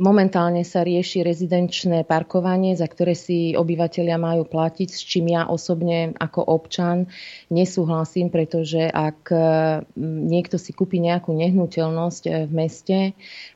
Momentálne 0.01 0.65
sa 0.65 0.81
rieši 0.81 1.21
rezidenčné 1.21 2.09
parkovanie, 2.09 2.73
za 2.73 2.89
ktoré 2.89 3.13
si 3.13 3.53
obyvateľia 3.53 4.17
majú 4.17 4.49
platiť, 4.49 4.89
s 4.89 5.05
čím 5.05 5.37
ja 5.37 5.45
osobne 5.45 6.17
ako 6.17 6.41
občan 6.41 7.13
nesúhlasím, 7.53 8.33
pretože 8.33 8.81
ak 8.89 9.29
mm, 9.29 9.93
niekto 10.25 10.57
si 10.57 10.73
kúpi 10.73 11.05
nejakú 11.05 11.37
nehnuteľnosť 11.37 12.23
e, 12.25 12.31
v 12.49 12.53
meste, 12.57 12.99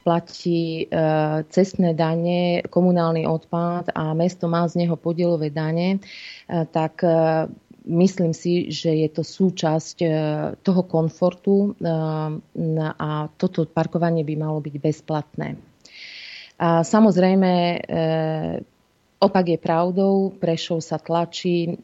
platí 0.04 0.84
e, 0.84 1.00
cestné 1.48 1.96
dane, 1.96 2.60
komunálny 2.68 3.24
odpad 3.24 3.96
a 3.96 4.12
mesto 4.12 4.44
má 4.44 4.68
z 4.68 4.84
neho 4.84 5.00
podielové 5.00 5.48
dane, 5.48 6.04
tak 6.44 7.00
myslím 7.84 8.32
si, 8.32 8.72
že 8.72 8.90
je 8.90 9.08
to 9.12 9.20
súčasť 9.20 9.96
e, 10.00 10.08
toho 10.64 10.82
komfortu 10.88 11.76
e, 11.76 11.90
a 12.96 13.28
toto 13.36 13.68
parkovanie 13.68 14.24
by 14.24 14.34
malo 14.40 14.58
byť 14.64 14.74
bezplatné. 14.80 15.60
A 16.58 16.80
samozrejme, 16.80 17.52
e, 17.52 17.78
opak 19.20 19.44
je 19.52 19.58
pravdou, 19.60 20.32
Prešov 20.40 20.80
sa 20.80 20.96
tlačí 20.96 21.76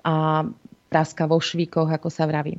a 0.00 0.16
praska 0.90 1.24
vo 1.28 1.38
švíkoch, 1.38 1.86
ako 1.86 2.08
sa 2.08 2.26
vraví. 2.26 2.56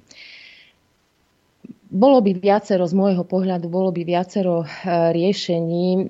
Bolo 1.91 2.23
by 2.23 2.39
viacero, 2.39 2.87
z 2.87 2.95
môjho 2.95 3.27
pohľadu, 3.27 3.67
bolo 3.67 3.91
by 3.91 4.07
viacero 4.07 4.63
e, 4.63 4.67
riešení, 5.11 5.87
e, 5.91 6.03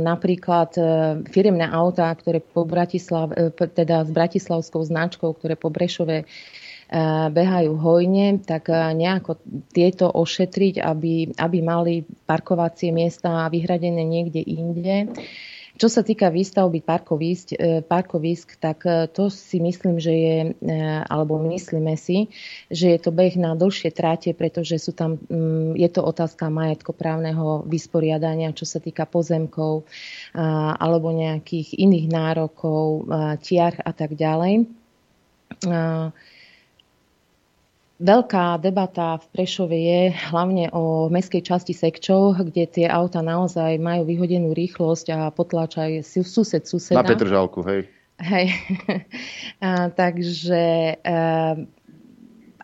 napríklad 0.00 0.70
e, 0.80 0.82
firemné 1.28 1.68
autá, 1.68 2.08
ktoré 2.16 2.40
po 2.40 2.64
Bratislav, 2.64 3.36
teda 3.52 4.08
s 4.08 4.10
bratislavskou 4.16 4.80
značkou, 4.80 5.36
ktoré 5.36 5.60
po 5.60 5.68
Brešove 5.68 6.24
behajú 7.34 7.82
hojne, 7.82 8.38
tak 8.46 8.70
nejako 8.70 9.42
tieto 9.74 10.06
ošetriť, 10.06 10.78
aby, 10.78 11.34
aby 11.34 11.58
mali 11.58 12.06
parkovacie 12.06 12.94
miesta 12.94 13.50
vyhradené 13.50 14.06
niekde 14.06 14.38
inde. 14.38 15.10
Čo 15.76 15.92
sa 15.92 16.00
týka 16.00 16.32
výstavby 16.32 16.80
parkovisk, 16.80 17.52
e, 17.52 17.84
parkovisk, 17.84 18.56
tak 18.56 18.88
e, 18.88 19.12
to 19.12 19.28
si 19.28 19.60
myslím, 19.60 20.00
že 20.00 20.12
je, 20.16 20.36
e, 20.56 20.80
alebo 21.04 21.36
myslíme 21.36 21.92
si, 22.00 22.32
že 22.72 22.96
je 22.96 22.98
to 22.98 23.12
beh 23.12 23.36
na 23.36 23.52
dlhšie 23.52 23.92
tráte, 23.92 24.32
pretože 24.32 24.80
sú 24.80 24.96
tam, 24.96 25.20
mm, 25.20 25.76
je 25.76 25.88
to 25.92 26.00
otázka 26.00 26.48
majetkoprávneho 26.48 27.68
vysporiadania, 27.68 28.56
čo 28.56 28.64
sa 28.64 28.80
týka 28.80 29.04
pozemkov 29.04 29.84
alebo 30.76 31.12
nejakých 31.12 31.76
iných 31.76 32.06
nárokov, 32.08 33.08
tiar 33.44 33.76
a 33.84 33.92
tak 33.92 34.16
ďalej. 34.16 34.68
Veľká 37.96 38.60
debata 38.60 39.16
v 39.16 39.26
Prešove 39.32 39.72
je 39.72 40.00
hlavne 40.28 40.68
o 40.76 41.08
mestskej 41.08 41.40
časti 41.40 41.72
Sekčov, 41.72 42.36
kde 42.52 42.68
tie 42.68 42.86
auta 42.92 43.24
naozaj 43.24 43.80
majú 43.80 44.04
vyhodenú 44.04 44.52
rýchlosť 44.52 45.06
a 45.16 45.18
potláčajú 45.32 46.04
sused 46.04 46.60
suseda. 46.68 47.00
Na 47.00 47.08
Petržalku, 47.08 47.64
hej. 47.64 47.88
Hej. 48.20 48.52
a, 49.64 49.88
takže 49.88 50.92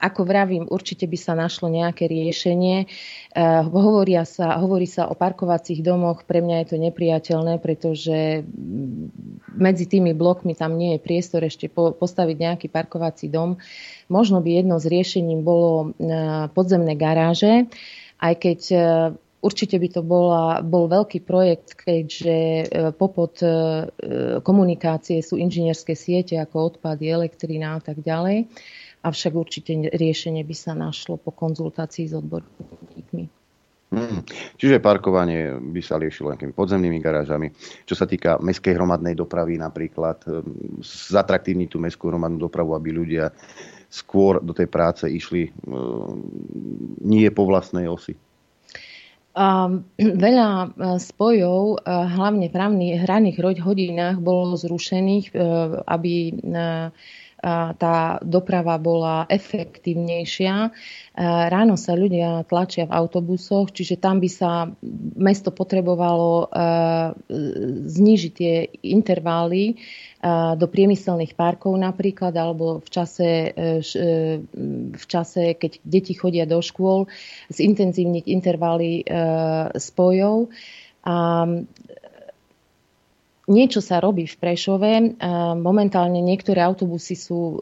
ako 0.03 0.27
vravím, 0.27 0.67
určite 0.67 1.07
by 1.07 1.15
sa 1.15 1.39
našlo 1.39 1.71
nejaké 1.71 2.11
riešenie. 2.11 2.91
Uh, 3.33 3.63
hovoria 3.71 4.27
sa, 4.27 4.59
hovorí 4.59 4.91
sa 4.91 5.07
o 5.07 5.15
parkovacích 5.15 5.79
domoch, 5.79 6.27
pre 6.27 6.43
mňa 6.43 6.57
je 6.59 6.67
to 6.75 6.77
nepriateľné, 6.83 7.63
pretože 7.63 8.43
medzi 9.55 9.87
tými 9.87 10.11
blokmi 10.11 10.59
tam 10.59 10.75
nie 10.75 10.99
je 10.99 11.05
priestor 11.07 11.47
ešte 11.47 11.71
po, 11.71 11.95
postaviť 11.95 12.37
nejaký 12.37 12.67
parkovací 12.67 13.31
dom. 13.31 13.63
Možno 14.13 14.45
by 14.45 14.61
jedno 14.61 14.77
z 14.77 14.93
riešením 14.93 15.41
bolo 15.41 15.97
uh, 15.97 16.53
podzemné 16.53 16.93
garáže, 16.95 17.73
aj 18.21 18.35
keď 18.37 18.61
uh, 18.77 18.85
Určite 19.43 19.75
by 19.75 19.89
to 19.91 20.07
bola, 20.07 20.63
bol 20.63 20.87
veľký 20.87 21.27
projekt, 21.27 21.75
keďže 21.75 22.63
popod 22.95 23.43
komunikácie 24.47 25.19
sú 25.19 25.35
inžinierské 25.35 25.99
siete 25.99 26.39
ako 26.39 26.79
odpady, 26.79 27.11
elektrina 27.11 27.75
a 27.75 27.83
tak 27.83 28.07
ďalej 28.07 28.47
avšak 29.03 29.33
určite 29.35 29.75
riešenie 29.91 30.47
by 30.47 30.55
sa 30.55 30.73
našlo 30.79 31.19
po 31.19 31.35
konzultácii 31.35 32.07
s 32.07 32.15
odborníkmi. 32.15 33.25
Hmm. 33.93 34.25
Čiže 34.57 34.81
parkovanie 34.81 35.61
by 35.61 35.81
sa 35.85 36.01
riešilo 36.01 36.33
nejakými 36.33 36.57
podzemnými 36.57 36.97
garážami. 36.97 37.53
Čo 37.85 37.93
sa 37.93 38.09
týka 38.09 38.41
mestskej 38.41 38.73
hromadnej 38.73 39.13
dopravy 39.13 39.61
napríklad, 39.61 40.25
zatraktívniť 41.13 41.69
tú 41.69 41.77
mestskú 41.77 42.09
hromadnú 42.09 42.41
dopravu, 42.41 42.73
aby 42.73 42.89
ľudia 42.89 43.29
skôr 43.93 44.41
do 44.41 44.57
tej 44.57 44.73
práce 44.73 45.05
išli 45.05 45.53
um, 45.69 46.25
nie 47.05 47.29
po 47.29 47.45
vlastnej 47.45 47.93
osi. 47.93 48.17
Um, 49.33 49.89
veľa 49.97 50.49
e, 50.49 50.69
spojov, 51.01 51.81
e, 51.81 51.89
hlavne 51.89 52.53
v 52.53 52.57
hraných 53.01 53.41
hodinách, 53.65 54.17
bolo 54.21 54.57
zrušených, 54.61 55.33
aby 55.89 56.37
tá 57.43 58.23
doprava 58.23 58.79
bola 58.79 59.27
efektívnejšia. 59.27 60.71
Ráno 61.51 61.75
sa 61.75 61.99
ľudia 61.99 62.47
tlačia 62.47 62.87
v 62.87 62.95
autobusoch, 62.95 63.75
čiže 63.75 63.99
tam 63.99 64.23
by 64.23 64.31
sa 64.31 64.71
mesto 65.19 65.51
potrebovalo 65.51 66.47
znížiť 67.91 68.33
tie 68.33 68.71
intervály 68.87 69.75
do 70.55 70.67
priemyselných 70.71 71.35
parkov 71.35 71.75
napríklad, 71.75 72.31
alebo 72.39 72.79
v 72.79 72.89
čase, 72.95 73.51
e, 73.51 73.83
e, 73.83 74.39
v 74.95 75.05
čase, 75.11 75.59
keď 75.59 75.83
deti 75.83 76.15
chodia 76.15 76.47
do 76.47 76.63
škôl, 76.63 77.11
zintenzívniť 77.51 78.31
intervály 78.31 79.03
e, 79.03 79.05
spojov. 79.75 80.47
A 81.03 81.43
Niečo 83.51 83.83
sa 83.83 83.99
robí 83.99 84.31
v 84.31 84.39
Prešove. 84.39 85.19
Momentálne 85.59 86.23
niektoré 86.23 86.63
autobusy 86.63 87.19
sú 87.19 87.59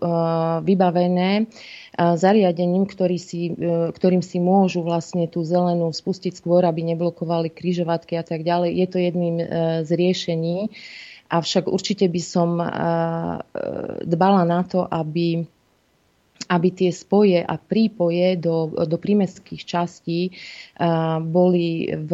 vybavené 0.61 1.49
zariadením, 1.97 2.85
ktorý 2.85 3.17
si, 3.17 3.57
ktorým 3.97 4.21
si 4.21 4.45
môžu 4.45 4.85
vlastne 4.85 5.25
tú 5.25 5.41
zelenú 5.41 5.89
spustiť 5.89 6.37
skôr, 6.37 6.69
aby 6.69 6.85
neblokovali 6.85 7.49
kryžovatky 7.49 8.21
a 8.21 8.25
tak 8.25 8.45
ďalej. 8.45 8.77
Je 8.77 8.87
to 8.93 8.99
jedným 9.01 9.37
z 9.81 9.91
riešení. 9.91 10.69
Avšak 11.33 11.65
určite 11.65 12.13
by 12.13 12.21
som 12.21 12.61
dbala 14.05 14.43
na 14.45 14.61
to, 14.69 14.85
aby 14.85 15.49
aby 16.51 16.69
tie 16.75 16.91
spoje 16.91 17.39
a 17.39 17.55
prípoje 17.55 18.35
do, 18.41 18.75
do 18.75 18.97
prímeských 18.99 19.63
častí 19.63 20.35
boli 21.31 21.95
v 21.95 22.11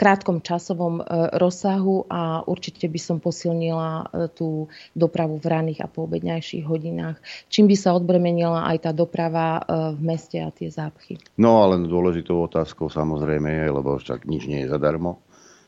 krátkom 0.00 0.40
časovom 0.40 1.04
e, 1.04 1.28
rozsahu 1.36 2.08
a 2.08 2.40
určite 2.48 2.88
by 2.88 2.96
som 2.96 3.20
posilnila 3.20 4.08
e, 4.08 4.32
tú 4.32 4.72
dopravu 4.96 5.36
v 5.36 5.44
raných 5.44 5.84
a 5.84 5.92
poobedňajších 5.92 6.64
hodinách, 6.64 7.20
čím 7.52 7.68
by 7.68 7.76
sa 7.76 7.92
odbremenila 7.92 8.64
aj 8.72 8.88
tá 8.88 8.90
doprava 8.96 9.60
e, 9.60 9.62
v 9.92 10.00
meste 10.00 10.40
a 10.40 10.48
tie 10.48 10.72
zápchy. 10.72 11.20
No 11.36 11.60
ale 11.60 11.84
dôležitou 11.84 12.40
otázkou 12.40 12.88
samozrejme 12.88 13.52
je, 13.52 13.66
lebo 13.68 14.00
však 14.00 14.24
nič 14.24 14.48
nie 14.48 14.64
je 14.64 14.72
zadarmo, 14.72 15.20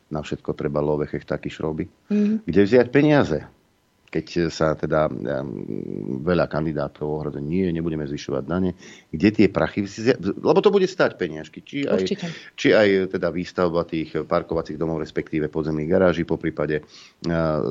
na 0.08 0.24
všetko 0.24 0.56
treba 0.56 0.80
lovechech 0.80 1.28
taký 1.28 1.52
šroby. 1.52 1.92
Mm. 2.08 2.48
Kde 2.48 2.60
vziať 2.64 2.88
peniaze? 2.88 3.44
Keď 4.12 4.52
sa 4.52 4.76
teda 4.76 5.08
veľa 6.20 6.44
kandidátov 6.52 7.08
ohraduje, 7.08 7.40
nie, 7.40 7.72
nebudeme 7.72 8.04
zvyšovať 8.04 8.44
dane, 8.44 8.76
kde 9.08 9.28
tie 9.32 9.46
prachy, 9.48 9.88
lebo 10.20 10.60
to 10.60 10.68
bude 10.68 10.84
stať 10.84 11.16
peniažky, 11.16 11.64
či 11.64 11.88
aj, 11.88 12.04
či 12.52 12.76
aj 12.76 13.16
teda 13.16 13.32
výstavba 13.32 13.88
tých 13.88 14.28
parkovacích 14.28 14.76
domov, 14.76 15.00
respektíve 15.00 15.48
podzemných 15.48 15.88
garáží, 15.88 16.28
po 16.28 16.36
prípade 16.36 16.84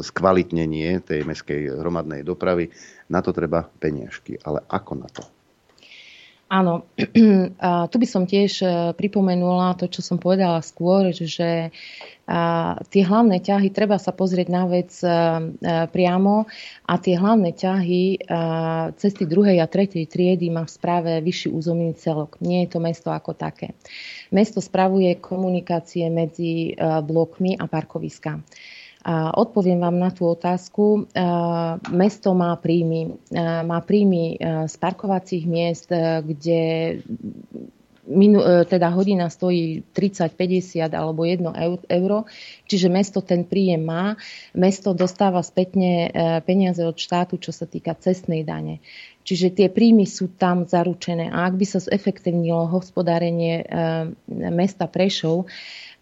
skvalitnenie 0.01 1.05
tej 1.05 1.21
meskej 1.29 1.77
hromadnej 1.77 2.25
dopravy, 2.25 2.73
na 3.13 3.21
to 3.21 3.29
treba 3.29 3.61
peniažky. 3.61 4.41
Ale 4.41 4.65
ako 4.65 4.93
na 4.97 5.09
to? 5.13 5.21
Áno, 6.51 6.83
a 7.63 7.87
tu 7.87 7.95
by 7.95 8.07
som 8.07 8.27
tiež 8.27 8.51
e, 8.59 8.67
pripomenula 8.91 9.79
to, 9.79 9.87
čo 9.87 10.03
som 10.03 10.19
povedala 10.19 10.59
skôr, 10.59 11.15
že 11.15 11.71
tie 12.87 13.03
hlavné 13.03 13.43
ťahy, 13.43 13.73
treba 13.73 13.99
sa 13.99 14.15
pozrieť 14.15 14.47
na 14.47 14.63
vec 14.69 14.91
e, 15.03 15.07
e, 15.07 15.11
priamo 15.91 16.47
a 16.87 16.93
tie 16.95 17.15
hlavné 17.19 17.51
ťahy 17.55 18.23
cesty 18.95 19.23
druhej 19.27 19.59
a 19.63 19.67
tretej 19.67 20.07
triedy 20.07 20.51
má 20.51 20.67
v 20.67 20.71
správe 20.71 21.11
vyšší 21.23 21.49
územný 21.51 21.95
celok. 21.95 22.39
Nie 22.43 22.67
je 22.67 22.75
to 22.75 22.79
mesto 22.79 23.09
ako 23.11 23.35
také. 23.35 23.75
Mesto 24.31 24.59
spravuje 24.59 25.19
komunikácie 25.19 26.07
medzi 26.11 26.75
blokmi 26.79 27.55
a 27.55 27.67
parkoviska. 27.67 28.43
Odpoviem 29.33 29.81
vám 29.81 29.97
na 29.97 30.13
tú 30.13 30.29
otázku. 30.29 31.09
Mesto 31.89 32.29
má 32.37 32.53
príjmy. 32.59 33.17
Má 33.65 33.79
príjmy 33.81 34.37
z 34.69 34.75
parkovacích 34.77 35.49
miest, 35.49 35.89
kde 36.21 36.61
minu, 38.11 38.67
teda 38.67 38.91
hodina 38.91 39.31
stojí 39.31 39.87
30, 39.95 40.35
50 40.35 40.91
alebo 40.91 41.23
1 41.23 41.47
euro, 41.87 42.27
čiže 42.67 42.91
mesto 42.91 43.23
ten 43.23 43.47
príjem 43.47 43.87
má. 43.87 44.19
Mesto 44.51 44.91
dostáva 44.91 45.39
spätne 45.39 46.11
peniaze 46.43 46.83
od 46.83 46.99
štátu, 46.99 47.39
čo 47.39 47.55
sa 47.55 47.63
týka 47.63 47.95
cestnej 47.95 48.43
dane. 48.43 48.83
Čiže 49.21 49.53
tie 49.53 49.67
príjmy 49.69 50.09
sú 50.09 50.33
tam 50.33 50.65
zaručené. 50.65 51.29
A 51.29 51.45
ak 51.45 51.53
by 51.55 51.65
sa 51.65 51.79
zefektívnilo 51.79 52.67
hospodárenie 52.67 53.63
mesta 54.27 54.89
Prešov, 54.89 55.45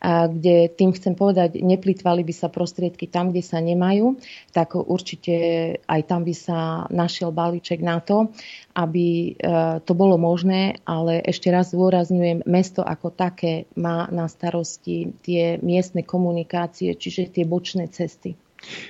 kde 0.03 0.71
tým 0.71 0.95
chcem 0.95 1.13
povedať, 1.13 1.59
neplitvali 1.59 2.23
by 2.23 2.33
sa 2.33 2.47
prostriedky 2.47 3.11
tam, 3.11 3.35
kde 3.35 3.43
sa 3.43 3.59
nemajú, 3.59 4.15
tak 4.55 4.79
určite 4.79 5.35
aj 5.83 6.01
tam 6.07 6.23
by 6.23 6.33
sa 6.35 6.87
našiel 6.87 7.35
balíček 7.35 7.83
na 7.83 7.99
to, 7.99 8.31
aby 8.79 9.35
e, 9.35 9.43
to 9.83 9.91
bolo 9.91 10.15
možné, 10.15 10.79
ale 10.87 11.19
ešte 11.19 11.51
raz 11.51 11.75
zdôrazňujem, 11.75 12.47
mesto 12.47 12.79
ako 12.79 13.11
také 13.11 13.67
má 13.75 14.07
na 14.07 14.31
starosti 14.31 15.11
tie 15.19 15.59
miestne 15.59 16.07
komunikácie, 16.07 16.95
čiže 16.95 17.35
tie 17.35 17.43
bočné 17.43 17.91
cesty. 17.91 18.39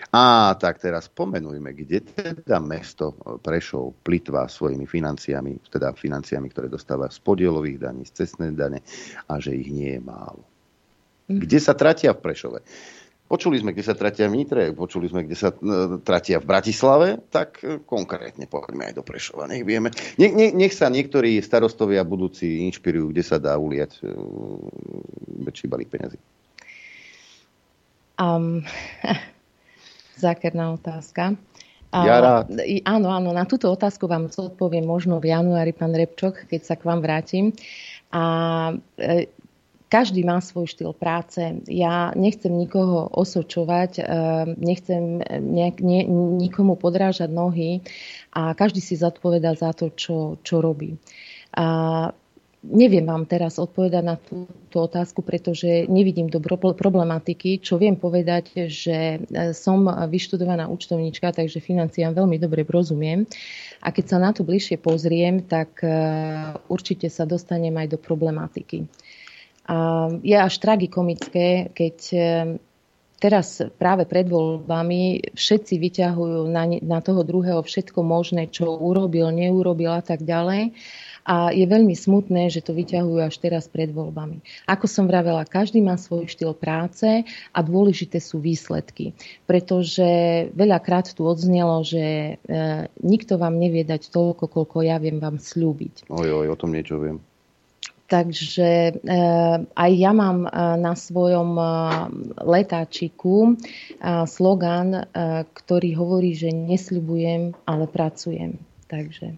A 0.10 0.57
tak 0.57 0.81
teraz 0.81 1.06
pomenujme, 1.14 1.77
kde 1.77 2.02
teda 2.02 2.57
mesto 2.57 3.14
Prešov 3.38 4.02
plitvá 4.02 4.49
svojimi 4.49 4.90
financiami, 4.90 5.61
teda 5.69 5.94
financiami, 5.94 6.49
ktoré 6.49 6.65
dostáva 6.65 7.06
z 7.14 7.22
podielových 7.22 7.77
daní, 7.77 8.02
z 8.10 8.26
cestnej 8.26 8.57
dane 8.57 8.81
a 9.30 9.38
že 9.38 9.53
ich 9.53 9.69
nie 9.69 9.98
je 9.98 10.02
málo. 10.02 10.48
Kde 11.30 11.60
sa 11.61 11.77
tratia 11.77 12.18
v 12.18 12.26
Prešove? 12.26 12.60
Počuli 13.30 13.61
sme, 13.61 13.77
kde 13.77 13.85
sa 13.85 13.93
tratia 13.93 14.26
v 14.26 14.41
Nitre, 14.41 14.73
počuli 14.73 15.06
sme, 15.06 15.22
kde 15.22 15.38
sa 15.38 15.53
e, 15.53 16.01
tratia 16.01 16.41
v 16.41 16.49
Bratislave, 16.49 17.22
tak 17.30 17.61
e, 17.61 17.77
konkrétne 17.85 18.49
poďme 18.49 18.89
aj 18.89 18.97
do 18.97 19.06
Prešova, 19.06 19.45
nech 19.45 19.61
vieme. 19.61 19.93
Nech, 20.18 20.34
nech, 20.34 20.57
nech 20.57 20.73
sa 20.73 20.89
niektorí 20.89 21.38
starostovia 21.38 22.01
budúci 22.01 22.65
inšpirujú, 22.65 23.14
kde 23.14 23.22
sa 23.22 23.38
dá 23.38 23.53
uliať 23.61 24.01
e, 24.01 24.10
väčší 25.45 25.69
balík 25.69 25.93
peniazy. 25.93 26.18
Um, 28.18 28.65
zákerná 30.26 30.73
otázka. 30.73 31.38
Ja 31.93 32.22
rád. 32.22 32.53
Áno, 32.85 33.14
áno, 33.14 33.30
na 33.34 33.45
túto 33.45 33.69
otázku 33.69 34.06
vám 34.10 34.30
odpoviem 34.30 34.85
možno 34.85 35.22
v 35.22 35.34
januári, 35.34 35.73
pán 35.73 35.93
Repčok, 35.93 36.49
keď 36.49 36.61
sa 36.65 36.76
k 36.77 36.85
vám 36.85 37.01
vrátim. 37.01 37.53
A 38.14 38.73
každý 39.90 40.22
má 40.22 40.38
svoj 40.38 40.70
štýl 40.70 40.94
práce. 40.94 41.41
Ja 41.66 42.14
nechcem 42.14 42.53
nikoho 42.53 43.10
osočovať, 43.10 43.91
eh, 43.98 44.06
nechcem 44.56 45.20
nejak, 45.28 45.82
nie, 45.82 46.06
nikomu 46.38 46.78
podrážať 46.78 47.34
nohy 47.34 47.82
a 48.30 48.53
každý 48.53 48.80
si 48.80 48.95
zodpoveda 48.95 49.57
za 49.57 49.74
to, 49.74 49.90
čo, 49.90 50.38
čo 50.45 50.61
robí. 50.61 51.02
A 51.57 51.66
neviem 52.61 53.07
vám 53.07 53.26
teraz 53.26 53.57
odpovedať 53.57 54.03
na 54.03 54.16
túto 54.20 54.78
otázku, 54.86 55.24
pretože 55.24 55.88
nevidím 55.90 56.30
do 56.30 56.38
problematiky. 56.76 57.57
Čo 57.64 57.80
viem 57.80 57.95
povedať, 57.95 58.70
že 58.70 59.24
som 59.56 59.88
vyštudovaná 59.88 60.68
účtovníčka, 60.68 61.32
takže 61.32 61.64
financiám 61.64 62.11
veľmi 62.11 62.36
dobre 62.38 62.68
rozumiem. 62.68 63.24
A 63.80 63.95
keď 63.95 64.06
sa 64.06 64.18
na 64.20 64.36
to 64.36 64.44
bližšie 64.44 64.76
pozriem, 64.76 65.48
tak 65.48 65.80
určite 66.68 67.07
sa 67.07 67.24
dostanem 67.24 67.74
aj 67.80 67.95
do 67.95 67.98
problematiky. 67.98 68.84
A 69.70 70.10
je 70.26 70.34
až 70.34 70.54
tragikomické, 70.58 71.70
keď 71.78 71.98
teraz 73.20 73.60
práve 73.76 74.08
pred 74.08 74.26
voľbami 74.26 75.36
všetci 75.36 75.76
vyťahujú 75.78 76.48
na, 76.50 76.64
na 76.80 77.00
toho 77.04 77.22
druhého 77.22 77.60
všetko 77.62 78.00
možné, 78.02 78.48
čo 78.48 78.80
urobil, 78.80 79.30
neurobil 79.30 79.91
a 79.91 80.02
tak 80.02 80.24
ďalej. 80.24 80.74
A 81.30 81.54
je 81.54 81.62
veľmi 81.62 81.94
smutné, 81.94 82.50
že 82.50 82.66
to 82.66 82.74
vyťahujú 82.74 83.22
až 83.22 83.38
teraz 83.38 83.70
pred 83.70 83.94
voľbami. 83.94 84.41
Ako 84.66 84.90
som 84.90 85.06
vravela, 85.06 85.46
každý 85.46 85.78
má 85.78 85.94
svoj 85.94 86.26
štýl 86.26 86.58
práce 86.58 87.06
a 87.54 87.60
dôležité 87.62 88.18
sú 88.18 88.41
výsledky. 88.41 89.14
Pretože 89.46 90.10
veľakrát 90.58 91.14
tu 91.14 91.30
odznelo, 91.30 91.86
že 91.86 92.02
e, 92.02 92.34
nikto 93.06 93.38
vám 93.38 93.62
nevie 93.62 93.86
dať 93.86 94.10
toľko, 94.10 94.50
koľko 94.50 94.82
ja 94.82 94.98
viem 94.98 95.22
vám 95.22 95.38
slúbiť. 95.38 96.10
Oj, 96.10 96.30
oj, 96.34 96.48
o 96.50 96.58
tom 96.58 96.74
niečo 96.74 96.98
viem. 96.98 97.22
Takže 98.10 98.69
eh, 98.98 99.57
aj 99.61 99.91
ja 99.94 100.11
mám 100.18 100.49
eh, 100.49 100.52
na 100.81 100.98
svojom 100.98 101.53
eh, 101.56 101.69
letáčiku 102.41 103.53
slogan, 104.26 105.06
ktorý 105.53 105.90
hovorí, 105.99 106.31
že 106.31 106.56
nesľubujem, 106.56 107.52
ale 107.68 107.86
pracujem. 107.86 108.56
Takže, 108.88 109.36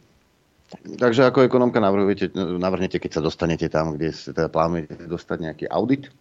tak. 0.69 0.81
Takže 1.01 1.27
ako 1.27 1.49
ekonomka 1.49 1.81
navrhnete, 1.81 2.29
navrhnete, 2.37 3.01
keď 3.01 3.19
sa 3.19 3.21
dostanete 3.25 3.67
tam, 3.73 3.97
kde 3.97 4.13
teda 4.13 4.53
plánujete 4.53 5.09
dostať 5.09 5.37
nejaký 5.41 5.65
audit? 5.65 6.13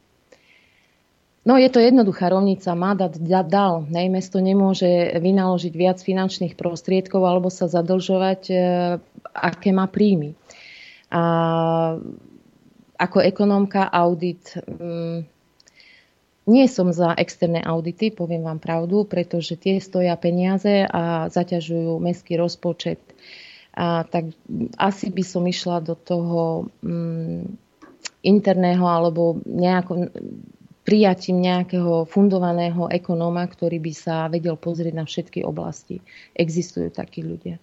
No 1.44 1.60
je 1.60 1.68
to 1.68 1.84
jednoduchá 1.84 2.32
rovnica, 2.32 2.72
má 2.72 2.96
dať 2.96 3.20
dal. 3.44 3.84
Nej, 3.92 4.08
mesto 4.08 4.40
nemôže 4.40 4.88
vynaložiť 5.20 5.72
viac 5.76 5.98
finančných 6.00 6.56
prostriedkov 6.56 7.20
alebo 7.20 7.52
sa 7.52 7.68
zadlžovať, 7.68 8.42
aké 9.36 9.70
má 9.76 9.84
príjmy. 9.84 10.32
A 11.12 11.22
ako 13.00 13.24
ekonómka 13.24 13.88
audit 13.88 14.60
mm, 14.60 15.24
nie 16.50 16.66
som 16.66 16.90
za 16.90 17.14
externé 17.14 17.62
audity, 17.62 18.10
poviem 18.10 18.42
vám 18.42 18.58
pravdu, 18.58 19.06
pretože 19.06 19.54
tie 19.54 19.78
stoja 19.78 20.18
peniaze 20.18 20.82
a 20.82 21.30
zaťažujú 21.30 22.02
mestský 22.02 22.34
rozpočet. 22.34 22.98
A 23.70 24.02
tak 24.02 24.34
asi 24.74 25.14
by 25.14 25.22
som 25.22 25.46
išla 25.46 25.78
do 25.78 25.94
toho 25.94 26.66
mm, 26.82 27.54
interného 28.26 28.82
alebo 28.82 29.38
nejako, 29.46 30.10
prijatím 30.82 31.38
nejakého 31.38 32.08
fundovaného 32.10 32.90
ekonóma, 32.90 33.46
ktorý 33.46 33.78
by 33.78 33.92
sa 33.94 34.26
vedel 34.26 34.58
pozrieť 34.58 34.94
na 34.96 35.06
všetky 35.06 35.46
oblasti. 35.46 36.02
Existujú 36.34 36.90
takí 36.90 37.22
ľudia. 37.22 37.62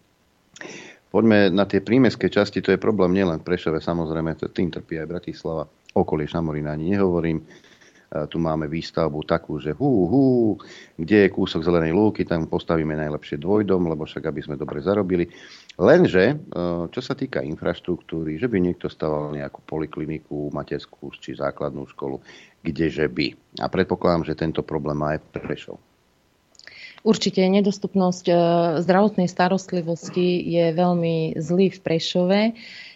Poďme 1.07 1.47
na 1.47 1.63
tie 1.63 1.79
prímeské 1.79 2.27
časti, 2.27 2.59
to 2.59 2.75
je 2.75 2.79
problém 2.79 3.15
nielen 3.15 3.39
v 3.39 3.47
Prešove, 3.47 3.79
samozrejme, 3.79 4.35
tým 4.51 4.69
trpí 4.69 4.99
aj 4.99 5.07
Bratislava, 5.07 5.63
okolie 5.95 6.27
Šamorína 6.27 6.75
ani 6.75 6.93
nehovorím. 6.95 7.47
Tu 8.07 8.39
máme 8.39 8.71
výstavbu 8.71 9.19
takú, 9.27 9.59
že 9.59 9.75
hú, 9.75 10.07
hú, 10.07 10.25
kde 10.95 11.27
je 11.27 11.33
kúsok 11.33 11.59
zelenej 11.59 11.91
lúky, 11.91 12.23
tam 12.23 12.47
postavíme 12.47 12.95
najlepšie 12.95 13.35
dvojdom, 13.35 13.83
lebo 13.83 14.07
však 14.07 14.31
aby 14.31 14.39
sme 14.39 14.55
dobre 14.55 14.79
zarobili. 14.79 15.27
Lenže, 15.75 16.31
e, 16.31 16.35
čo 16.87 17.01
sa 17.03 17.19
týka 17.19 17.43
infraštruktúry, 17.43 18.39
že 18.39 18.47
by 18.47 18.63
niekto 18.63 18.87
staval 18.87 19.35
nejakú 19.35 19.59
polikliniku, 19.59 20.55
materskú 20.55 21.11
či 21.19 21.35
základnú 21.35 21.83
školu, 21.91 22.23
kdeže 22.63 23.11
by. 23.11 23.59
A 23.59 23.67
predpokladám, 23.67 24.23
že 24.23 24.39
tento 24.39 24.63
problém 24.63 24.95
má 24.95 25.19
aj 25.19 25.27
Prešov. 25.43 25.75
Určite 27.05 27.45
nedostupnosť 27.45 28.25
e, 28.29 28.33
zdravotnej 28.81 29.29
starostlivosti 29.29 30.41
je 30.41 30.73
veľmi 30.73 31.37
zlý 31.37 31.69
v 31.69 31.79
Prešove. 31.79 32.41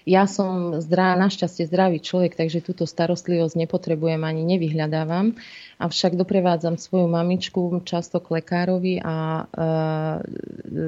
Ja 0.10 0.26
som 0.26 0.82
zdra, 0.82 1.14
našťastie 1.14 1.70
zdravý 1.70 2.02
človek, 2.02 2.34
takže 2.34 2.66
túto 2.66 2.90
starostlivosť 2.90 3.54
nepotrebujem 3.54 4.26
ani 4.26 4.42
nevyhľadávam. 4.42 5.38
Avšak 5.78 6.18
doprevádzam 6.18 6.82
svoju 6.82 7.06
mamičku 7.06 7.86
často 7.86 8.18
k 8.18 8.42
lekárovi 8.42 8.98
a 8.98 9.16
e, 9.16 9.44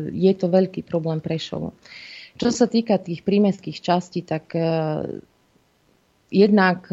je 0.10 0.34
to 0.34 0.50
veľký 0.50 0.82
problém 0.82 1.22
Prešovo. 1.22 1.78
Čo 2.42 2.50
sa 2.50 2.66
týka 2.66 2.98
tých 2.98 3.22
prímeských 3.22 3.78
častí, 3.78 4.26
tak 4.26 4.58
e, 4.58 4.66
jednak 6.34 6.90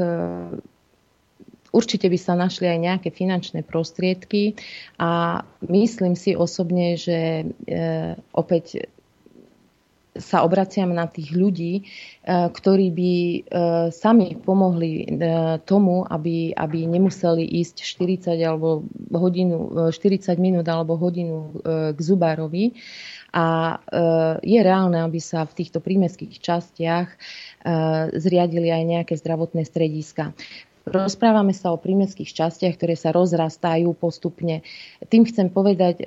Určite 1.70 2.10
by 2.10 2.18
sa 2.18 2.34
našli 2.34 2.66
aj 2.66 2.78
nejaké 2.82 3.08
finančné 3.14 3.62
prostriedky 3.62 4.58
a 4.98 5.42
myslím 5.70 6.18
si 6.18 6.34
osobne, 6.34 6.98
že 6.98 7.46
e, 7.46 7.78
opäť 8.34 8.90
sa 10.18 10.42
obraciam 10.42 10.90
na 10.90 11.06
tých 11.06 11.30
ľudí, 11.30 11.72
e, 11.78 11.82
ktorí 12.26 12.90
by 12.90 13.12
e, 13.14 13.38
sami 13.94 14.34
pomohli 14.34 15.06
tomu, 15.62 16.02
aby, 16.10 16.50
aby 16.58 16.90
nemuseli 16.90 17.46
ísť 17.46 17.86
40 18.26 18.34
alebo 18.42 18.82
hodinu, 19.14 19.94
40 19.94 20.26
minút 20.42 20.66
alebo 20.66 20.98
hodinu 20.98 21.62
k 21.94 21.98
zubárovi. 22.02 22.74
A 23.30 23.78
je 24.42 24.58
reálne, 24.58 25.06
aby 25.06 25.22
sa 25.22 25.46
v 25.46 25.62
týchto 25.62 25.78
prímeských 25.78 26.42
častiach 26.42 27.14
zriadili 28.18 28.74
aj 28.74 28.82
nejaké 28.82 29.14
zdravotné 29.14 29.62
strediska. 29.62 30.34
Rozprávame 30.88 31.52
sa 31.52 31.76
o 31.76 31.78
prímeských 31.78 32.32
častiach, 32.32 32.80
ktoré 32.80 32.96
sa 32.96 33.12
rozrastajú 33.12 33.92
postupne. 33.92 34.64
Tým 35.12 35.28
chcem 35.28 35.52
povedať, 35.52 36.00
e, 36.00 36.04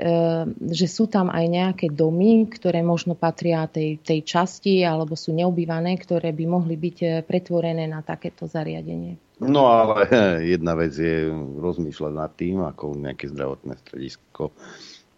že 0.74 0.88
sú 0.90 1.06
tam 1.06 1.30
aj 1.30 1.46
nejaké 1.46 1.88
domy, 1.94 2.50
ktoré 2.50 2.82
možno 2.82 3.14
patria 3.14 3.70
tej, 3.70 4.02
tej 4.02 4.26
časti 4.26 4.82
alebo 4.82 5.14
sú 5.14 5.30
neobývané, 5.38 5.94
ktoré 6.02 6.34
by 6.34 6.46
mohli 6.50 6.74
byť 6.74 6.98
e, 7.06 7.08
pretvorené 7.22 7.86
na 7.86 8.02
takéto 8.02 8.50
zariadenie. 8.50 9.22
No 9.46 9.70
ale 9.70 10.10
jedna 10.58 10.74
vec 10.74 10.98
je 10.98 11.30
rozmýšľať 11.62 12.14
nad 12.18 12.32
tým, 12.34 12.66
ako 12.66 12.98
nejaké 12.98 13.30
zdravotné 13.30 13.78
stredisko 13.78 14.58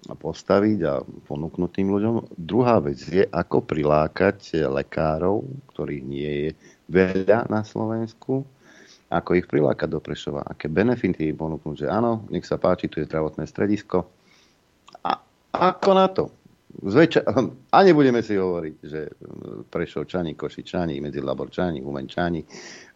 postaviť 0.05 0.79
a 0.85 1.01
ponúknuť 1.01 1.69
tým 1.73 1.89
ľuďom. 1.89 2.37
Druhá 2.37 2.77
vec 2.83 3.01
je, 3.01 3.25
ako 3.25 3.65
prilákať 3.65 4.67
lekárov, 4.69 5.41
ktorých 5.73 6.03
nie 6.05 6.31
je 6.45 6.49
veľa 6.85 7.49
na 7.49 7.65
Slovensku, 7.65 8.45
ako 9.09 9.37
ich 9.37 9.45
prilákať 9.45 9.89
do 9.89 9.99
Prešova, 10.01 10.41
aké 10.41 10.65
benefity 10.65 11.29
im 11.29 11.37
ponúknuť, 11.37 11.85
že 11.85 11.87
áno, 11.87 12.25
nech 12.33 12.45
sa 12.45 12.57
páči, 12.57 12.89
tu 12.89 12.97
je 12.97 13.05
zdravotné 13.05 13.45
stredisko. 13.45 14.09
A 15.05 15.21
ako 15.53 15.89
na 15.93 16.07
to? 16.09 16.33
Zväčša, 16.75 17.21
a 17.75 17.77
nebudeme 17.85 18.19
si 18.25 18.35
hovoriť, 18.35 18.75
že 18.83 19.01
Prešovčani, 19.69 20.33
Košičani, 20.35 20.99
Medzilaborčani, 20.99 21.85
Umenčani 21.85 22.41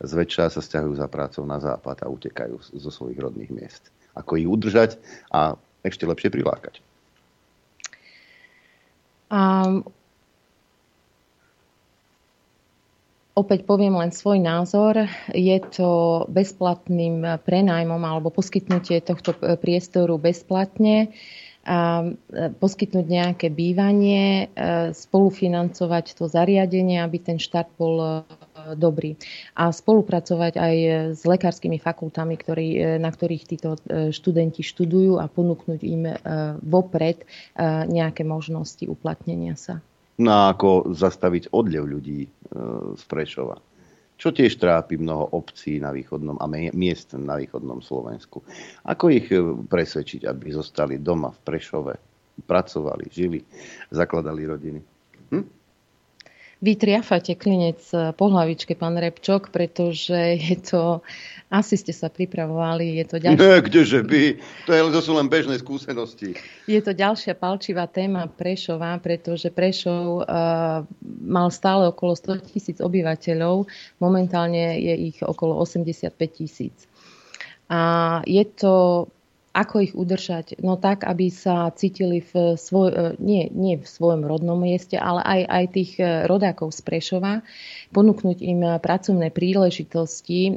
zväčša 0.02 0.52
sa 0.52 0.62
stiahujú 0.62 1.00
za 1.00 1.08
prácou 1.08 1.46
na 1.46 1.62
západ 1.62 2.04
a 2.04 2.12
utekajú 2.12 2.60
zo 2.76 2.92
svojich 2.92 3.22
rodných 3.22 3.54
miest. 3.54 3.94
Ako 4.18 4.36
ich 4.36 4.50
udržať 4.50 5.00
a 5.32 5.56
ešte 5.86 6.04
lepšie 6.04 6.34
prilákať. 6.34 6.84
Um, 9.30 9.86
Opäť 13.38 13.64
poviem 13.64 13.96
len 13.96 14.12
svoj 14.12 14.42
názor. 14.42 15.08
Je 15.32 15.58
to 15.72 16.24
bezplatným 16.28 17.40
prenajmom 17.46 18.02
alebo 18.04 18.34
poskytnutie 18.34 19.00
tohto 19.00 19.32
priestoru 19.38 20.20
bezplatne 20.20 21.14
a 21.70 22.02
e, 22.02 22.50
poskytnúť 22.56 23.06
nejaké 23.06 23.48
bývanie, 23.54 24.50
e, 24.50 24.96
spolufinancovať 24.96 26.18
to 26.18 26.26
zariadenie, 26.26 26.98
aby 26.98 27.22
ten 27.22 27.38
štart 27.38 27.76
bol 27.78 27.96
e, 28.00 28.10
dobrý. 28.74 29.20
A 29.54 29.70
spolupracovať 29.70 30.54
aj 30.58 30.76
s 31.14 31.22
lekárskymi 31.24 31.78
fakultami, 31.78 32.36
ktorý, 32.36 33.00
na 33.00 33.08
ktorých 33.08 33.44
títo 33.48 33.80
študenti 33.88 34.62
študujú 34.62 35.18
a 35.18 35.32
ponúknuť 35.32 35.80
im 35.88 36.04
vopred 36.62 37.24
nejaké 37.88 38.28
možnosti 38.28 38.84
uplatnenia 38.84 39.56
sa. 39.56 39.80
No 40.20 40.30
a 40.36 40.42
ako 40.52 40.92
zastaviť 40.92 41.56
odlev 41.56 41.88
ľudí 41.88 42.28
e, 42.28 42.30
z 43.00 43.04
Prešova. 43.08 43.56
Čo 44.20 44.36
tiež 44.36 44.60
trápi 44.60 45.00
mnoho 45.00 45.32
obcí 45.32 45.80
na 45.80 45.96
východnom 45.96 46.36
a 46.44 46.46
miest 46.52 47.16
na 47.16 47.40
východnom 47.40 47.80
Slovensku. 47.80 48.44
Ako 48.84 49.16
ich 49.16 49.32
e, 49.32 49.40
presvedčiť, 49.64 50.28
aby 50.28 50.52
zostali 50.52 51.00
doma 51.00 51.32
v 51.32 51.40
Prešove, 51.48 51.94
pracovali, 52.44 53.08
žili, 53.08 53.40
zakladali 53.96 54.42
rodiny? 54.44 54.80
Hm? 55.32 55.59
Vy 56.60 56.76
triafate 56.76 57.40
klinec 57.40 57.80
po 58.20 58.26
hlavičke, 58.28 58.76
pán 58.76 59.00
Repčok, 59.00 59.48
pretože 59.56 60.36
je 60.36 60.60
to 60.60 61.00
asi 61.50 61.82
ste 61.82 61.90
sa 61.90 62.14
pripravovali, 62.14 63.02
je 63.02 63.06
to 63.10 63.18
ďalšia... 63.18 63.42
Nie, 63.42 63.58
kdeže 63.66 64.00
by, 64.06 64.22
to, 64.70 64.72
je, 64.78 64.82
to 64.94 65.02
sú 65.02 65.18
len 65.18 65.26
bežné 65.26 65.58
skúsenosti. 65.58 66.38
Je 66.70 66.78
to 66.78 66.94
ďalšia 66.94 67.34
palčivá 67.34 67.90
téma 67.90 68.30
Prešova, 68.30 69.02
pretože 69.02 69.50
Prešov 69.50 70.30
uh, 70.30 70.86
mal 71.26 71.48
stále 71.50 71.90
okolo 71.90 72.14
100 72.14 72.54
tisíc 72.54 72.78
obyvateľov, 72.78 73.66
momentálne 73.98 74.78
je 74.78 74.94
ich 75.10 75.18
okolo 75.26 75.58
85 75.58 76.14
tisíc. 76.30 76.86
A 77.66 78.22
je 78.30 78.46
to 78.46 79.10
ako 79.50 79.76
ich 79.82 79.94
udržať? 79.98 80.62
No 80.62 80.78
tak, 80.78 81.02
aby 81.10 81.34
sa 81.34 81.74
cítili 81.74 82.22
v 82.22 82.54
svoj, 82.54 82.90
e, 82.90 82.96
nie, 83.18 83.50
nie 83.50 83.82
v 83.82 83.88
svojom 83.88 84.22
rodnom 84.22 84.62
mieste, 84.62 84.94
ale 84.96 85.26
aj, 85.26 85.42
aj 85.50 85.66
tých 85.74 85.92
e, 85.98 86.04
rodákov 86.30 86.70
z 86.78 86.80
Prešova, 86.86 87.42
ponúknuť 87.90 88.38
im 88.46 88.62
pracovné 88.78 89.34
príležitosti, 89.34 90.42
e, 90.50 90.54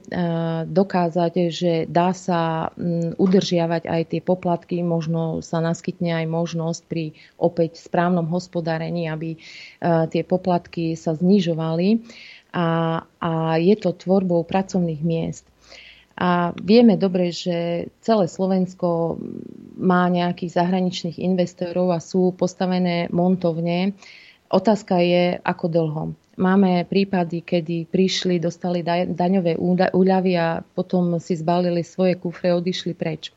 dokázať, 0.69 1.33
že 1.49 1.73
dá 1.89 2.13
sa 2.13 2.73
udržiavať 3.17 3.89
aj 3.89 4.03
tie 4.13 4.21
poplatky, 4.21 4.85
možno 4.85 5.41
sa 5.41 5.65
naskytne 5.65 6.13
aj 6.23 6.27
možnosť 6.29 6.83
pri 6.85 7.17
opäť 7.41 7.81
správnom 7.81 8.29
hospodárení, 8.29 9.09
aby 9.09 9.41
tie 9.83 10.23
poplatky 10.23 10.95
sa 10.95 11.17
znižovali. 11.17 12.05
A, 12.53 13.01
a 13.19 13.31
je 13.57 13.75
to 13.81 13.97
tvorbou 13.97 14.45
pracovných 14.45 15.01
miest. 15.01 15.52
A 16.23 16.55
vieme 16.55 16.95
dobre, 16.95 17.35
že 17.35 17.91
celé 17.99 18.31
Slovensko 18.31 19.19
má 19.75 20.07
nejakých 20.07 20.55
zahraničných 20.55 21.19
investorov 21.19 21.91
a 21.91 21.99
sú 21.99 22.31
postavené 22.31 23.11
montovne. 23.11 23.99
Otázka 24.47 25.03
je, 25.03 25.43
ako 25.43 25.67
dlho. 25.67 26.03
Máme 26.39 26.87
prípady, 26.87 27.43
kedy 27.43 27.91
prišli, 27.91 28.39
dostali 28.39 28.87
daňové 28.87 29.59
úľavy 29.91 30.33
a 30.39 30.63
potom 30.63 31.19
si 31.19 31.35
zbalili 31.35 31.83
svoje 31.83 32.15
kufre 32.15 32.55
a 32.55 32.57
odišli 32.63 32.95
preč. 32.95 33.35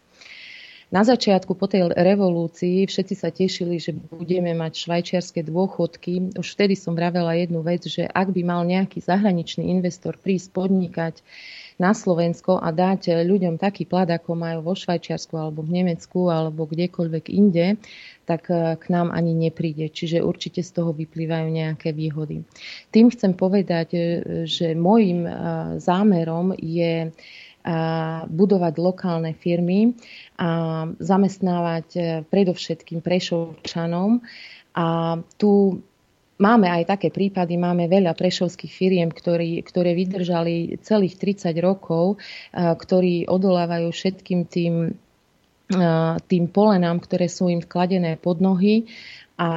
Na 0.93 1.01
začiatku 1.01 1.57
po 1.57 1.65
tej 1.65 1.89
revolúcii 1.91 2.85
všetci 2.85 3.15
sa 3.17 3.33
tešili, 3.33 3.81
že 3.81 3.97
budeme 3.97 4.53
mať 4.53 4.85
švajčiarske 4.85 5.41
dôchodky. 5.41 6.37
Už 6.37 6.47
vtedy 6.53 6.77
som 6.77 6.93
vravela 6.93 7.33
jednu 7.33 7.65
vec, 7.65 7.89
že 7.89 8.05
ak 8.05 8.29
by 8.29 8.41
mal 8.45 8.61
nejaký 8.61 9.01
zahraničný 9.01 9.65
investor 9.73 10.13
prísť 10.21 10.53
podnikať 10.53 11.25
na 11.76 11.91
Slovensko 11.91 12.56
a 12.56 12.72
dať 12.72 13.27
ľuďom 13.27 13.60
taký 13.60 13.84
plat, 13.84 14.07
ako 14.07 14.31
majú 14.35 14.60
vo 14.64 14.73
Švajčiarsku 14.73 15.35
alebo 15.35 15.60
v 15.60 15.84
Nemecku 15.84 16.31
alebo 16.31 16.64
kdekoľvek 16.64 17.26
inde, 17.27 17.76
tak 18.23 18.47
e, 18.47 18.80
k 18.80 18.85
nám 18.88 19.11
ani 19.11 19.35
nepríde. 19.35 19.91
Čiže 19.91 20.23
určite 20.23 20.64
z 20.64 20.72
toho 20.72 20.95
vyplývajú 20.95 21.47
nejaké 21.52 21.91
výhody. 21.91 22.47
Tým 22.95 23.11
chcem 23.11 23.35
povedať, 23.35 23.88
e, 23.93 23.99
že 24.47 24.72
môjim 24.73 25.27
e, 25.27 25.31
zámerom 25.80 26.56
je 26.57 27.11
budovať 28.30 28.77
lokálne 28.77 29.34
firmy 29.34 29.97
a 30.38 30.85
zamestnávať 31.02 32.22
predovšetkým 32.30 33.02
prešovčanom. 33.02 34.22
A 34.77 35.18
tu 35.41 35.81
Máme 36.35 36.67
aj 36.67 36.91
také 36.91 37.15
prípady, 37.15 37.55
máme 37.55 37.87
veľa 37.87 38.11
prešovských 38.11 38.67
firiem, 38.67 39.07
ktorí, 39.07 39.63
ktoré 39.63 39.95
vydržali 39.95 40.75
celých 40.83 41.15
30 41.15 41.55
rokov, 41.63 42.19
ktorí 42.51 43.23
odolávajú 43.23 43.87
všetkým 43.87 44.43
tým, 44.43 44.99
tým 46.27 46.45
polenám, 46.51 46.99
ktoré 46.99 47.31
sú 47.31 47.47
im 47.47 47.63
vkladené 47.63 48.19
pod 48.19 48.43
nohy 48.43 48.83
a 49.39 49.49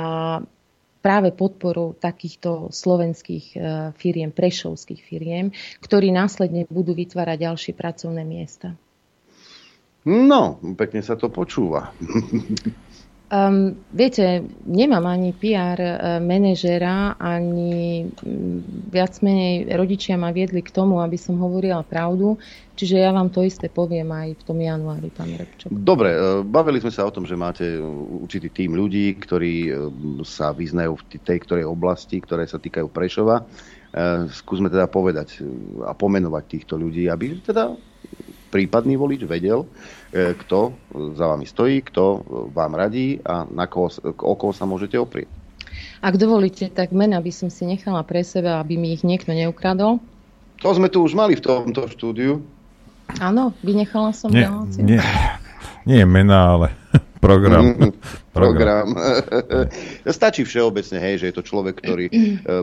práve 1.03 1.35
podporu 1.35 1.99
takýchto 1.99 2.71
slovenských 2.71 3.59
firiem, 3.99 4.31
prešovských 4.31 5.03
firiem, 5.03 5.51
ktorí 5.83 6.15
následne 6.15 6.63
budú 6.71 6.95
vytvárať 6.95 7.39
ďalšie 7.43 7.73
pracovné 7.75 8.23
miesta. 8.23 8.79
No, 10.07 10.63
pekne 10.79 11.03
sa 11.03 11.19
to 11.19 11.27
počúva. 11.27 11.91
Um, 13.29 13.77
viete, 13.93 14.41
nemám 14.65 15.05
ani 15.05 15.37
PR 15.37 15.77
uh, 15.77 16.17
manažera, 16.17 17.13
ani 17.21 18.09
um, 18.25 18.65
viac 18.89 19.21
menej 19.21 19.69
rodičia 19.69 20.17
ma 20.17 20.33
viedli 20.33 20.65
k 20.65 20.73
tomu, 20.73 21.05
aby 21.05 21.21
som 21.21 21.37
hovorila 21.37 21.85
pravdu, 21.85 22.41
čiže 22.73 22.97
ja 22.97 23.13
vám 23.13 23.29
to 23.29 23.45
isté 23.45 23.69
poviem 23.69 24.09
aj 24.17 24.33
v 24.33 24.43
tom 24.49 24.57
januári, 24.57 25.13
pán 25.13 25.29
Repčok. 25.29 25.69
Dobre, 25.69 26.17
uh, 26.17 26.41
bavili 26.41 26.81
sme 26.81 26.89
sa 26.89 27.05
o 27.05 27.13
tom, 27.13 27.29
že 27.29 27.37
máte 27.37 27.77
určitý 28.25 28.49
tým 28.49 28.73
ľudí, 28.73 29.21
ktorí 29.21 29.77
sa 30.25 30.57
vyznajú 30.57 30.97
v 30.97 31.21
tej 31.21 31.39
ktorej 31.45 31.69
oblasti, 31.69 32.25
ktoré 32.25 32.49
sa 32.49 32.57
týkajú 32.57 32.89
Prešova. 32.89 33.45
Skúsme 34.33 34.73
teda 34.73 34.89
povedať 34.89 35.45
a 35.85 35.93
pomenovať 35.97 36.45
týchto 36.45 36.81
ľudí, 36.81 37.09
aby 37.09 37.41
teda 37.41 37.73
prípadný 38.49 38.97
volič 38.97 39.25
vedel, 39.29 39.69
kto 40.13 40.73
za 41.15 41.27
vami 41.29 41.45
stojí, 41.45 41.85
kto 41.85 42.25
vám 42.53 42.73
radí 42.75 43.21
a 43.25 43.45
na 43.49 43.69
koho, 43.69 43.93
o 44.05 44.35
koho 44.35 44.53
sa 44.57 44.65
môžete 44.65 44.97
oprieť. 44.97 45.29
Ak 46.01 46.15
dovolíte, 46.17 46.71
tak 46.71 46.95
mena 46.95 47.19
by 47.19 47.33
som 47.35 47.49
si 47.51 47.67
nechala 47.67 48.07
pre 48.07 48.23
seba, 48.23 48.63
aby 48.63 48.79
mi 48.79 48.95
ich 48.95 49.03
niekto 49.03 49.35
neukradol. 49.35 49.99
To 50.63 50.69
sme 50.75 50.91
tu 50.91 51.03
už 51.03 51.15
mali 51.15 51.39
v 51.39 51.43
tomto 51.45 51.87
štúdiu. 51.91 52.43
Áno, 53.19 53.57
vynechala 53.65 54.13
som 54.13 54.29
nie, 54.31 54.45
Nie, 54.85 55.03
nie 55.87 56.03
mena, 56.05 56.57
ale 56.57 56.69
Program. 57.29 57.65
Mm, 57.77 57.93
program. 58.39 58.89
Stačí 60.19 60.49
všeobecne, 60.49 60.97
hej, 60.97 61.15
že 61.21 61.27
je 61.29 61.35
to 61.37 61.45
človek, 61.45 61.85
ktorý 61.85 62.07
uh, 62.09 62.15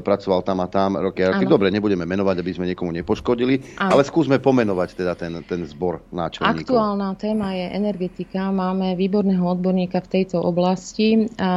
pracoval 0.08 0.42
tam 0.42 0.66
a 0.66 0.68
tam 0.68 0.98
roky 0.98 1.22
a 1.22 1.38
roky. 1.38 1.46
Dobre, 1.46 1.70
nebudeme 1.70 2.10
menovať, 2.10 2.42
aby 2.42 2.52
sme 2.58 2.66
niekomu 2.74 2.90
nepoškodili, 2.98 3.78
ano. 3.78 3.94
ale 3.94 4.02
skúsme 4.02 4.42
pomenovať 4.42 4.90
teda 4.98 5.14
ten, 5.14 5.38
ten 5.46 5.62
zbor 5.70 6.02
náčelníkov. 6.10 6.66
Aktuálna 6.66 7.14
téma 7.14 7.54
je 7.54 7.66
energetika. 7.78 8.50
Máme 8.50 8.98
výborného 8.98 9.46
odborníka 9.46 10.02
v 10.02 10.10
tejto 10.10 10.42
oblasti. 10.42 11.30
A 11.38 11.52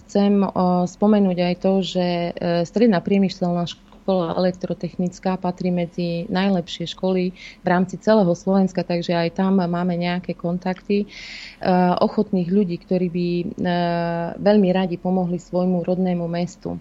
chcem 0.00 0.40
spomenúť 0.88 1.38
aj 1.52 1.54
to, 1.60 1.72
že 1.84 2.06
uh, 2.32 2.64
stredná 2.64 3.04
priemyselná 3.04 3.68
škola 3.68 3.85
škola 4.06 4.38
elektrotechnická 4.38 5.34
patrí 5.34 5.74
medzi 5.74 6.30
najlepšie 6.30 6.86
školy 6.94 7.34
v 7.34 7.66
rámci 7.66 7.98
celého 7.98 8.30
Slovenska, 8.38 8.86
takže 8.86 9.18
aj 9.18 9.42
tam 9.42 9.58
máme 9.58 9.98
nejaké 9.98 10.38
kontakty 10.38 11.02
eh, 11.02 11.10
ochotných 11.98 12.46
ľudí, 12.46 12.78
ktorí 12.78 13.10
by 13.10 13.28
eh, 13.34 13.46
veľmi 14.38 14.70
radi 14.70 14.94
pomohli 14.94 15.42
svojmu 15.42 15.82
rodnému 15.82 16.22
mestu. 16.30 16.78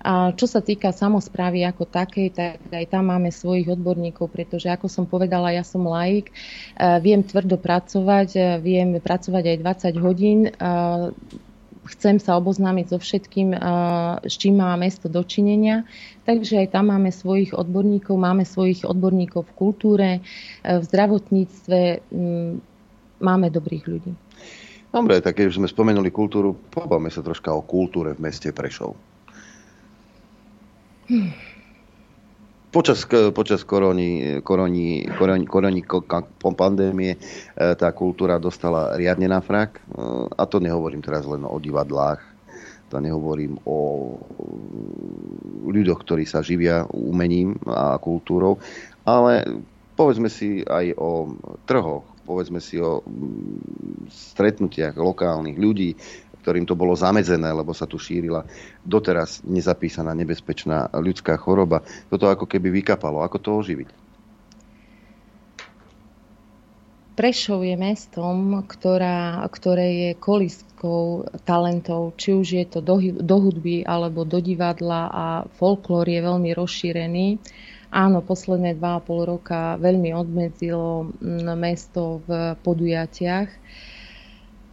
A 0.00 0.32
čo 0.32 0.48
sa 0.48 0.64
týka 0.64 0.96
samozprávy 0.96 1.62
ako 1.68 1.84
takej, 1.86 2.32
tak 2.32 2.58
aj 2.72 2.88
tam 2.88 3.12
máme 3.12 3.28
svojich 3.28 3.68
odborníkov, 3.68 4.32
pretože 4.32 4.72
ako 4.72 4.88
som 4.88 5.04
povedala, 5.04 5.52
ja 5.52 5.68
som 5.68 5.84
laik, 5.84 6.32
eh, 6.32 6.96
viem 7.04 7.20
tvrdo 7.20 7.60
pracovať, 7.60 8.64
viem 8.64 8.96
pracovať 8.96 9.44
aj 9.44 9.56
20 9.92 10.00
hodín, 10.00 10.48
chcem 11.86 12.22
sa 12.22 12.38
oboznámiť 12.38 12.86
so 12.94 12.98
všetkým, 13.02 13.58
s 14.22 14.34
čím 14.38 14.62
má 14.62 14.78
mesto 14.78 15.10
dočinenia. 15.10 15.82
Takže 16.22 16.62
aj 16.62 16.78
tam 16.78 16.94
máme 16.94 17.10
svojich 17.10 17.50
odborníkov, 17.54 18.14
máme 18.14 18.46
svojich 18.46 18.86
odborníkov 18.86 19.50
v 19.50 19.56
kultúre, 19.58 20.10
e, 20.18 20.20
v 20.62 20.82
zdravotníctve, 20.86 21.80
máme 23.22 23.46
dobrých 23.50 23.84
ľudí. 23.86 24.12
Dobre, 24.92 25.24
tak 25.24 25.40
keď 25.40 25.48
už 25.48 25.58
sme 25.58 25.68
spomenuli 25.70 26.12
kultúru, 26.12 26.52
pobavme 26.52 27.08
sa 27.08 27.24
troška 27.24 27.48
o 27.48 27.64
kultúre 27.64 28.12
v 28.12 28.28
meste 28.28 28.52
Prešov. 28.52 28.92
Hmm. 31.08 31.32
Počas, 32.72 33.04
počas 33.36 33.68
koroni, 33.68 34.40
koroni, 34.40 35.04
koroni, 35.04 35.44
koroni, 35.44 35.84
pandémie 36.56 37.12
e, 37.12 37.18
tá 37.76 37.92
kultúra 37.92 38.40
dostala 38.40 38.96
riadne 38.96 39.28
na 39.28 39.44
frak. 39.44 39.76
E, 39.76 39.80
a 40.32 40.48
to 40.48 40.56
nehovorím 40.56 41.04
teraz 41.04 41.28
len 41.28 41.44
o 41.44 41.60
divadlách, 41.60 42.24
to 42.88 42.96
nehovorím 42.96 43.60
o 43.68 44.16
ľuďoch, 45.68 46.00
ktorí 46.00 46.24
sa 46.24 46.40
živia 46.40 46.88
umením 46.96 47.60
a 47.68 48.00
kultúrou, 48.00 48.56
ale 49.04 49.44
povedzme 49.92 50.32
si 50.32 50.64
aj 50.64 50.96
o 50.96 51.28
trhoch, 51.68 52.08
povedzme 52.24 52.56
si 52.56 52.80
o 52.80 53.04
mm, 53.04 54.08
stretnutiach 54.08 54.96
lokálnych 54.96 55.60
ľudí, 55.60 55.92
ktorým 56.42 56.66
to 56.66 56.74
bolo 56.74 56.98
zamedzené, 56.98 57.54
lebo 57.54 57.70
sa 57.70 57.86
tu 57.86 58.02
šírila 58.02 58.42
doteraz 58.82 59.46
nezapísaná 59.46 60.10
nebezpečná 60.12 60.90
ľudská 60.90 61.38
choroba. 61.38 61.86
Toto 62.10 62.26
ako 62.26 62.50
keby 62.50 62.82
vykapalo. 62.82 63.22
Ako 63.22 63.38
to 63.38 63.54
oživiť? 63.62 64.02
Prešov 67.12 67.60
je 67.60 67.76
mestom, 67.76 68.64
ktorá, 68.64 69.44
ktoré 69.52 69.86
je 69.92 70.10
kolistkou 70.16 71.28
talentov, 71.44 72.16
či 72.16 72.32
už 72.32 72.46
je 72.56 72.64
to 72.64 72.80
do, 72.80 72.98
do 73.20 73.36
hudby 73.36 73.84
alebo 73.84 74.24
do 74.24 74.40
divadla 74.40 75.12
a 75.12 75.26
folklór 75.60 76.08
je 76.08 76.24
veľmi 76.24 76.56
rozšírený. 76.56 77.36
Áno, 77.92 78.24
posledné 78.24 78.80
2,5 78.80 79.28
roka 79.28 79.76
veľmi 79.76 80.16
obmedzilo 80.16 81.12
mesto 81.52 82.24
v 82.24 82.56
podujatiach. 82.64 83.48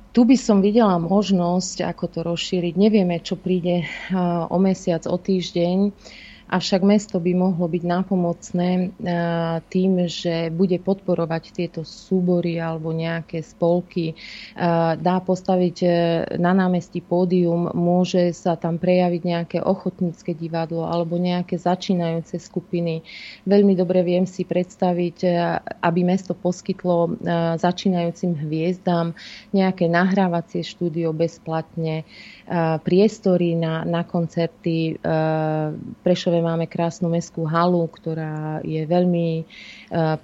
Tu 0.10 0.26
by 0.26 0.38
som 0.38 0.60
videla 0.60 0.98
možnosť, 0.98 1.86
ako 1.86 2.06
to 2.10 2.20
rozšíriť. 2.26 2.74
Nevieme, 2.76 3.22
čo 3.22 3.38
príde 3.38 3.86
o 4.50 4.58
mesiac, 4.58 5.06
o 5.06 5.18
týždeň. 5.18 5.94
Avšak 6.50 6.82
mesto 6.82 7.22
by 7.22 7.38
mohlo 7.38 7.70
byť 7.70 7.84
nápomocné 7.86 8.70
eh, 8.74 8.90
tým, 9.70 10.10
že 10.10 10.50
bude 10.50 10.82
podporovať 10.82 11.54
tieto 11.54 11.86
súbory 11.86 12.58
alebo 12.58 12.90
nejaké 12.90 13.46
spolky, 13.46 14.18
eh, 14.18 14.98
dá 14.98 15.22
postaviť 15.22 15.78
eh, 15.86 15.92
na 16.42 16.58
námestí 16.58 17.06
pódium, 17.06 17.70
môže 17.78 18.34
sa 18.34 18.58
tam 18.58 18.82
prejaviť 18.82 19.22
nejaké 19.22 19.58
ochotnícke 19.62 20.34
divadlo 20.34 20.90
alebo 20.90 21.22
nejaké 21.22 21.62
začínajúce 21.62 22.42
skupiny. 22.42 23.06
Veľmi 23.46 23.78
dobre 23.78 24.02
viem 24.02 24.26
si 24.26 24.42
predstaviť, 24.42 25.18
aby 25.86 26.02
mesto 26.02 26.34
poskytlo 26.34 27.20
začínajúcim 27.60 28.34
hviezdám 28.34 29.14
nejaké 29.54 29.86
nahrávacie 29.86 30.66
štúdio 30.66 31.12
bezplatne, 31.14 32.08
priestory 32.82 33.54
na, 33.54 33.86
na 33.86 34.02
koncerty. 34.08 34.98
Máme 36.42 36.66
krásnu 36.66 37.12
mestskú 37.12 37.46
halu, 37.46 37.86
ktorá 37.88 38.64
je 38.64 38.84
veľmi 38.84 39.46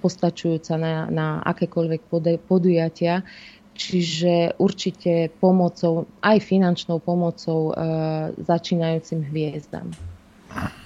postačujúca 0.00 0.74
na, 0.76 0.94
na 1.08 1.26
akékoľvek 1.44 2.08
podujatia. 2.44 3.22
Čiže 3.76 4.56
určite 4.56 5.28
pomocou, 5.36 6.08
aj 6.24 6.40
finančnou 6.40 6.96
pomocou 6.96 7.76
začínajúcim 8.40 9.20
hviezdam. 9.28 9.92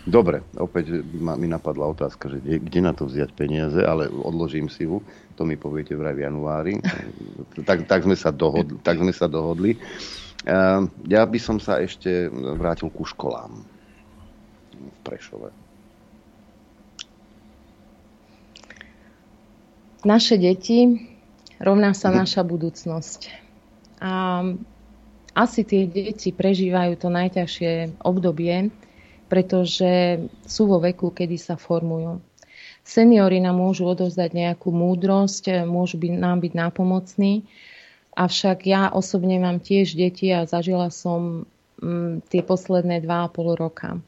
Dobre, 0.03 0.43
opäť 0.59 1.05
ma, 1.15 1.39
mi 1.39 1.47
napadla 1.47 1.87
otázka, 1.87 2.27
že 2.27 2.43
kde, 2.43 2.57
kde 2.67 2.81
na 2.83 2.93
to 2.97 3.07
vziať 3.07 3.31
peniaze, 3.37 3.79
ale 3.79 4.11
odložím 4.11 4.67
si 4.67 4.89
ju, 4.89 4.99
to 5.39 5.47
mi 5.47 5.55
poviete 5.55 5.95
vraj 5.95 6.17
v 6.19 6.27
januári. 6.27 6.75
tak, 7.69 7.87
tak, 7.87 8.03
sme 8.03 8.19
sa 8.19 8.35
dohodli, 8.35 8.81
tak 8.83 8.99
sme 8.99 9.15
sa 9.15 9.31
dohodli. 9.31 9.79
Ehm, 10.49 10.91
ja 11.07 11.23
by 11.23 11.39
som 11.39 11.63
sa 11.63 11.79
ešte 11.79 12.33
vrátil 12.33 12.89
ku 12.91 13.05
školám 13.07 13.61
v 14.81 14.99
Prešove. 15.05 15.49
Naše 20.01 20.41
deti 20.41 20.89
rovná 21.61 21.93
sa 21.93 22.09
naša 22.09 22.41
budúcnosť. 22.41 23.29
A 24.01 24.41
asi 25.37 25.61
tie 25.61 25.85
deti 25.85 26.33
prežívajú 26.33 26.97
to 26.97 27.13
najťažšie 27.13 28.01
obdobie, 28.01 28.73
pretože 29.29 30.25
sú 30.49 30.73
vo 30.73 30.81
veku, 30.81 31.13
kedy 31.13 31.37
sa 31.37 31.61
formujú. 31.61 32.25
Seniory 32.81 33.45
nám 33.45 33.61
môžu 33.61 33.85
odovzdať 33.93 34.33
nejakú 34.33 34.73
múdrosť, 34.73 35.69
môžu 35.69 36.01
byť, 36.01 36.13
nám 36.17 36.41
byť 36.41 36.53
nápomocní, 36.57 37.45
Avšak 38.17 38.67
ja 38.67 38.91
osobne 38.91 39.39
mám 39.39 39.63
tiež 39.63 39.95
deti 39.95 40.35
a 40.35 40.43
zažila 40.43 40.91
som 40.91 41.47
mm, 41.79 42.27
tie 42.27 42.43
posledné 42.43 43.07
2,5 43.07 43.55
roka. 43.55 44.03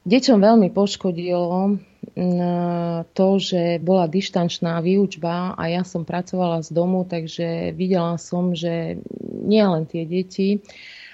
Deťom 0.00 0.38
veľmi 0.40 0.68
poškodilo 0.72 1.76
mm, 2.16 3.12
to, 3.12 3.28
že 3.36 3.84
bola 3.84 4.08
dištančná 4.08 4.80
výučba 4.80 5.52
a 5.52 5.62
ja 5.68 5.84
som 5.84 6.08
pracovala 6.08 6.64
z 6.64 6.72
domu, 6.72 7.04
takže 7.04 7.76
videla 7.76 8.16
som, 8.16 8.56
že 8.56 8.96
nie 9.44 9.60
len 9.60 9.84
tie 9.84 10.08
deti, 10.08 10.64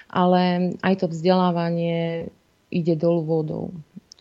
ale 0.07 0.71
aj 0.79 1.03
to 1.03 1.11
vzdelávanie 1.11 2.31
ide 2.71 2.95
dolu 2.95 3.27
vodou. 3.27 3.65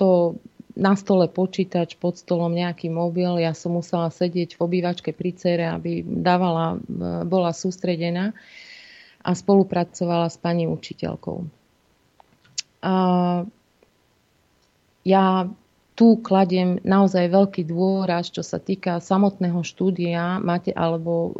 To 0.03 0.35
na 0.77 0.93
stole 0.93 1.25
počítač, 1.33 1.97
pod 1.97 2.21
stolom 2.21 2.53
nejaký 2.53 2.93
mobil. 2.93 3.41
Ja 3.41 3.57
som 3.57 3.81
musela 3.81 4.13
sedieť 4.13 4.61
v 4.61 4.61
obývačke 4.61 5.17
pri 5.17 5.33
cere, 5.33 5.65
aby 5.73 6.05
dávala, 6.05 6.77
e, 6.77 6.79
bola 7.25 7.57
sústredená 7.57 8.37
a 9.25 9.31
spolupracovala 9.33 10.29
s 10.29 10.37
pani 10.37 10.69
učiteľkou. 10.69 11.49
A 12.85 12.95
ja 15.07 15.47
tu 15.97 16.21
kladiem 16.21 16.77
naozaj 16.85 17.33
veľký 17.33 17.63
dôraz, 17.73 18.29
čo 18.29 18.45
sa 18.45 18.61
týka 18.61 19.01
samotného 19.01 19.65
štúdia 19.65 20.37
alebo 20.77 21.13
e, 21.17 21.31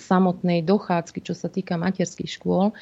samotnej 0.00 0.64
dochádzky, 0.64 1.20
čo 1.20 1.36
sa 1.36 1.52
týka 1.52 1.76
materských 1.76 2.40
škôl 2.40 2.72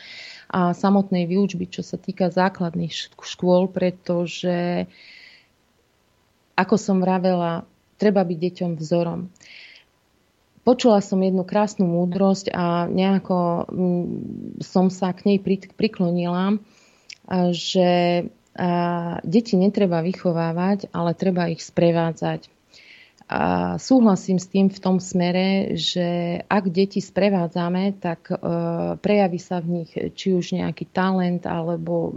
a 0.47 0.70
samotnej 0.70 1.26
výučby, 1.26 1.66
čo 1.66 1.82
sa 1.82 1.98
týka 1.98 2.30
základných 2.30 3.18
škôl, 3.18 3.66
pretože 3.66 4.86
ako 6.55 6.76
som 6.78 7.02
vravela, 7.02 7.66
treba 7.98 8.22
byť 8.22 8.39
deťom 8.39 8.70
vzorom. 8.78 9.26
Počula 10.62 11.02
som 11.02 11.18
jednu 11.18 11.43
krásnu 11.43 11.82
múdrosť 11.82 12.55
a 12.55 12.86
nejako 12.86 13.66
mm, 13.66 14.06
som 14.62 14.86
sa 14.86 15.10
k 15.10 15.34
nej 15.34 15.39
priklonila, 15.74 16.62
že 17.51 17.90
deti 19.24 19.54
netreba 19.56 20.04
vychovávať, 20.04 20.92
ale 20.92 21.16
treba 21.16 21.48
ich 21.48 21.64
sprevádzať. 21.64 22.52
A 23.32 23.42
súhlasím 23.80 24.36
s 24.36 24.44
tým 24.44 24.68
v 24.68 24.76
tom 24.76 25.00
smere, 25.00 25.72
že 25.80 26.36
ak 26.52 26.68
deti 26.68 27.00
sprevádzame, 27.00 27.96
tak 27.96 28.28
e, 28.28 28.36
prejaví 29.00 29.40
sa 29.40 29.64
v 29.64 29.80
nich 29.80 29.90
či 29.96 30.36
už 30.36 30.52
nejaký 30.52 30.84
talent 30.92 31.48
alebo 31.48 32.12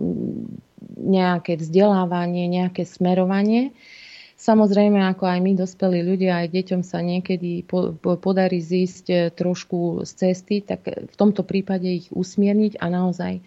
nejaké 0.99 1.56
vzdelávanie, 1.56 2.52
nejaké 2.52 2.84
smerovanie. 2.84 3.72
Samozrejme, 4.36 4.99
ako 5.16 5.24
aj 5.24 5.40
my, 5.40 5.52
dospelí 5.56 6.03
ľudia, 6.03 6.44
aj 6.44 6.52
deťom 6.52 6.82
sa 6.84 6.99
niekedy 6.99 7.64
po, 7.64 7.95
po, 7.95 8.20
podarí 8.20 8.60
zísť 8.60 9.06
e, 9.07 9.16
trošku 9.32 10.03
z 10.03 10.12
cesty, 10.12 10.60
tak 10.60 10.84
v 10.84 11.16
tomto 11.16 11.48
prípade 11.48 11.88
ich 11.88 12.12
usmierniť 12.12 12.76
a 12.84 12.91
naozaj 12.91 13.40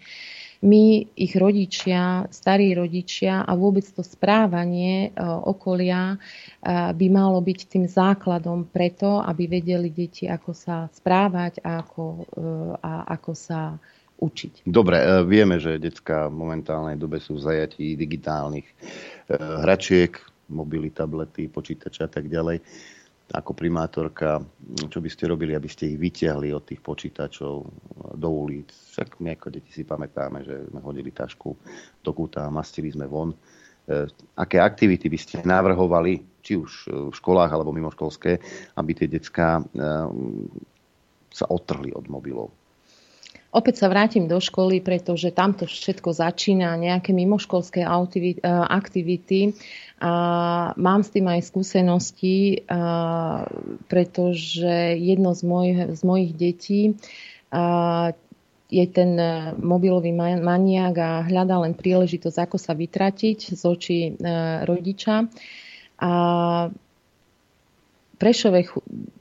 my, 0.59 1.07
ich 1.15 1.33
rodičia, 1.39 2.27
starí 2.27 2.75
rodičia 2.75 3.47
a 3.47 3.51
vôbec 3.55 3.87
to 3.95 4.03
správanie 4.03 5.07
e, 5.07 5.23
okolia 5.23 6.15
e, 6.15 6.17
by 6.91 7.07
malo 7.07 7.39
byť 7.39 7.59
tým 7.71 7.85
základom 7.87 8.67
preto, 8.67 9.23
aby 9.23 9.47
vedeli 9.47 9.87
deti, 9.87 10.27
ako 10.27 10.51
sa 10.51 10.91
správať 10.91 11.63
a 11.63 11.79
ako, 11.79 12.03
a 12.83 13.07
ako 13.07 13.31
sa 13.31 13.79
učiť. 14.19 14.67
Dobre, 14.67 14.99
vieme, 15.23 15.63
že 15.63 15.79
detská 15.79 16.27
v 16.27 16.35
momentálnej 16.35 16.99
dobe 16.99 17.23
sú 17.23 17.39
zajatí 17.39 17.95
digitálnych 17.95 18.67
hračiek, 19.63 20.19
mobily, 20.51 20.91
tablety, 20.91 21.47
počítače 21.47 22.03
a 22.03 22.11
tak 22.11 22.27
ďalej. 22.27 22.59
Ako 23.29 23.53
primátorka, 23.53 24.41
čo 24.89 24.97
by 24.97 25.09
ste 25.09 25.29
robili, 25.29 25.53
aby 25.53 25.69
ste 25.69 25.93
ich 25.93 26.01
vyťahli 26.01 26.49
od 26.49 26.65
tých 26.65 26.81
počítačov 26.81 27.55
do 28.17 28.29
ulic? 28.29 28.73
Však 28.73 29.21
my 29.21 29.37
ako 29.37 29.47
deti 29.53 29.69
si 29.69 29.85
pamätáme, 29.85 30.41
že 30.41 30.65
sme 30.73 30.81
hodili 30.81 31.13
tašku 31.13 31.53
do 32.01 32.11
kúta 32.11 32.49
a 32.49 32.53
mastili 32.53 32.89
sme 32.89 33.05
von. 33.05 33.29
E, 33.29 33.37
aké 34.33 34.57
aktivity 34.57 35.13
by 35.13 35.19
ste 35.21 35.45
navrhovali, 35.45 36.41
či 36.41 36.57
už 36.57 36.71
v 36.89 37.13
školách 37.13 37.53
alebo 37.53 37.69
mimoškolské, 37.69 38.41
aby 38.81 38.91
tie 38.97 39.05
e, 39.05 39.63
sa 41.29 41.45
odtrhli 41.53 41.93
od 41.93 42.09
mobilov? 42.09 42.58
Opäť 43.49 43.81
sa 43.81 43.89
vrátim 43.89 44.29
do 44.29 44.37
školy, 44.37 44.77
pretože 44.77 45.33
tamto 45.33 45.65
všetko 45.65 46.13
začína, 46.13 46.77
nejaké 46.77 47.17
mimoškolské 47.17 47.81
aktivity. 48.45 49.57
A 49.97 50.13
mám 50.77 51.01
s 51.01 51.09
tým 51.09 51.25
aj 51.25 51.49
skúsenosti, 51.49 52.61
pretože 53.89 54.75
jedno 55.01 55.33
z 55.33 55.41
mojich, 55.49 55.79
z 55.97 56.01
mojich 56.05 56.31
detí 56.37 56.93
je 58.69 58.85
ten 58.93 59.11
mobilový 59.57 60.13
maniak 60.13 60.95
a 61.01 61.25
hľadá 61.25 61.57
len 61.65 61.73
príležitosť, 61.73 62.37
ako 62.45 62.57
sa 62.61 62.77
vytratiť 62.77 63.57
z 63.57 63.61
očí 63.65 64.13
rodiča. 64.61 65.25
A 65.99 66.11
Prešove 68.19 68.67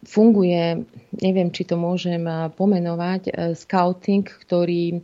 funguje, 0.03 0.83
neviem, 1.23 1.49
či 1.55 1.63
to 1.63 1.79
môžem 1.79 2.27
pomenovať, 2.59 3.23
e, 3.31 3.33
scouting, 3.55 4.27
ktorý 4.27 5.01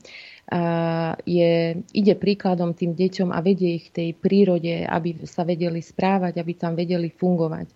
je, 1.25 1.53
ide 1.81 2.15
príkladom 2.15 2.77
tým 2.77 2.93
deťom 2.93 3.33
a 3.33 3.41
vedie 3.41 3.81
ich 3.81 3.89
tej 3.89 4.13
prírode, 4.13 4.85
aby 4.85 5.25
sa 5.25 5.43
vedeli 5.43 5.81
správať, 5.81 6.37
aby 6.37 6.53
tam 6.53 6.77
vedeli 6.77 7.09
fungovať. 7.09 7.73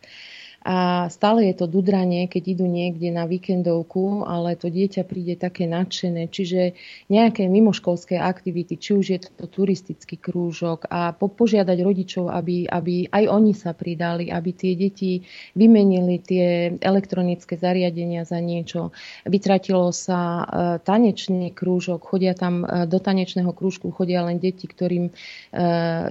A 0.69 1.09
stále 1.09 1.49
je 1.49 1.65
to 1.65 1.65
dudranie, 1.65 2.29
keď 2.29 2.61
idú 2.61 2.69
niekde 2.69 3.09
na 3.09 3.25
víkendovku, 3.25 4.29
ale 4.29 4.53
to 4.53 4.69
dieťa 4.69 5.09
príde 5.09 5.41
také 5.41 5.65
nadšené. 5.65 6.29
Čiže 6.29 6.77
nejaké 7.09 7.49
mimoškolské 7.49 8.21
aktivity, 8.21 8.77
či 8.77 8.91
už 8.93 9.07
je 9.17 9.19
to 9.33 9.49
turistický 9.49 10.21
krúžok 10.21 10.85
a 10.93 11.17
po, 11.17 11.33
požiadať 11.33 11.79
rodičov, 11.81 12.29
aby, 12.29 12.69
aby 12.69 13.09
aj 13.09 13.25
oni 13.33 13.57
sa 13.57 13.73
pridali, 13.73 14.29
aby 14.29 14.51
tie 14.53 14.77
deti 14.77 15.25
vymenili 15.57 16.21
tie 16.21 16.77
elektronické 16.77 17.57
zariadenia 17.57 18.29
za 18.29 18.37
niečo. 18.37 18.93
Vytratilo 19.25 19.89
sa 19.89 20.21
e, 20.21 20.45
tanečný 20.85 21.57
krúžok, 21.57 22.05
chodia 22.05 22.37
tam 22.37 22.69
e, 22.69 22.85
do 22.85 23.01
tanečného 23.01 23.57
krúžku, 23.57 23.89
chodia 23.89 24.21
len 24.21 24.37
deti, 24.37 24.69
ktorým 24.69 25.09
e, 25.09 25.13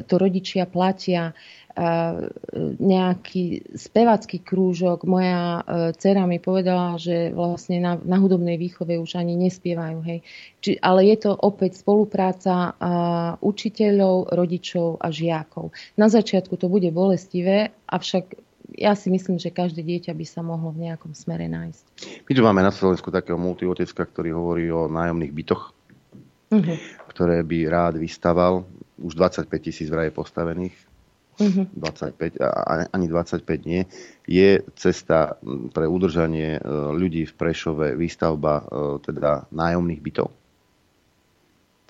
to 0.02 0.18
rodičia 0.18 0.66
platia 0.66 1.38
nejaký 2.82 3.78
spevacký 3.78 4.42
krúžok. 4.42 5.06
Moja 5.06 5.62
dcera 5.94 6.26
mi 6.26 6.42
povedala, 6.42 6.98
že 6.98 7.30
vlastne 7.30 7.78
na, 7.78 7.94
na 8.02 8.18
hudobnej 8.18 8.58
výchove 8.58 8.98
už 8.98 9.22
ani 9.22 9.38
nespievajú. 9.38 10.02
Hej. 10.02 10.20
Či, 10.58 10.72
ale 10.82 11.06
je 11.14 11.30
to 11.30 11.32
opäť 11.38 11.78
spolupráca 11.78 12.74
učiteľov, 13.46 14.34
rodičov 14.34 14.98
a 14.98 15.14
žiakov. 15.14 15.70
Na 16.02 16.10
začiatku 16.10 16.58
to 16.58 16.66
bude 16.66 16.90
bolestivé, 16.90 17.78
avšak 17.86 18.48
ja 18.76 18.92
si 19.00 19.08
myslím, 19.08 19.40
že 19.40 19.54
každé 19.54 19.80
dieťa 19.80 20.12
by 20.12 20.26
sa 20.28 20.44
mohlo 20.44 20.76
v 20.76 20.92
nejakom 20.92 21.16
smere 21.16 21.48
nájsť. 21.48 21.86
My 22.28 22.32
tu 22.36 22.42
máme 22.44 22.62
na 22.66 22.74
Slovensku 22.74 23.08
takého 23.14 23.40
multiotecka, 23.40 24.04
ktorý 24.04 24.36
hovorí 24.36 24.68
o 24.68 24.92
nájomných 24.92 25.32
bytoch, 25.32 25.72
uh-huh. 26.52 26.78
ktoré 27.08 27.48
by 27.48 27.58
rád 27.72 27.94
vystaval. 28.02 28.68
Už 28.98 29.14
25 29.14 29.48
tisíc 29.62 29.88
vraj 29.88 30.10
postavených. 30.10 30.74
Uh-huh. 31.38 31.70
25, 31.78 32.42
ani 32.90 33.06
25 33.06 33.46
nie. 33.70 33.86
Je 34.26 34.66
cesta 34.74 35.38
pre 35.70 35.86
udržanie 35.86 36.58
e, 36.58 36.62
ľudí 36.98 37.30
v 37.30 37.34
Prešove 37.38 37.94
výstavba 37.94 38.54
e, 38.58 38.64
teda 39.06 39.46
nájomných 39.54 40.02
bytov? 40.02 40.34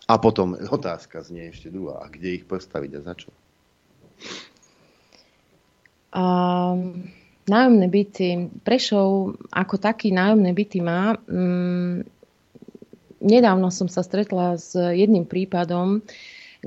A 0.07 0.19
potom 0.19 0.55
otázka 0.55 1.23
znie 1.23 1.51
ešte 1.51 1.71
druhá. 1.71 2.03
A 2.03 2.11
kde 2.11 2.39
ich 2.39 2.45
postaviť 2.47 2.91
a 2.95 2.99
za 3.03 3.13
čo? 3.15 3.29
Um, 6.15 7.11
nájomné 7.47 7.87
byty. 7.91 8.51
Prešov 8.63 9.35
ako 9.51 9.75
taký 9.79 10.15
nájomné 10.15 10.51
byty 10.55 10.79
má. 10.79 11.15
Um, 11.27 12.07
nedávno 13.19 13.67
som 13.67 13.91
sa 13.91 13.99
stretla 13.99 14.55
s 14.55 14.75
jedným 14.75 15.27
prípadom, 15.27 15.99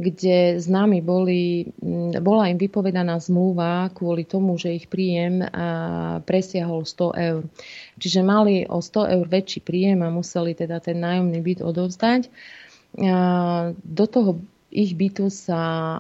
kde 0.01 0.57
s 0.57 0.67
nami 0.67 1.05
boli, 1.05 1.69
mm, 1.69 2.19
bola 2.25 2.49
im 2.49 2.57
vypovedaná 2.57 3.21
zmluva 3.21 3.93
kvôli 3.93 4.25
tomu, 4.25 4.57
že 4.57 4.73
ich 4.73 4.89
príjem 4.89 5.45
presiahol 6.25 6.89
100 6.89 7.13
eur. 7.15 7.43
Čiže 8.01 8.21
mali 8.25 8.65
o 8.65 8.81
100 8.81 9.15
eur 9.21 9.27
väčší 9.29 9.61
príjem 9.61 10.01
a 10.01 10.09
museli 10.09 10.57
teda 10.57 10.81
ten 10.81 10.99
nájomný 10.99 11.39
byt 11.45 11.61
odovzdať. 11.61 12.33
Do 13.85 14.05
toho 14.11 14.43
ich 14.71 14.95
bytu 14.95 15.35
sa 15.35 15.99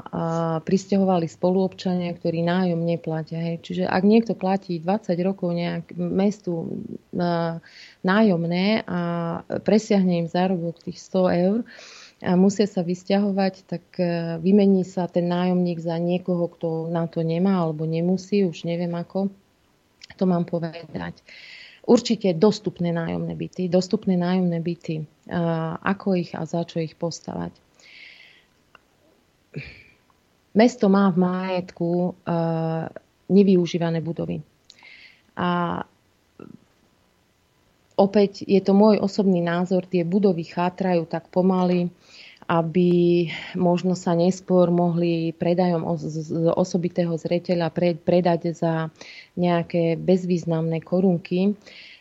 pristahovali 0.63 1.27
spoluobčania, 1.27 2.15
ktorí 2.15 2.47
nájom 2.47 2.79
neplatia. 2.79 3.59
Čiže 3.59 3.91
ak 3.91 4.03
niekto 4.07 4.39
platí 4.39 4.79
20 4.79 5.11
rokov 5.27 5.51
nejak 5.51 5.91
mestu 5.99 6.79
nájomné 8.07 8.87
a 8.87 9.01
presiahne 9.67 10.23
im 10.23 10.29
zárobok 10.31 10.79
tých 10.87 11.03
100 11.03 11.43
eur, 11.51 11.59
a 12.21 12.37
musia 12.37 12.69
sa 12.69 12.85
vysťahovať, 12.85 13.55
tak 13.65 13.85
e, 13.97 14.37
vymení 14.41 14.85
sa 14.85 15.09
ten 15.09 15.25
nájomník 15.29 15.81
za 15.81 15.97
niekoho, 15.97 16.53
kto 16.53 16.93
na 16.93 17.09
to 17.09 17.25
nemá 17.25 17.65
alebo 17.65 17.89
nemusí, 17.89 18.45
už 18.45 18.69
neviem 18.69 18.93
ako 18.93 19.33
to 20.21 20.29
mám 20.29 20.45
povedať. 20.45 21.25
Určite 21.89 22.37
dostupné 22.37 22.93
nájomné 22.93 23.33
byty, 23.33 23.73
dostupné 23.73 24.21
nájomné 24.21 24.61
byty, 24.61 25.09
ako 25.81 26.21
ich 26.21 26.37
a 26.37 26.45
za 26.45 26.61
čo 26.69 26.85
ich 26.85 26.93
postavať. 26.93 27.57
Mesto 30.53 30.93
má 30.93 31.09
v 31.09 31.19
majetku 31.25 32.21
nevyužívané 33.33 34.05
budovy. 34.05 34.45
A 35.41 35.81
opäť 38.01 38.49
je 38.49 38.61
to 38.65 38.73
môj 38.73 38.97
osobný 39.05 39.45
názor, 39.45 39.85
tie 39.85 40.09
budovy 40.09 40.49
chátrajú 40.49 41.05
tak 41.05 41.29
pomaly, 41.29 41.93
aby 42.51 43.29
možno 43.55 43.95
sa 43.95 44.17
neskôr 44.17 44.73
mohli 44.75 45.31
predajom 45.37 45.87
z 46.01 46.51
osobitého 46.51 47.15
zreteľa 47.15 47.71
predať 48.03 48.57
za 48.57 48.91
nejaké 49.39 49.95
bezvýznamné 49.95 50.83
korunky. 50.83 51.55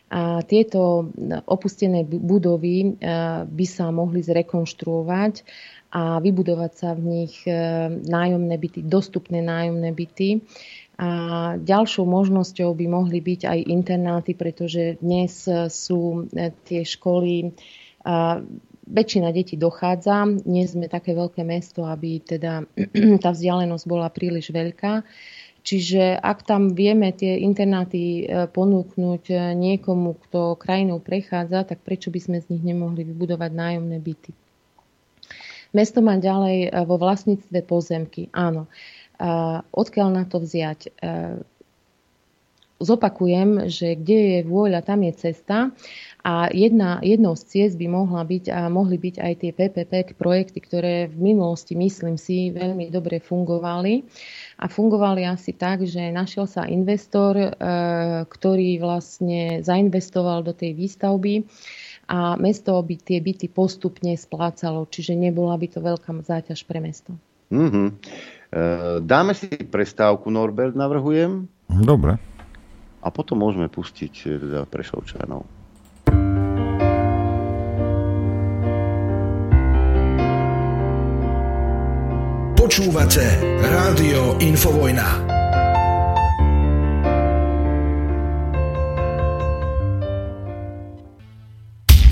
A 0.10 0.42
tieto 0.42 1.14
opustené 1.46 2.02
budovy 2.02 2.98
by 3.46 3.66
sa 3.70 3.94
mohli 3.94 4.26
zrekonštruovať 4.26 5.46
a 5.90 6.22
vybudovať 6.22 6.72
sa 6.74 6.94
v 6.94 7.02
nich 7.02 7.34
e, 7.50 7.54
nájomné 7.90 8.62
byty, 8.62 8.86
dostupné 8.86 9.42
nájomné 9.42 9.90
byty. 9.90 10.46
A 11.00 11.10
ďalšou 11.56 12.04
možnosťou 12.04 12.76
by 12.76 12.86
mohli 12.92 13.24
byť 13.24 13.42
aj 13.48 13.60
internáty, 13.72 14.36
pretože 14.36 15.00
dnes 15.00 15.48
sú 15.72 16.28
e, 16.36 16.52
tie 16.68 16.84
školy, 16.84 17.56
väčšina 18.90 19.30
detí 19.30 19.56
dochádza, 19.56 20.26
nie 20.50 20.66
sme 20.66 20.90
také 20.90 21.14
veľké 21.14 21.46
mesto, 21.46 21.86
aby 21.86 22.20
teda 22.20 22.66
tá 23.24 23.30
vzdialenosť 23.32 23.86
bola 23.86 24.10
príliš 24.10 24.52
veľká. 24.52 25.06
Čiže 25.60 26.18
ak 26.18 26.48
tam 26.48 26.74
vieme 26.74 27.12
tie 27.16 27.44
internáty 27.44 28.24
e, 28.24 28.48
ponúknuť 28.52 29.56
niekomu, 29.56 30.20
kto 30.28 30.56
krajinou 30.60 31.00
prechádza, 31.04 31.68
tak 31.68 31.84
prečo 31.84 32.10
by 32.12 32.20
sme 32.20 32.38
z 32.44 32.56
nich 32.56 32.64
nemohli 32.64 33.08
vybudovať 33.08 33.52
nájomné 33.56 34.00
byty? 34.04 34.32
Mesto 35.70 36.02
má 36.02 36.18
ďalej 36.18 36.58
e, 36.66 36.70
vo 36.90 36.98
vlastníctve 36.98 37.62
pozemky. 37.68 38.32
Áno. 38.34 38.66
Odkiaľ 39.70 40.08
na 40.16 40.24
to 40.24 40.40
vziať? 40.40 40.80
E, 40.88 40.92
zopakujem, 42.80 43.68
že 43.68 44.00
kde 44.00 44.20
je 44.20 44.40
vôľa, 44.48 44.80
tam 44.80 45.04
je 45.04 45.14
cesta. 45.20 45.76
A 46.24 46.48
jedna, 46.52 47.00
jednou 47.04 47.36
z 47.36 47.44
ciest 47.48 47.76
by 47.76 47.88
mohla 47.92 48.24
byť 48.24 48.52
a 48.52 48.72
mohli 48.72 48.96
byť 48.96 49.16
aj 49.20 49.34
tie 49.40 49.52
PPP 49.52 50.16
projekty, 50.16 50.60
ktoré 50.64 51.12
v 51.12 51.36
minulosti, 51.36 51.76
myslím 51.76 52.16
si, 52.16 52.52
veľmi 52.56 52.88
dobre 52.92 53.20
fungovali. 53.20 54.04
A 54.60 54.72
fungovali 54.72 55.28
asi 55.28 55.56
tak, 55.56 55.84
že 55.84 56.12
našiel 56.12 56.48
sa 56.48 56.68
investor, 56.68 57.36
e, 57.36 57.52
ktorý 58.24 58.80
vlastne 58.80 59.60
zainvestoval 59.60 60.48
do 60.48 60.56
tej 60.56 60.76
výstavby 60.76 61.44
a 62.10 62.40
mesto 62.40 62.74
by 62.80 62.96
tie 62.98 63.22
byty 63.22 63.52
postupne 63.52 64.16
splácalo, 64.18 64.90
čiže 64.90 65.14
nebola 65.14 65.54
by 65.60 65.68
to 65.70 65.80
veľká 65.84 66.10
záťaž 66.26 66.66
pre 66.66 66.82
mesto. 66.82 67.14
Mm-hmm. 67.50 67.88
Dáme 69.06 69.34
si 69.38 69.50
prestávku, 69.50 70.30
Norbert, 70.34 70.74
navrhujem. 70.78 71.46
Dobre. 71.70 72.18
A 73.00 73.08
potom 73.14 73.42
môžeme 73.42 73.70
pustiť 73.70 74.14
teda 74.42 74.66
Prešovčanov. 74.66 75.46
Počúvate 82.60 83.26
Rádio 83.66 84.38
Infovojna. 84.46 85.10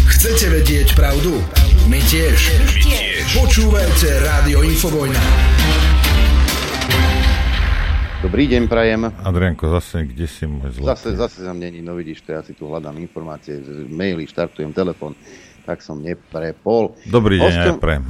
Chcete 0.07 0.45
vedieť 0.49 0.97
pravdu? 0.97 1.37
My 1.87 2.03
tiež. 2.03 2.51
My 2.67 2.75
tiež. 2.83 3.23
Počúvajte 3.39 4.19
Rádio 4.19 4.59
Infovojna. 4.59 5.23
Dobrý 8.19 8.43
deň, 8.51 8.67
prajem. 8.67 9.07
Adrianko, 9.23 9.71
zase 9.71 10.03
kde 10.03 10.27
si 10.27 10.43
môj 10.51 10.75
zlatý? 10.75 11.15
Zase, 11.15 11.15
zase 11.15 11.37
sa 11.47 11.55
není, 11.55 11.79
no 11.79 11.95
vidíš, 11.95 12.27
to 12.27 12.35
ja 12.35 12.43
si 12.43 12.51
tu 12.59 12.67
hľadám 12.67 12.99
informácie, 12.99 13.63
maily, 13.87 14.27
štartujem 14.27 14.75
telefon, 14.75 15.15
tak 15.63 15.79
som 15.79 16.03
neprepol. 16.03 16.91
Dobrý 17.07 17.39
deň, 17.39 17.55
Hostom... 17.55 17.79
aj 17.79 17.79
prajem. 17.79 18.03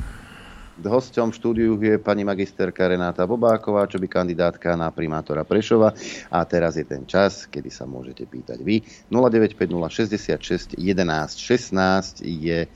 Hosťom 0.78 1.34
štúdiu 1.34 1.74
je 1.82 1.98
pani 1.98 2.22
magisterka 2.22 2.86
Renáta 2.86 3.26
Bobáková, 3.26 3.90
čo 3.90 3.98
by 3.98 4.06
kandidátka 4.06 4.78
na 4.78 4.94
primátora 4.94 5.42
Prešova. 5.42 5.90
A 6.30 6.46
teraz 6.46 6.78
je 6.78 6.86
ten 6.86 7.02
čas, 7.10 7.50
kedy 7.50 7.74
sa 7.74 7.90
môžete 7.90 8.30
pýtať 8.30 8.62
vy. 8.62 8.86
0950 9.10 10.78
66 10.78 10.78
11 10.78 11.34
16 11.34 12.22
je 12.22 12.60
e, 12.62 12.70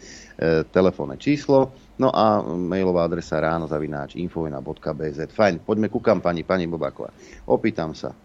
telefónne 0.73 1.21
číslo. 1.21 1.77
No 2.01 2.09
a 2.09 2.41
mailová 2.41 3.05
adresa 3.05 3.37
ráno 3.37 3.69
zavináč 3.69 4.17
infovina.bz. 4.17 5.29
Fajn, 5.29 5.61
poďme 5.61 5.93
ku 5.93 6.01
kampani, 6.01 6.41
pani 6.41 6.65
Bobáková. 6.65 7.13
Opýtam 7.45 7.93
sa, 7.93 8.17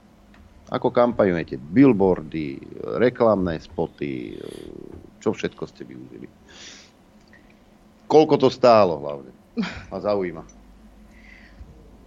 ako 0.73 0.89
kampaňujete? 0.89 1.61
Billboardy, 1.61 2.57
reklamné 2.97 3.61
spoty, 3.61 4.41
čo 5.21 5.37
všetko 5.37 5.63
ste 5.69 5.85
využili? 5.85 6.27
Koľko 8.09 8.35
to 8.41 8.49
stálo 8.49 8.97
hlavne? 9.05 9.36
Ma 9.93 9.99
zaujíma. 10.01 10.45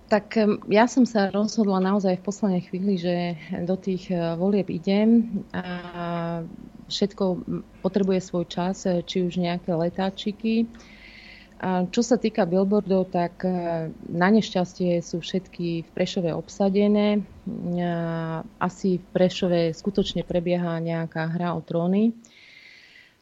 Tak 0.10 0.42
ja 0.74 0.90
som 0.90 1.06
sa 1.06 1.30
rozhodla 1.30 1.78
naozaj 1.78 2.18
v 2.18 2.26
poslednej 2.26 2.64
chvíli, 2.66 2.98
že 2.98 3.38
do 3.62 3.78
tých 3.78 4.10
e, 4.10 4.18
volieb 4.42 4.66
idem 4.74 5.30
a 5.54 6.42
všetko 6.90 7.46
potrebuje 7.86 8.18
svoj 8.18 8.50
čas, 8.50 8.90
e, 8.90 9.06
či 9.06 9.22
už 9.22 9.38
nejaké 9.38 9.70
letáčiky. 9.70 10.66
A 11.62 11.86
čo 11.94 12.02
sa 12.02 12.18
týka 12.18 12.50
billboardov, 12.50 13.14
tak 13.14 13.46
e, 13.46 13.94
na 14.10 14.28
nešťastie 14.34 14.98
sú 15.06 15.22
všetky 15.22 15.86
v 15.86 15.90
Prešove 15.94 16.34
obsadené. 16.34 17.22
Asi 18.58 18.98
v 18.98 19.06
Prešove 19.14 19.78
skutočne 19.78 20.26
prebieha 20.26 20.82
nejaká 20.82 21.38
hra 21.38 21.54
o 21.54 21.62
tróny. 21.62 22.18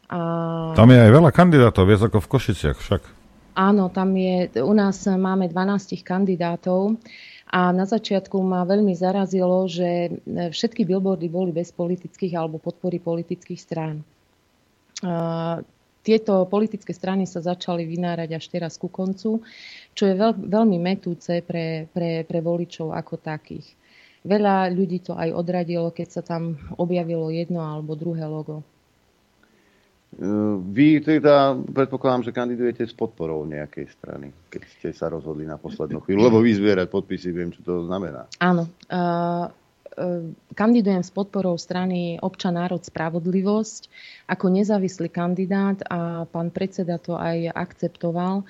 A... 0.08 0.72
Tam 0.72 0.88
je 0.88 1.04
aj 1.04 1.12
veľa 1.12 1.36
kandidátov, 1.36 1.84
viac 1.84 2.00
ako 2.00 2.24
v 2.24 2.32
Košiciach 2.32 2.80
však. 2.80 3.17
Áno, 3.58 3.90
tam 3.90 4.14
je, 4.14 4.54
u 4.62 4.74
nás 4.78 5.02
máme 5.10 5.50
12 5.50 5.98
kandidátov 6.06 6.94
A 7.48 7.72
na 7.72 7.88
začiatku 7.88 8.44
ma 8.44 8.68
veľmi 8.68 8.92
zarazilo, 8.92 9.72
že 9.72 10.12
všetky 10.28 10.84
billboardy 10.84 11.32
boli 11.32 11.56
bez 11.56 11.72
politických 11.72 12.36
alebo 12.36 12.60
podpory 12.60 13.00
politických 13.00 13.60
strán. 13.60 14.04
Tieto 16.04 16.34
politické 16.48 16.92
strany 16.92 17.24
sa 17.24 17.40
začali 17.40 17.88
vynárať 17.88 18.30
až 18.36 18.46
teraz 18.52 18.76
ku 18.76 18.92
koncu, 18.92 19.44
čo 19.96 20.04
je 20.08 20.16
veľ, 20.16 20.44
veľmi 20.44 20.76
metúce 20.80 21.40
pre, 21.44 21.88
pre, 21.92 22.28
pre 22.28 22.40
voličov 22.44 22.92
ako 22.92 23.16
takých. 23.16 23.68
Veľa 24.28 24.68
ľudí 24.76 25.00
to 25.08 25.16
aj 25.16 25.32
odradilo, 25.32 25.88
keď 25.96 26.20
sa 26.20 26.22
tam 26.24 26.60
objavilo 26.76 27.32
jedno 27.32 27.64
alebo 27.64 27.96
druhé 27.96 28.28
logo. 28.28 28.60
Vy 30.74 31.06
teda, 31.06 31.54
predpokladám, 31.54 32.26
že 32.26 32.34
kandidujete 32.34 32.90
s 32.90 32.94
podporou 32.98 33.46
nejakej 33.46 33.86
strany, 33.94 34.34
keď 34.50 34.62
ste 34.66 34.90
sa 34.90 35.14
rozhodli 35.14 35.46
na 35.46 35.62
poslednú 35.62 36.02
chvíľu, 36.02 36.34
lebo 36.34 36.42
vyzbierať 36.42 36.90
podpisy, 36.90 37.30
viem, 37.30 37.54
čo 37.54 37.62
to 37.62 37.86
znamená. 37.86 38.26
Áno. 38.42 38.66
Uh, 38.90 39.54
kandidujem 40.54 41.02
s 41.02 41.10
podporou 41.10 41.58
strany 41.58 42.22
Občan 42.22 42.54
národ 42.54 42.86
spravodlivosť 42.86 43.90
ako 44.30 44.46
nezávislý 44.54 45.10
kandidát 45.10 45.82
a 45.90 46.30
pán 46.30 46.54
predseda 46.54 47.02
to 47.02 47.18
aj 47.18 47.50
akceptoval. 47.50 48.46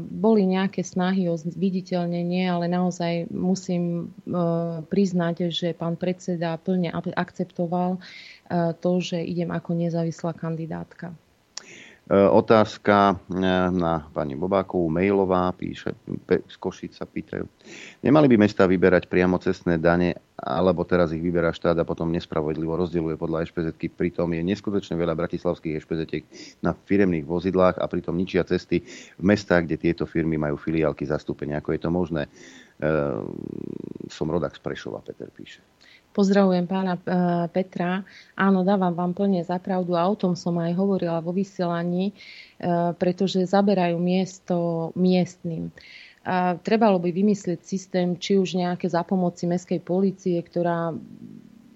Boli 0.00 0.42
nejaké 0.48 0.80
snahy 0.80 1.28
o 1.28 1.36
viditeľnenie, 1.36 2.48
ale 2.48 2.72
naozaj 2.72 3.28
musím 3.28 4.16
priznať, 4.88 5.52
že 5.52 5.76
pán 5.76 6.00
predseda 6.00 6.56
plne 6.56 6.92
akceptoval 6.92 8.00
to, 8.82 8.92
že 8.98 9.22
idem 9.22 9.54
ako 9.54 9.78
nezávislá 9.78 10.34
kandidátka. 10.34 11.14
Otázka 12.10 13.22
na 13.70 14.02
pani 14.10 14.34
Bobákovú, 14.34 14.90
mailová, 14.90 15.54
píše, 15.54 15.94
z 16.26 16.56
Košic 16.58 16.98
sa 16.98 17.06
pýtajú. 17.06 17.46
Nemali 18.02 18.26
by 18.34 18.50
mesta 18.50 18.66
vyberať 18.66 19.06
priamo 19.06 19.38
cestné 19.38 19.78
dane, 19.78 20.18
alebo 20.34 20.82
teraz 20.82 21.14
ich 21.14 21.22
vyberá 21.22 21.54
štát 21.54 21.78
a 21.78 21.86
potom 21.86 22.10
nespravodlivo 22.10 22.74
rozdieluje 22.74 23.14
podľa 23.14 23.46
ešpz 23.46 23.78
Pritom 23.94 24.26
je 24.34 24.42
neskutočne 24.42 24.98
veľa 24.98 25.14
bratislavských 25.14 25.78
ešpz 25.78 26.00
na 26.66 26.74
firemných 26.74 27.22
vozidlách 27.22 27.78
a 27.78 27.86
pritom 27.86 28.18
ničia 28.18 28.42
cesty 28.42 28.82
v 29.14 29.22
mestách, 29.22 29.70
kde 29.70 29.78
tieto 29.78 30.02
firmy 30.02 30.34
majú 30.34 30.58
filiálky 30.58 31.06
zastúpenia. 31.06 31.62
Ako 31.62 31.78
je 31.78 31.80
to 31.86 31.94
možné? 31.94 32.26
Ehm, 32.82 33.30
som 34.10 34.26
rodak 34.26 34.58
z 34.58 34.60
Prešova, 34.66 34.98
Peter 34.98 35.30
píše. 35.30 35.62
Pozdravujem 36.10 36.66
pána 36.66 36.98
e, 36.98 37.00
Petra. 37.54 38.02
Áno, 38.34 38.66
dávam 38.66 38.90
vám 38.90 39.14
plne 39.14 39.46
zapravdu 39.46 39.94
a 39.94 40.02
o 40.10 40.18
tom 40.18 40.34
som 40.34 40.58
aj 40.58 40.74
hovorila 40.74 41.22
vo 41.22 41.30
vysielaní, 41.30 42.10
e, 42.10 42.14
pretože 42.98 43.46
zaberajú 43.46 43.94
miesto 44.02 44.90
miestnym. 44.98 45.70
A 46.26 46.58
trebalo 46.58 46.98
by 46.98 47.14
vymyslieť 47.14 47.62
systém, 47.62 48.18
či 48.18 48.36
už 48.36 48.58
nejaké 48.58 48.90
za 48.90 49.06
pomoci 49.06 49.46
mestskej 49.46 49.80
policie, 49.80 50.36
ktorá 50.42 50.92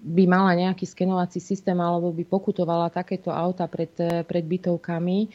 by 0.05 0.23
mala 0.29 0.53
nejaký 0.53 0.85
skenovací 0.85 1.41
systém 1.41 1.79
alebo 1.81 2.13
by 2.13 2.27
pokutovala 2.29 2.93
takéto 2.93 3.33
auta 3.33 3.65
pred, 3.65 3.89
pred 4.29 4.45
bytovkami. 4.45 5.33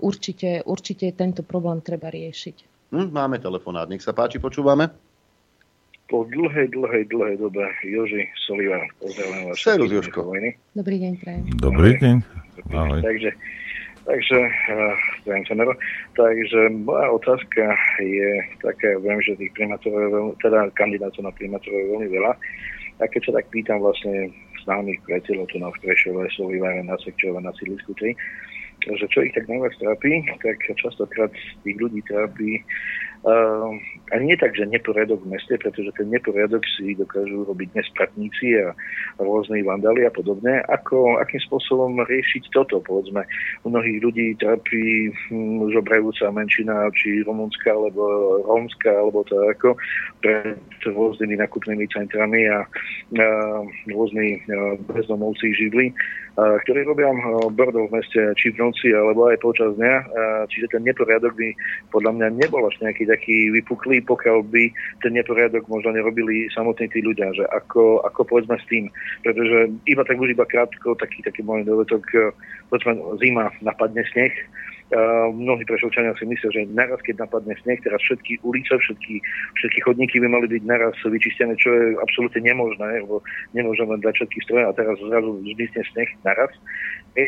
Určite, 0.00 0.64
určite 0.64 1.12
tento 1.12 1.44
problém 1.44 1.84
treba 1.84 2.08
riešiť. 2.08 2.88
Hm, 2.96 3.12
máme 3.12 3.36
telefonát, 3.36 3.84
nech 3.92 4.00
sa 4.00 4.16
páči, 4.16 4.40
počúvame 4.40 4.88
po 6.08 6.24
dlhej, 6.24 6.72
dlhej, 6.72 7.04
dlhej 7.12 7.36
dobe 7.36 7.68
Joži 7.84 8.24
Soliva. 8.48 8.80
Pozdravujem 8.96 9.44
vás. 9.52 9.56
Serus, 9.60 9.92
Jožko. 9.92 10.32
Dobrý 10.72 10.96
deň, 11.04 11.12
prajem. 11.20 11.44
Dobrý 11.60 11.92
deň. 12.00 12.16
Ahoj. 12.72 13.00
Takže, 13.04 13.30
takže, 14.08 14.38
uh, 15.28 15.76
takže 16.16 16.60
moja 16.72 17.06
otázka 17.12 17.64
je 18.00 18.30
taká, 18.64 18.96
viem, 19.04 19.20
že 19.20 19.36
tých 19.36 19.52
primátorov, 19.52 20.32
teda 20.40 20.72
kandidátov 20.80 21.28
na 21.28 21.32
primátorov 21.36 21.76
je 21.76 21.86
veľmi 21.92 22.08
veľa. 22.08 22.32
A 22.98 23.04
keď 23.06 23.20
sa 23.28 23.32
tak 23.38 23.46
pýtam 23.52 23.78
vlastne 23.78 24.32
známych 24.64 24.98
priateľov 25.04 25.46
tu 25.52 25.60
na 25.60 25.70
Prešove, 25.76 26.24
Soliváre, 26.34 26.82
na 26.82 26.96
Sekčove, 26.98 27.38
na 27.38 27.52
Sídlisku 27.60 27.94
3, 27.94 28.96
že 28.96 29.06
čo 29.12 29.20
ich 29.20 29.34
tak 29.36 29.44
najviac 29.44 29.76
trápi, 29.76 30.24
tak 30.40 30.56
častokrát 30.80 31.28
tých 31.62 31.76
ľudí 31.76 32.00
trápi 32.08 32.64
nie 34.18 34.36
tak, 34.38 34.54
že 34.54 34.68
neporiadok 34.68 35.24
v 35.24 35.34
meste, 35.34 35.54
pretože 35.58 35.90
ten 35.98 36.08
neporiadok 36.10 36.62
si 36.76 36.94
dokážu 36.94 37.44
robiť 37.44 37.74
nespratníci 37.74 38.60
a 38.62 38.72
rôzni 39.18 39.62
vandali 39.66 40.06
a 40.06 40.12
podobne. 40.12 40.62
Ako, 40.70 41.18
akým 41.18 41.42
spôsobom 41.50 41.98
riešiť 42.06 42.50
toto, 42.54 42.78
povedzme. 42.84 43.26
Mnohých 43.66 43.98
ľudí 44.04 44.26
trápi 44.38 45.10
hm, 45.28 45.70
žobrajúca 45.74 46.30
menšina, 46.30 46.88
či 46.94 47.26
romúnska, 47.26 47.74
alebo 47.74 48.02
rómska, 48.46 48.90
alebo 48.90 49.26
to 49.26 49.36
ako, 49.50 49.74
pred 50.22 50.58
rôznymi 50.86 51.36
nakupnými 51.38 51.86
centrami 51.90 52.46
a, 52.48 52.64
a 53.18 53.28
rôzni 53.90 54.40
bezdomovci 54.88 55.52
živli 55.54 55.90
ktorí 56.38 56.86
robia 56.86 57.10
bordel 57.50 57.90
v 57.90 57.98
meste 57.98 58.20
či 58.38 58.54
v 58.54 58.62
noci, 58.62 58.94
alebo 58.94 59.26
aj 59.26 59.42
počas 59.42 59.74
dňa. 59.74 59.94
Čiže 60.46 60.70
ten 60.70 60.86
neporiadok 60.86 61.34
by 61.34 61.48
podľa 61.90 62.14
mňa 62.14 62.28
nebol 62.38 62.62
až 62.62 62.78
nejaký 62.78 63.10
taký 63.10 63.50
vypuklý, 63.50 63.98
pokiaľ 64.06 64.46
by 64.46 64.70
ten 65.02 65.18
neporiadok 65.18 65.66
možno 65.66 65.98
nerobili 65.98 66.46
samotní 66.54 66.86
tí 66.94 67.02
ľudia, 67.02 67.34
že 67.34 67.42
ako, 67.50 68.06
ako 68.06 68.20
povedzme 68.22 68.54
s 68.54 68.66
tým. 68.70 68.86
Pretože 69.26 69.74
iba 69.90 70.06
tak 70.06 70.14
už 70.14 70.30
iba 70.30 70.46
krátko, 70.46 70.94
taký, 70.94 71.26
taký 71.26 71.42
môj 71.42 71.66
dovetok, 71.66 72.06
povedzme 72.70 72.94
zima, 73.18 73.50
napadne 73.58 74.06
sneh, 74.14 74.30
mnohí 75.36 75.64
prešovčania 75.68 76.16
si 76.16 76.24
myslia, 76.24 76.48
že 76.48 76.72
naraz, 76.72 77.00
keď 77.04 77.28
napadne 77.28 77.52
sneh, 77.60 77.76
teraz 77.84 78.00
všetky 78.08 78.40
ulice, 78.40 78.72
všetky, 78.72 79.20
všetky 79.60 79.78
chodníky 79.84 80.16
by 80.16 80.28
mali 80.32 80.46
byť 80.48 80.62
naraz 80.64 80.96
vyčistené, 81.04 81.52
čo 81.60 81.68
je 81.68 81.84
absolútne 82.00 82.40
nemožné, 82.40 83.04
lebo 83.04 83.20
nemôžeme 83.52 84.00
dať 84.00 84.14
všetky 84.24 84.38
stroje 84.48 84.64
a 84.64 84.72
teraz 84.72 84.96
zrazu 84.96 85.44
vznikne 85.44 85.82
sneh 85.92 86.10
naraz. 86.24 86.52
E, 87.18 87.26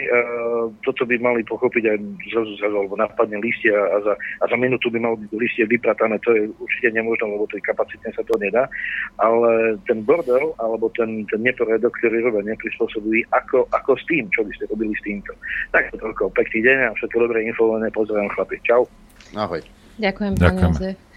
toto 0.87 1.03
by 1.03 1.19
mali 1.19 1.43
pochopiť 1.43 1.85
aj 1.91 1.99
zrazu, 2.31 2.53
zrazu 2.63 2.77
alebo 2.79 2.95
napadne 2.95 3.43
listie 3.43 3.75
a, 3.75 3.83
a, 3.91 3.97
za, 4.07 4.15
a 4.15 4.45
za 4.47 4.55
minútu 4.55 4.87
by 4.87 5.03
malo 5.03 5.19
byť 5.19 5.35
listie 5.35 5.67
vypratané, 5.67 6.15
to 6.23 6.31
je 6.31 6.47
určite 6.63 6.95
nemožné, 6.95 7.27
lebo 7.27 7.51
tej 7.51 7.59
kapacitne 7.67 8.15
sa 8.15 8.23
to 8.23 8.39
nedá. 8.39 8.71
Ale 9.19 9.75
ten 9.91 10.07
bordel 10.07 10.55
alebo 10.63 10.95
ten, 10.95 11.27
ten 11.27 11.43
neporiadok, 11.43 11.91
ktorý 11.99 12.23
robia 12.23 12.55
neprispôsobí, 12.55 13.27
ako, 13.35 13.67
ako 13.75 13.99
s 13.99 14.07
tým, 14.07 14.31
čo 14.31 14.47
by 14.47 14.53
ste 14.55 14.71
robili 14.71 14.95
s 14.95 15.03
týmto. 15.03 15.35
Tak 15.75 15.91
to 15.91 15.99
toľko, 15.99 16.31
pekný 16.39 16.71
deň 16.71 16.79
a 16.87 16.95
všetko 16.95 17.27
dobré 17.27 17.43
infované. 17.51 17.91
Pozdravujem 17.91 18.31
chlapi. 18.31 18.57
Čau. 18.63 18.87
Ahoj. 19.35 19.59
Ďakujem, 19.99 20.33
pán 20.39 20.55
Jozef. 20.55 21.10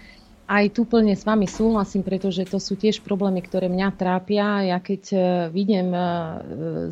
Aj 0.44 0.68
tu 0.68 0.84
plne 0.84 1.16
s 1.16 1.24
vami 1.24 1.48
súhlasím, 1.48 2.04
pretože 2.04 2.44
to 2.44 2.60
sú 2.60 2.76
tiež 2.76 3.00
problémy, 3.00 3.40
ktoré 3.40 3.72
mňa 3.72 3.88
trápia. 3.96 4.60
Ja 4.60 4.76
keď 4.76 5.02
e, 5.08 5.18
vidím 5.48 5.88
e, 5.96 6.00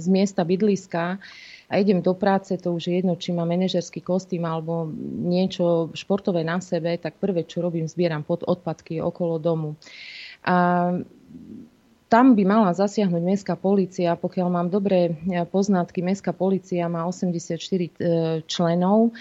z 0.01 0.07
miesta 0.09 0.41
bydliska 0.41 1.21
a 1.69 1.73
idem 1.77 2.01
do 2.01 2.17
práce, 2.17 2.57
to 2.57 2.73
už 2.73 2.89
je 2.89 2.95
jedno, 3.05 3.13
či 3.21 3.37
má 3.37 3.45
manažerský 3.45 4.01
kostým 4.01 4.49
alebo 4.49 4.89
niečo 5.29 5.93
športové 5.93 6.49
na 6.49 6.65
sebe, 6.65 6.97
tak 6.97 7.21
prvé, 7.21 7.45
čo 7.45 7.61
robím, 7.61 7.85
zbieram 7.85 8.25
pod 8.25 8.41
odpadky 8.41 9.05
okolo 9.05 9.37
domu. 9.37 9.77
A 10.49 10.57
tam 12.09 12.27
by 12.33 12.45
mala 12.49 12.73
zasiahnuť 12.73 13.21
mestská 13.21 13.55
policia. 13.61 14.17
Pokiaľ 14.17 14.49
mám 14.49 14.69
dobré 14.73 15.13
e, 15.13 15.45
poznatky, 15.45 16.01
mestská 16.01 16.33
policia 16.33 16.89
má 16.89 17.05
84 17.05 17.61
členov 18.49 19.13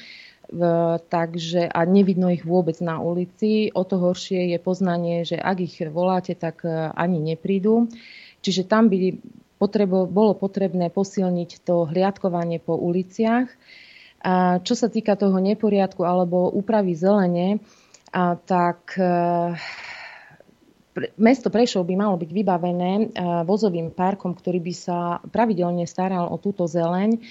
takže, 1.08 1.72
a 1.72 1.80
nevidno 1.88 2.28
ich 2.28 2.44
vôbec 2.44 2.76
na 2.84 3.00
ulici. 3.00 3.72
O 3.72 3.88
to 3.88 3.96
horšie 3.96 4.52
je 4.52 4.60
poznanie, 4.60 5.24
že 5.24 5.40
ak 5.40 5.58
ich 5.64 5.80
voláte, 5.88 6.36
tak 6.36 6.68
e, 6.68 6.92
ani 6.92 7.24
neprídu. 7.24 7.88
Čiže 8.44 8.68
tam 8.68 8.92
by 8.92 9.16
potrebo, 9.56 10.04
bolo 10.10 10.36
potrebné 10.36 10.92
posilniť 10.92 11.64
to 11.64 11.88
hliadkovanie 11.88 12.60
po 12.60 12.76
uliciach. 12.76 13.48
A 14.22 14.60
čo 14.62 14.76
sa 14.76 14.92
týka 14.92 15.16
toho 15.16 15.40
neporiadku 15.40 16.04
alebo 16.04 16.52
úpravy 16.52 16.94
zelene, 16.94 17.64
a 18.12 18.36
tak 18.36 19.00
e, 19.00 19.08
mesto 21.16 21.48
Prešov 21.48 21.88
by 21.88 21.96
malo 21.96 22.20
byť 22.20 22.28
vybavené 22.28 22.92
e, 23.00 23.04
vozovým 23.48 23.96
parkom, 23.96 24.36
ktorý 24.36 24.60
by 24.60 24.74
sa 24.76 25.00
pravidelne 25.32 25.88
staral 25.88 26.28
o 26.28 26.36
túto 26.36 26.68
zeleň 26.68 27.24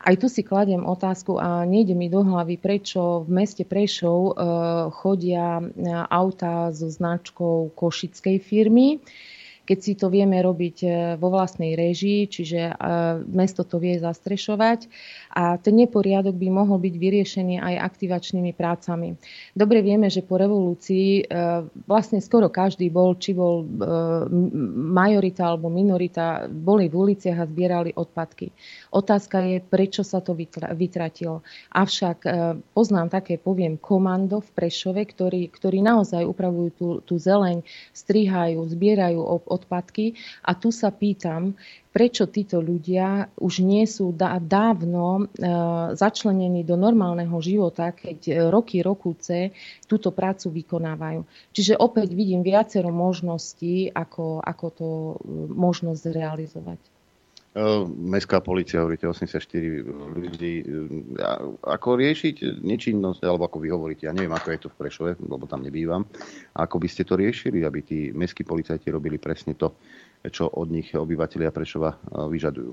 aj 0.00 0.14
tu 0.20 0.26
si 0.28 0.42
kladiem 0.44 0.84
otázku 0.84 1.40
a 1.40 1.64
nejde 1.64 1.96
mi 1.96 2.12
do 2.12 2.20
hlavy, 2.20 2.60
prečo 2.60 3.24
v 3.24 3.30
meste 3.42 3.64
Prešov 3.64 4.20
e, 4.20 4.32
chodia 4.92 5.60
e, 5.60 5.64
auta 6.10 6.70
so 6.72 6.88
značkou 6.88 7.72
košickej 7.72 8.36
firmy. 8.42 9.00
Keď 9.66 9.78
si 9.82 9.92
to 9.98 10.06
vieme 10.06 10.38
robiť 10.38 10.76
vo 11.18 11.28
vlastnej 11.34 11.74
režii, 11.74 12.30
čiže 12.30 12.78
mesto 13.26 13.66
to 13.66 13.82
vie 13.82 13.98
zastrešovať 13.98 14.86
a 15.34 15.58
ten 15.58 15.74
neporiadok 15.74 16.38
by 16.38 16.48
mohol 16.48 16.78
byť 16.78 16.94
vyriešený 16.94 17.58
aj 17.58 17.74
aktivačnými 17.92 18.54
prácami. 18.54 19.18
Dobre 19.52 19.82
vieme, 19.82 20.06
že 20.06 20.22
po 20.22 20.38
revolúcii 20.38 21.26
vlastne 21.84 22.22
skoro 22.22 22.46
každý 22.46 22.88
bol, 22.88 23.18
či 23.18 23.34
bol 23.34 23.66
majorita 24.94 25.50
alebo 25.50 25.66
minorita, 25.66 26.46
boli 26.46 26.86
v 26.86 26.94
uliciach 26.94 27.42
a 27.42 27.50
zbierali 27.50 27.90
odpadky. 27.92 28.54
Otázka 28.94 29.42
je, 29.44 29.58
prečo 29.58 30.06
sa 30.06 30.22
to 30.22 30.38
vytratilo. 30.72 31.42
Avšak 31.74 32.18
poznám 32.70 33.10
také, 33.10 33.36
poviem, 33.36 33.74
komando 33.76 34.38
v 34.38 34.50
Prešove, 34.54 35.02
ktorí, 35.02 35.50
ktorí 35.50 35.82
naozaj 35.82 36.22
upravujú 36.22 36.70
tú, 36.78 36.88
tú 37.02 37.14
zeleň, 37.18 37.66
strihajú, 37.92 38.62
zbierajú 38.68 39.20
odpadky 39.56 40.12
a 40.44 40.52
tu 40.52 40.68
sa 40.68 40.92
pýtam, 40.92 41.56
prečo 41.96 42.28
títo 42.28 42.60
ľudia 42.60 43.32
už 43.40 43.64
nie 43.64 43.88
sú 43.88 44.12
dávno 44.12 45.04
e, 45.16 45.44
začlenení 45.96 46.60
do 46.60 46.76
normálneho 46.76 47.40
života, 47.40 47.88
keď 47.96 48.18
e, 48.28 48.32
roky, 48.52 48.84
rokúce 48.84 49.56
túto 49.88 50.12
prácu 50.12 50.52
vykonávajú. 50.52 51.24
Čiže 51.56 51.80
opäť 51.80 52.12
vidím 52.12 52.44
viacero 52.44 52.92
možností, 52.92 53.88
ako, 53.88 54.44
ako 54.44 54.66
to 54.76 54.88
e, 54.88 55.14
možno 55.56 55.96
zrealizovať. 55.96 56.95
Mestská 57.88 58.44
policia, 58.44 58.84
hovoríte 58.84 59.08
84 59.08 59.40
ľudí. 60.12 60.60
Ako 61.64 61.96
riešiť 61.96 62.60
nečinnosť, 62.60 63.24
alebo 63.24 63.48
ako 63.48 63.64
vy 63.64 63.68
hovoríte, 63.72 64.04
ja 64.04 64.12
neviem, 64.12 64.36
ako 64.36 64.48
je 64.52 64.60
to 64.60 64.68
v 64.68 64.78
Prešove, 64.84 65.10
lebo 65.24 65.48
tam 65.48 65.64
nebývam. 65.64 66.04
Ako 66.52 66.76
by 66.76 66.84
ste 66.84 67.08
to 67.08 67.16
riešili, 67.16 67.64
aby 67.64 67.80
tí 67.80 68.12
mestskí 68.12 68.44
policajti 68.44 68.92
robili 68.92 69.16
presne 69.16 69.56
to, 69.56 69.72
čo 70.28 70.52
od 70.52 70.68
nich 70.68 70.92
obyvateľia 70.92 71.48
Prešova 71.48 71.96
e, 71.96 71.98
vyžadujú? 72.28 72.72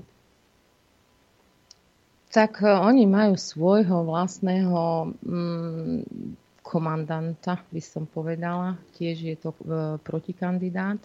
Tak 2.28 2.60
e, 2.60 2.68
oni 2.68 3.08
majú 3.08 3.40
svojho 3.40 4.04
vlastného 4.04 5.16
mm, 5.24 5.98
komandanta, 6.60 7.56
by 7.72 7.80
som 7.80 8.04
povedala. 8.04 8.76
Tiež 9.00 9.16
je 9.16 9.36
to 9.40 9.56
e, 9.56 9.96
protikandidát. 10.04 11.00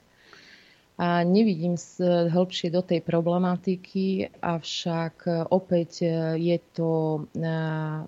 A 0.99 1.23
nevidím 1.23 1.79
hĺbšie 2.27 2.75
do 2.75 2.83
tej 2.83 2.99
problematiky, 2.99 4.35
avšak 4.43 5.47
opäť 5.47 6.03
je 6.35 6.59
to 6.75 7.23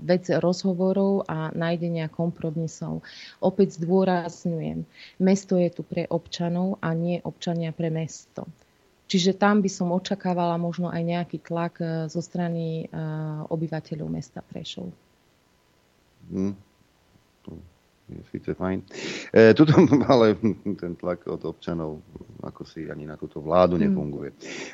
vec 0.04 0.28
rozhovorov 0.28 1.24
a 1.24 1.56
nájdenia 1.56 2.12
kompromisov. 2.12 3.00
Opäť 3.40 3.80
zdôrazňujem, 3.80 4.84
mesto 5.24 5.56
je 5.56 5.72
tu 5.72 5.88
pre 5.88 6.04
občanov 6.12 6.84
a 6.84 6.92
nie 6.92 7.24
občania 7.24 7.72
pre 7.72 7.88
mesto. 7.88 8.44
Čiže 9.08 9.40
tam 9.40 9.64
by 9.64 9.72
som 9.72 9.96
očakávala 9.96 10.60
možno 10.60 10.92
aj 10.92 11.00
nejaký 11.00 11.40
tlak 11.48 11.80
zo 12.12 12.20
strany 12.20 12.92
obyvateľov 13.48 14.08
mesta 14.12 14.44
Prešov. 14.44 14.92
Hmm 16.28 16.71
je 18.12 18.24
síce 18.32 18.52
fajn. 18.54 18.80
E, 19.32 19.54
tuto 19.56 19.74
ale 20.12 20.36
ten 20.76 20.96
tlak 21.00 21.28
od 21.32 21.42
občanov 21.48 22.04
ako 22.42 22.66
si 22.66 22.90
ani 22.90 23.06
na 23.06 23.16
túto 23.16 23.40
vládu 23.40 23.78
hmm. 23.78 23.84
nefunguje. 23.86 24.30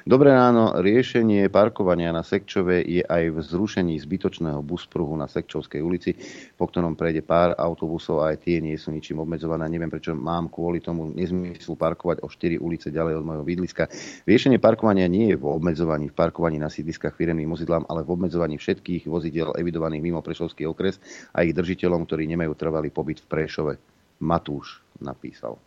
Dobré 0.07 0.31
ráno, 0.31 0.79
riešenie 0.79 1.51
parkovania 1.51 2.15
na 2.15 2.23
Sekčove 2.23 2.79
je 2.79 3.03
aj 3.03 3.23
v 3.35 3.37
zrušení 3.43 3.99
zbytočného 3.99 4.63
buspruhu 4.63 5.13
na 5.19 5.27
Sekčovskej 5.27 5.83
ulici, 5.83 6.15
po 6.55 6.71
ktorom 6.71 6.95
prejde 6.95 7.21
pár 7.27 7.53
autobusov 7.59 8.23
a 8.23 8.31
aj 8.33 8.47
tie 8.47 8.63
nie 8.63 8.79
sú 8.79 8.95
ničím 8.95 9.19
obmedzované. 9.19 9.67
Neviem, 9.67 9.91
prečo 9.91 10.15
mám 10.15 10.47
kvôli 10.47 10.79
tomu 10.79 11.11
nezmyslu 11.11 11.75
parkovať 11.75 12.23
o 12.23 12.27
4 12.31 12.57
ulice 12.63 12.87
ďalej 12.87 13.19
od 13.19 13.23
môjho 13.27 13.43
bydliska. 13.43 13.91
Riešenie 14.23 14.63
parkovania 14.63 15.11
nie 15.11 15.35
je 15.35 15.37
v 15.37 15.43
obmedzovaní 15.43 16.07
v 16.07 16.15
parkovaní 16.15 16.55
na 16.55 16.71
sídliskách 16.71 17.13
firemným 17.19 17.51
vozidlám, 17.51 17.83
ale 17.91 18.07
v 18.07 18.15
obmedzovaní 18.15 18.55
všetkých 18.55 19.11
vozidel 19.11 19.51
evidovaných 19.59 20.01
mimo 20.01 20.23
Prešovský 20.23 20.63
okres 20.67 21.03
a 21.35 21.43
ich 21.43 21.51
držiteľom, 21.51 22.07
ktorí 22.07 22.23
nemajú 22.31 22.55
trvalý 22.55 22.89
pobyt 22.89 23.19
v 23.19 23.26
Prešove. 23.27 23.77
Matúš 24.17 24.81
napísal. 24.97 25.61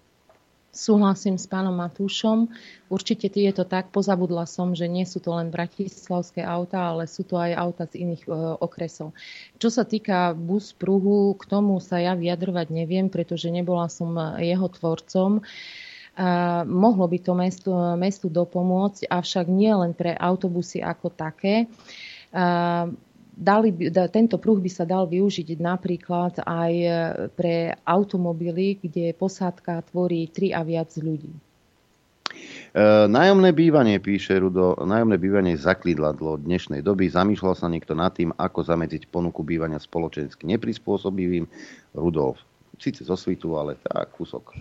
Súhlasím 0.71 1.35
s 1.35 1.51
pánom 1.51 1.75
Matúšom. 1.75 2.47
Určite 2.87 3.27
je 3.27 3.51
to 3.51 3.67
tak. 3.67 3.91
Pozabudla 3.91 4.47
som, 4.47 4.71
že 4.71 4.87
nie 4.87 5.03
sú 5.03 5.19
to 5.19 5.35
len 5.35 5.51
bratislavské 5.51 6.47
auta, 6.47 6.95
ale 6.95 7.11
sú 7.11 7.27
to 7.27 7.35
aj 7.35 7.59
auta 7.59 7.91
z 7.91 8.07
iných 8.07 8.23
e, 8.23 8.31
okresov. 8.63 9.11
Čo 9.59 9.67
sa 9.75 9.83
týka 9.83 10.31
bus 10.31 10.71
pruhu, 10.71 11.35
k 11.35 11.43
tomu 11.51 11.83
sa 11.83 11.99
ja 11.99 12.15
vyjadrovať 12.15 12.71
neviem, 12.71 13.11
pretože 13.11 13.51
nebola 13.51 13.91
som 13.91 14.15
jeho 14.39 14.71
tvorcom. 14.71 15.43
E, 15.43 16.23
mohlo 16.71 17.05
by 17.11 17.19
to 17.19 17.33
mestu, 17.35 17.75
mestu 17.99 18.31
dopomôcť, 18.31 19.11
avšak 19.11 19.51
nie 19.51 19.75
len 19.75 19.91
pre 19.91 20.15
autobusy 20.15 20.87
ako 20.87 21.11
také. 21.11 21.67
E, 21.67 22.45
dali, 23.41 23.73
tento 24.13 24.37
pruh 24.37 24.61
by 24.61 24.71
sa 24.71 24.85
dal 24.85 25.09
využiť 25.09 25.57
napríklad 25.57 26.45
aj 26.45 26.73
e, 26.77 26.91
pre 27.33 27.73
automobily, 27.89 28.77
kde 28.77 29.17
posádka 29.17 29.81
tvorí 29.89 30.29
3 30.29 30.53
a 30.53 30.61
viac 30.61 30.93
ľudí. 31.01 31.33
E, 31.33 32.85
nájomné 33.09 33.51
bývanie, 33.57 33.97
píše 33.99 34.37
Rudo, 34.37 34.77
nájomné 34.77 35.17
bývanie 35.17 35.57
zaklidladlo 35.57 36.37
dnešnej 36.37 36.85
doby. 36.85 37.09
Zamýšľal 37.09 37.55
sa 37.57 37.67
niekto 37.73 37.97
nad 37.97 38.13
tým, 38.13 38.31
ako 38.37 38.61
zamedziť 38.61 39.09
ponuku 39.09 39.41
bývania 39.41 39.81
spoločensky 39.81 40.45
neprispôsobivým. 40.45 41.49
Rudolf, 41.97 42.39
síce 42.77 43.03
zo 43.03 43.17
svitu, 43.17 43.57
ale 43.57 43.81
tak, 43.81 44.15
kúsok. 44.15 44.53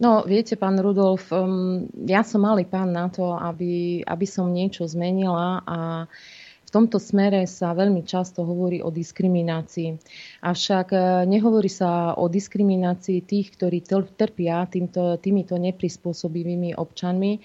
No, 0.00 0.24
viete, 0.24 0.56
pán 0.56 0.80
Rudolf, 0.80 1.28
um, 1.28 1.84
ja 2.08 2.24
som 2.24 2.40
malý 2.40 2.64
pán 2.64 2.88
na 2.88 3.12
to, 3.12 3.36
aby, 3.36 4.00
aby 4.00 4.24
som 4.24 4.48
niečo 4.48 4.88
zmenila 4.88 5.60
a 5.68 6.08
uh, 6.08 6.39
v 6.70 6.78
tomto 6.78 7.02
smere 7.02 7.50
sa 7.50 7.74
veľmi 7.74 8.06
často 8.06 8.46
hovorí 8.46 8.78
o 8.78 8.94
diskriminácii. 8.94 9.98
Avšak 10.46 10.94
e, 10.94 10.98
nehovorí 11.26 11.66
sa 11.66 12.14
o 12.14 12.30
diskriminácii 12.30 13.26
tých, 13.26 13.58
ktorí 13.58 13.82
trpia 14.14 14.70
týmto, 14.70 15.18
týmito 15.18 15.58
neprispôsobivými 15.58 16.78
občanmi, 16.78 17.42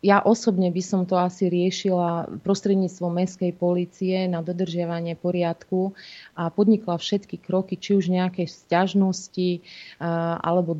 ja 0.00 0.24
osobne 0.24 0.72
by 0.72 0.80
som 0.80 1.04
to 1.04 1.20
asi 1.20 1.52
riešila 1.52 2.40
prostredníctvom 2.40 3.20
mestskej 3.20 3.52
policie 3.52 4.24
na 4.32 4.40
dodržiavanie 4.40 5.12
poriadku 5.12 5.92
a 6.32 6.48
podnikla 6.48 6.96
všetky 6.96 7.36
kroky, 7.36 7.76
či 7.76 8.00
už 8.00 8.08
nejaké 8.08 8.48
sťažnosti 8.48 9.60
alebo 10.40 10.72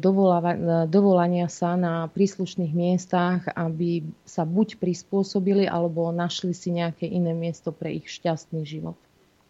dovolania 0.89 1.53
sa 1.53 1.77
na 1.77 2.09
príslušných 2.09 2.73
miestach, 2.73 3.45
aby 3.53 4.09
sa 4.25 4.49
buď 4.49 4.81
prispôsobili 4.81 5.69
alebo 5.69 6.09
našli 6.09 6.57
si 6.57 6.73
nejaké 6.73 7.05
iné 7.05 7.37
miesto 7.37 7.77
pre 7.77 8.01
ich 8.01 8.09
šťastný 8.09 8.65
život. 8.65 8.97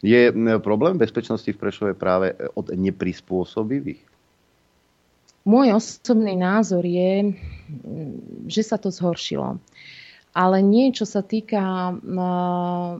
Je 0.03 0.35
problém 0.59 0.99
bezpečnosti 0.99 1.47
v 1.47 1.61
Prešove 1.61 1.95
práve 1.95 2.35
od 2.59 2.75
neprispôsobivých? 2.75 4.10
Môj 5.49 5.73
osobný 5.73 6.37
názor 6.37 6.85
je, 6.85 7.33
že 8.45 8.63
sa 8.63 8.77
to 8.77 8.93
zhoršilo. 8.93 9.57
Ale 10.37 10.63
nie, 10.63 10.93
čo 10.93 11.09
sa 11.09 11.25
týka 11.25 11.91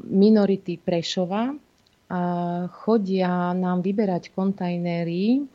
minority 0.09 0.81
Prešova. 0.81 1.53
Chodia 2.81 3.55
nám 3.55 3.85
vyberať 3.85 4.35
kontajnery 4.35 5.47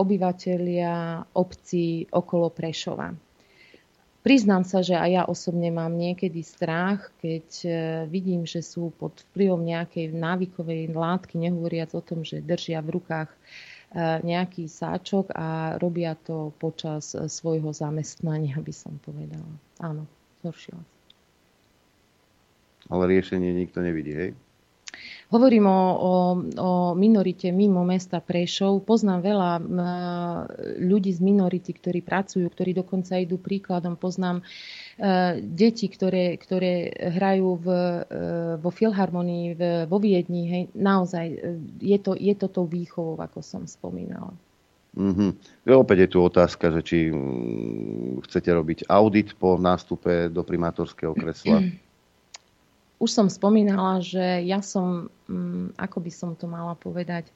obyvateľia 0.00 1.28
obcí 1.36 2.08
okolo 2.08 2.48
Prešova. 2.48 3.12
Priznám 4.20 4.68
sa, 4.68 4.84
že 4.84 4.96
aj 5.00 5.10
ja 5.12 5.22
osobne 5.24 5.72
mám 5.72 5.96
niekedy 5.96 6.44
strach, 6.44 7.08
keď 7.24 7.46
e, 7.64 7.70
vidím, 8.04 8.44
že 8.44 8.60
sú 8.60 8.92
pod 9.00 9.16
vplyvom 9.32 9.64
nejakej 9.64 10.12
návykovej 10.12 10.92
látky, 10.92 11.40
nehovoriac 11.40 11.96
o 11.96 12.04
tom, 12.04 12.20
že 12.20 12.44
držia 12.44 12.84
v 12.84 13.00
rukách 13.00 13.32
E, 13.32 13.36
nejaký 13.98 14.70
sáčok 14.70 15.34
a 15.34 15.74
robia 15.82 16.14
to 16.14 16.54
počas 16.62 17.10
e, 17.18 17.26
svojho 17.26 17.74
zamestnania, 17.74 18.54
by 18.62 18.70
som 18.70 18.94
povedala. 19.02 19.50
Áno, 19.82 20.06
zhoršila 20.46 20.78
sa. 20.78 20.96
Ale 22.90 23.10
riešenie 23.10 23.50
nikto 23.50 23.82
nevidí, 23.82 24.14
hej? 24.14 24.30
Hovorím 25.30 25.70
o, 25.70 25.82
o, 25.94 26.14
o 26.58 26.70
minorite 26.98 27.54
mimo 27.54 27.86
mesta 27.86 28.18
Prešov. 28.18 28.82
Poznám 28.82 29.22
veľa 29.22 29.50
ľudí 30.82 31.14
z 31.14 31.22
minority, 31.22 31.70
ktorí 31.70 32.02
pracujú, 32.02 32.50
ktorí 32.50 32.74
dokonca 32.74 33.14
idú 33.14 33.38
príkladom. 33.38 33.94
Poznám 33.94 34.42
uh, 34.42 34.46
deti, 35.40 35.86
ktoré, 35.86 36.34
ktoré 36.36 36.90
hrajú 36.92 37.56
v, 37.62 37.68
uh, 37.70 38.54
vo 38.58 38.70
Filharmonii 38.72 39.46
v, 39.54 39.62
vo 39.86 39.98
Viedni. 40.02 40.42
Hej. 40.50 40.62
Naozaj 40.74 41.26
je 41.80 41.98
to, 42.02 42.12
je 42.18 42.34
to 42.36 42.46
tou 42.50 42.66
výchovou, 42.66 43.16
ako 43.20 43.40
som 43.40 43.62
spomínala. 43.64 44.34
Mm-hmm. 44.90 45.30
Opäť 45.70 45.98
je 46.06 46.08
tu 46.10 46.18
otázka, 46.18 46.74
že 46.74 46.80
či 46.82 46.98
mm, 47.14 48.26
chcete 48.26 48.50
robiť 48.50 48.78
audit 48.90 49.38
po 49.38 49.54
nástupe 49.54 50.26
do 50.26 50.42
primátorského 50.42 51.14
kresla. 51.14 51.62
Už 53.02 53.08
som 53.08 53.30
spomínala, 53.30 54.02
že 54.02 54.44
ja 54.44 54.60
som, 54.60 55.08
mm, 55.30 55.78
ako 55.78 55.98
by 56.02 56.10
som 56.10 56.30
to 56.34 56.50
mala 56.50 56.74
povedať, 56.74 57.30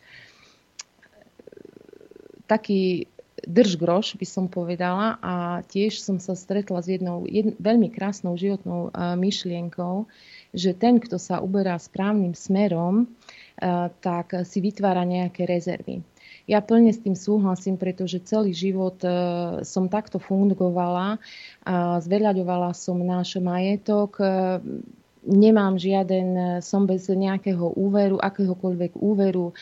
taký 2.45 3.09
držgroš, 3.47 4.17
by 4.19 4.27
som 4.27 4.45
povedala. 4.51 5.21
A 5.21 5.35
tiež 5.65 6.01
som 6.01 6.19
sa 6.19 6.35
stretla 6.35 6.81
s 6.81 6.89
jednou 6.89 7.29
jed, 7.29 7.57
veľmi 7.61 7.93
krásnou 7.93 8.35
životnou 8.35 8.91
uh, 8.91 9.15
myšlienkou, 9.15 10.09
že 10.55 10.75
ten, 10.75 10.99
kto 10.99 11.17
sa 11.21 11.41
uberá 11.45 11.79
správnym 11.79 12.33
smerom, 12.33 13.05
uh, 13.05 13.89
tak 14.05 14.45
si 14.49 14.59
vytvára 14.65 15.05
nejaké 15.05 15.45
rezervy. 15.45 16.03
Ja 16.45 16.61
plne 16.61 16.93
s 16.93 17.01
tým 17.01 17.17
súhlasím, 17.17 17.81
pretože 17.81 18.21
celý 18.25 18.53
život 18.53 19.01
uh, 19.05 19.65
som 19.65 19.89
takto 19.89 20.21
fungovala, 20.21 21.17
uh, 21.17 22.01
zveľaďovala 22.01 22.77
som 22.77 23.01
náš 23.01 23.41
majetok, 23.41 24.21
nemám 25.25 25.81
žiaden, 25.81 26.61
som 26.61 26.85
bez 26.85 27.09
nejakého 27.09 27.73
úveru, 27.75 28.21
akéhokoľvek 28.21 29.01
úveru, 29.01 29.51
e, 29.51 29.55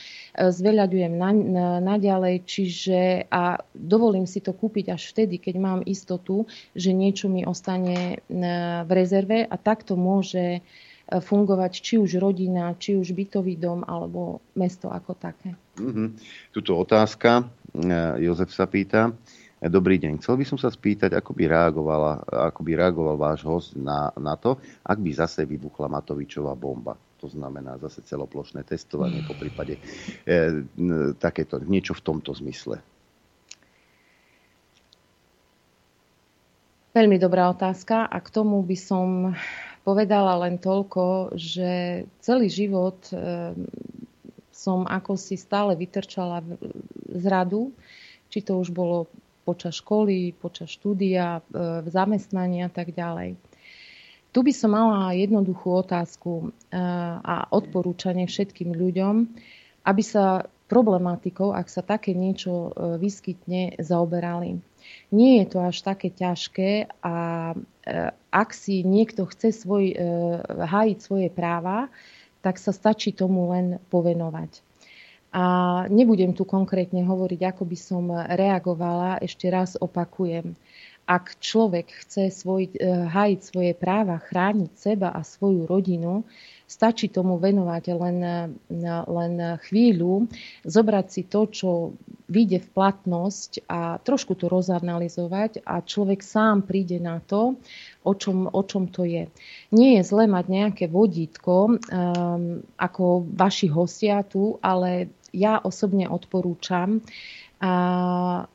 zveľaďujem 0.50 1.12
na, 1.14 1.30
na, 1.32 1.66
naďalej, 1.78 2.42
čiže 2.44 3.00
a 3.30 3.62
dovolím 3.72 4.26
si 4.26 4.42
to 4.42 4.52
kúpiť 4.52 4.92
až 4.92 5.14
vtedy, 5.14 5.38
keď 5.38 5.54
mám 5.62 5.80
istotu, 5.86 6.44
že 6.74 6.90
niečo 6.90 7.30
mi 7.30 7.46
ostane 7.46 8.18
e, 8.18 8.44
v 8.82 8.90
rezerve 8.90 9.46
a 9.46 9.54
takto 9.54 9.94
môže 9.94 10.58
e, 10.58 10.60
fungovať 11.08 11.72
či 11.78 11.94
už 12.02 12.18
rodina, 12.18 12.74
či 12.76 12.98
už 12.98 13.14
bytový 13.14 13.56
dom 13.56 13.86
alebo 13.86 14.42
mesto 14.58 14.90
ako 14.90 15.14
také. 15.14 15.54
Mm-hmm. 15.78 16.08
Tuto 16.52 16.76
otázka, 16.76 17.48
Jozef 18.20 18.52
sa 18.52 18.68
pýta, 18.68 19.16
Dobrý 19.62 19.94
deň. 19.94 20.18
Chcel 20.18 20.42
by 20.42 20.44
som 20.50 20.58
sa 20.58 20.74
spýtať, 20.74 21.14
ako 21.14 21.38
by, 21.38 21.46
reagovala, 21.46 22.26
ako 22.50 22.66
by 22.66 22.72
reagoval 22.74 23.14
váš 23.14 23.46
host 23.46 23.78
na, 23.78 24.10
na 24.18 24.34
to, 24.34 24.58
ak 24.82 24.98
by 24.98 25.14
zase 25.14 25.46
vybuchla 25.46 25.86
Matovičová 25.86 26.58
bomba. 26.58 26.98
To 27.22 27.30
znamená 27.30 27.78
zase 27.78 28.02
celoplošné 28.02 28.66
testovanie, 28.66 29.22
po 29.22 29.38
prípade 29.38 29.78
e, 30.26 30.66
takéto, 31.14 31.62
niečo 31.62 31.94
v 31.94 32.02
tomto 32.02 32.34
zmysle. 32.34 32.82
Veľmi 36.90 37.22
dobrá 37.22 37.46
otázka 37.46 38.10
a 38.10 38.18
k 38.18 38.28
tomu 38.34 38.58
by 38.66 38.74
som 38.74 39.30
povedala 39.86 40.42
len 40.42 40.58
toľko, 40.58 41.38
že 41.38 42.02
celý 42.18 42.50
život 42.50 42.98
e, 43.14 43.54
som 44.50 44.90
ako 44.90 45.14
si 45.14 45.38
stále 45.38 45.78
vytrčala 45.78 46.42
z 47.14 47.24
radu, 47.30 47.70
či 48.26 48.42
to 48.42 48.58
už 48.58 48.74
bolo 48.74 49.06
počas 49.42 49.78
školy, 49.78 50.34
počas 50.38 50.70
štúdia, 50.70 51.38
e, 51.38 51.40
v 51.82 51.88
zamestnaní 51.90 52.62
a 52.62 52.70
tak 52.70 52.94
ďalej. 52.94 53.36
Tu 54.32 54.38
by 54.40 54.52
som 54.54 54.72
mala 54.72 55.12
jednoduchú 55.12 55.68
otázku 55.84 56.30
e, 56.40 56.78
a 57.20 57.50
odporúčanie 57.52 58.24
všetkým 58.24 58.72
ľuďom, 58.72 59.14
aby 59.84 60.02
sa 60.02 60.46
problematikou, 60.70 61.52
ak 61.52 61.68
sa 61.68 61.84
také 61.84 62.16
niečo 62.16 62.72
e, 62.72 62.96
vyskytne, 62.96 63.76
zaoberali. 63.82 64.62
Nie 65.12 65.44
je 65.44 65.46
to 65.52 65.58
až 65.62 65.84
také 65.84 66.10
ťažké 66.10 66.90
a 67.06 67.16
ak 68.34 68.48
si 68.50 68.82
niekto 68.82 69.30
chce 69.30 69.54
svoj, 69.54 69.94
hájiť 70.46 70.98
svoje 70.98 71.30
práva, 71.30 71.86
tak 72.42 72.58
sa 72.58 72.74
stačí 72.74 73.14
tomu 73.14 73.54
len 73.54 73.78
povenovať. 73.94 74.71
A 75.32 75.44
nebudem 75.88 76.36
tu 76.36 76.44
konkrétne 76.44 77.08
hovoriť, 77.08 77.40
ako 77.48 77.62
by 77.64 77.78
som 77.80 78.12
reagovala. 78.12 79.16
Ešte 79.24 79.48
raz 79.48 79.80
opakujem. 79.80 80.52
Ak 81.08 81.34
človek 81.42 81.90
chce 82.04 82.30
svoj, 82.30 82.68
eh, 82.68 82.76
hájiť 83.08 83.40
svoje 83.42 83.72
práva, 83.74 84.22
chrániť 84.22 84.70
seba 84.76 85.10
a 85.10 85.24
svoju 85.24 85.66
rodinu, 85.66 86.22
stačí 86.72 87.12
tomu 87.12 87.36
venovať 87.36 87.84
len, 87.92 88.18
len 88.88 89.34
chvíľu, 89.68 90.24
zobrať 90.64 91.06
si 91.12 91.22
to, 91.28 91.44
čo 91.52 91.70
vyjde 92.32 92.64
v 92.64 92.68
platnosť 92.72 93.68
a 93.68 94.00
trošku 94.00 94.32
to 94.40 94.48
rozanalizovať 94.48 95.60
a 95.68 95.84
človek 95.84 96.24
sám 96.24 96.64
príde 96.64 96.96
na 96.96 97.20
to, 97.20 97.60
o 98.00 98.12
čom, 98.16 98.48
o 98.48 98.62
čom 98.64 98.88
to 98.88 99.04
je. 99.04 99.28
Nie 99.68 100.00
je 100.00 100.08
zle 100.08 100.24
mať 100.24 100.44
nejaké 100.48 100.84
vodítko 100.88 101.76
um, 101.76 102.64
ako 102.80 103.28
vaši 103.36 103.68
hostia 103.68 104.24
tu, 104.24 104.56
ale 104.64 105.12
ja 105.32 105.58
osobne 105.58 106.06
odporúčam 106.06 107.00
a 107.62 107.72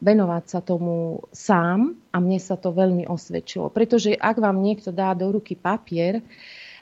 venovať 0.03 0.43
sa 0.51 0.59
tomu 0.59 1.23
sám 1.31 1.95
a 2.11 2.19
mne 2.19 2.39
sa 2.43 2.59
to 2.59 2.75
veľmi 2.75 3.07
osvedčilo. 3.07 3.71
Pretože 3.71 4.11
ak 4.13 4.35
vám 4.35 4.59
niekto 4.59 4.91
dá 4.91 5.15
do 5.15 5.31
ruky 5.31 5.55
papier 5.55 6.19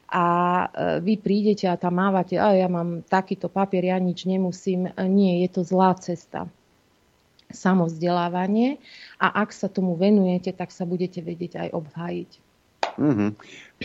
a 0.10 0.26
e, 0.26 0.68
vy 1.06 1.22
prídete 1.22 1.70
a 1.70 1.78
tam 1.78 2.02
mávate, 2.02 2.42
a 2.42 2.58
ja 2.58 2.66
mám 2.66 3.06
takýto 3.06 3.46
papier, 3.46 3.94
ja 3.94 4.02
nič 4.02 4.26
nemusím, 4.26 4.90
nie, 5.06 5.46
je 5.46 5.50
to 5.54 5.62
zlá 5.62 5.94
cesta 6.02 6.50
samovzdelávanie 7.54 8.82
a 9.22 9.46
ak 9.46 9.54
sa 9.54 9.70
tomu 9.70 9.94
venujete, 9.94 10.50
tak 10.50 10.74
sa 10.74 10.84
budete 10.90 11.22
vedieť 11.22 11.62
aj 11.62 11.70
obhájiť. 11.78 12.32
Mm-hmm. 12.98 13.30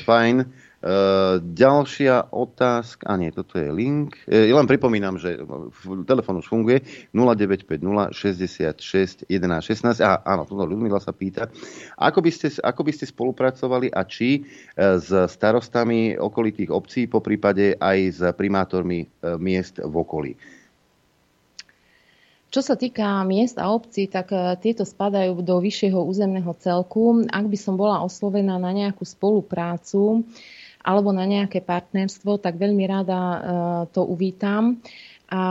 Fajn. 0.00 0.36
Uh, 0.80 1.36
ďalšia 1.44 2.32
otázka, 2.32 3.04
a 3.04 3.20
nie, 3.20 3.28
toto 3.28 3.60
je 3.60 3.68
link. 3.68 4.16
Ja 4.24 4.56
len 4.56 4.64
pripomínam, 4.64 5.20
že 5.20 5.36
telefón 6.08 6.40
už 6.40 6.48
funguje 6.48 6.80
0950 7.12 8.16
66 8.16 9.28
11 9.28 9.60
16. 9.60 10.00
A 10.00 10.24
áno, 10.24 10.48
toto 10.48 10.64
Ľudmila 10.64 10.96
sa 10.96 11.12
pýta, 11.12 11.52
ako 12.00 12.24
by, 12.24 12.30
ste, 12.32 12.48
ako 12.64 12.80
by 12.80 12.92
ste 12.96 13.04
spolupracovali 13.12 13.92
a 13.92 14.08
či 14.08 14.40
uh, 14.40 14.96
s 14.96 15.12
starostami 15.12 16.16
okolitých 16.16 16.72
obcí, 16.72 17.04
po 17.12 17.20
prípade 17.20 17.76
aj 17.76 17.98
s 18.08 18.20
primátormi 18.32 19.04
miest 19.36 19.84
v 19.84 19.94
okolí. 20.00 20.32
Čo 22.50 22.66
sa 22.66 22.74
týka 22.74 23.22
miest 23.22 23.62
a 23.62 23.70
obcí, 23.70 24.10
tak 24.10 24.34
e, 24.34 24.58
tieto 24.58 24.82
spadajú 24.82 25.38
do 25.38 25.62
vyššieho 25.62 26.02
územného 26.02 26.50
celku. 26.58 27.22
Ak 27.30 27.46
by 27.46 27.54
som 27.54 27.78
bola 27.78 28.02
oslovená 28.02 28.58
na 28.58 28.74
nejakú 28.74 29.06
spoluprácu 29.06 30.26
alebo 30.80 31.12
na 31.12 31.28
nejaké 31.28 31.60
partnerstvo, 31.60 32.40
tak 32.40 32.56
veľmi 32.56 32.84
rada 32.88 33.20
e, 33.20 33.38
to 33.92 34.04
uvítam. 34.04 34.80
A 35.28 35.42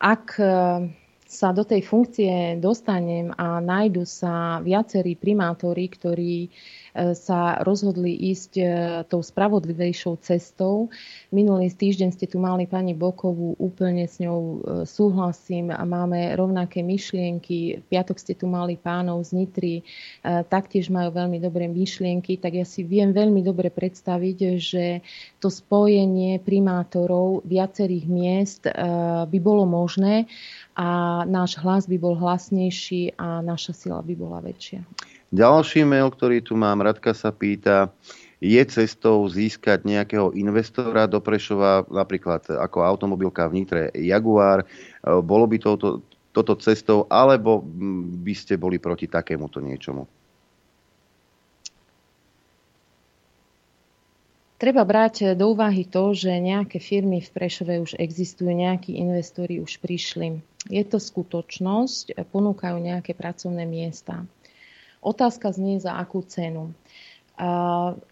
ak 0.00 0.26
e, 0.36 0.52
sa 1.30 1.54
do 1.54 1.62
tej 1.62 1.86
funkcie 1.86 2.58
dostanem 2.58 3.30
a 3.38 3.62
nájdu 3.62 4.02
sa 4.02 4.58
viacerí 4.58 5.14
primátori, 5.14 5.86
ktorí 5.86 6.50
sa 6.94 7.62
rozhodli 7.62 8.10
ísť 8.34 8.52
e, 8.58 8.64
tou 9.06 9.22
spravodlivejšou 9.22 10.18
cestou. 10.22 10.90
Minulý 11.30 11.70
týždeň 11.70 12.10
ste 12.10 12.26
tu 12.26 12.42
mali 12.42 12.66
pani 12.66 12.98
Bokovú, 12.98 13.54
úplne 13.62 14.10
s 14.10 14.18
ňou 14.18 14.38
e, 14.40 14.56
súhlasím 14.86 15.70
a 15.70 15.82
máme 15.86 16.34
rovnaké 16.34 16.82
myšlienky. 16.82 17.82
V 17.82 17.84
piatok 17.86 18.18
ste 18.18 18.34
tu 18.34 18.50
mali 18.50 18.74
pánov 18.74 19.22
z 19.22 19.30
Nitry, 19.38 19.76
taktiež 20.22 20.90
majú 20.90 21.14
veľmi 21.14 21.38
dobré 21.38 21.70
myšlienky, 21.70 22.40
tak 22.40 22.58
ja 22.58 22.66
si 22.66 22.82
viem 22.82 23.14
veľmi 23.14 23.44
dobre 23.44 23.68
predstaviť, 23.70 24.38
že 24.58 24.84
to 25.38 25.48
spojenie 25.48 26.40
primátorov 26.42 27.46
viacerých 27.46 28.06
miest 28.06 28.62
by 29.26 29.38
bolo 29.40 29.64
možné 29.68 30.26
a 30.74 31.22
náš 31.28 31.60
hlas 31.60 31.84
by 31.86 31.96
bol 32.00 32.16
hlasnejší 32.16 33.16
a 33.20 33.44
naša 33.44 33.76
sila 33.76 34.00
by 34.00 34.14
bola 34.16 34.40
väčšia. 34.40 34.80
Ďalší 35.30 35.86
mail, 35.86 36.10
ktorý 36.10 36.42
tu 36.42 36.58
mám, 36.58 36.82
Radka 36.82 37.14
sa 37.14 37.30
pýta, 37.30 37.94
je 38.42 38.58
cestou 38.66 39.22
získať 39.30 39.86
nejakého 39.86 40.34
investora 40.34 41.06
do 41.06 41.22
Prešova, 41.22 41.86
napríklad 41.86 42.50
ako 42.50 42.82
automobilka 42.82 43.46
v 43.46 43.62
Nitre 43.62 43.82
Jaguar. 43.94 44.66
Bolo 45.04 45.46
by 45.46 45.60
toto, 45.62 46.02
toto 46.34 46.56
cestou, 46.58 47.06
alebo 47.06 47.62
by 48.24 48.34
ste 48.34 48.58
boli 48.58 48.80
proti 48.80 49.06
takémuto 49.06 49.60
niečomu? 49.62 50.08
Treba 54.60 54.84
brať 54.84 55.36
do 55.38 55.56
úvahy 55.56 55.88
to, 55.88 56.12
že 56.12 56.32
nejaké 56.36 56.80
firmy 56.82 57.24
v 57.24 57.32
Prešove 57.32 57.80
už 57.80 57.96
existujú, 57.96 58.52
nejakí 58.52 58.92
investori 58.98 59.56
už 59.62 59.80
prišli. 59.80 60.42
Je 60.68 60.82
to 60.84 61.00
skutočnosť, 61.00 62.18
ponúkajú 62.28 62.76
nejaké 62.76 63.16
pracovné 63.16 63.64
miesta. 63.64 64.24
Otázka 65.00 65.52
znie 65.52 65.80
za 65.80 65.96
akú 65.96 66.20
cenu. 66.24 66.76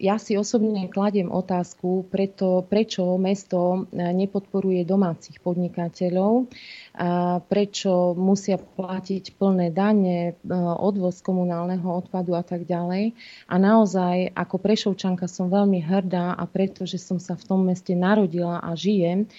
Ja 0.01 0.17
si 0.17 0.33
osobne 0.33 0.89
kladiem 0.89 1.29
otázku, 1.29 2.09
preto, 2.09 2.65
prečo 2.65 3.13
mesto 3.21 3.85
e, 3.93 4.09
nepodporuje 4.09 4.81
domácich 4.89 5.37
podnikateľov, 5.45 6.49
prečo 7.45 8.17
musia 8.17 8.57
platiť 8.57 9.37
plné 9.37 9.69
dane, 9.69 10.33
e, 10.33 10.49
odvoz 10.57 11.21
komunálneho 11.21 11.85
odpadu 11.85 12.33
a 12.33 12.41
tak 12.41 12.65
ďalej. 12.65 13.13
A 13.45 13.55
naozaj, 13.61 14.33
ako 14.33 14.55
prešovčanka 14.57 15.29
som 15.29 15.53
veľmi 15.53 15.77
hrdá 15.77 16.33
a 16.33 16.43
pretože 16.49 16.97
som 16.97 17.21
sa 17.21 17.37
v 17.37 17.45
tom 17.45 17.69
meste 17.69 17.93
narodila 17.93 18.57
a 18.65 18.73
žijem, 18.73 19.29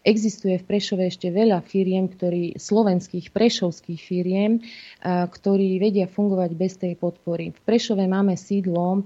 Existuje 0.00 0.56
v 0.56 0.64
Prešove 0.64 1.12
ešte 1.12 1.28
veľa 1.28 1.60
firiem, 1.60 2.08
ktorí, 2.08 2.56
slovenských 2.56 3.36
prešovských 3.36 4.00
firiem, 4.00 4.64
ktorí 5.04 5.76
vedia 5.76 6.08
fungovať 6.08 6.50
bez 6.56 6.80
tej 6.80 6.96
podpory. 6.96 7.52
V 7.52 7.60
Prešove 7.68 8.08
máme 8.08 8.32
sídlo 8.32 9.04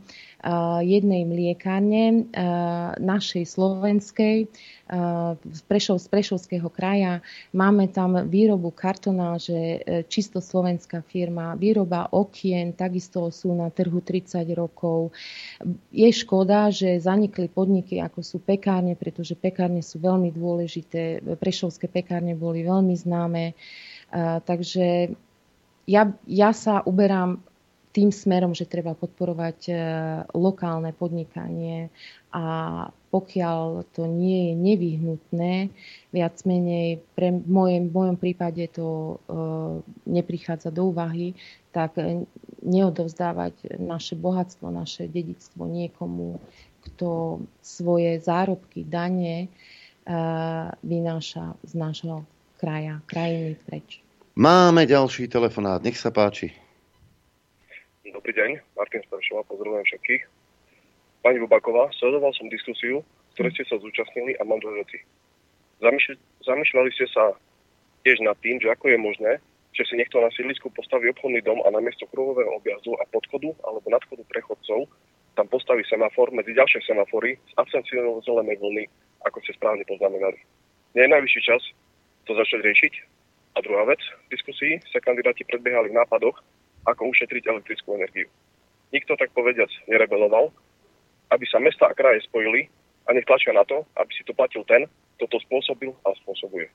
jednej 0.85 1.25
mliekárne 1.25 2.29
našej 3.01 3.45
slovenskej 3.49 4.53
z, 5.41 5.61
Prešov, 5.65 5.97
z 6.05 6.07
Prešovského 6.13 6.69
kraja. 6.69 7.25
Máme 7.57 7.89
tam 7.89 8.29
výrobu 8.29 8.69
kartonáže, 8.69 9.81
čisto 10.13 10.45
slovenská 10.45 11.01
firma, 11.09 11.57
výroba 11.57 12.13
okien, 12.13 12.77
takisto 12.77 13.33
sú 13.33 13.57
na 13.57 13.73
trhu 13.73 14.05
30 14.05 14.45
rokov. 14.53 15.17
Je 15.89 16.13
škoda, 16.13 16.69
že 16.69 17.01
zanikli 17.01 17.49
podniky, 17.49 18.05
ako 18.05 18.21
sú 18.21 18.37
pekárne, 18.45 18.93
pretože 18.93 19.41
pekárne 19.41 19.81
sú 19.81 19.97
veľmi 20.05 20.29
dôležité. 20.29 21.25
Prešovské 21.41 21.89
pekárne 21.89 22.37
boli 22.37 22.61
veľmi 22.69 22.93
známe. 22.93 23.57
Takže 24.45 25.17
ja, 25.89 26.03
ja 26.29 26.51
sa 26.53 26.85
uberám 26.85 27.41
tým 27.95 28.11
smerom, 28.11 28.59
že 28.59 28.67
treba 28.67 28.99
podporovať 28.99 29.59
e, 29.71 29.75
lokálne 30.35 30.91
podnikanie 30.91 31.95
a 32.35 32.45
pokiaľ 33.15 33.87
to 33.95 34.11
nie 34.11 34.51
je 34.51 34.55
nevyhnutné, 34.59 35.55
viac 36.11 36.35
menej 36.43 36.99
pre 37.15 37.31
v 37.31 37.47
mojom, 37.47 37.85
v 37.87 37.95
mojom 37.95 38.17
prípade 38.19 38.67
to 38.75 38.87
e, 38.87 39.15
neprichádza 40.11 40.75
do 40.75 40.91
úvahy, 40.91 41.39
tak 41.71 41.95
neodovzdávať 42.67 43.79
naše 43.79 44.19
bohatstvo, 44.19 44.75
naše 44.75 45.07
dedictvo 45.07 45.71
niekomu, 45.71 46.43
kto 46.83 47.39
svoje 47.63 48.19
zárobky, 48.19 48.83
dane 48.83 49.47
e, 49.47 49.49
vynáša 50.83 51.55
z 51.63 51.73
nášho 51.79 52.27
kraja, 52.59 52.99
krajiny 53.07 53.55
preč. 53.63 54.03
Máme 54.35 54.83
ďalší 54.83 55.31
telefonát, 55.31 55.79
nech 55.79 55.95
sa 55.95 56.11
páči. 56.11 56.64
Dobrý 58.15 58.31
deň, 58.31 58.79
Martin 58.79 59.03
Staršová, 59.11 59.43
pozdravujem 59.51 59.91
všetkých. 59.91 60.23
Pani 61.27 61.43
Bubaková, 61.43 61.91
sledoval 61.99 62.31
som 62.39 62.47
diskusiu, 62.47 63.03
ktoré 63.35 63.51
ste 63.51 63.67
sa 63.67 63.75
zúčastnili 63.83 64.39
a 64.39 64.47
mám 64.47 64.63
dve 64.63 64.87
veci. 64.87 65.03
Zamýšľali 66.47 66.95
ste 66.95 67.11
sa 67.11 67.35
tiež 68.07 68.23
nad 68.23 68.39
tým, 68.39 68.63
že 68.63 68.71
ako 68.71 68.87
je 68.87 68.99
možné, 69.03 69.33
že 69.75 69.83
si 69.91 69.99
niekto 69.99 70.23
na 70.23 70.31
sídlisku 70.31 70.71
postaví 70.71 71.11
obchodný 71.11 71.43
dom 71.43 71.59
a 71.67 71.75
namiesto 71.75 72.07
kruhového 72.07 72.55
objazdu 72.55 72.95
a 73.03 73.05
podchodu 73.11 73.51
alebo 73.67 73.91
nadchodu 73.91 74.23
prechodcov 74.31 74.87
tam 75.35 75.51
postaví 75.51 75.83
semafor 75.91 76.31
medzi 76.31 76.55
ďalšie 76.55 76.87
semafory 76.87 77.35
s 77.35 77.53
absenciou 77.59 78.23
zelenej 78.23 78.63
vlny, 78.63 78.87
ako 79.27 79.43
ste 79.43 79.59
správne 79.59 79.83
poznamenali. 79.91 80.39
Nie 80.95 81.11
je 81.11 81.15
najvyšší 81.19 81.41
čas 81.43 81.63
to 82.31 82.39
začať 82.39 82.63
riešiť? 82.63 82.93
A 83.59 83.63
druhá 83.67 83.91
vec, 83.91 83.99
v 84.31 84.39
diskusii 84.39 84.79
sa 84.95 85.03
kandidáti 85.03 85.43
predbiehali 85.51 85.91
v 85.91 85.99
nápadoch, 85.99 86.39
ako 86.85 87.11
ušetriť 87.13 87.43
elektrickú 87.49 87.97
energiu. 87.97 88.29
Nikto 88.93 89.17
tak 89.19 89.35
povediac 89.35 89.69
nerebeloval, 89.91 90.53
aby 91.33 91.45
sa 91.49 91.59
mesta 91.59 91.91
a 91.91 91.97
kraje 91.97 92.23
spojili 92.29 92.71
a 93.09 93.13
nech 93.13 93.27
tlačia 93.27 93.53
na 93.53 93.67
to, 93.67 93.83
aby 93.99 94.11
si 94.15 94.23
to 94.23 94.37
platil 94.37 94.63
ten, 94.65 94.87
kto 95.19 95.27
to 95.29 95.39
spôsobil 95.49 95.91
a 96.07 96.15
spôsobuje. 96.25 96.69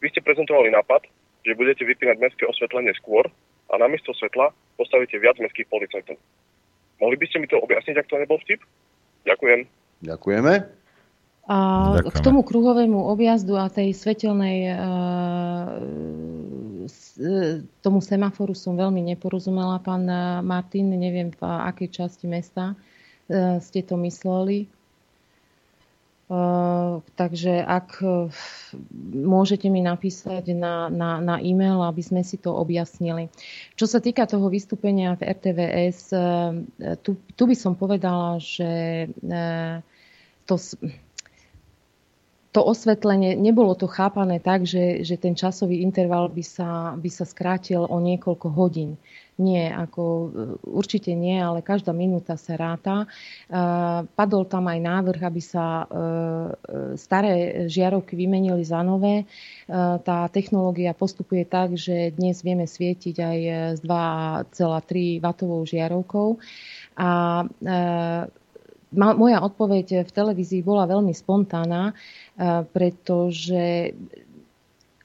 Vy 0.00 0.06
ste 0.14 0.24
prezentovali 0.24 0.72
nápad, 0.72 1.04
že 1.44 1.56
budete 1.56 1.84
vypínať 1.84 2.16
mestské 2.20 2.44
osvetlenie 2.46 2.92
skôr 3.00 3.26
a 3.68 3.74
namiesto 3.76 4.12
svetla 4.16 4.52
postavíte 4.76 5.16
viac 5.20 5.36
mestských 5.40 5.68
policajtov. 5.68 6.16
Mohli 7.00 7.16
by 7.16 7.26
ste 7.28 7.38
mi 7.40 7.48
to 7.48 7.60
objasniť, 7.60 7.96
ak 7.96 8.08
to 8.08 8.20
nebol 8.20 8.40
vtip? 8.44 8.60
Ďakujem. 9.24 9.68
Ďakujeme. 10.04 10.52
A 11.50 11.56
k 11.98 12.18
tomu 12.22 12.46
kruhovému 12.46 13.10
objazdu 13.10 13.58
a 13.58 13.66
tej 13.66 13.90
svetelnej 13.96 14.70
tomu 17.84 18.00
semaforu 18.00 18.56
som 18.56 18.76
veľmi 18.76 19.04
neporozumela, 19.12 19.82
pán 19.84 20.08
Martin, 20.44 20.88
neviem 20.96 21.28
v 21.30 21.40
akej 21.44 21.88
časti 21.92 22.24
mesta 22.24 22.72
e, 23.28 23.60
ste 23.60 23.84
to 23.84 24.00
mysleli. 24.00 24.64
E, 24.64 24.68
takže 27.12 27.60
ak 27.60 28.00
môžete 29.12 29.68
mi 29.68 29.84
napísať 29.84 30.56
na, 30.56 30.88
na, 30.88 31.20
na 31.20 31.36
e-mail, 31.44 31.84
aby 31.84 32.00
sme 32.00 32.24
si 32.24 32.40
to 32.40 32.56
objasnili. 32.56 33.28
Čo 33.76 33.84
sa 33.84 34.00
týka 34.00 34.24
toho 34.24 34.48
vystúpenia 34.48 35.12
v 35.20 35.28
RTVS, 35.28 36.00
e, 36.16 36.18
tu, 37.04 37.20
tu 37.36 37.42
by 37.44 37.56
som 37.56 37.76
povedala, 37.76 38.40
že 38.40 39.06
to 40.48 40.54
to 42.50 42.66
osvetlenie, 42.66 43.38
nebolo 43.38 43.78
to 43.78 43.86
chápané 43.86 44.42
tak, 44.42 44.66
že, 44.66 45.06
že 45.06 45.14
ten 45.14 45.38
časový 45.38 45.86
interval 45.86 46.26
by 46.34 46.42
sa, 46.42 46.98
by 46.98 47.06
sa 47.06 47.22
skrátil 47.22 47.86
o 47.86 47.96
niekoľko 48.02 48.50
hodín. 48.50 48.98
Nie, 49.40 49.72
ako 49.72 50.02
e, 50.04 50.28
určite 50.66 51.14
nie, 51.14 51.38
ale 51.38 51.62
každá 51.62 51.94
minúta 51.94 52.34
sa 52.34 52.58
ráta. 52.58 53.06
E, 53.06 53.62
padol 54.04 54.50
tam 54.50 54.66
aj 54.66 54.78
návrh, 54.82 55.22
aby 55.22 55.38
sa 55.38 55.86
e, 55.86 55.94
staré 56.98 57.64
žiarovky 57.70 58.18
vymenili 58.18 58.66
za 58.66 58.82
nové. 58.82 59.24
Tá 60.02 60.26
technológia 60.34 60.90
postupuje 60.90 61.46
tak, 61.46 61.78
že 61.78 62.10
dnes 62.18 62.42
vieme 62.42 62.66
svietiť 62.66 63.16
aj 63.22 63.38
s 63.78 63.80
2,3 63.86 65.22
W 65.22 65.30
žiarovkou. 65.62 66.28
A 66.98 67.08
moja 68.94 69.38
odpoveď 69.42 70.02
v 70.06 70.10
televízii 70.10 70.66
bola 70.66 70.86
veľmi 70.86 71.14
spontánna, 71.14 71.90
e, 71.90 71.94
pretože 72.70 73.94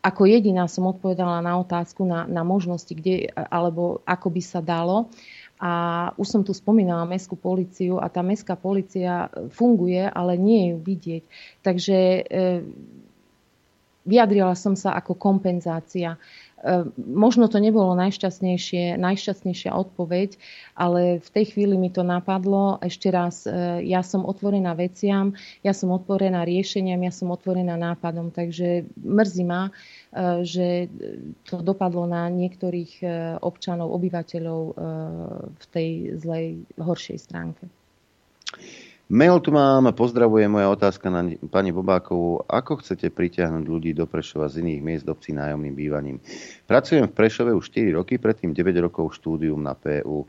ako 0.05 0.29
jediná 0.29 0.69
som 0.69 0.85
odpovedala 0.85 1.41
na 1.41 1.57
otázku, 1.57 2.05
na, 2.05 2.29
na 2.29 2.45
možnosti, 2.45 2.93
kde, 2.93 3.33
alebo 3.33 4.05
ako 4.05 4.27
by 4.29 4.41
sa 4.41 4.61
dalo. 4.61 5.09
A 5.57 6.11
už 6.19 6.27
som 6.29 6.41
tu 6.45 6.53
spomínala 6.53 7.09
mestskú 7.09 7.33
policiu 7.39 7.97
a 7.97 8.11
tá 8.11 8.21
mestská 8.21 8.53
policia 8.53 9.33
funguje, 9.55 10.05
ale 10.05 10.37
nie 10.37 10.59
je 10.61 10.67
ju 10.69 10.77
vidieť. 10.83 11.23
Takže 11.65 11.97
e, 11.97 12.21
vyjadrila 14.05 14.53
som 14.53 14.77
sa 14.77 14.93
ako 14.93 15.17
kompenzácia. 15.17 16.15
Ehm, 16.15 16.21
možno 16.97 17.51
to 17.51 17.59
nebolo 17.59 17.93
najšťastnejšie, 17.99 18.95
najšťastnejšia 18.95 19.75
odpoveď, 19.75 20.39
ale 20.73 21.19
v 21.19 21.29
tej 21.29 21.45
chvíli 21.53 21.75
mi 21.75 21.91
to 21.91 22.01
napadlo. 22.01 22.79
Ešte 22.79 23.11
raz, 23.11 23.43
e, 23.43 23.83
ja 23.85 24.01
som 24.01 24.23
otvorená 24.23 24.73
veciam, 24.73 25.35
ja 25.61 25.75
som 25.75 25.91
otvorená 25.91 26.47
riešeniam, 26.47 26.97
ja 27.03 27.13
som 27.13 27.29
otvorená 27.29 27.75
nápadom, 27.75 28.31
takže 28.31 28.87
mrzí 28.97 29.43
ma, 29.43 29.69
e, 29.69 29.71
že 30.47 30.67
to 31.45 31.59
dopadlo 31.59 32.07
na 32.07 32.31
niektorých 32.31 32.93
e, 33.03 33.07
občanov, 33.43 33.93
obyvateľov 33.95 34.61
v 35.55 35.65
tej 35.69 35.89
zlej, 36.17 36.65
horšej 36.79 37.17
stránke. 37.19 37.67
Mail 39.05 39.37
tu 39.37 39.53
mám, 39.53 39.93
pozdravuje 39.93 40.49
moja 40.49 40.65
otázka 40.65 41.13
na 41.13 41.21
pani 41.53 41.69
Bobákovú. 41.69 42.41
Ako 42.49 42.81
chcete 42.81 43.13
pritiahnuť 43.13 43.61
ľudí 43.69 43.93
do 43.93 44.09
Prešova 44.09 44.49
z 44.49 44.65
iných 44.65 44.81
miest 44.81 45.05
obcí 45.05 45.29
nájomným 45.29 45.77
bývaním? 45.77 46.17
Pracujem 46.65 47.05
v 47.05 47.13
Prešove 47.13 47.53
už 47.53 47.69
4 47.69 48.01
roky, 48.01 48.17
predtým 48.17 48.49
9 48.49 48.89
rokov 48.89 49.13
štúdium 49.13 49.61
na 49.61 49.77
PU. 49.77 50.25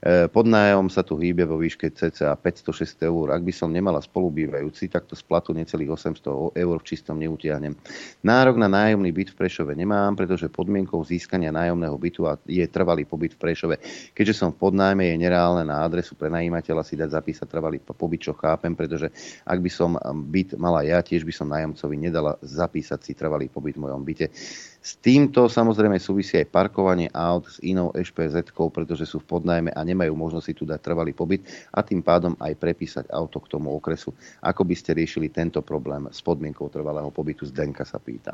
E, 0.00 0.32
podnájom 0.32 0.88
sa 0.88 1.04
tu 1.04 1.20
hýbe 1.20 1.44
vo 1.44 1.60
výške 1.60 1.92
cca 1.92 2.32
506 2.32 3.04
eur. 3.04 3.36
Ak 3.36 3.44
by 3.44 3.52
som 3.52 3.68
nemala 3.68 4.00
spolubývajúci, 4.00 4.88
tak 4.88 5.04
to 5.04 5.12
z 5.12 5.20
platu 5.20 5.52
necelých 5.52 5.92
800 5.92 6.56
eur 6.56 6.76
v 6.80 6.88
čistom 6.88 7.20
neutiahnem. 7.20 7.76
Nárok 8.24 8.56
na 8.56 8.64
nájomný 8.64 9.12
byt 9.12 9.36
v 9.36 9.44
Prešove 9.44 9.76
nemám, 9.76 10.16
pretože 10.16 10.48
podmienkou 10.48 11.04
získania 11.04 11.52
nájomného 11.52 11.92
bytu 12.00 12.24
je 12.48 12.64
trvalý 12.64 13.04
pobyt 13.04 13.36
v 13.36 13.44
Prešove. 13.44 13.76
Keďže 14.16 14.40
som 14.40 14.56
v 14.56 14.72
podnájme, 14.72 15.04
je 15.04 15.20
nereálne 15.20 15.68
na 15.68 15.84
adresu 15.84 16.16
pre 16.16 16.32
najímateľa 16.32 16.80
si 16.80 16.96
dať 16.96 17.20
zapísať 17.20 17.44
trvalý 17.44 17.76
pobyt, 17.84 18.24
čo 18.24 18.32
chápem, 18.32 18.72
pretože 18.72 19.12
ak 19.44 19.58
by 19.60 19.68
som 19.68 20.00
byt 20.32 20.56
mala 20.56 20.80
ja, 20.80 21.04
tiež 21.04 21.28
by 21.28 21.32
som 21.36 21.52
nájomcovi 21.52 21.96
nedala 22.00 22.40
zapísať 22.40 23.04
si 23.04 23.12
trvalý 23.12 23.52
pobyt 23.52 23.76
v 23.76 23.84
mojom 23.84 24.00
byte. 24.00 24.32
S 24.80 24.96
týmto 24.96 25.44
samozrejme 25.44 26.00
súvisí 26.00 26.40
aj 26.40 26.48
parkovanie 26.48 27.12
aut 27.12 27.44
s 27.44 27.60
inou 27.60 27.92
ešpz 27.92 28.56
pretože 28.72 29.04
sú 29.04 29.20
v 29.20 29.28
podnajme 29.28 29.70
a 29.76 29.80
nemajú 29.84 30.16
možnosť 30.16 30.46
si 30.48 30.54
tu 30.56 30.64
dať 30.64 30.80
trvalý 30.80 31.12
pobyt 31.12 31.44
a 31.68 31.84
tým 31.84 32.00
pádom 32.00 32.32
aj 32.40 32.56
prepísať 32.56 33.04
auto 33.12 33.44
k 33.44 33.52
tomu 33.52 33.76
okresu. 33.76 34.16
Ako 34.40 34.64
by 34.64 34.72
ste 34.72 34.96
riešili 34.96 35.28
tento 35.28 35.60
problém 35.60 36.08
s 36.08 36.24
podmienkou 36.24 36.72
trvalého 36.72 37.12
pobytu? 37.12 37.44
Zdenka 37.44 37.84
sa 37.84 38.00
pýta. 38.00 38.32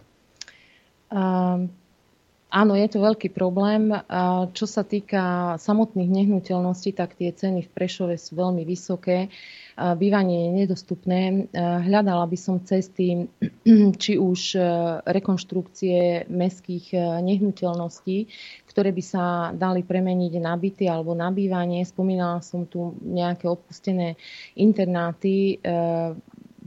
Um, 1.10 1.66
Áno, 2.56 2.72
je 2.72 2.88
to 2.88 3.04
veľký 3.04 3.36
problém. 3.36 3.92
Čo 4.56 4.64
sa 4.64 4.80
týka 4.80 5.56
samotných 5.60 6.08
nehnuteľností, 6.08 6.96
tak 6.96 7.12
tie 7.20 7.28
ceny 7.28 7.68
v 7.68 7.70
Prešove 7.76 8.16
sú 8.16 8.32
veľmi 8.32 8.64
vysoké. 8.64 9.28
Bývanie 9.76 10.48
je 10.48 10.64
nedostupné. 10.64 11.52
Hľadala 11.52 12.24
by 12.24 12.38
som 12.40 12.64
cesty, 12.64 13.28
či 14.02 14.16
už 14.16 14.56
e, 14.56 14.60
rekonštrukcie 15.04 16.24
mestských 16.32 16.96
e, 16.96 16.98
nehnuteľností, 17.20 18.24
ktoré 18.72 18.88
by 18.88 19.04
sa 19.04 19.52
dali 19.52 19.84
premeniť 19.84 20.40
na 20.40 20.56
byty 20.56 20.88
alebo 20.88 21.12
na 21.12 21.28
bývanie. 21.28 21.84
Spomínala 21.84 22.40
som 22.40 22.64
tu 22.64 22.96
nejaké 23.04 23.52
opustené 23.52 24.16
internáty. 24.56 25.60
E, 25.60 26.16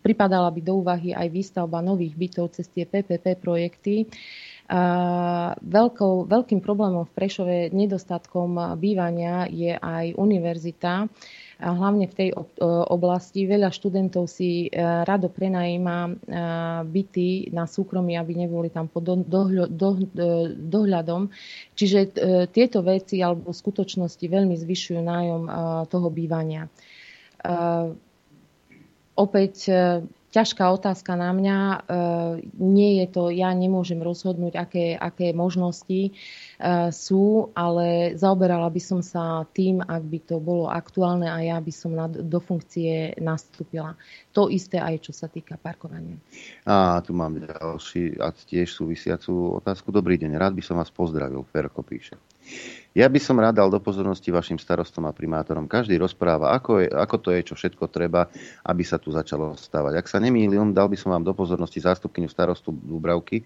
pripadala 0.06 0.54
by 0.54 0.62
do 0.62 0.86
úvahy 0.86 1.10
aj 1.18 1.34
výstavba 1.34 1.82
nových 1.82 2.14
bytov 2.14 2.54
cez 2.54 2.70
tie 2.70 2.86
PPP 2.86 3.42
projekty. 3.42 4.06
Veľkou, 5.60 6.30
veľkým 6.30 6.62
problémom 6.62 7.10
v 7.10 7.16
Prešove 7.18 7.56
nedostatkom 7.74 8.78
bývania 8.78 9.50
je 9.50 9.74
aj 9.74 10.14
univerzita. 10.14 11.10
a 11.60 11.76
hlavne 11.76 12.08
v 12.08 12.16
tej 12.16 12.30
oblasti. 12.88 13.44
Veľa 13.44 13.76
študentov 13.76 14.32
si 14.32 14.72
rado 14.80 15.28
prenajíma 15.28 16.16
byty 16.88 17.52
na 17.52 17.68
súkromí, 17.68 18.16
aby 18.16 18.48
neboli 18.48 18.72
tam 18.72 18.88
pod 18.88 19.04
dohľadom. 20.72 21.28
Čiže 21.76 22.00
tieto 22.56 22.80
veci 22.80 23.20
alebo 23.20 23.52
skutočnosti 23.52 24.24
veľmi 24.24 24.56
zvyšujú 24.56 25.00
nájom 25.04 25.42
toho 25.92 26.08
bývania. 26.08 26.72
Opäť 29.20 29.56
ťažká 30.30 30.70
otázka 30.70 31.18
na 31.18 31.34
mňa. 31.34 31.58
E, 31.58 31.78
nie 32.62 33.02
je 33.04 33.06
to, 33.10 33.34
ja 33.34 33.50
nemôžem 33.54 33.98
rozhodnúť, 34.00 34.54
aké, 34.58 34.86
aké 34.94 35.34
možnosti 35.34 36.10
e, 36.10 36.12
sú, 36.94 37.50
ale 37.58 38.14
zaoberala 38.16 38.70
by 38.70 38.82
som 38.82 39.02
sa 39.02 39.46
tým, 39.50 39.82
ak 39.82 40.04
by 40.06 40.20
to 40.22 40.38
bolo 40.38 40.70
aktuálne 40.70 41.26
a 41.26 41.42
ja 41.42 41.58
by 41.58 41.74
som 41.74 41.98
do 42.10 42.40
funkcie 42.40 43.18
nastúpila. 43.18 43.98
To 44.38 44.48
isté 44.48 44.78
aj 44.78 45.10
čo 45.10 45.12
sa 45.12 45.26
týka 45.26 45.58
parkovania. 45.58 46.18
A 46.70 47.02
tu 47.02 47.18
mám 47.18 47.38
ďalší 47.42 48.22
a 48.22 48.30
tiež 48.30 48.70
súvisiacú 48.70 49.58
otázku. 49.58 49.90
Dobrý 49.90 50.22
deň, 50.22 50.38
rád 50.38 50.54
by 50.54 50.64
som 50.64 50.78
vás 50.78 50.94
pozdravil, 50.94 51.42
Ferko 51.50 51.82
píše. 51.82 52.16
Ja 52.98 53.06
by 53.06 53.20
som 53.22 53.38
rád 53.38 53.62
dal 53.62 53.70
do 53.70 53.78
pozornosti 53.78 54.34
vašim 54.34 54.58
starostom 54.58 55.06
a 55.06 55.14
primátorom. 55.14 55.70
Každý 55.70 55.94
rozpráva, 56.02 56.58
ako, 56.58 56.82
je, 56.82 56.88
ako 56.90 57.16
to 57.22 57.30
je, 57.38 57.42
čo 57.46 57.54
všetko 57.54 57.86
treba, 57.86 58.26
aby 58.66 58.82
sa 58.82 58.98
tu 58.98 59.14
začalo 59.14 59.54
stávať. 59.54 60.02
Ak 60.02 60.10
sa 60.10 60.18
nemýlim, 60.18 60.74
dal 60.74 60.90
by 60.90 60.98
som 60.98 61.14
vám 61.14 61.22
do 61.22 61.38
pozornosti 61.38 61.78
zástupkyňu 61.86 62.26
starostu 62.26 62.74
Dúbravky, 62.74 63.46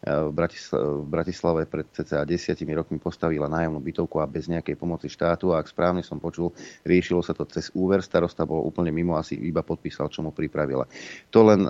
v, 0.00 0.32
v 0.32 1.04
Bratislave 1.04 1.68
pred 1.68 1.84
cca 1.92 2.24
desiatimi 2.24 2.72
rokmi 2.72 2.96
postavila 2.96 3.52
nájomnú 3.52 3.84
bytovku 3.84 4.16
a 4.16 4.24
bez 4.24 4.48
nejakej 4.48 4.72
pomoci 4.72 5.12
štátu 5.12 5.52
a 5.52 5.60
ak 5.60 5.68
správne 5.68 6.00
som 6.00 6.16
počul, 6.16 6.56
riešilo 6.88 7.20
sa 7.20 7.36
to 7.36 7.44
cez 7.44 7.68
úver, 7.76 8.00
starosta 8.00 8.48
bol 8.48 8.64
úplne 8.64 8.88
mimo, 8.88 9.20
asi 9.20 9.36
iba 9.36 9.60
podpísal, 9.60 10.08
čo 10.08 10.24
mu 10.24 10.32
pripravila. 10.32 10.88
To 11.36 11.44
len 11.44 11.68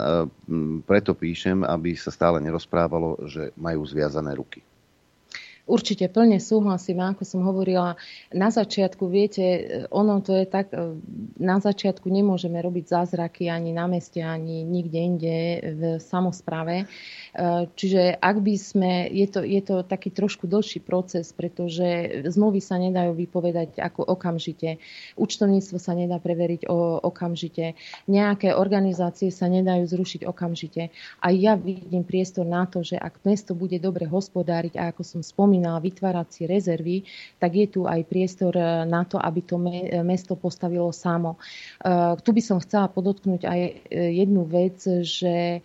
preto 0.86 1.18
píšem, 1.18 1.66
aby 1.66 1.98
sa 1.98 2.14
stále 2.14 2.38
nerozprávalo, 2.38 3.26
že 3.26 3.50
majú 3.58 3.82
zviazané 3.82 4.38
ruky. 4.38 4.62
Určite 5.70 6.10
plne 6.10 6.42
súhlasím, 6.42 6.98
ako 6.98 7.22
som 7.22 7.47
hovorila. 7.47 7.94
Na 8.34 8.51
začiatku, 8.51 9.06
viete, 9.06 9.86
ono 9.94 10.18
to 10.18 10.34
je 10.34 10.51
tak, 10.51 10.74
na 11.38 11.62
začiatku 11.62 12.10
nemôžeme 12.10 12.59
robiť 12.59 12.90
zázraky 12.90 13.47
ani 13.47 13.70
na 13.70 13.86
meste, 13.86 14.18
ani 14.18 14.66
nikde 14.66 14.98
inde 14.98 15.36
v 15.62 15.82
samozprave. 16.02 16.90
Čiže 17.78 18.18
ak 18.18 18.36
by 18.42 18.55
sme, 18.59 19.06
je 19.14 19.26
to, 19.30 19.47
je 19.47 19.62
to 19.62 19.86
taký 19.86 20.10
trošku 20.10 20.51
dlhší 20.51 20.82
proces, 20.82 21.30
pretože 21.30 22.18
zmluvy 22.26 22.59
sa 22.59 22.74
nedajú 22.82 23.14
vypovedať 23.14 23.78
ako 23.78 24.02
okamžite. 24.10 24.82
Účtovníctvo 25.14 25.78
sa 25.78 25.94
nedá 25.94 26.18
preveriť 26.18 26.66
o, 26.66 26.98
okamžite. 26.98 27.78
Nejaké 28.10 28.59
organizácie 28.59 29.30
sa 29.30 29.47
nedajú 29.47 29.86
zrušiť 29.86 30.26
okamžite. 30.26 30.90
A 31.22 31.30
ja 31.30 31.55
vidím 31.55 32.02
priestor 32.02 32.42
na 32.42 32.66
to, 32.66 32.82
že 32.82 32.98
ak 32.98 33.22
mesto 33.22 33.55
bude 33.55 33.78
dobre 33.78 34.10
hospodáriť, 34.10 34.74
a 34.74 34.90
ako 34.90 35.06
som 35.06 35.20
spomínala, 35.20 35.59
vytvárať 35.60 36.28
si 36.32 36.42
rezervy, 36.48 36.96
tak 37.36 37.52
je 37.56 37.66
tu 37.68 37.80
aj 37.84 38.04
priestor 38.08 38.56
na 38.88 39.04
to, 39.04 39.20
aby 39.20 39.40
to 39.44 39.60
mesto 40.00 40.36
postavilo 40.36 40.92
samo. 40.92 41.36
Tu 42.20 42.30
by 42.32 42.42
som 42.42 42.62
chcela 42.64 42.88
podotknúť 42.88 43.44
aj 43.44 43.60
jednu 43.92 44.48
vec, 44.48 44.80
že 45.04 45.60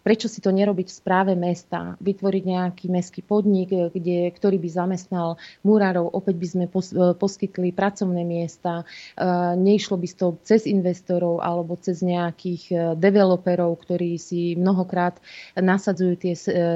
Prečo 0.00 0.32
si 0.32 0.40
to 0.40 0.48
nerobiť 0.48 0.88
v 0.88 0.96
správe 0.96 1.32
mesta? 1.36 2.00
Vytvoriť 2.00 2.44
nejaký 2.48 2.86
mestský 2.88 3.20
podnik, 3.20 3.68
eh, 3.72 3.92
kde, 3.92 4.32
ktorý 4.32 4.56
by 4.56 4.68
zamestnal 4.68 5.28
murárov, 5.60 6.08
opäť 6.16 6.36
by 6.40 6.46
sme 6.48 6.64
eh, 6.66 7.12
poskytli 7.12 7.68
pracovné 7.76 8.24
miesta, 8.24 8.84
eh, 8.84 9.52
neišlo 9.60 10.00
by 10.00 10.08
to 10.16 10.26
cez 10.44 10.64
investorov 10.64 11.44
alebo 11.44 11.76
cez 11.76 12.00
nejakých 12.00 12.96
developerov, 12.96 13.76
ktorí 13.84 14.16
si 14.16 14.56
mnohokrát 14.56 15.20
nasadzujú 15.54 16.14
tie, 16.16 16.34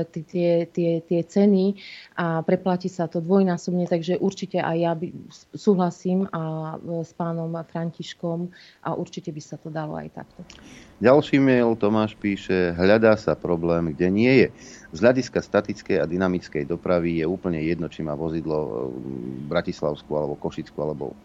tie, 0.08 0.50
tie, 0.68 0.92
tie 1.02 1.20
ceny 1.24 1.76
a 2.16 2.44
preplatí 2.44 2.88
sa 2.92 3.08
to 3.10 3.18
dvojnásobne, 3.20 3.88
takže 3.88 4.20
určite 4.20 4.60
aj 4.60 4.76
ja 4.76 4.92
by, 4.94 5.06
súhlasím 5.56 6.28
a 6.30 6.76
s 7.02 7.12
pánom 7.16 7.50
Františkom 7.66 8.52
a 8.84 8.94
určite 8.94 9.32
by 9.32 9.42
sa 9.42 9.56
to 9.56 9.68
dalo 9.72 9.98
aj 9.98 10.08
takto. 10.14 10.40
Ďalší 11.04 11.36
mail 11.36 11.76
Tomáš 11.76 12.16
píše, 12.16 12.72
hľadá 12.80 13.12
sa 13.20 13.36
problém, 13.36 13.92
kde 13.92 14.08
nie 14.08 14.32
je. 14.40 14.48
Z 14.94 15.02
hľadiska 15.02 15.42
statickej 15.42 15.98
a 16.00 16.06
dynamickej 16.06 16.70
dopravy 16.70 17.18
je 17.18 17.26
úplne 17.26 17.58
jedno, 17.58 17.90
či 17.90 18.06
má 18.06 18.14
vozidlo 18.14 18.56
e, 18.56 18.70
Bratislavskú 19.50 20.14
alebo 20.14 20.38
Košickú 20.38 20.78
alebo 20.78 21.18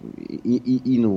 inú 0.89 1.13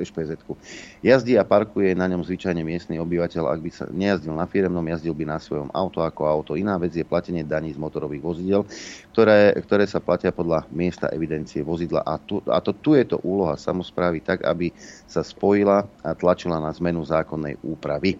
špz 0.00 0.34
e, 0.34 0.56
Jazdí 1.04 1.36
a 1.36 1.44
parkuje 1.44 1.92
na 1.92 2.08
ňom 2.08 2.24
zvyčajne 2.24 2.64
miestny 2.64 2.96
obyvateľ. 2.96 3.44
Ak 3.44 3.60
by 3.60 3.70
sa 3.70 3.84
nejazdil 3.92 4.32
na 4.32 4.48
firemnom, 4.48 4.88
jazdil 4.88 5.12
by 5.12 5.28
na 5.28 5.38
svojom 5.38 5.68
auto 5.76 6.00
ako 6.00 6.24
auto. 6.24 6.56
Iná 6.56 6.80
vec 6.80 6.96
je 6.96 7.04
platenie 7.04 7.44
daní 7.44 7.76
z 7.76 7.78
motorových 7.78 8.24
vozidel, 8.24 8.64
ktoré, 9.12 9.52
ktoré 9.60 9.84
sa 9.84 10.00
platia 10.00 10.32
podľa 10.32 10.64
miesta 10.72 11.12
evidencie 11.12 11.60
vozidla. 11.60 12.08
A, 12.08 12.16
tu, 12.16 12.40
a 12.48 12.58
to, 12.64 12.72
tu 12.72 12.96
je 12.96 13.04
to 13.04 13.20
úloha 13.20 13.60
samozprávy 13.60 14.24
tak, 14.24 14.48
aby 14.48 14.72
sa 15.04 15.20
spojila 15.20 15.84
a 16.00 16.16
tlačila 16.16 16.56
na 16.56 16.72
zmenu 16.72 17.04
zákonnej 17.44 17.60
úpravy. 17.60 18.16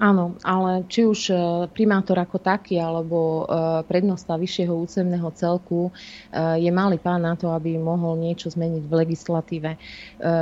Áno, 0.00 0.40
ale 0.40 0.88
či 0.88 1.04
už 1.04 1.20
e, 1.28 1.36
primátor 1.76 2.16
ako 2.16 2.40
taký, 2.40 2.80
alebo 2.80 3.44
e, 3.44 3.52
prednosta 3.84 4.32
vyššieho 4.40 4.72
úcemného 4.72 5.28
celku 5.36 5.92
e, 6.32 6.56
je 6.56 6.72
malý 6.72 6.96
pán 6.96 7.20
na 7.20 7.36
to, 7.36 7.52
aby 7.52 7.76
mohol 7.76 8.16
niečo 8.16 8.48
zmeniť 8.48 8.80
v 8.88 8.96
legislatíve. 8.96 9.70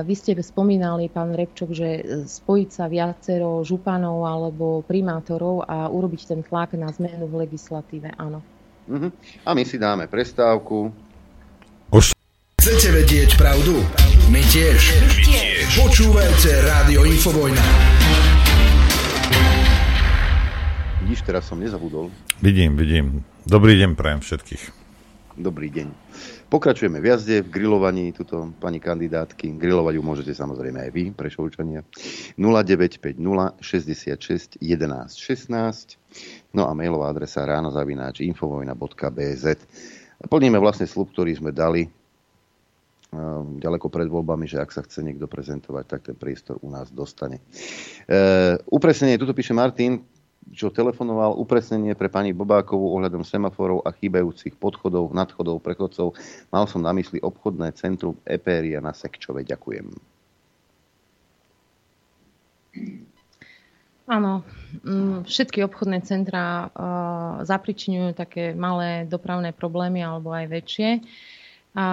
Vy 0.06 0.14
ste 0.14 0.38
spomínali, 0.38 1.10
pán 1.10 1.34
Repčok, 1.34 1.74
že 1.74 1.88
spojiť 2.30 2.68
sa 2.70 2.86
viacero 2.86 3.66
županov 3.66 4.30
alebo 4.30 4.86
primátorov 4.86 5.66
a 5.66 5.90
urobiť 5.90 6.22
ten 6.30 6.40
tlak 6.46 6.78
na 6.78 6.94
zmenu 6.94 7.26
v 7.26 7.42
legislatíve, 7.42 8.14
áno. 8.14 8.38
Uh-huh. 8.86 9.10
A 9.42 9.58
my 9.58 9.66
si 9.66 9.74
dáme 9.74 10.06
prestávku. 10.06 10.94
Chcete 12.62 12.94
vedieť 12.94 13.34
pravdu? 13.34 13.74
My 14.30 14.38
tiež. 14.54 15.02
My 15.02 15.14
tiež. 15.18 15.37
Počúvajte 15.68 16.64
Rádio 16.64 17.04
Infovojna. 17.04 17.60
Vidíš, 21.04 21.20
teraz 21.28 21.44
som 21.44 21.60
nezabudol. 21.60 22.08
Vidím, 22.40 22.72
vidím. 22.72 23.20
Dobrý 23.44 23.76
deň 23.76 23.92
prajem 23.92 24.24
všetkých. 24.24 24.64
Dobrý 25.36 25.68
deň. 25.68 25.92
Pokračujeme 26.48 27.04
v 27.04 27.12
jazde, 27.12 27.44
v 27.44 27.52
grillovaní 27.52 28.16
tuto 28.16 28.48
pani 28.56 28.80
kandidátky. 28.80 29.60
Grillovať 29.60 30.00
ju 30.00 30.02
môžete 30.08 30.32
samozrejme 30.32 30.88
aj 30.88 30.90
vy, 30.96 31.04
prešovčania. 31.12 31.84
0950 32.40 33.20
66 33.60 34.56
11 34.64 34.64
16 34.64 36.56
no 36.56 36.64
a 36.64 36.72
mailová 36.72 37.12
adresa 37.12 37.44
ráno 37.44 37.68
zavináč 37.68 38.24
infovojna.bz 38.24 39.44
Plníme 40.18 40.58
vlastne 40.58 40.90
slub, 40.90 41.14
ktorý 41.14 41.38
sme 41.38 41.54
dali 41.54 41.86
ďaleko 43.58 43.88
pred 43.88 44.04
voľbami, 44.04 44.44
že 44.44 44.60
ak 44.60 44.68
sa 44.68 44.84
chce 44.84 45.00
niekto 45.00 45.24
prezentovať, 45.24 45.84
tak 45.88 46.00
ten 46.04 46.16
priestor 46.16 46.60
u 46.60 46.68
nás 46.68 46.92
dostane. 46.92 47.40
E, 48.04 48.56
upresnenie, 48.68 49.16
tuto 49.16 49.32
píše 49.32 49.56
Martin, 49.56 50.04
čo 50.52 50.72
telefonoval, 50.72 51.36
upresnenie 51.36 51.92
pre 51.96 52.08
pani 52.08 52.32
Bobákovú 52.32 52.96
ohľadom 52.96 53.24
semaforov 53.24 53.84
a 53.84 53.92
chýbajúcich 53.92 54.56
podchodov, 54.56 55.12
nadchodov, 55.12 55.60
prechodcov. 55.60 56.16
Mal 56.52 56.64
som 56.68 56.84
na 56.84 56.92
mysli 56.96 57.20
obchodné 57.20 57.72
centrum 57.76 58.16
Eperia 58.24 58.80
na 58.80 58.92
Sekčove. 58.92 59.44
Ďakujem. 59.44 59.88
Áno, 64.08 64.40
mm, 64.88 65.28
všetky 65.28 65.60
obchodné 65.68 66.00
centra 66.00 66.72
zapričiňujú 67.44 68.16
také 68.16 68.56
malé 68.56 69.04
dopravné 69.04 69.52
problémy 69.52 70.00
alebo 70.00 70.32
aj 70.32 70.48
väčšie. 70.48 70.90
A 71.76 71.86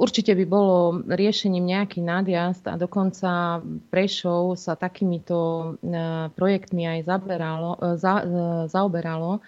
Určite 0.00 0.32
by 0.32 0.44
bolo 0.48 1.04
riešením 1.04 1.76
nejaký 1.76 2.00
nadjazd 2.00 2.64
a 2.72 2.80
dokonca 2.80 3.60
Prešov 3.92 4.56
sa 4.56 4.72
takýmito 4.72 5.36
e, 5.36 5.92
projektmi 6.32 6.88
aj 6.88 7.00
zaberalo, 7.04 7.76
e, 7.76 8.00
za, 8.00 8.24
e, 8.24 8.28
zaoberalo. 8.72 9.44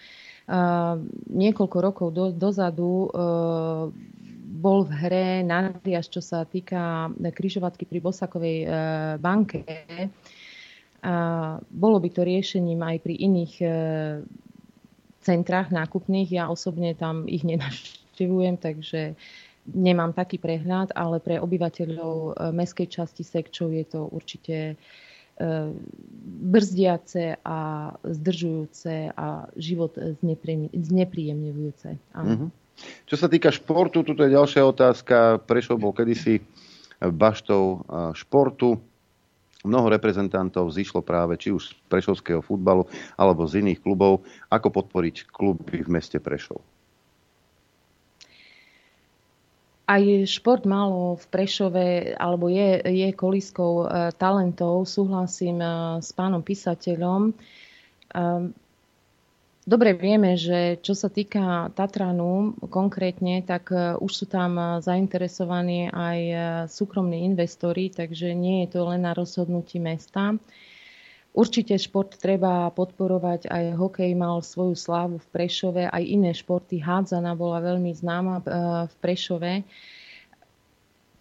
Niekoľko 1.32 1.76
rokov 1.80 2.08
do, 2.12 2.34
dozadu 2.34 3.08
bol 4.58 4.78
v 4.84 4.92
hre 4.92 5.28
nadjazd, 5.46 6.18
čo 6.18 6.20
sa 6.20 6.42
týka 6.44 7.14
križovatky 7.14 7.86
pri 7.86 8.02
Bosakovej 8.02 8.58
banke. 9.22 9.62
Bolo 11.70 11.96
by 12.02 12.08
to 12.10 12.26
riešením 12.26 12.82
aj 12.82 12.96
pri 13.06 13.14
iných 13.22 13.54
centrách 15.22 15.70
nákupných. 15.70 16.28
Ja 16.34 16.50
osobne 16.50 16.98
tam 16.98 17.30
ich 17.30 17.46
nenavštevujem, 17.46 18.58
takže 18.58 19.14
nemám 19.68 20.10
taký 20.10 20.42
prehľad, 20.42 20.90
ale 20.94 21.22
pre 21.22 21.38
obyvateľov 21.38 22.16
e, 22.16 22.30
mestskej 22.50 22.88
časti 22.90 23.22
Sekčov 23.22 23.70
je 23.70 23.84
to 23.86 24.00
určite 24.10 24.56
e, 24.72 24.74
brzdiace 26.50 27.38
a 27.46 27.58
zdržujúce 28.02 29.14
a 29.14 29.46
život 29.54 29.94
znepríjemňujúce. 30.74 31.88
Mm-hmm. 32.14 32.50
Čo 33.06 33.16
sa 33.16 33.28
týka 33.30 33.54
športu, 33.54 34.02
tu 34.02 34.16
je 34.16 34.34
ďalšia 34.34 34.66
otázka. 34.66 35.44
Prešov 35.46 35.78
bol 35.78 35.92
kedysi 35.94 36.42
baštou 36.98 37.84
športu. 38.16 38.80
Mnoho 39.62 39.94
reprezentantov 39.94 40.74
zišlo 40.74 41.06
práve 41.06 41.38
či 41.38 41.54
už 41.54 41.70
z 41.70 41.72
prešovského 41.86 42.42
futbalu 42.42 42.90
alebo 43.14 43.46
z 43.46 43.62
iných 43.62 43.78
klubov. 43.78 44.26
Ako 44.50 44.74
podporiť 44.74 45.30
kluby 45.30 45.86
v 45.86 45.88
meste 45.92 46.18
Prešov? 46.18 46.58
Aj 49.92 50.00
šport 50.24 50.64
malo 50.64 51.20
v 51.20 51.24
Prešove, 51.28 52.16
alebo 52.16 52.48
je, 52.48 52.80
je 52.80 53.12
koliskou 53.12 53.84
e, 53.84 53.86
talentov, 54.16 54.88
súhlasím 54.88 55.60
e, 55.60 56.00
s 56.00 56.16
pánom 56.16 56.40
písateľom. 56.40 57.36
Ehm, 58.16 58.56
dobre 59.68 59.92
vieme, 59.92 60.40
že 60.40 60.80
čo 60.80 60.96
sa 60.96 61.12
týka 61.12 61.68
Tatranu 61.76 62.56
konkrétne, 62.72 63.44
tak 63.44 63.68
e, 63.68 64.00
už 64.00 64.24
sú 64.24 64.26
tam 64.32 64.80
zainteresovaní 64.80 65.92
aj 65.92 66.18
súkromní 66.72 67.28
investori, 67.28 67.92
takže 67.92 68.32
nie 68.32 68.64
je 68.64 68.72
to 68.72 68.88
len 68.88 69.04
na 69.04 69.12
rozhodnutí 69.12 69.76
mesta. 69.76 70.40
Určite 71.32 71.80
šport 71.80 72.12
treba 72.20 72.68
podporovať, 72.76 73.48
aj 73.48 73.64
hokej 73.80 74.12
mal 74.12 74.44
svoju 74.44 74.76
slávu 74.76 75.16
v 75.16 75.26
Prešove, 75.32 75.88
aj 75.88 76.04
iné 76.04 76.36
športy, 76.36 76.76
hádzana 76.76 77.32
bola 77.32 77.64
veľmi 77.64 77.88
známa 77.96 78.44
v 78.84 78.94
Prešove. 79.00 79.64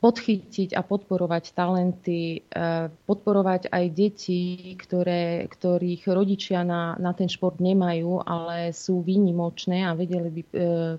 Podchytiť 0.04 0.76
a 0.76 0.84
podporovať 0.84 1.56
talenty, 1.56 2.44
eh, 2.44 2.92
podporovať 3.08 3.72
aj 3.72 3.86
deti, 3.96 4.76
ktoré, 4.76 5.48
ktorých 5.48 6.04
rodičia 6.10 6.68
na, 6.68 7.00
na 7.00 7.16
ten 7.16 7.32
šport 7.32 7.62
nemajú, 7.64 8.20
ale 8.28 8.76
sú 8.76 9.06
výnimočné 9.06 9.88
a 9.88 9.96
vedeli 9.96 10.28
by 10.28 10.42
eh, 10.42 10.52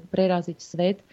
preraziť 0.08 0.58
svet. 0.62 1.04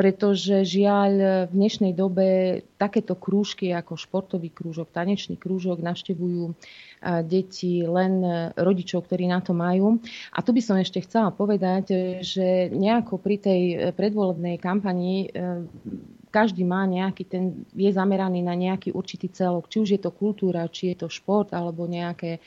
Pretože 0.00 0.64
žiaľ 0.64 1.12
v 1.44 1.52
dnešnej 1.52 1.92
dobe 1.92 2.60
takéto 2.80 3.12
krúžky 3.12 3.68
ako 3.68 4.00
športový 4.00 4.48
krúžok, 4.48 4.88
tanečný 4.88 5.36
krúžok 5.36 5.84
navštevujú 5.84 6.44
eh, 6.48 7.20
deti 7.20 7.84
len 7.84 8.24
rodičov, 8.56 9.04
ktorí 9.04 9.28
na 9.28 9.44
to 9.44 9.52
majú. 9.52 10.00
A 10.32 10.40
tu 10.40 10.56
by 10.56 10.64
som 10.64 10.80
ešte 10.80 11.04
chcela 11.04 11.28
povedať, 11.28 11.92
že 12.24 12.72
nejako 12.72 13.20
pri 13.20 13.36
tej 13.44 13.60
predvolebnej 13.92 14.56
kampanii 14.56 15.28
každý 16.30 16.62
má 16.62 16.86
nejaký, 16.86 17.22
ten 17.26 17.44
je 17.74 17.90
zameraný 17.90 18.40
na 18.40 18.54
nejaký 18.54 18.94
určitý 18.94 19.28
celok. 19.28 19.66
Či 19.66 19.76
už 19.82 19.88
je 19.98 20.00
to 20.00 20.14
kultúra, 20.14 20.70
či 20.70 20.94
je 20.94 21.04
to 21.04 21.08
šport, 21.10 21.50
alebo 21.50 21.90
nejaké 21.90 22.38
e, 22.38 22.40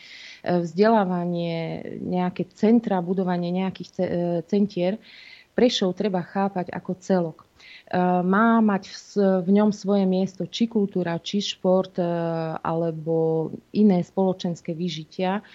vzdelávanie, 0.64 1.84
nejaké 2.00 2.48
centra, 2.56 3.04
budovanie 3.04 3.52
nejakých 3.52 3.90
e, 4.00 4.04
centier. 4.48 4.98
Prešov 5.54 5.94
treba 5.94 6.26
chápať 6.26 6.74
ako 6.74 6.92
celok. 6.98 7.38
E, 7.42 7.98
má 8.26 8.58
mať 8.58 8.90
v 9.46 9.50
ňom 9.54 9.70
svoje 9.70 10.10
miesto 10.10 10.50
či 10.50 10.66
kultúra, 10.66 11.22
či 11.22 11.46
šport, 11.46 11.94
alebo 12.62 13.50
iné 13.70 14.02
spoločenské 14.02 14.74
vyžitia. 14.74 15.46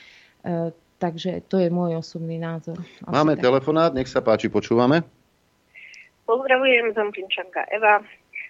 Takže 0.98 1.46
to 1.46 1.62
je 1.62 1.70
môj 1.70 2.02
osobný 2.02 2.42
názor. 2.42 2.78
Máme 3.06 3.38
telefonát, 3.38 3.94
nech 3.94 4.10
sa 4.10 4.18
páči, 4.18 4.50
počúvame. 4.50 5.06
Pozdravujem 6.26 6.90
Zemplínčanka 6.92 7.64
Eva. 7.70 8.02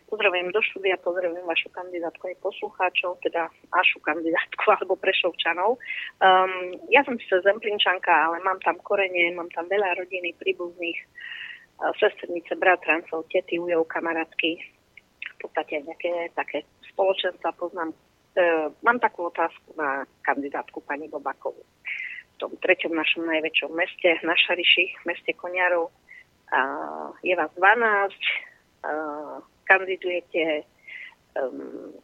Pozdravujem 0.08 0.48
do 0.56 0.60
štúdia, 0.64 0.96
pozdravujem 1.04 1.44
vašu 1.44 1.68
kandidátku 1.68 2.32
aj 2.32 2.40
poslucháčov, 2.40 3.20
teda 3.20 3.52
našu 3.68 4.00
kandidátku 4.00 4.64
alebo 4.80 4.96
prešovčanov. 4.96 5.76
Um, 6.24 6.80
ja 6.88 7.04
som 7.04 7.20
sice 7.20 7.44
Zemplínčanka, 7.44 8.08
ale 8.08 8.40
mám 8.40 8.56
tam 8.64 8.80
korene, 8.80 9.36
mám 9.36 9.52
tam 9.52 9.68
veľa 9.68 10.00
rodiny, 10.00 10.32
príbuzných, 10.40 10.98
uh, 11.04 11.37
sestrnice, 11.98 12.58
bratrancov, 12.58 13.26
tety, 13.30 13.58
ujov, 13.58 13.86
kamarátky. 13.86 14.58
V 15.22 15.36
podstate 15.38 15.86
nejaké 15.86 16.34
také 16.34 16.66
spoločenstva 16.90 17.54
poznám. 17.54 17.94
Uh, 18.38 18.70
mám 18.82 18.98
takú 19.02 19.26
otázku 19.30 19.74
na 19.74 20.06
kandidátku 20.22 20.82
pani 20.82 21.10
Bobakovu. 21.10 21.62
V 22.34 22.36
tom 22.38 22.54
treťom 22.58 22.94
našom 22.94 23.26
najväčšom 23.26 23.70
meste, 23.74 24.18
na 24.22 24.34
Šariši, 24.34 25.02
meste 25.06 25.34
Koniarov, 25.34 25.90
uh, 25.90 27.10
je 27.22 27.34
vás 27.34 27.50
12, 27.54 28.14
uh, 28.86 29.42
kandidujete 29.66 30.66
um, 31.34 31.94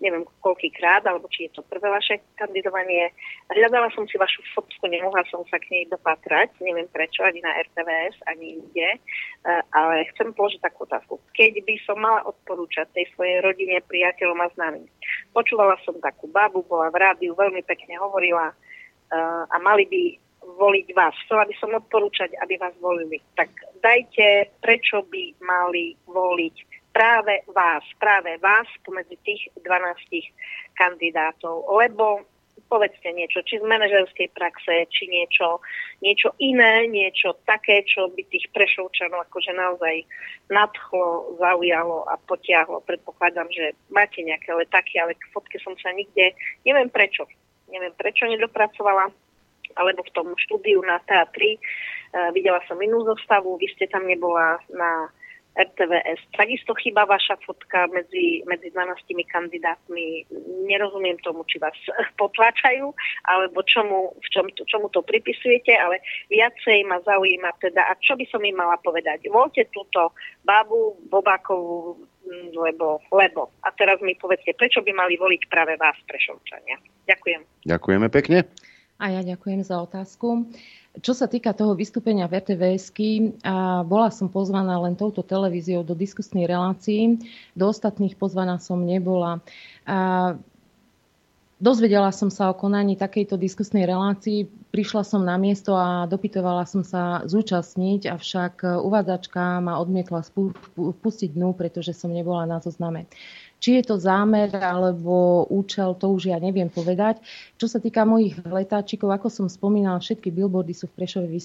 neviem 0.00 0.28
koľkýkrát, 0.44 1.08
alebo 1.08 1.24
či 1.32 1.48
je 1.48 1.56
to 1.56 1.62
prvé 1.64 1.88
vaše 1.88 2.20
kandidovanie. 2.36 3.08
Hľadala 3.48 3.88
som 3.96 4.04
si 4.04 4.20
vašu 4.20 4.44
fotku, 4.52 4.84
nemohla 4.84 5.24
som 5.32 5.40
sa 5.48 5.56
k 5.56 5.72
nej 5.72 5.84
dopatrať, 5.88 6.52
neviem 6.60 6.84
prečo, 6.92 7.24
ani 7.24 7.40
na 7.40 7.56
RTVS, 7.64 8.16
ani 8.28 8.60
inde, 8.60 8.88
uh, 8.92 9.62
ale 9.72 10.04
chcem 10.12 10.36
položiť 10.36 10.60
takú 10.60 10.84
otázku. 10.84 11.16
Keď 11.32 11.64
by 11.64 11.74
som 11.88 11.96
mala 11.96 12.20
odporúčať 12.28 12.92
tej 12.92 13.08
svojej 13.16 13.40
rodine, 13.40 13.80
priateľom 13.88 14.38
a 14.44 14.52
známym, 14.52 14.86
počúvala 15.32 15.80
som 15.88 15.96
takú 16.04 16.28
babu, 16.28 16.60
bola 16.68 16.92
v 16.92 17.00
rádiu, 17.00 17.32
veľmi 17.32 17.64
pekne 17.64 17.96
hovorila 17.96 18.52
uh, 18.52 19.44
a 19.48 19.56
mali 19.64 19.88
by 19.88 20.02
voliť 20.46 20.86
vás. 20.94 21.14
Chcela 21.26 21.42
by 21.48 21.54
som 21.58 21.74
odporúčať, 21.74 22.38
aby 22.38 22.54
vás 22.60 22.76
volili. 22.78 23.18
Tak 23.34 23.50
dajte, 23.82 24.54
prečo 24.62 25.02
by 25.10 25.34
mali 25.42 25.98
voliť 26.06 26.75
práve 26.96 27.44
vás, 27.52 27.84
práve 28.00 28.40
vás 28.40 28.64
pomedzi 28.80 29.20
tých 29.20 29.52
12 29.60 30.32
kandidátov, 30.72 31.68
lebo 31.76 32.24
povedzte 32.72 33.12
niečo, 33.12 33.44
či 33.44 33.60
z 33.60 33.64
manažerskej 33.68 34.32
praxe, 34.32 34.88
či 34.88 35.04
niečo, 35.12 35.60
niečo 36.00 36.32
iné, 36.40 36.88
niečo 36.88 37.36
také, 37.44 37.84
čo 37.84 38.08
by 38.08 38.24
tých 38.32 38.48
prešovčanov 38.56 39.28
akože 39.28 39.52
naozaj 39.52 40.08
nadchlo, 40.48 41.36
zaujalo 41.36 42.08
a 42.08 42.16
potiahlo. 42.16 42.80
Predpokladám, 42.88 43.52
že 43.52 43.76
máte 43.92 44.24
nejaké 44.24 44.56
letaky, 44.56 44.96
ale 44.96 45.20
k 45.20 45.24
fotke 45.36 45.60
som 45.60 45.76
sa 45.76 45.92
nikde, 45.92 46.32
neviem 46.64 46.88
prečo, 46.88 47.28
neviem 47.68 47.92
prečo 47.92 48.24
nedopracovala, 48.24 49.12
alebo 49.76 50.00
v 50.00 50.14
tom 50.16 50.32
štúdiu 50.48 50.80
na 50.80 50.96
teatri. 51.04 51.60
Uh, 52.16 52.32
videla 52.32 52.64
som 52.64 52.80
inú 52.80 53.04
zostavu, 53.04 53.60
vy 53.60 53.68
ste 53.76 53.84
tam 53.92 54.08
nebola 54.08 54.56
na 54.72 55.12
RTVS. 55.56 56.20
Takisto 56.36 56.76
chyba 56.76 57.08
vaša 57.08 57.40
fotka 57.40 57.88
medzi, 57.88 58.44
medzi 58.44 58.68
12 58.70 59.08
kandidátmi. 59.32 60.28
Nerozumiem 60.68 61.16
tomu, 61.24 61.48
či 61.48 61.56
vás 61.56 61.76
potlačajú, 62.20 62.92
alebo 63.24 63.64
čomu, 63.64 64.12
v 64.20 64.28
čom, 64.28 64.46
čomu 64.52 64.92
to 64.92 65.00
pripisujete, 65.00 65.72
ale 65.72 66.04
viacej 66.28 66.84
ma 66.84 67.00
zaujíma 67.00 67.56
teda, 67.64 67.88
a 67.88 67.96
čo 67.96 68.20
by 68.20 68.28
som 68.28 68.44
im 68.44 68.56
mala 68.56 68.76
povedať. 68.84 69.24
Voľte 69.32 69.72
túto 69.72 70.12
babu 70.44 71.00
Bobákovú, 71.08 72.04
lebo, 72.52 73.00
lebo. 73.08 73.48
A 73.64 73.72
teraz 73.72 74.02
mi 74.04 74.12
povedzte, 74.18 74.52
prečo 74.52 74.84
by 74.84 74.92
mali 74.92 75.16
voliť 75.16 75.42
práve 75.48 75.80
vás, 75.80 75.96
Prešovčania. 76.04 76.76
Ďakujem. 77.08 77.64
Ďakujeme 77.64 78.08
pekne. 78.12 78.44
A 78.96 79.12
ja 79.12 79.20
ďakujem 79.20 79.60
za 79.60 79.76
otázku. 79.84 80.48
Čo 80.96 81.12
sa 81.12 81.28
týka 81.28 81.52
toho 81.52 81.76
vystúpenia 81.76 82.24
v 82.24 82.40
rtvs 82.40 82.88
bola 83.84 84.08
som 84.08 84.32
pozvaná 84.32 84.80
len 84.80 84.96
touto 84.96 85.20
televíziou 85.20 85.84
do 85.84 85.92
diskusnej 85.92 86.48
relácií. 86.48 87.20
Do 87.52 87.68
ostatných 87.68 88.16
pozvaná 88.16 88.56
som 88.56 88.80
nebola. 88.80 89.44
A 89.84 90.36
Dozvedela 91.56 92.12
som 92.12 92.28
sa 92.28 92.52
o 92.52 92.58
konaní 92.58 93.00
takejto 93.00 93.40
diskusnej 93.40 93.88
relácii, 93.88 94.44
prišla 94.76 95.08
som 95.08 95.24
na 95.24 95.40
miesto 95.40 95.72
a 95.72 96.04
dopytovala 96.04 96.68
som 96.68 96.84
sa 96.84 97.24
zúčastniť, 97.24 98.12
avšak 98.12 98.84
uvádzačka 98.84 99.64
ma 99.64 99.80
odmietla 99.80 100.20
pustiť 100.76 101.32
dnu, 101.32 101.56
pretože 101.56 101.96
som 101.96 102.12
nebola 102.12 102.44
na 102.44 102.60
zozname. 102.60 103.08
Či 103.56 103.80
je 103.80 103.82
to 103.88 103.96
zámer 103.96 104.52
alebo 104.52 105.48
účel, 105.48 105.96
to 105.96 106.12
už 106.12 106.28
ja 106.28 106.36
neviem 106.36 106.68
povedať. 106.68 107.24
Čo 107.56 107.66
sa 107.72 107.78
týka 107.80 108.04
mojich 108.04 108.36
letáčikov, 108.44 109.08
ako 109.16 109.32
som 109.32 109.46
spomínala, 109.48 109.96
všetky 109.98 110.28
billboardy 110.28 110.76
sú 110.76 110.92
v 110.92 110.96
Prešove 111.00 111.28
e, 111.28 111.34
e, 111.34 111.40
e, 111.40 111.42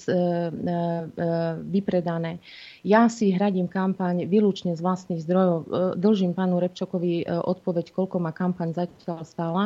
vypredané. 1.64 2.36
Ja 2.84 3.08
si 3.08 3.32
hradím 3.32 3.70
kampaň 3.70 4.28
výlučne 4.28 4.76
z 4.76 4.80
vlastných 4.84 5.24
zdrojov. 5.24 5.58
Dlžím 5.96 6.36
pánu 6.36 6.60
Repčokovi 6.60 7.24
odpoveď, 7.26 7.94
koľko 7.94 8.20
ma 8.20 8.34
kampaň 8.34 8.74
zatiaľ 8.74 9.22
stála. 9.22 9.64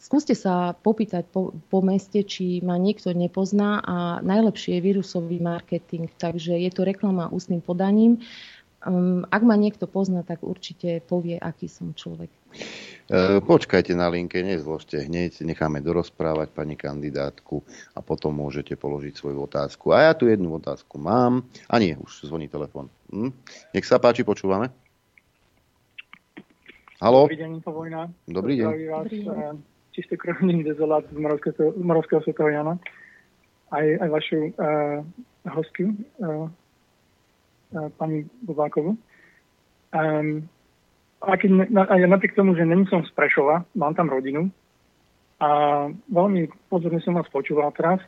Skúste 0.04 0.36
sa 0.36 0.76
popýtať 0.76 1.24
po, 1.32 1.56
po 1.72 1.80
meste, 1.80 2.28
či 2.28 2.60
ma 2.60 2.76
niekto 2.76 3.16
nepozná 3.16 3.80
a 3.80 3.96
najlepšie 4.20 4.76
je 4.76 4.84
vírusový 4.84 5.40
marketing, 5.40 6.12
takže 6.20 6.60
je 6.60 6.68
to 6.68 6.84
reklama 6.84 7.32
ústnym 7.32 7.64
podaním. 7.64 8.20
Um, 8.84 9.24
ak 9.32 9.40
ma 9.40 9.56
niekto 9.56 9.88
pozná, 9.88 10.20
tak 10.20 10.44
určite 10.44 11.00
povie, 11.08 11.40
aký 11.40 11.72
som 11.72 11.96
človek. 11.96 12.28
E, 13.08 13.40
počkajte 13.40 13.96
na 13.96 14.12
linke, 14.12 14.44
nezložte 14.44 15.00
hneď, 15.08 15.40
necháme 15.40 15.80
dorozprávať 15.80 16.52
pani 16.52 16.76
kandidátku 16.76 17.64
a 17.96 18.04
potom 18.04 18.36
môžete 18.36 18.76
položiť 18.76 19.16
svoju 19.16 19.48
otázku. 19.48 19.96
A 19.96 20.04
ja 20.04 20.12
tu 20.12 20.28
jednu 20.28 20.52
otázku 20.52 21.00
mám. 21.00 21.48
A 21.64 21.80
nie, 21.80 21.96
už 21.96 22.28
zvoní 22.28 22.52
telefon. 22.52 22.92
Hm? 23.08 23.32
Nech 23.72 23.88
sa 23.88 23.96
páči, 23.96 24.20
počúvame. 24.20 24.68
Halo? 27.00 27.24
Dobrý 27.24 27.40
deň. 27.40 27.50
Dobrý 28.28 28.54
deň. 28.60 28.68
Dobrý 28.84 29.20
deň 29.24 29.73
čistokrvný 29.94 30.66
dezolát 30.66 31.06
z 31.06 31.16
Moravského, 31.78 32.20
svetého 32.22 32.50
Jana. 32.50 32.74
Aj, 33.70 33.86
aj 33.86 34.08
vašu 34.10 34.38
uh, 34.54 35.00
hostku, 35.46 35.94
uh, 36.18 36.46
uh, 37.74 37.88
pani 37.98 38.26
Bubákovu. 38.42 38.98
Um, 39.94 40.46
a 41.22 41.38
keď, 41.38 41.70
na, 41.70 41.82
aj 41.86 42.10
napriek 42.10 42.34
tomu, 42.36 42.58
že 42.58 42.66
není 42.66 42.86
som 42.90 43.06
z 43.06 43.10
Prešova, 43.14 43.64
mám 43.74 43.94
tam 43.94 44.10
rodinu 44.10 44.50
a 45.40 45.48
veľmi 45.90 46.50
pozorne 46.70 47.00
som 47.02 47.14
vás 47.16 47.26
počúval 47.30 47.70
teraz. 47.74 48.02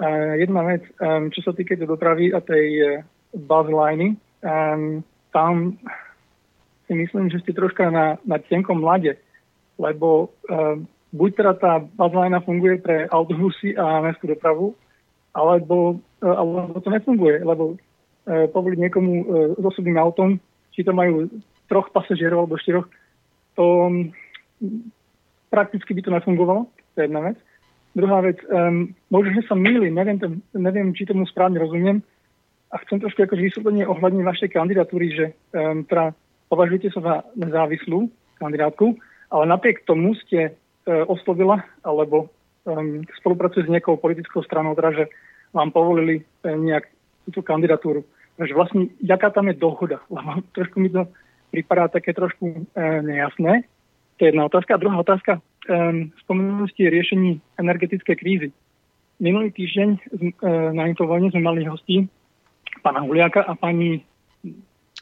Uh, 0.00 0.36
jedna 0.40 0.64
vec, 0.64 0.82
um, 1.00 1.28
čo 1.28 1.44
sa 1.44 1.52
týka 1.52 1.76
dopravy 1.76 2.32
a 2.32 2.40
tej 2.40 2.68
uh, 2.80 2.90
buzzliny, 3.36 4.16
um, 4.40 5.04
tam 5.30 5.76
si 6.88 6.92
myslím, 6.96 7.30
že 7.30 7.40
ste 7.44 7.54
troška 7.54 7.88
na, 7.92 8.18
na 8.26 8.36
tenkom 8.40 8.82
mlade, 8.82 9.16
lebo 9.78 10.34
um, 10.50 10.88
buď 11.10 11.30
teda 11.34 11.52
tá 11.58 11.72
bazlajna 11.82 12.40
funguje 12.46 12.78
pre 12.78 13.06
autobusy 13.10 13.74
a 13.74 14.02
mestskú 14.02 14.30
dopravu, 14.30 14.74
alebo, 15.34 15.98
e, 16.22 16.26
alebo 16.26 16.78
to 16.78 16.90
nefunguje, 16.90 17.42
lebo 17.42 17.74
e, 18.26 18.46
povoliť 18.50 18.78
niekomu 18.78 19.12
e, 19.14 19.24
s 19.58 19.64
osobným 19.64 19.98
autom, 19.98 20.38
či 20.74 20.86
to 20.86 20.94
majú 20.94 21.26
troch 21.70 21.90
pasažierov 21.90 22.46
alebo 22.46 22.58
štyroch, 22.58 22.86
to 23.54 23.64
m, 23.86 24.10
prakticky 25.50 25.94
by 25.94 26.00
to 26.02 26.10
nefungovalo, 26.14 26.66
to 26.94 26.96
je 27.02 27.06
jedna 27.06 27.20
vec. 27.26 27.38
Druhá 27.90 28.22
vec, 28.22 28.38
um, 28.46 28.94
možno, 29.10 29.34
že 29.34 29.50
sa 29.50 29.58
mýlim, 29.58 29.90
neviem, 29.90 30.14
to, 30.14 30.30
neviem, 30.54 30.94
či 30.94 31.10
tomu 31.10 31.26
správne 31.26 31.58
rozumiem, 31.58 31.98
a 32.70 32.78
chcem 32.86 33.02
trošku 33.02 33.26
akože 33.26 33.50
vysvetlenie 33.50 33.82
ohľadne 33.82 34.22
vašej 34.22 34.54
kandidatúry, 34.54 35.10
že 35.10 35.34
um, 35.58 35.82
teda 35.82 36.14
považujete 36.46 36.94
sa 36.94 37.00
za 37.02 37.14
nezávislú 37.34 38.06
kandidátku, 38.38 38.94
ale 39.34 39.44
napriek 39.50 39.82
tomu 39.90 40.14
ste 40.22 40.54
oslovila 41.06 41.62
alebo 41.86 42.30
um, 42.64 43.04
spolupracuje 43.20 43.66
s 43.66 43.72
nejakou 43.72 43.96
politickou 43.96 44.42
stranou, 44.42 44.74
teda, 44.74 44.90
že 44.92 45.04
vám 45.52 45.70
povolili 45.74 46.22
e, 46.22 46.50
nejak 46.56 46.86
túto 47.26 47.42
kandidatúru. 47.42 48.06
Takže 48.38 48.54
vlastne, 48.54 48.82
jaká 49.02 49.30
tam 49.30 49.50
je 49.50 49.58
dohoda? 49.58 50.00
Lebo 50.10 50.40
trošku 50.56 50.80
mi 50.80 50.90
to 50.90 51.06
pripadá 51.50 51.88
také 51.90 52.14
trošku 52.14 52.46
e, 52.74 52.82
nejasné. 53.02 53.66
To 54.18 54.20
je 54.24 54.28
jedna 54.30 54.46
otázka. 54.46 54.74
A 54.74 54.82
druhá 54.82 54.96
otázka, 55.00 55.32
um, 55.66 56.12
spomenuli 56.22 56.68
ste 56.76 56.92
riešení 56.92 57.40
energetickej 57.56 58.16
krízy. 58.20 58.48
Minulý 59.16 59.50
týždeň 59.52 59.88
e, 59.96 60.00
na 60.76 60.86
infovojne 60.86 61.32
sme 61.32 61.42
mali 61.42 61.64
hostí 61.64 62.06
pána 62.84 63.02
Huliaka 63.02 63.44
a 63.44 63.56
pani 63.56 64.04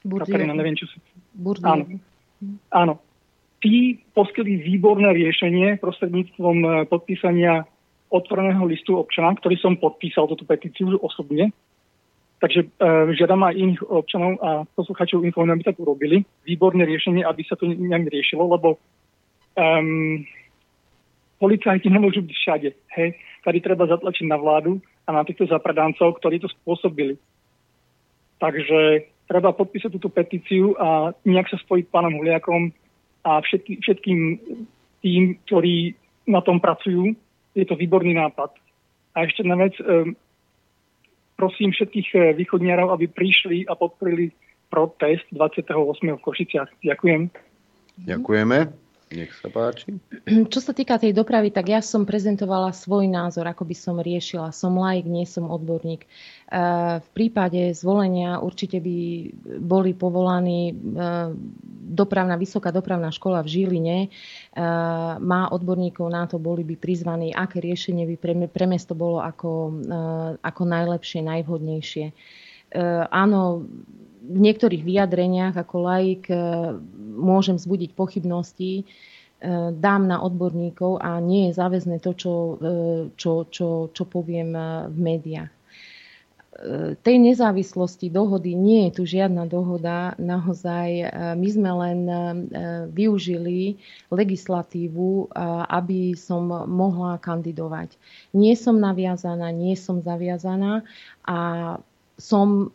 Katarina, 0.03 0.55
neviem, 0.55 0.79
čo 0.79 0.87
sa... 0.87 0.99
Áno. 1.75 1.85
Áno 2.71 2.95
tí 3.59 3.99
poskytli 4.15 4.63
výborné 4.63 5.11
riešenie 5.15 5.83
prostredníctvom 5.83 6.57
e, 6.63 6.69
podpísania 6.87 7.67
otvoreného 8.09 8.65
listu 8.65 8.97
občana, 8.97 9.37
ktorý 9.37 9.57
som 9.61 9.77
podpísal 9.77 10.31
túto 10.31 10.49
petíciu 10.49 10.97
osobne. 11.03 11.53
Takže 12.39 12.61
e, 12.65 12.69
žiadam 13.19 13.43
aj 13.43 13.59
iných 13.59 13.83
občanov 13.83 14.39
a 14.39 14.51
posluchačov 14.79 15.27
informujem, 15.27 15.59
aby 15.59 15.67
tak 15.67 15.83
urobili. 15.83 16.23
Výborné 16.47 16.87
riešenie, 16.87 17.27
aby 17.27 17.43
sa 17.43 17.59
to 17.59 17.67
nejak 17.67 18.07
riešilo, 18.07 18.47
lebo 18.47 18.79
um, 19.59 20.23
policajti 21.43 21.91
nemôžu 21.95 22.23
byť 22.23 22.37
všade. 22.39 22.69
Hej? 22.95 23.09
Tady 23.43 23.59
treba 23.59 23.91
zatlačiť 23.91 24.27
na 24.31 24.39
vládu 24.39 24.79
a 25.07 25.11
na 25.11 25.27
týchto 25.27 25.51
zapradancov, 25.51 26.15
ktorí 26.23 26.39
to 26.39 26.47
spôsobili. 26.63 27.19
Takže 28.39 29.11
treba 29.27 29.51
podpísať 29.51 29.91
túto 29.99 30.15
petíciu 30.15 30.79
a 30.79 31.11
nejak 31.27 31.51
sa 31.51 31.59
spojiť 31.59 31.91
s 31.91 31.93
pánom 31.93 32.15
Huliakom, 32.15 32.71
a 33.25 33.41
všetky, 33.43 33.83
všetkým 33.83 34.21
tým, 35.03 35.23
ktorí 35.47 35.95
na 36.29 36.41
tom 36.43 36.61
pracujú. 36.61 37.15
Je 37.57 37.65
to 37.67 37.75
výborný 37.75 38.15
nápad. 38.15 38.55
A 39.17 39.27
ešte 39.27 39.43
na 39.43 39.59
vec, 39.59 39.75
um, 39.81 40.15
prosím 41.39 41.71
všetkých 41.71 42.09
eh, 42.15 42.21
východniarov, 42.35 42.95
aby 42.95 43.07
prišli 43.07 43.67
a 43.71 43.79
podporili 43.79 44.35
protest 44.69 45.25
28. 45.33 45.71
v 46.19 46.23
Košiciach. 46.23 46.69
Ďakujem. 46.85 47.31
Ďakujeme. 48.05 48.88
Nech 49.09 49.33
sa 49.41 49.49
páči. 49.49 49.97
Čo 50.53 50.61
sa 50.61 50.77
týka 50.77 51.01
tej 51.01 51.17
dopravy, 51.17 51.49
tak 51.49 51.73
ja 51.73 51.81
som 51.81 52.05
prezentovala 52.05 52.77
svoj 52.77 53.09
názor, 53.09 53.49
ako 53.49 53.65
by 53.65 53.77
som 53.77 53.97
riešila. 53.97 54.53
Som 54.53 54.77
laik, 54.77 55.09
nie 55.09 55.25
som 55.25 55.49
odborník. 55.49 56.05
E, 56.05 56.09
v 57.01 57.09
prípade 57.17 57.73
zvolenia 57.73 58.45
určite 58.45 58.85
by 58.85 58.97
boli 59.65 59.97
povolaní 59.97 60.73
e, 60.73 60.75
dopravná, 61.89 62.37
vysoká 62.37 62.69
dopravná 62.69 63.09
škola 63.09 63.41
v 63.41 63.49
Žiline. 63.49 63.99
E, 64.05 64.09
má 65.17 65.49
odborníkov 65.57 66.07
na 66.13 66.29
to, 66.29 66.37
boli 66.37 66.61
by 66.69 66.77
prizvaní, 66.77 67.33
aké 67.33 67.65
riešenie 67.65 68.05
by 68.13 68.47
pre, 68.53 68.67
mesto 68.69 68.93
bolo 68.93 69.25
ako, 69.25 69.81
ako 70.45 70.63
najlepšie, 70.69 71.25
najvhodnejšie. 71.25 72.07
Áno, 73.09 73.65
v 74.23 74.39
niektorých 74.43 74.83
vyjadreniach 74.83 75.55
ako 75.55 75.77
laik 75.87 76.25
e, 76.29 76.37
môžem 77.17 77.57
zbudiť 77.57 77.95
pochybnosti, 77.95 78.83
e, 78.83 78.85
dám 79.73 80.11
na 80.11 80.21
odborníkov 80.21 80.99
a 81.01 81.23
nie 81.23 81.49
je 81.49 81.57
záväzné 81.57 82.03
to, 82.03 82.13
čo, 82.19 82.35
e, 82.59 82.75
čo, 83.15 83.47
čo, 83.49 83.89
čo 83.95 84.03
poviem 84.05 84.53
v 84.91 84.99
médiách. 84.99 85.53
Tej 87.07 87.23
nezávislosti 87.23 88.11
dohody 88.11 88.59
nie 88.59 88.91
je 88.91 88.99
tu 88.99 89.03
žiadna 89.07 89.47
dohoda. 89.47 90.19
Naozaj 90.19 91.07
my 91.39 91.49
sme 91.55 91.71
len 91.71 92.01
využili 92.91 93.79
legislatívu, 94.11 95.31
aby 95.71 96.19
som 96.19 96.51
mohla 96.67 97.23
kandidovať. 97.23 97.95
Nie 98.35 98.59
som 98.59 98.83
naviazaná, 98.83 99.55
nie 99.55 99.79
som 99.79 100.03
zaviazaná 100.03 100.83
a 101.23 101.39
som 102.19 102.75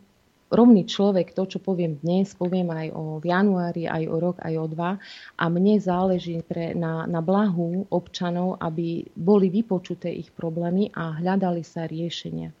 rovný 0.54 0.86
človek, 0.86 1.34
to, 1.34 1.50
čo 1.50 1.58
poviem 1.58 1.98
dnes, 2.00 2.32
poviem 2.38 2.70
aj 2.70 2.88
o 2.94 3.18
januári, 3.20 3.90
aj 3.90 4.04
o 4.06 4.16
rok, 4.22 4.36
aj 4.40 4.54
o 4.54 4.66
dva. 4.70 4.96
A 5.34 5.44
mne 5.50 5.82
záleží 5.82 6.40
pre, 6.46 6.72
na, 6.72 7.04
na 7.10 7.18
blahu 7.20 7.90
občanov, 7.90 8.62
aby 8.62 9.04
boli 9.18 9.50
vypočuté 9.50 10.14
ich 10.14 10.30
problémy 10.30 10.94
a 10.94 11.18
hľadali 11.18 11.66
sa 11.66 11.84
riešenia. 11.90 12.54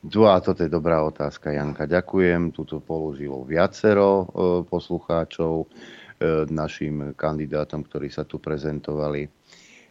Tu 0.00 0.24
a 0.24 0.40
toto 0.40 0.64
je 0.64 0.72
dobrá 0.72 1.04
otázka, 1.04 1.52
Janka. 1.52 1.84
Ďakujem. 1.84 2.56
Tuto 2.56 2.80
položilo 2.80 3.44
viacero 3.44 4.24
e, 4.24 4.24
poslucháčov 4.64 5.52
e, 5.60 5.66
našim 6.48 7.12
kandidátom, 7.12 7.84
ktorí 7.84 8.08
sa 8.08 8.24
tu 8.24 8.40
prezentovali. 8.40 9.28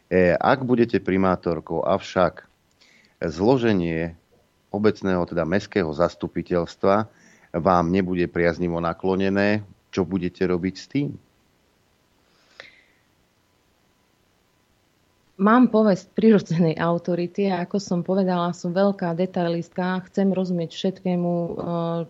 E, 0.09 0.33
ak 0.33 0.65
budete 0.65 0.97
primátorkou, 0.97 1.85
avšak 1.85 2.49
zloženie 3.21 4.17
obecného, 4.73 5.21
teda 5.29 5.45
mestského 5.45 5.93
zastupiteľstva 5.93 7.05
vám 7.53 7.89
nebude 7.89 8.29
priaznivo 8.29 8.77
naklonené, 8.77 9.65
čo 9.89 10.05
budete 10.05 10.45
robiť 10.45 10.75
s 10.77 10.85
tým? 10.85 11.09
Mám 15.39 15.71
povesť 15.71 16.11
prirodzenej 16.19 16.75
autority 16.75 17.47
a 17.47 17.63
ako 17.63 17.79
som 17.79 17.99
povedala, 18.03 18.51
som 18.51 18.75
veľká 18.75 19.15
detailistka, 19.15 20.03
chcem 20.11 20.35
rozumieť 20.35 20.75
všetkému, 20.75 21.31
eh, 21.31 21.51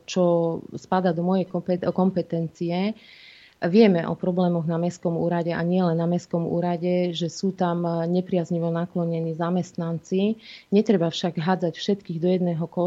čo 0.10 0.26
spada 0.74 1.14
do 1.14 1.22
mojej 1.22 1.46
kompetencie. 1.94 2.98
Vieme 3.60 4.08
o 4.08 4.16
problémoch 4.16 4.64
na 4.64 4.80
Mestskom 4.80 5.20
úrade 5.20 5.52
a 5.52 5.60
nielen 5.60 6.00
na 6.00 6.08
Mestskom 6.08 6.48
úrade, 6.48 7.12
že 7.12 7.28
sú 7.28 7.52
tam 7.52 7.84
eh, 7.84 8.08
nepriaznivo 8.08 8.72
naklonení 8.72 9.36
zamestnanci. 9.36 10.40
Netreba 10.72 11.12
však 11.12 11.36
hádzať 11.36 11.76
všetkých 11.76 12.20
do 12.24 12.30
jedného 12.32 12.64
eh, 12.64 12.82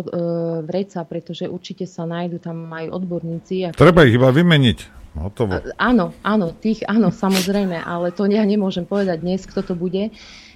vreca, 0.65 1.05
pretože 1.05 1.45
určite 1.45 1.85
sa 1.85 2.09
nájdu 2.09 2.41
tam 2.41 2.73
aj 2.73 2.89
odborníci. 2.89 3.77
Treba 3.77 4.09
ich 4.09 4.17
iba 4.17 4.33
vymeniť. 4.33 5.05
Hotovo. 5.13 5.61
Áno, 5.77 6.17
áno, 6.25 6.57
tých 6.57 6.89
áno, 6.89 7.13
samozrejme, 7.13 7.77
ale 7.77 8.17
to 8.17 8.25
ja 8.33 8.49
nemôžem 8.49 8.89
povedať 8.89 9.21
dnes, 9.21 9.45
kto 9.45 9.61
to 9.61 9.75
bude. 9.77 10.09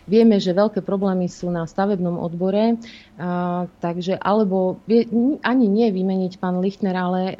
Vieme, 0.06 0.38
že 0.38 0.54
veľké 0.54 0.86
problémy 0.86 1.26
sú 1.26 1.50
na 1.50 1.66
stavebnom 1.66 2.22
odbore, 2.22 2.78
takže 3.82 4.14
alebo 4.22 4.78
ani 5.42 5.66
nie 5.66 5.88
vymeniť 5.88 6.38
pán 6.38 6.60
Lichtner, 6.60 6.92
ale 6.92 7.22
e, 7.32 7.34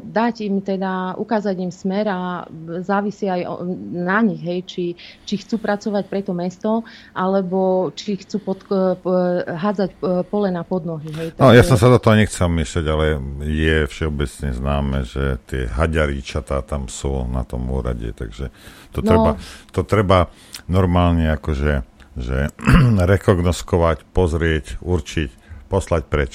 dať 0.00 0.34
im 0.48 0.64
teda, 0.64 1.14
ukázať 1.20 1.56
im 1.60 1.68
smer 1.68 2.08
a 2.08 2.48
závisí 2.80 3.28
aj 3.28 3.46
na 3.94 4.24
nich, 4.24 4.40
hej, 4.40 4.64
či, 4.64 4.84
či 5.28 5.34
chcú 5.44 5.60
pracovať 5.60 6.08
pre 6.08 6.24
to 6.24 6.32
mesto, 6.32 6.82
alebo 7.12 7.92
či 7.92 8.16
chcú 8.16 8.36
pod, 8.40 8.64
e, 8.72 8.96
hádzať 9.44 9.90
e, 9.92 9.96
pole 10.24 10.48
na 10.48 10.64
podnohy. 10.64 11.12
Hej. 11.12 11.28
No, 11.36 11.52
ja 11.52 11.62
som 11.62 11.76
sa 11.76 11.92
do 11.92 12.00
toho 12.00 12.16
nechcel 12.16 12.48
myšľať, 12.48 12.84
ale 12.88 13.06
je 13.44 13.76
všeobecne 13.92 14.50
známe, 14.56 14.98
že 15.04 15.36
tie 15.46 15.68
haďaríčatá 15.68 16.64
tam 16.64 16.88
sú 16.88 17.28
na 17.28 17.44
tom 17.44 17.68
úrade, 17.68 18.16
takže 18.16 18.48
to, 18.96 19.04
no, 19.04 19.06
treba, 19.06 19.30
to 19.70 19.80
treba 19.84 20.18
normálne 20.64 21.28
akože 21.36 21.99
že 22.20 22.52
rekognoskovať, 23.12 24.04
pozrieť, 24.12 24.80
určiť, 24.80 25.30
poslať 25.68 26.02
preč. 26.06 26.32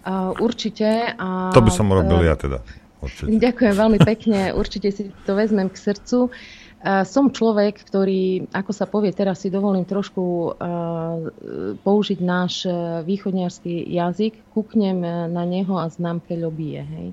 Uh, 0.00 0.32
určite. 0.40 1.12
A, 1.12 1.52
to 1.52 1.60
by 1.60 1.68
som 1.68 1.92
robil 1.92 2.24
uh, 2.24 2.26
ja 2.32 2.34
teda. 2.34 2.64
Určite. 3.00 3.32
Ďakujem 3.32 3.74
veľmi 3.76 3.98
pekne, 4.00 4.52
určite 4.52 4.92
si 4.92 5.02
to 5.24 5.32
vezmem 5.32 5.72
k 5.72 5.76
srdcu. 5.76 6.28
Uh, 6.80 7.04
som 7.04 7.28
človek, 7.28 7.76
ktorý, 7.84 8.48
ako 8.56 8.72
sa 8.72 8.88
povie, 8.88 9.12
teraz 9.12 9.44
si 9.44 9.52
dovolím 9.52 9.84
trošku 9.84 10.24
uh, 10.24 11.28
použiť 11.84 12.18
náš 12.24 12.64
uh, 12.64 13.04
východniarský 13.04 13.84
jazyk, 13.92 14.52
kúknem 14.56 15.04
na 15.28 15.44
neho 15.44 15.76
a 15.76 15.92
znám, 15.92 16.24
keď 16.24 16.48
bije. 16.48 16.82
Hej. 16.84 17.08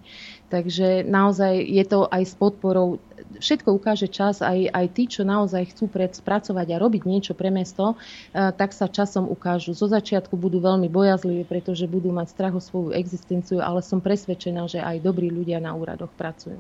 Takže 0.48 1.04
naozaj 1.04 1.60
je 1.60 1.84
to 1.84 2.08
aj 2.08 2.24
s 2.24 2.34
podporou 2.40 3.04
všetko 3.40 3.76
ukáže 3.76 4.08
čas, 4.08 4.40
aj, 4.40 4.72
aj 4.72 4.86
tí, 4.96 5.04
čo 5.10 5.28
naozaj 5.28 5.76
chcú 5.76 5.92
spracovať 5.92 6.68
a 6.74 6.82
robiť 6.82 7.04
niečo 7.04 7.34
pre 7.36 7.52
mesto, 7.52 7.96
eh, 7.96 8.52
tak 8.56 8.74
sa 8.74 8.88
časom 8.88 9.28
ukážu. 9.30 9.76
Zo 9.76 9.88
začiatku 9.92 10.40
budú 10.40 10.64
veľmi 10.64 10.88
bojazliví, 10.88 11.44
pretože 11.46 11.90
budú 11.90 12.10
mať 12.16 12.28
strach 12.34 12.56
o 12.56 12.62
svoju 12.62 12.96
existenciu, 12.96 13.60
ale 13.60 13.84
som 13.84 14.00
presvedčená, 14.00 14.68
že 14.72 14.80
aj 14.82 15.04
dobrí 15.04 15.30
ľudia 15.30 15.62
na 15.62 15.76
úradoch 15.76 16.12
pracujú. 16.16 16.58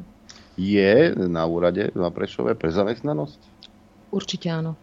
Je 0.57 1.13
na 1.13 1.45
úrade 1.45 1.93
na 1.93 2.09
Prešove 2.09 2.57
pre 2.57 2.73
zamestnanosť? 2.73 3.39
Určite 4.09 4.49
áno. 4.49 4.73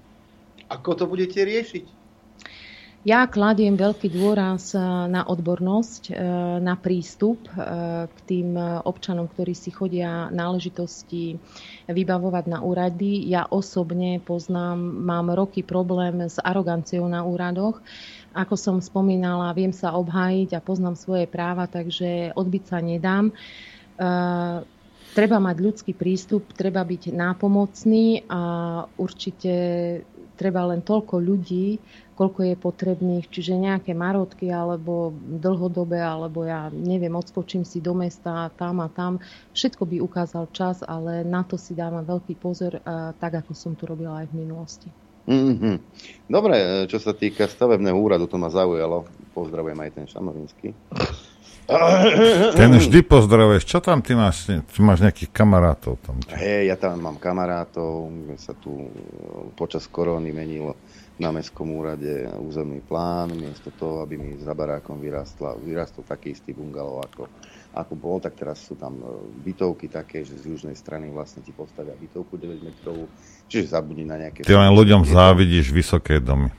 Ako 0.71 0.95
to 0.95 1.05
budete 1.11 1.43
riešiť? 1.43 2.04
Ja 3.05 3.29
kladiem 3.29 3.77
veľký 3.77 4.17
dôraz 4.17 4.73
eh, 4.73 4.81
na 5.13 5.29
odbornosť, 5.29 6.03
eh, 6.09 6.17
na 6.57 6.73
prístup 6.73 7.37
eh, 7.53 8.09
k 8.09 8.19
tým 8.25 8.57
občanom, 8.81 9.29
ktorí 9.29 9.53
si 9.53 9.69
chodia 9.69 10.33
náležitosti 10.33 11.37
vybavovať 11.85 12.45
na 12.49 12.65
úrady. 12.65 13.29
Ja 13.29 13.45
osobne 13.45 14.25
poznám, 14.25 14.81
mám 14.81 15.29
roky 15.37 15.61
problém 15.61 16.25
s 16.25 16.41
aroganciou 16.41 17.05
na 17.05 17.29
úradoch. 17.29 17.85
Ako 18.33 18.57
som 18.57 18.81
spomínala, 18.81 19.53
viem 19.53 19.77
sa 19.77 19.93
obhájiť 20.01 20.57
a 20.57 20.65
poznám 20.65 20.97
svoje 20.97 21.29
práva, 21.29 21.69
takže 21.69 22.33
odbiť 22.33 22.63
sa 22.67 22.81
nedám. 22.83 23.31
Treba 25.15 25.39
mať 25.39 25.57
ľudský 25.63 25.93
prístup, 25.95 26.51
treba 26.51 26.83
byť 26.83 27.15
nápomocný 27.15 28.27
a 28.27 28.43
určite 28.99 29.55
treba 30.35 30.67
len 30.67 30.83
toľko 30.83 31.23
ľudí, 31.23 31.79
koľko 32.15 32.41
je 32.47 32.55
potrebných, 32.57 33.27
čiže 33.29 33.59
nejaké 33.59 33.93
marotky 33.93 34.49
alebo 34.51 35.11
dlhodobé, 35.19 35.99
alebo 35.99 36.47
ja 36.47 36.71
neviem, 36.71 37.13
odskočím 37.13 37.67
si 37.67 37.83
do 37.83 37.93
mesta 37.95 38.51
tam 38.55 38.81
a 38.81 38.89
tam. 38.89 39.19
Všetko 39.53 39.83
by 39.85 39.97
ukázal 40.01 40.47
čas, 40.55 40.81
ale 40.87 41.27
na 41.27 41.43
to 41.43 41.59
si 41.59 41.75
dávam 41.75 42.07
veľký 42.07 42.39
pozor, 42.39 42.79
tak 43.19 43.43
ako 43.45 43.53
som 43.53 43.75
to 43.75 43.91
robila 43.91 44.23
aj 44.23 44.31
v 44.31 44.39
minulosti. 44.47 44.89
Mm-hmm. 45.25 45.77
Dobre, 46.29 46.55
e, 46.61 46.67
čo 46.85 47.01
sa 47.01 47.17
týka 47.17 47.49
stavebného 47.49 47.97
úradu, 47.97 48.29
to 48.29 48.37
ma 48.37 48.53
zaujalo. 48.53 49.09
Pozdravujem 49.33 49.79
aj 49.81 49.91
ten 49.97 50.05
Šamorínsky. 50.05 50.77
Ten 52.61 52.77
vždy 52.77 53.01
pozdravuješ. 53.09 53.65
Čo 53.65 53.81
tam 53.81 54.05
ty 54.05 54.13
máš? 54.13 54.45
Ty 54.45 54.79
máš 54.85 55.01
nejakých 55.01 55.33
kamarátov 55.33 55.97
tam? 56.05 56.21
Hej, 56.37 56.69
ja 56.69 56.77
tam 56.77 57.01
mám 57.01 57.17
kamarátov. 57.17 58.13
Sa 58.37 58.53
tu 58.53 58.85
e, 58.85 58.89
počas 59.57 59.89
koróny 59.89 60.29
menilo 60.29 60.77
na 61.15 61.31
Mestskom 61.31 61.71
úrade 61.71 62.27
územný 62.43 62.83
plán, 62.83 63.31
miesto 63.39 63.71
toho, 63.79 64.03
aby 64.03 64.19
mi 64.19 64.35
za 64.43 64.51
barákom 64.51 64.99
vyrastla, 64.99 65.55
vyrastol 65.63 66.03
taký 66.03 66.35
istý 66.35 66.51
bungalov, 66.51 67.07
ako, 67.07 67.23
ako 67.71 67.93
bol, 67.95 68.19
tak 68.19 68.35
teraz 68.35 68.67
sú 68.67 68.75
tam 68.75 68.99
e, 68.99 69.07
bytovky 69.47 69.87
také, 69.87 70.27
že 70.27 70.35
z 70.35 70.51
južnej 70.51 70.75
strany 70.75 71.15
vlastne 71.15 71.47
ti 71.47 71.55
postavia 71.55 71.95
bytovku 71.95 72.35
9 72.35 72.67
metrovú, 72.67 73.07
čiže 73.47 73.79
zabudni 73.79 74.03
na 74.03 74.19
nejaké... 74.27 74.43
Ty 74.43 74.59
len 74.59 74.75
ľuďom 74.75 75.07
závidíš 75.07 75.71
vysoké 75.71 76.19
domy. 76.19 76.51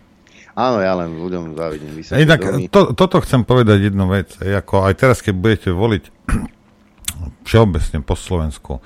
Áno, 0.56 0.80
ja 0.80 0.96
len 0.96 1.20
ľuďom 1.20 1.60
závidím 1.60 1.92
vysoké 1.92 2.24
Inak, 2.24 2.40
domy. 2.40 2.72
To, 2.72 2.96
toto 2.96 3.20
chcem 3.28 3.44
povedať 3.44 3.92
jednu 3.92 4.08
vec, 4.08 4.40
ako 4.40 4.88
aj 4.88 4.94
teraz, 4.96 5.20
keď 5.20 5.36
budete 5.36 5.70
voliť 5.76 6.04
všeobecne 7.48 8.00
po 8.08 8.16
Slovensku, 8.16 8.80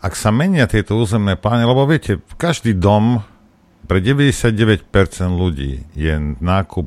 ak 0.00 0.14
sa 0.14 0.30
menia 0.30 0.70
tieto 0.70 0.94
územné 0.94 1.34
plány, 1.34 1.66
lebo 1.66 1.82
viete, 1.84 2.22
každý 2.38 2.78
dom 2.78 3.26
pre 3.90 3.98
99% 3.98 4.86
ľudí 5.34 5.82
je 5.98 6.14
nákup 6.38 6.86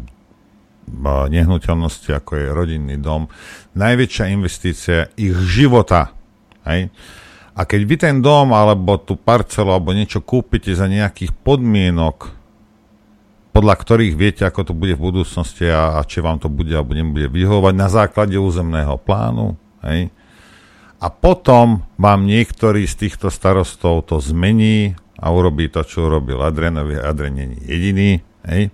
nehnuteľnosti, 1.27 2.15
ako 2.15 2.31
je 2.39 2.47
rodinný 2.47 2.95
dom, 2.95 3.27
najväčšia 3.75 4.31
investícia 4.31 5.11
ich 5.19 5.35
života. 5.35 6.15
Hej? 6.63 6.87
A 7.59 7.67
keď 7.67 7.81
vy 7.83 7.95
ten 7.99 8.15
dom, 8.23 8.55
alebo 8.55 8.95
tú 8.95 9.19
parcelu, 9.19 9.75
alebo 9.75 9.91
niečo 9.91 10.23
kúpite 10.23 10.71
za 10.71 10.87
nejakých 10.87 11.35
podmienok, 11.43 12.31
podľa 13.51 13.75
ktorých 13.83 14.15
viete, 14.15 14.47
ako 14.47 14.71
to 14.71 14.73
bude 14.73 14.95
v 14.95 15.03
budúcnosti 15.03 15.67
a, 15.67 15.99
a 15.99 16.07
či 16.07 16.23
vám 16.23 16.39
to 16.39 16.47
bude 16.47 16.71
alebo 16.71 16.95
nebude 16.95 17.27
vyhovovať 17.27 17.73
na 17.75 17.91
základe 17.91 18.39
územného 18.39 18.95
plánu, 18.95 19.59
hej? 19.83 20.07
A 21.03 21.11
potom 21.11 21.83
vám 21.99 22.23
niektorý 22.23 22.87
z 22.87 22.95
týchto 22.95 23.27
starostov 23.27 24.07
to 24.07 24.23
zmení 24.23 24.95
a 25.19 25.35
urobí 25.35 25.67
to, 25.67 25.83
čo 25.83 26.07
urobil 26.07 26.39
Adrenovi. 26.39 26.95
Adren 26.95 27.35
není 27.35 27.59
jediný. 27.59 28.23
Hej. 28.47 28.71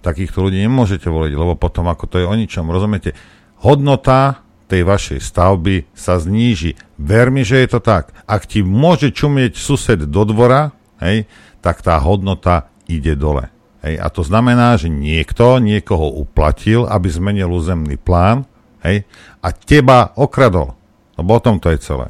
Takýchto 0.00 0.48
ľudí 0.48 0.56
nemôžete 0.64 1.12
voliť, 1.12 1.36
lebo 1.36 1.60
potom 1.60 1.92
ako 1.92 2.08
to 2.08 2.16
je 2.16 2.24
o 2.24 2.32
ničom. 2.32 2.64
Rozumiete? 2.64 3.12
Hodnota 3.60 4.40
tej 4.72 4.88
vašej 4.88 5.20
stavby 5.20 5.92
sa 5.92 6.16
zníži. 6.16 6.80
Ver 6.96 7.28
mi, 7.28 7.44
že 7.44 7.60
je 7.60 7.76
to 7.76 7.80
tak. 7.84 8.16
Ak 8.24 8.48
ti 8.48 8.64
môže 8.64 9.12
čumieť 9.12 9.52
sused 9.60 10.00
do 10.08 10.22
dvora, 10.24 10.72
hej, 11.04 11.28
tak 11.60 11.84
tá 11.84 12.00
hodnota 12.00 12.72
ide 12.88 13.12
dole. 13.12 13.52
Hej, 13.84 14.00
a 14.00 14.08
to 14.08 14.24
znamená, 14.24 14.80
že 14.80 14.88
niekto 14.88 15.60
niekoho 15.60 16.08
uplatil, 16.24 16.88
aby 16.88 17.08
zmenil 17.12 17.52
územný 17.52 18.00
plán 18.00 18.48
hej, 18.80 19.04
a 19.44 19.52
teba 19.52 20.16
okradol. 20.16 20.79
Lebo 21.20 21.36
o 21.36 21.40
tom 21.44 21.60
to 21.60 21.68
je 21.68 21.78
celé. 21.78 22.08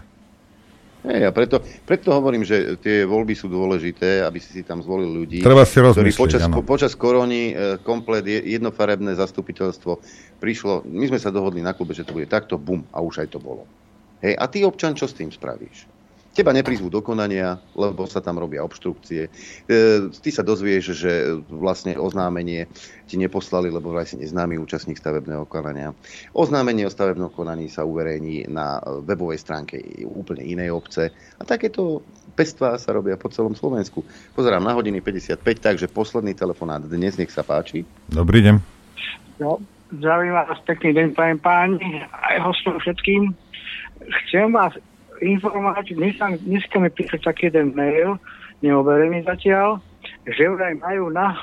Hej, 1.00 1.26
a 1.26 1.32
preto, 1.32 1.64
preto 1.88 2.12
hovorím, 2.12 2.44
že 2.44 2.76
tie 2.76 3.08
voľby 3.08 3.32
sú 3.32 3.48
dôležité, 3.48 4.20
aby 4.20 4.36
si 4.36 4.60
si 4.60 4.62
tam 4.62 4.84
zvolili 4.84 5.08
ľudí, 5.08 5.38
Treba 5.40 5.64
si 5.64 5.80
ktorí 5.80 6.12
počas, 6.12 6.44
po, 6.44 6.60
počas 6.60 6.92
korony 6.92 7.56
e, 7.56 7.80
komplet 7.80 8.20
je- 8.28 8.60
jednofarebné 8.60 9.16
zastupiteľstvo 9.16 9.96
prišlo, 10.44 10.84
my 10.84 11.08
sme 11.08 11.16
sa 11.16 11.32
dohodli 11.32 11.64
na 11.64 11.72
klube, 11.72 11.96
že 11.96 12.04
to 12.04 12.12
bude 12.12 12.28
takto, 12.28 12.60
bum, 12.60 12.84
a 12.92 13.00
už 13.00 13.24
aj 13.24 13.32
to 13.32 13.40
bolo. 13.40 13.64
Hej, 14.20 14.36
a 14.36 14.44
ty 14.44 14.60
občan, 14.60 14.92
čo 14.92 15.08
s 15.08 15.16
tým 15.16 15.32
spravíš? 15.32 15.88
Teba 16.30 16.54
neprizvú 16.54 16.86
do 16.86 17.02
konania, 17.02 17.58
lebo 17.74 18.06
sa 18.06 18.22
tam 18.22 18.38
robia 18.38 18.62
obštrukcie. 18.62 19.26
E, 19.26 19.30
ty 20.14 20.30
sa 20.30 20.46
dozvieš, 20.46 20.94
že 20.94 21.12
vlastne 21.50 21.98
oznámenie 21.98 22.70
ti 23.10 23.18
neposlali, 23.18 23.66
lebo 23.66 23.90
vraj 23.90 24.06
si 24.06 24.14
neznámy 24.14 24.54
účastník 24.62 24.94
stavebného 24.94 25.42
konania. 25.50 25.90
Oznámenie 26.30 26.86
o 26.86 26.94
stavebnom 26.94 27.34
konaní 27.34 27.66
sa 27.66 27.82
uverejní 27.82 28.46
na 28.46 28.78
webovej 29.02 29.42
stránke 29.42 29.82
úplne 30.06 30.46
inej 30.46 30.70
obce. 30.70 31.10
A 31.10 31.42
takéto 31.42 32.06
pestvá 32.38 32.78
sa 32.78 32.94
robia 32.94 33.18
po 33.18 33.26
celom 33.26 33.58
Slovensku. 33.58 34.06
Pozerám 34.38 34.62
na 34.62 34.78
hodiny 34.78 35.02
55, 35.02 35.42
takže 35.58 35.90
posledný 35.90 36.38
telefonát 36.38 36.80
dnes, 36.86 37.18
nech 37.18 37.34
sa 37.34 37.42
páči. 37.42 37.82
Dobrý 38.06 38.38
deň. 38.46 38.54
No, 39.42 39.58
zdravím 39.90 40.38
vás, 40.38 40.62
pekný 40.62 40.94
deň, 40.94 41.08
páni, 41.42 42.06
aj 42.06 42.36
hostom 42.44 42.78
všetkým. 42.78 43.34
Chcem 44.00 44.54
vás 44.54 44.72
informovať, 45.20 45.94
dneska, 45.94 46.76
mi 46.80 46.88
prišiel 46.88 47.20
taký 47.20 47.52
jeden 47.52 47.76
mail, 47.76 48.16
neoverený 48.64 49.24
zatiaľ, 49.24 49.80
že 50.24 50.48
vraj 50.48 50.76
majú 50.80 51.12
na 51.12 51.36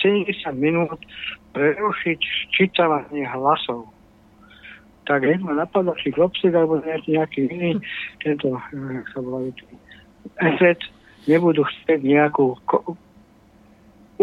70 0.00 0.52
minút 0.56 1.00
prerušiť 1.52 2.18
ščítavanie 2.20 3.28
hlasov. 3.28 3.92
Tak 5.04 5.26
hneď 5.26 5.40
ma 5.42 5.58
napadlo, 5.58 5.92
či 5.98 6.14
Klopsik 6.14 6.54
alebo 6.54 6.78
nejaký, 6.80 7.18
nejaký 7.18 7.40
iný, 7.50 7.70
tento, 8.22 8.54
eh, 8.56 9.02
jak 9.02 9.06
sa 9.12 9.18
volajú, 9.20 9.50
efekt, 10.38 10.86
nebudú 11.26 11.66
chcieť 11.66 12.00
nejakú 12.00 12.56
ko- 12.64 12.96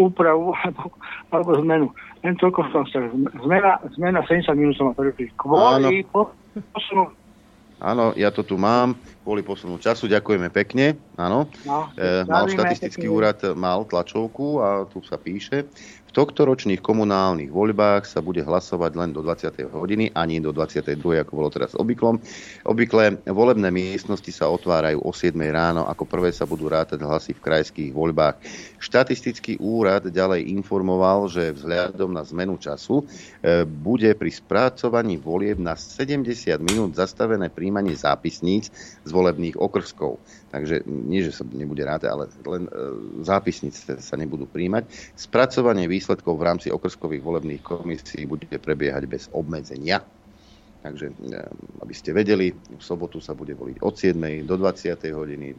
úpravu 0.00 0.56
alebo, 0.64 0.88
alebo 1.30 1.50
zmenu. 1.60 1.86
Len 2.24 2.36
toľko 2.36 2.60
som 2.72 2.84
chcel. 2.88 3.08
Zmena, 3.44 3.80
zmena 3.96 4.20
70 4.24 4.52
minút 4.56 4.74
som 4.76 4.92
ma 4.92 4.94
prerušiť. 4.96 5.28
Kvôli 5.36 6.04
posunu 6.72 7.12
Áno, 7.80 8.12
ja 8.12 8.28
to 8.28 8.44
tu 8.44 8.60
mám, 8.60 9.00
kvôli 9.24 9.40
posunu 9.40 9.80
času, 9.80 10.04
ďakujeme 10.04 10.52
pekne. 10.52 11.00
Áno, 11.16 11.48
No, 11.64 11.88
e, 11.96 12.28
mal 12.28 12.44
štatistický 12.44 13.08
úrad, 13.08 13.40
mal 13.56 13.88
tlačovku 13.88 14.60
a 14.60 14.84
tu 14.84 15.00
sa 15.00 15.16
píše, 15.16 15.72
v 16.10 16.18
tohtoročných 16.18 16.82
komunálnych 16.82 17.54
voľbách 17.54 18.02
sa 18.02 18.18
bude 18.18 18.42
hlasovať 18.42 18.98
len 18.98 19.14
do 19.14 19.22
20. 19.22 19.70
hodiny, 19.70 20.10
ani 20.10 20.42
do 20.42 20.50
22. 20.50 20.98
ako 21.22 21.32
bolo 21.38 21.54
teraz 21.54 21.78
obvyklom. 21.78 22.18
Obvykle 22.66 23.22
volebné 23.30 23.70
miestnosti 23.70 24.26
sa 24.34 24.50
otvárajú 24.50 25.06
o 25.06 25.14
7 25.14 25.38
ráno, 25.54 25.86
ako 25.86 26.10
prvé 26.10 26.34
sa 26.34 26.50
budú 26.50 26.66
rátať 26.66 26.98
hlasy 27.06 27.38
v 27.38 27.44
krajských 27.46 27.90
voľbách. 27.94 28.42
Štatistický 28.82 29.62
úrad 29.62 30.10
ďalej 30.10 30.50
informoval, 30.50 31.30
že 31.30 31.54
vzhľadom 31.54 32.10
na 32.10 32.26
zmenu 32.26 32.58
času 32.58 33.06
e, 33.06 33.62
bude 33.62 34.10
pri 34.18 34.34
spracovaní 34.34 35.14
volieb 35.14 35.62
na 35.62 35.78
70 35.78 36.26
minút 36.58 36.98
zastavené 36.98 37.54
príjmanie 37.54 37.94
zápisníc 37.94 38.74
z 39.06 39.10
volebných 39.14 39.54
okrskov. 39.54 40.18
Takže 40.50 40.82
nie, 40.86 41.22
že 41.22 41.30
sa 41.30 41.46
nebude 41.46 41.86
rátať, 41.86 42.10
ale 42.10 42.24
len 42.42 42.66
e, 42.66 42.70
zápisnice 43.22 44.02
sa 44.02 44.16
nebudú 44.18 44.50
príjmať. 44.50 44.90
Spracovanie 45.14 45.86
výsledkov 45.86 46.34
v 46.34 46.46
rámci 46.46 46.68
okrskových 46.74 47.22
volebných 47.22 47.62
komisí 47.62 48.26
bude 48.26 48.50
prebiehať 48.50 49.06
bez 49.06 49.22
obmedzenia. 49.30 50.02
Takže, 50.82 51.06
e, 51.06 51.38
aby 51.86 51.94
ste 51.94 52.10
vedeli, 52.10 52.50
v 52.50 52.82
sobotu 52.82 53.22
sa 53.22 53.30
bude 53.30 53.54
voliť 53.54 53.78
od 53.78 53.94
7. 53.94 54.42
do 54.42 54.58
20. 54.58 55.14
hodiny. 55.14 55.54
E, 55.54 55.56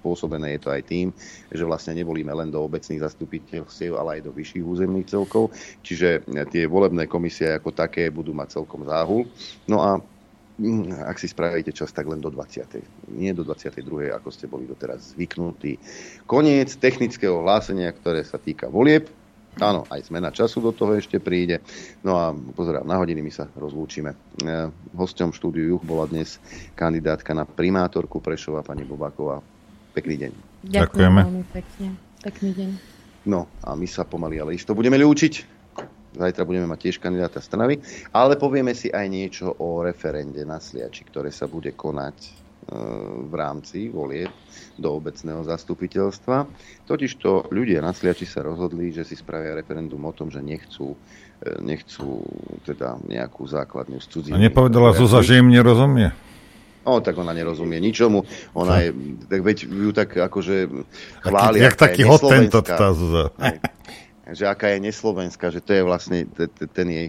Spôsobené 0.00 0.56
je 0.56 0.60
to 0.64 0.72
aj 0.72 0.82
tým, 0.88 1.12
že 1.52 1.68
vlastne 1.68 1.92
nevolíme 2.00 2.32
len 2.32 2.48
do 2.48 2.64
obecných 2.64 3.04
zastupiteľstiev, 3.04 4.00
ale 4.00 4.16
aj 4.16 4.20
do 4.24 4.32
vyšších 4.32 4.64
územných 4.64 5.12
celkov. 5.12 5.52
Čiže 5.84 6.24
tie 6.48 6.64
volebné 6.64 7.04
komisie 7.04 7.52
ako 7.52 7.68
také 7.76 8.08
budú 8.08 8.32
mať 8.32 8.64
celkom 8.64 8.88
záhul. 8.88 9.28
No 9.68 9.84
a 9.84 10.00
ak 11.04 11.20
si 11.20 11.28
spravíte 11.28 11.68
čas, 11.76 11.92
tak 11.92 12.08
len 12.08 12.16
do 12.16 12.32
20. 12.32 13.12
Nie 13.12 13.36
do 13.36 13.44
22. 13.44 14.08
ako 14.16 14.28
ste 14.32 14.48
boli 14.48 14.64
doteraz 14.64 15.12
zvyknutí. 15.12 15.76
Koniec 16.24 16.80
technického 16.80 17.44
hlásenia, 17.44 17.92
ktoré 17.92 18.24
sa 18.24 18.40
týka 18.40 18.72
volieb. 18.72 19.12
Áno, 19.56 19.88
aj 19.88 20.12
zmena 20.12 20.28
času 20.28 20.60
do 20.60 20.72
toho 20.72 20.96
ešte 20.96 21.16
príde. 21.16 21.64
No 22.04 22.20
a 22.20 22.32
pozerám, 22.32 22.84
na 22.84 23.00
hodiny 23.00 23.24
my 23.24 23.32
sa 23.32 23.48
rozlúčime. 23.56 24.12
E, 24.12 24.68
hosťom 24.92 25.32
štúdiu 25.32 25.76
Juch 25.76 25.84
bola 25.84 26.04
dnes 26.04 26.36
kandidátka 26.76 27.32
na 27.32 27.48
primátorku 27.48 28.20
Prešova, 28.20 28.60
pani 28.60 28.84
Bobaková. 28.84 29.40
Pekný 29.96 30.28
deň. 30.28 30.32
Ďakujem 30.68 31.12
veľmi 31.24 31.44
pekne. 31.56 31.88
Pekný 32.20 32.50
deň. 32.52 32.70
No 33.26 33.48
a 33.64 33.72
my 33.72 33.88
sa 33.88 34.04
pomaly 34.04 34.36
ale 34.36 34.60
isto 34.60 34.76
budeme 34.76 35.00
ľúčiť. 35.00 35.55
Zajtra 36.16 36.48
budeme 36.48 36.64
mať 36.64 36.88
tiež 36.88 36.96
kandidáta 36.96 37.44
strany, 37.44 37.76
ale 38.10 38.40
povieme 38.40 38.72
si 38.72 38.88
aj 38.88 39.06
niečo 39.06 39.52
o 39.60 39.84
referende 39.84 40.40
na 40.48 40.56
Sliači, 40.56 41.04
ktoré 41.04 41.28
sa 41.28 41.44
bude 41.44 41.76
konať 41.76 42.16
e, 42.16 42.30
v 43.28 43.34
rámci 43.36 43.92
volieb 43.92 44.32
do 44.80 44.96
obecného 44.96 45.44
zastupiteľstva. 45.44 46.48
Totižto 46.88 47.52
ľudia 47.52 47.84
na 47.84 47.92
Sliači 47.92 48.24
sa 48.24 48.40
rozhodli, 48.40 48.96
že 48.96 49.04
si 49.04 49.12
spravia 49.12 49.52
referendum 49.52 50.00
o 50.08 50.12
tom, 50.16 50.32
že 50.32 50.40
nechcú, 50.40 50.96
e, 51.44 51.60
nechcú 51.60 52.24
teda 52.64 52.96
nejakú 53.04 53.44
základňu 53.44 54.00
z 54.00 54.06
A 54.06 54.10
cudziny. 54.10 54.36
nepovedala 54.40 54.96
Zuzá, 54.96 55.20
že 55.20 55.36
im 55.36 55.52
nerozumie? 55.52 56.16
No, 56.86 57.02
tak 57.02 57.18
ona 57.18 57.34
nerozumie 57.34 57.82
ničomu. 57.82 58.22
Ona 58.54 58.86
je, 58.86 58.94
tak 59.26 59.42
veď 59.42 59.56
ju 59.66 59.90
tak 59.90 60.14
akože 60.14 60.70
chváli. 61.18 61.58
jak 61.58 61.74
taký 61.74 62.06
hotentot 62.06 62.62
neslovenská. 62.62 62.78
tá 62.78 62.88
Zuzá. 62.94 63.24
Že 64.26 64.44
aká 64.46 64.74
je 64.74 64.78
neslovenská, 64.82 65.48
že 65.48 65.62
to 65.62 65.70
je 65.70 65.82
vlastne 65.82 66.26
te- 66.26 66.50
te- 66.50 66.66
ten 66.66 66.88
jej, 66.90 67.08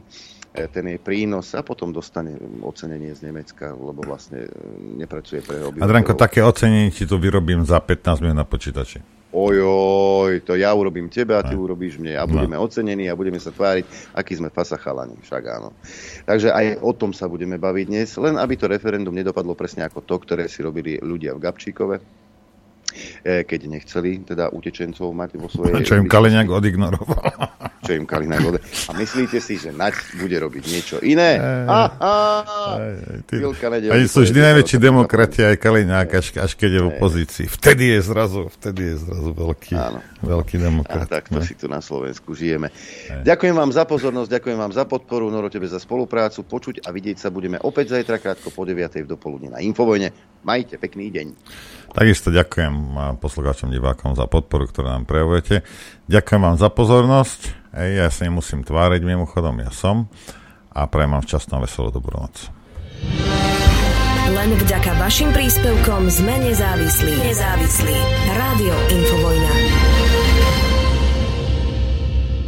e, 0.54 0.68
ten 0.70 0.86
jej 0.86 1.00
prínos 1.02 1.54
a 1.54 1.62
potom 1.62 1.90
dostane 1.90 2.34
ocenenie 2.62 3.10
z 3.12 3.26
Nemecka, 3.26 3.74
lebo 3.74 4.06
vlastne 4.06 4.46
e, 4.46 4.50
nepracuje 4.96 5.42
pre 5.42 5.58
obyvateľov. 5.66 5.82
Adranko, 5.82 6.14
také 6.14 6.40
ocenenie 6.42 6.94
ti 6.94 7.04
tu 7.04 7.18
vyrobím 7.18 7.66
za 7.66 7.82
15 7.82 8.22
minút 8.22 8.38
na 8.38 8.46
počítači. 8.46 9.02
Ojoj, 9.28 10.42
to 10.42 10.56
ja 10.56 10.72
urobím 10.72 11.12
tebe 11.12 11.36
a 11.36 11.44
ty 11.44 11.52
urobíš 11.54 12.00
mne 12.00 12.16
a 12.16 12.24
No. 12.24 12.32
budeme 12.32 12.56
ocenení 12.56 13.06
a 13.06 13.14
budeme 13.14 13.38
sa 13.38 13.52
tváriť, 13.52 14.16
aký 14.16 14.34
sme 14.34 14.50
fasachalani, 14.50 15.20
však 15.20 15.44
áno. 15.52 15.76
Takže 16.24 16.50
aj 16.50 16.80
o 16.80 16.92
tom 16.96 17.12
sa 17.12 17.28
budeme 17.28 17.60
baviť 17.60 17.86
dnes, 17.86 18.10
len 18.16 18.40
aby 18.40 18.56
to 18.56 18.66
referendum 18.66 19.12
nedopadlo 19.12 19.52
presne 19.54 19.84
ako 19.84 20.00
to, 20.02 20.16
ktoré 20.22 20.48
si 20.48 20.64
robili 20.64 20.98
ľudia 20.98 21.36
v 21.36 21.44
Gabčíkove, 21.44 21.96
keď 23.24 23.59
nechceli 23.67 24.22
teda 24.24 24.50
utečencov 24.51 25.11
mať 25.14 25.30
vo 25.38 25.48
svojej... 25.48 25.84
Čo 25.84 26.00
im 26.00 26.08
Kaliňák 26.09 26.48
odignoroval. 26.48 27.24
Čo 27.88 27.92
im 27.95 28.06
Kaliňák 28.09 28.43
ode... 28.43 28.59
A 28.90 28.92
myslíte 28.98 29.40
si, 29.40 29.56
že 29.56 29.72
Naď 29.72 29.95
bude 30.19 30.35
robiť 30.35 30.64
niečo 30.67 30.98
iné? 31.00 31.40
Oni 33.93 34.06
sú 34.09 34.26
vždy 34.26 34.40
najväčší 34.43 34.77
demokrati, 34.82 35.45
aj 35.45 35.56
Kaliňák, 35.61 36.09
až, 36.11 36.27
až 36.42 36.51
keď 36.58 36.69
je 36.74 36.82
v 36.84 36.88
opozícii. 36.98 37.45
Vtedy 37.48 37.95
je 37.95 38.00
zrazu, 38.03 38.51
vtedy 38.59 38.92
je 38.92 38.95
zrazu 39.00 39.32
veľký, 39.32 39.76
veľký 40.19 40.56
A 40.58 40.61
demokrat. 40.61 41.08
tak 41.08 41.32
to 41.32 41.40
ne? 41.40 41.45
si 41.45 41.56
tu 41.56 41.72
na 41.72 41.80
Slovensku 41.80 42.35
žijeme. 42.35 42.74
Ďakujem 43.24 43.56
vám 43.56 43.72
za 43.72 43.88
pozornosť, 43.88 44.30
ďakujem 44.35 44.58
vám 44.58 44.74
za 44.76 44.84
podporu, 44.84 45.32
Noro 45.32 45.48
tebe 45.48 45.69
za 45.69 45.80
spoluprácu. 45.80 46.43
Počuť 46.43 46.84
a 46.84 46.92
vidieť 46.92 47.17
sa 47.22 47.30
budeme 47.32 47.61
opäť 47.61 47.95
zajtra 47.95 48.19
krátko 48.19 48.51
po 48.51 48.67
9. 48.67 49.06
v 49.06 49.08
dopoludne 49.08 49.53
na 49.53 49.59
Infovojne. 49.64 50.11
Majte 50.43 50.80
pekný 50.80 51.11
deň. 51.11 51.27
Takisto 51.98 52.30
ďakujem 52.30 52.93
poslucháčom, 53.17 53.74
divákom 53.74 54.14
za 54.14 54.30
podporu, 54.30 54.69
ktorú 54.69 54.85
nám 54.85 55.09
prejavujete. 55.09 55.66
Ďakujem 56.06 56.42
vám 56.45 56.58
za 56.61 56.69
pozornosť. 56.69 57.74
Ej, 57.74 58.06
ja 58.06 58.08
sa 58.14 58.30
nemusím 58.30 58.61
tváriť, 58.61 59.01
mimochodom 59.01 59.58
ja 59.66 59.74
som. 59.74 60.06
A 60.77 60.85
prajem 60.85 61.17
vám 61.17 61.26
šťastnú 61.26 61.58
a 61.58 61.64
veselú 61.66 61.90
dobrú 61.90 62.22
noc. 62.22 62.53
Len 64.30 64.50
vďaka 64.61 64.93
vašim 65.01 65.34
príspevkom 65.34 66.06
sme 66.14 66.38
nezávislí. 66.45 67.17
Nezávislí. 67.17 67.98
Rádio 68.30 68.76
Infovojna. 68.93 69.53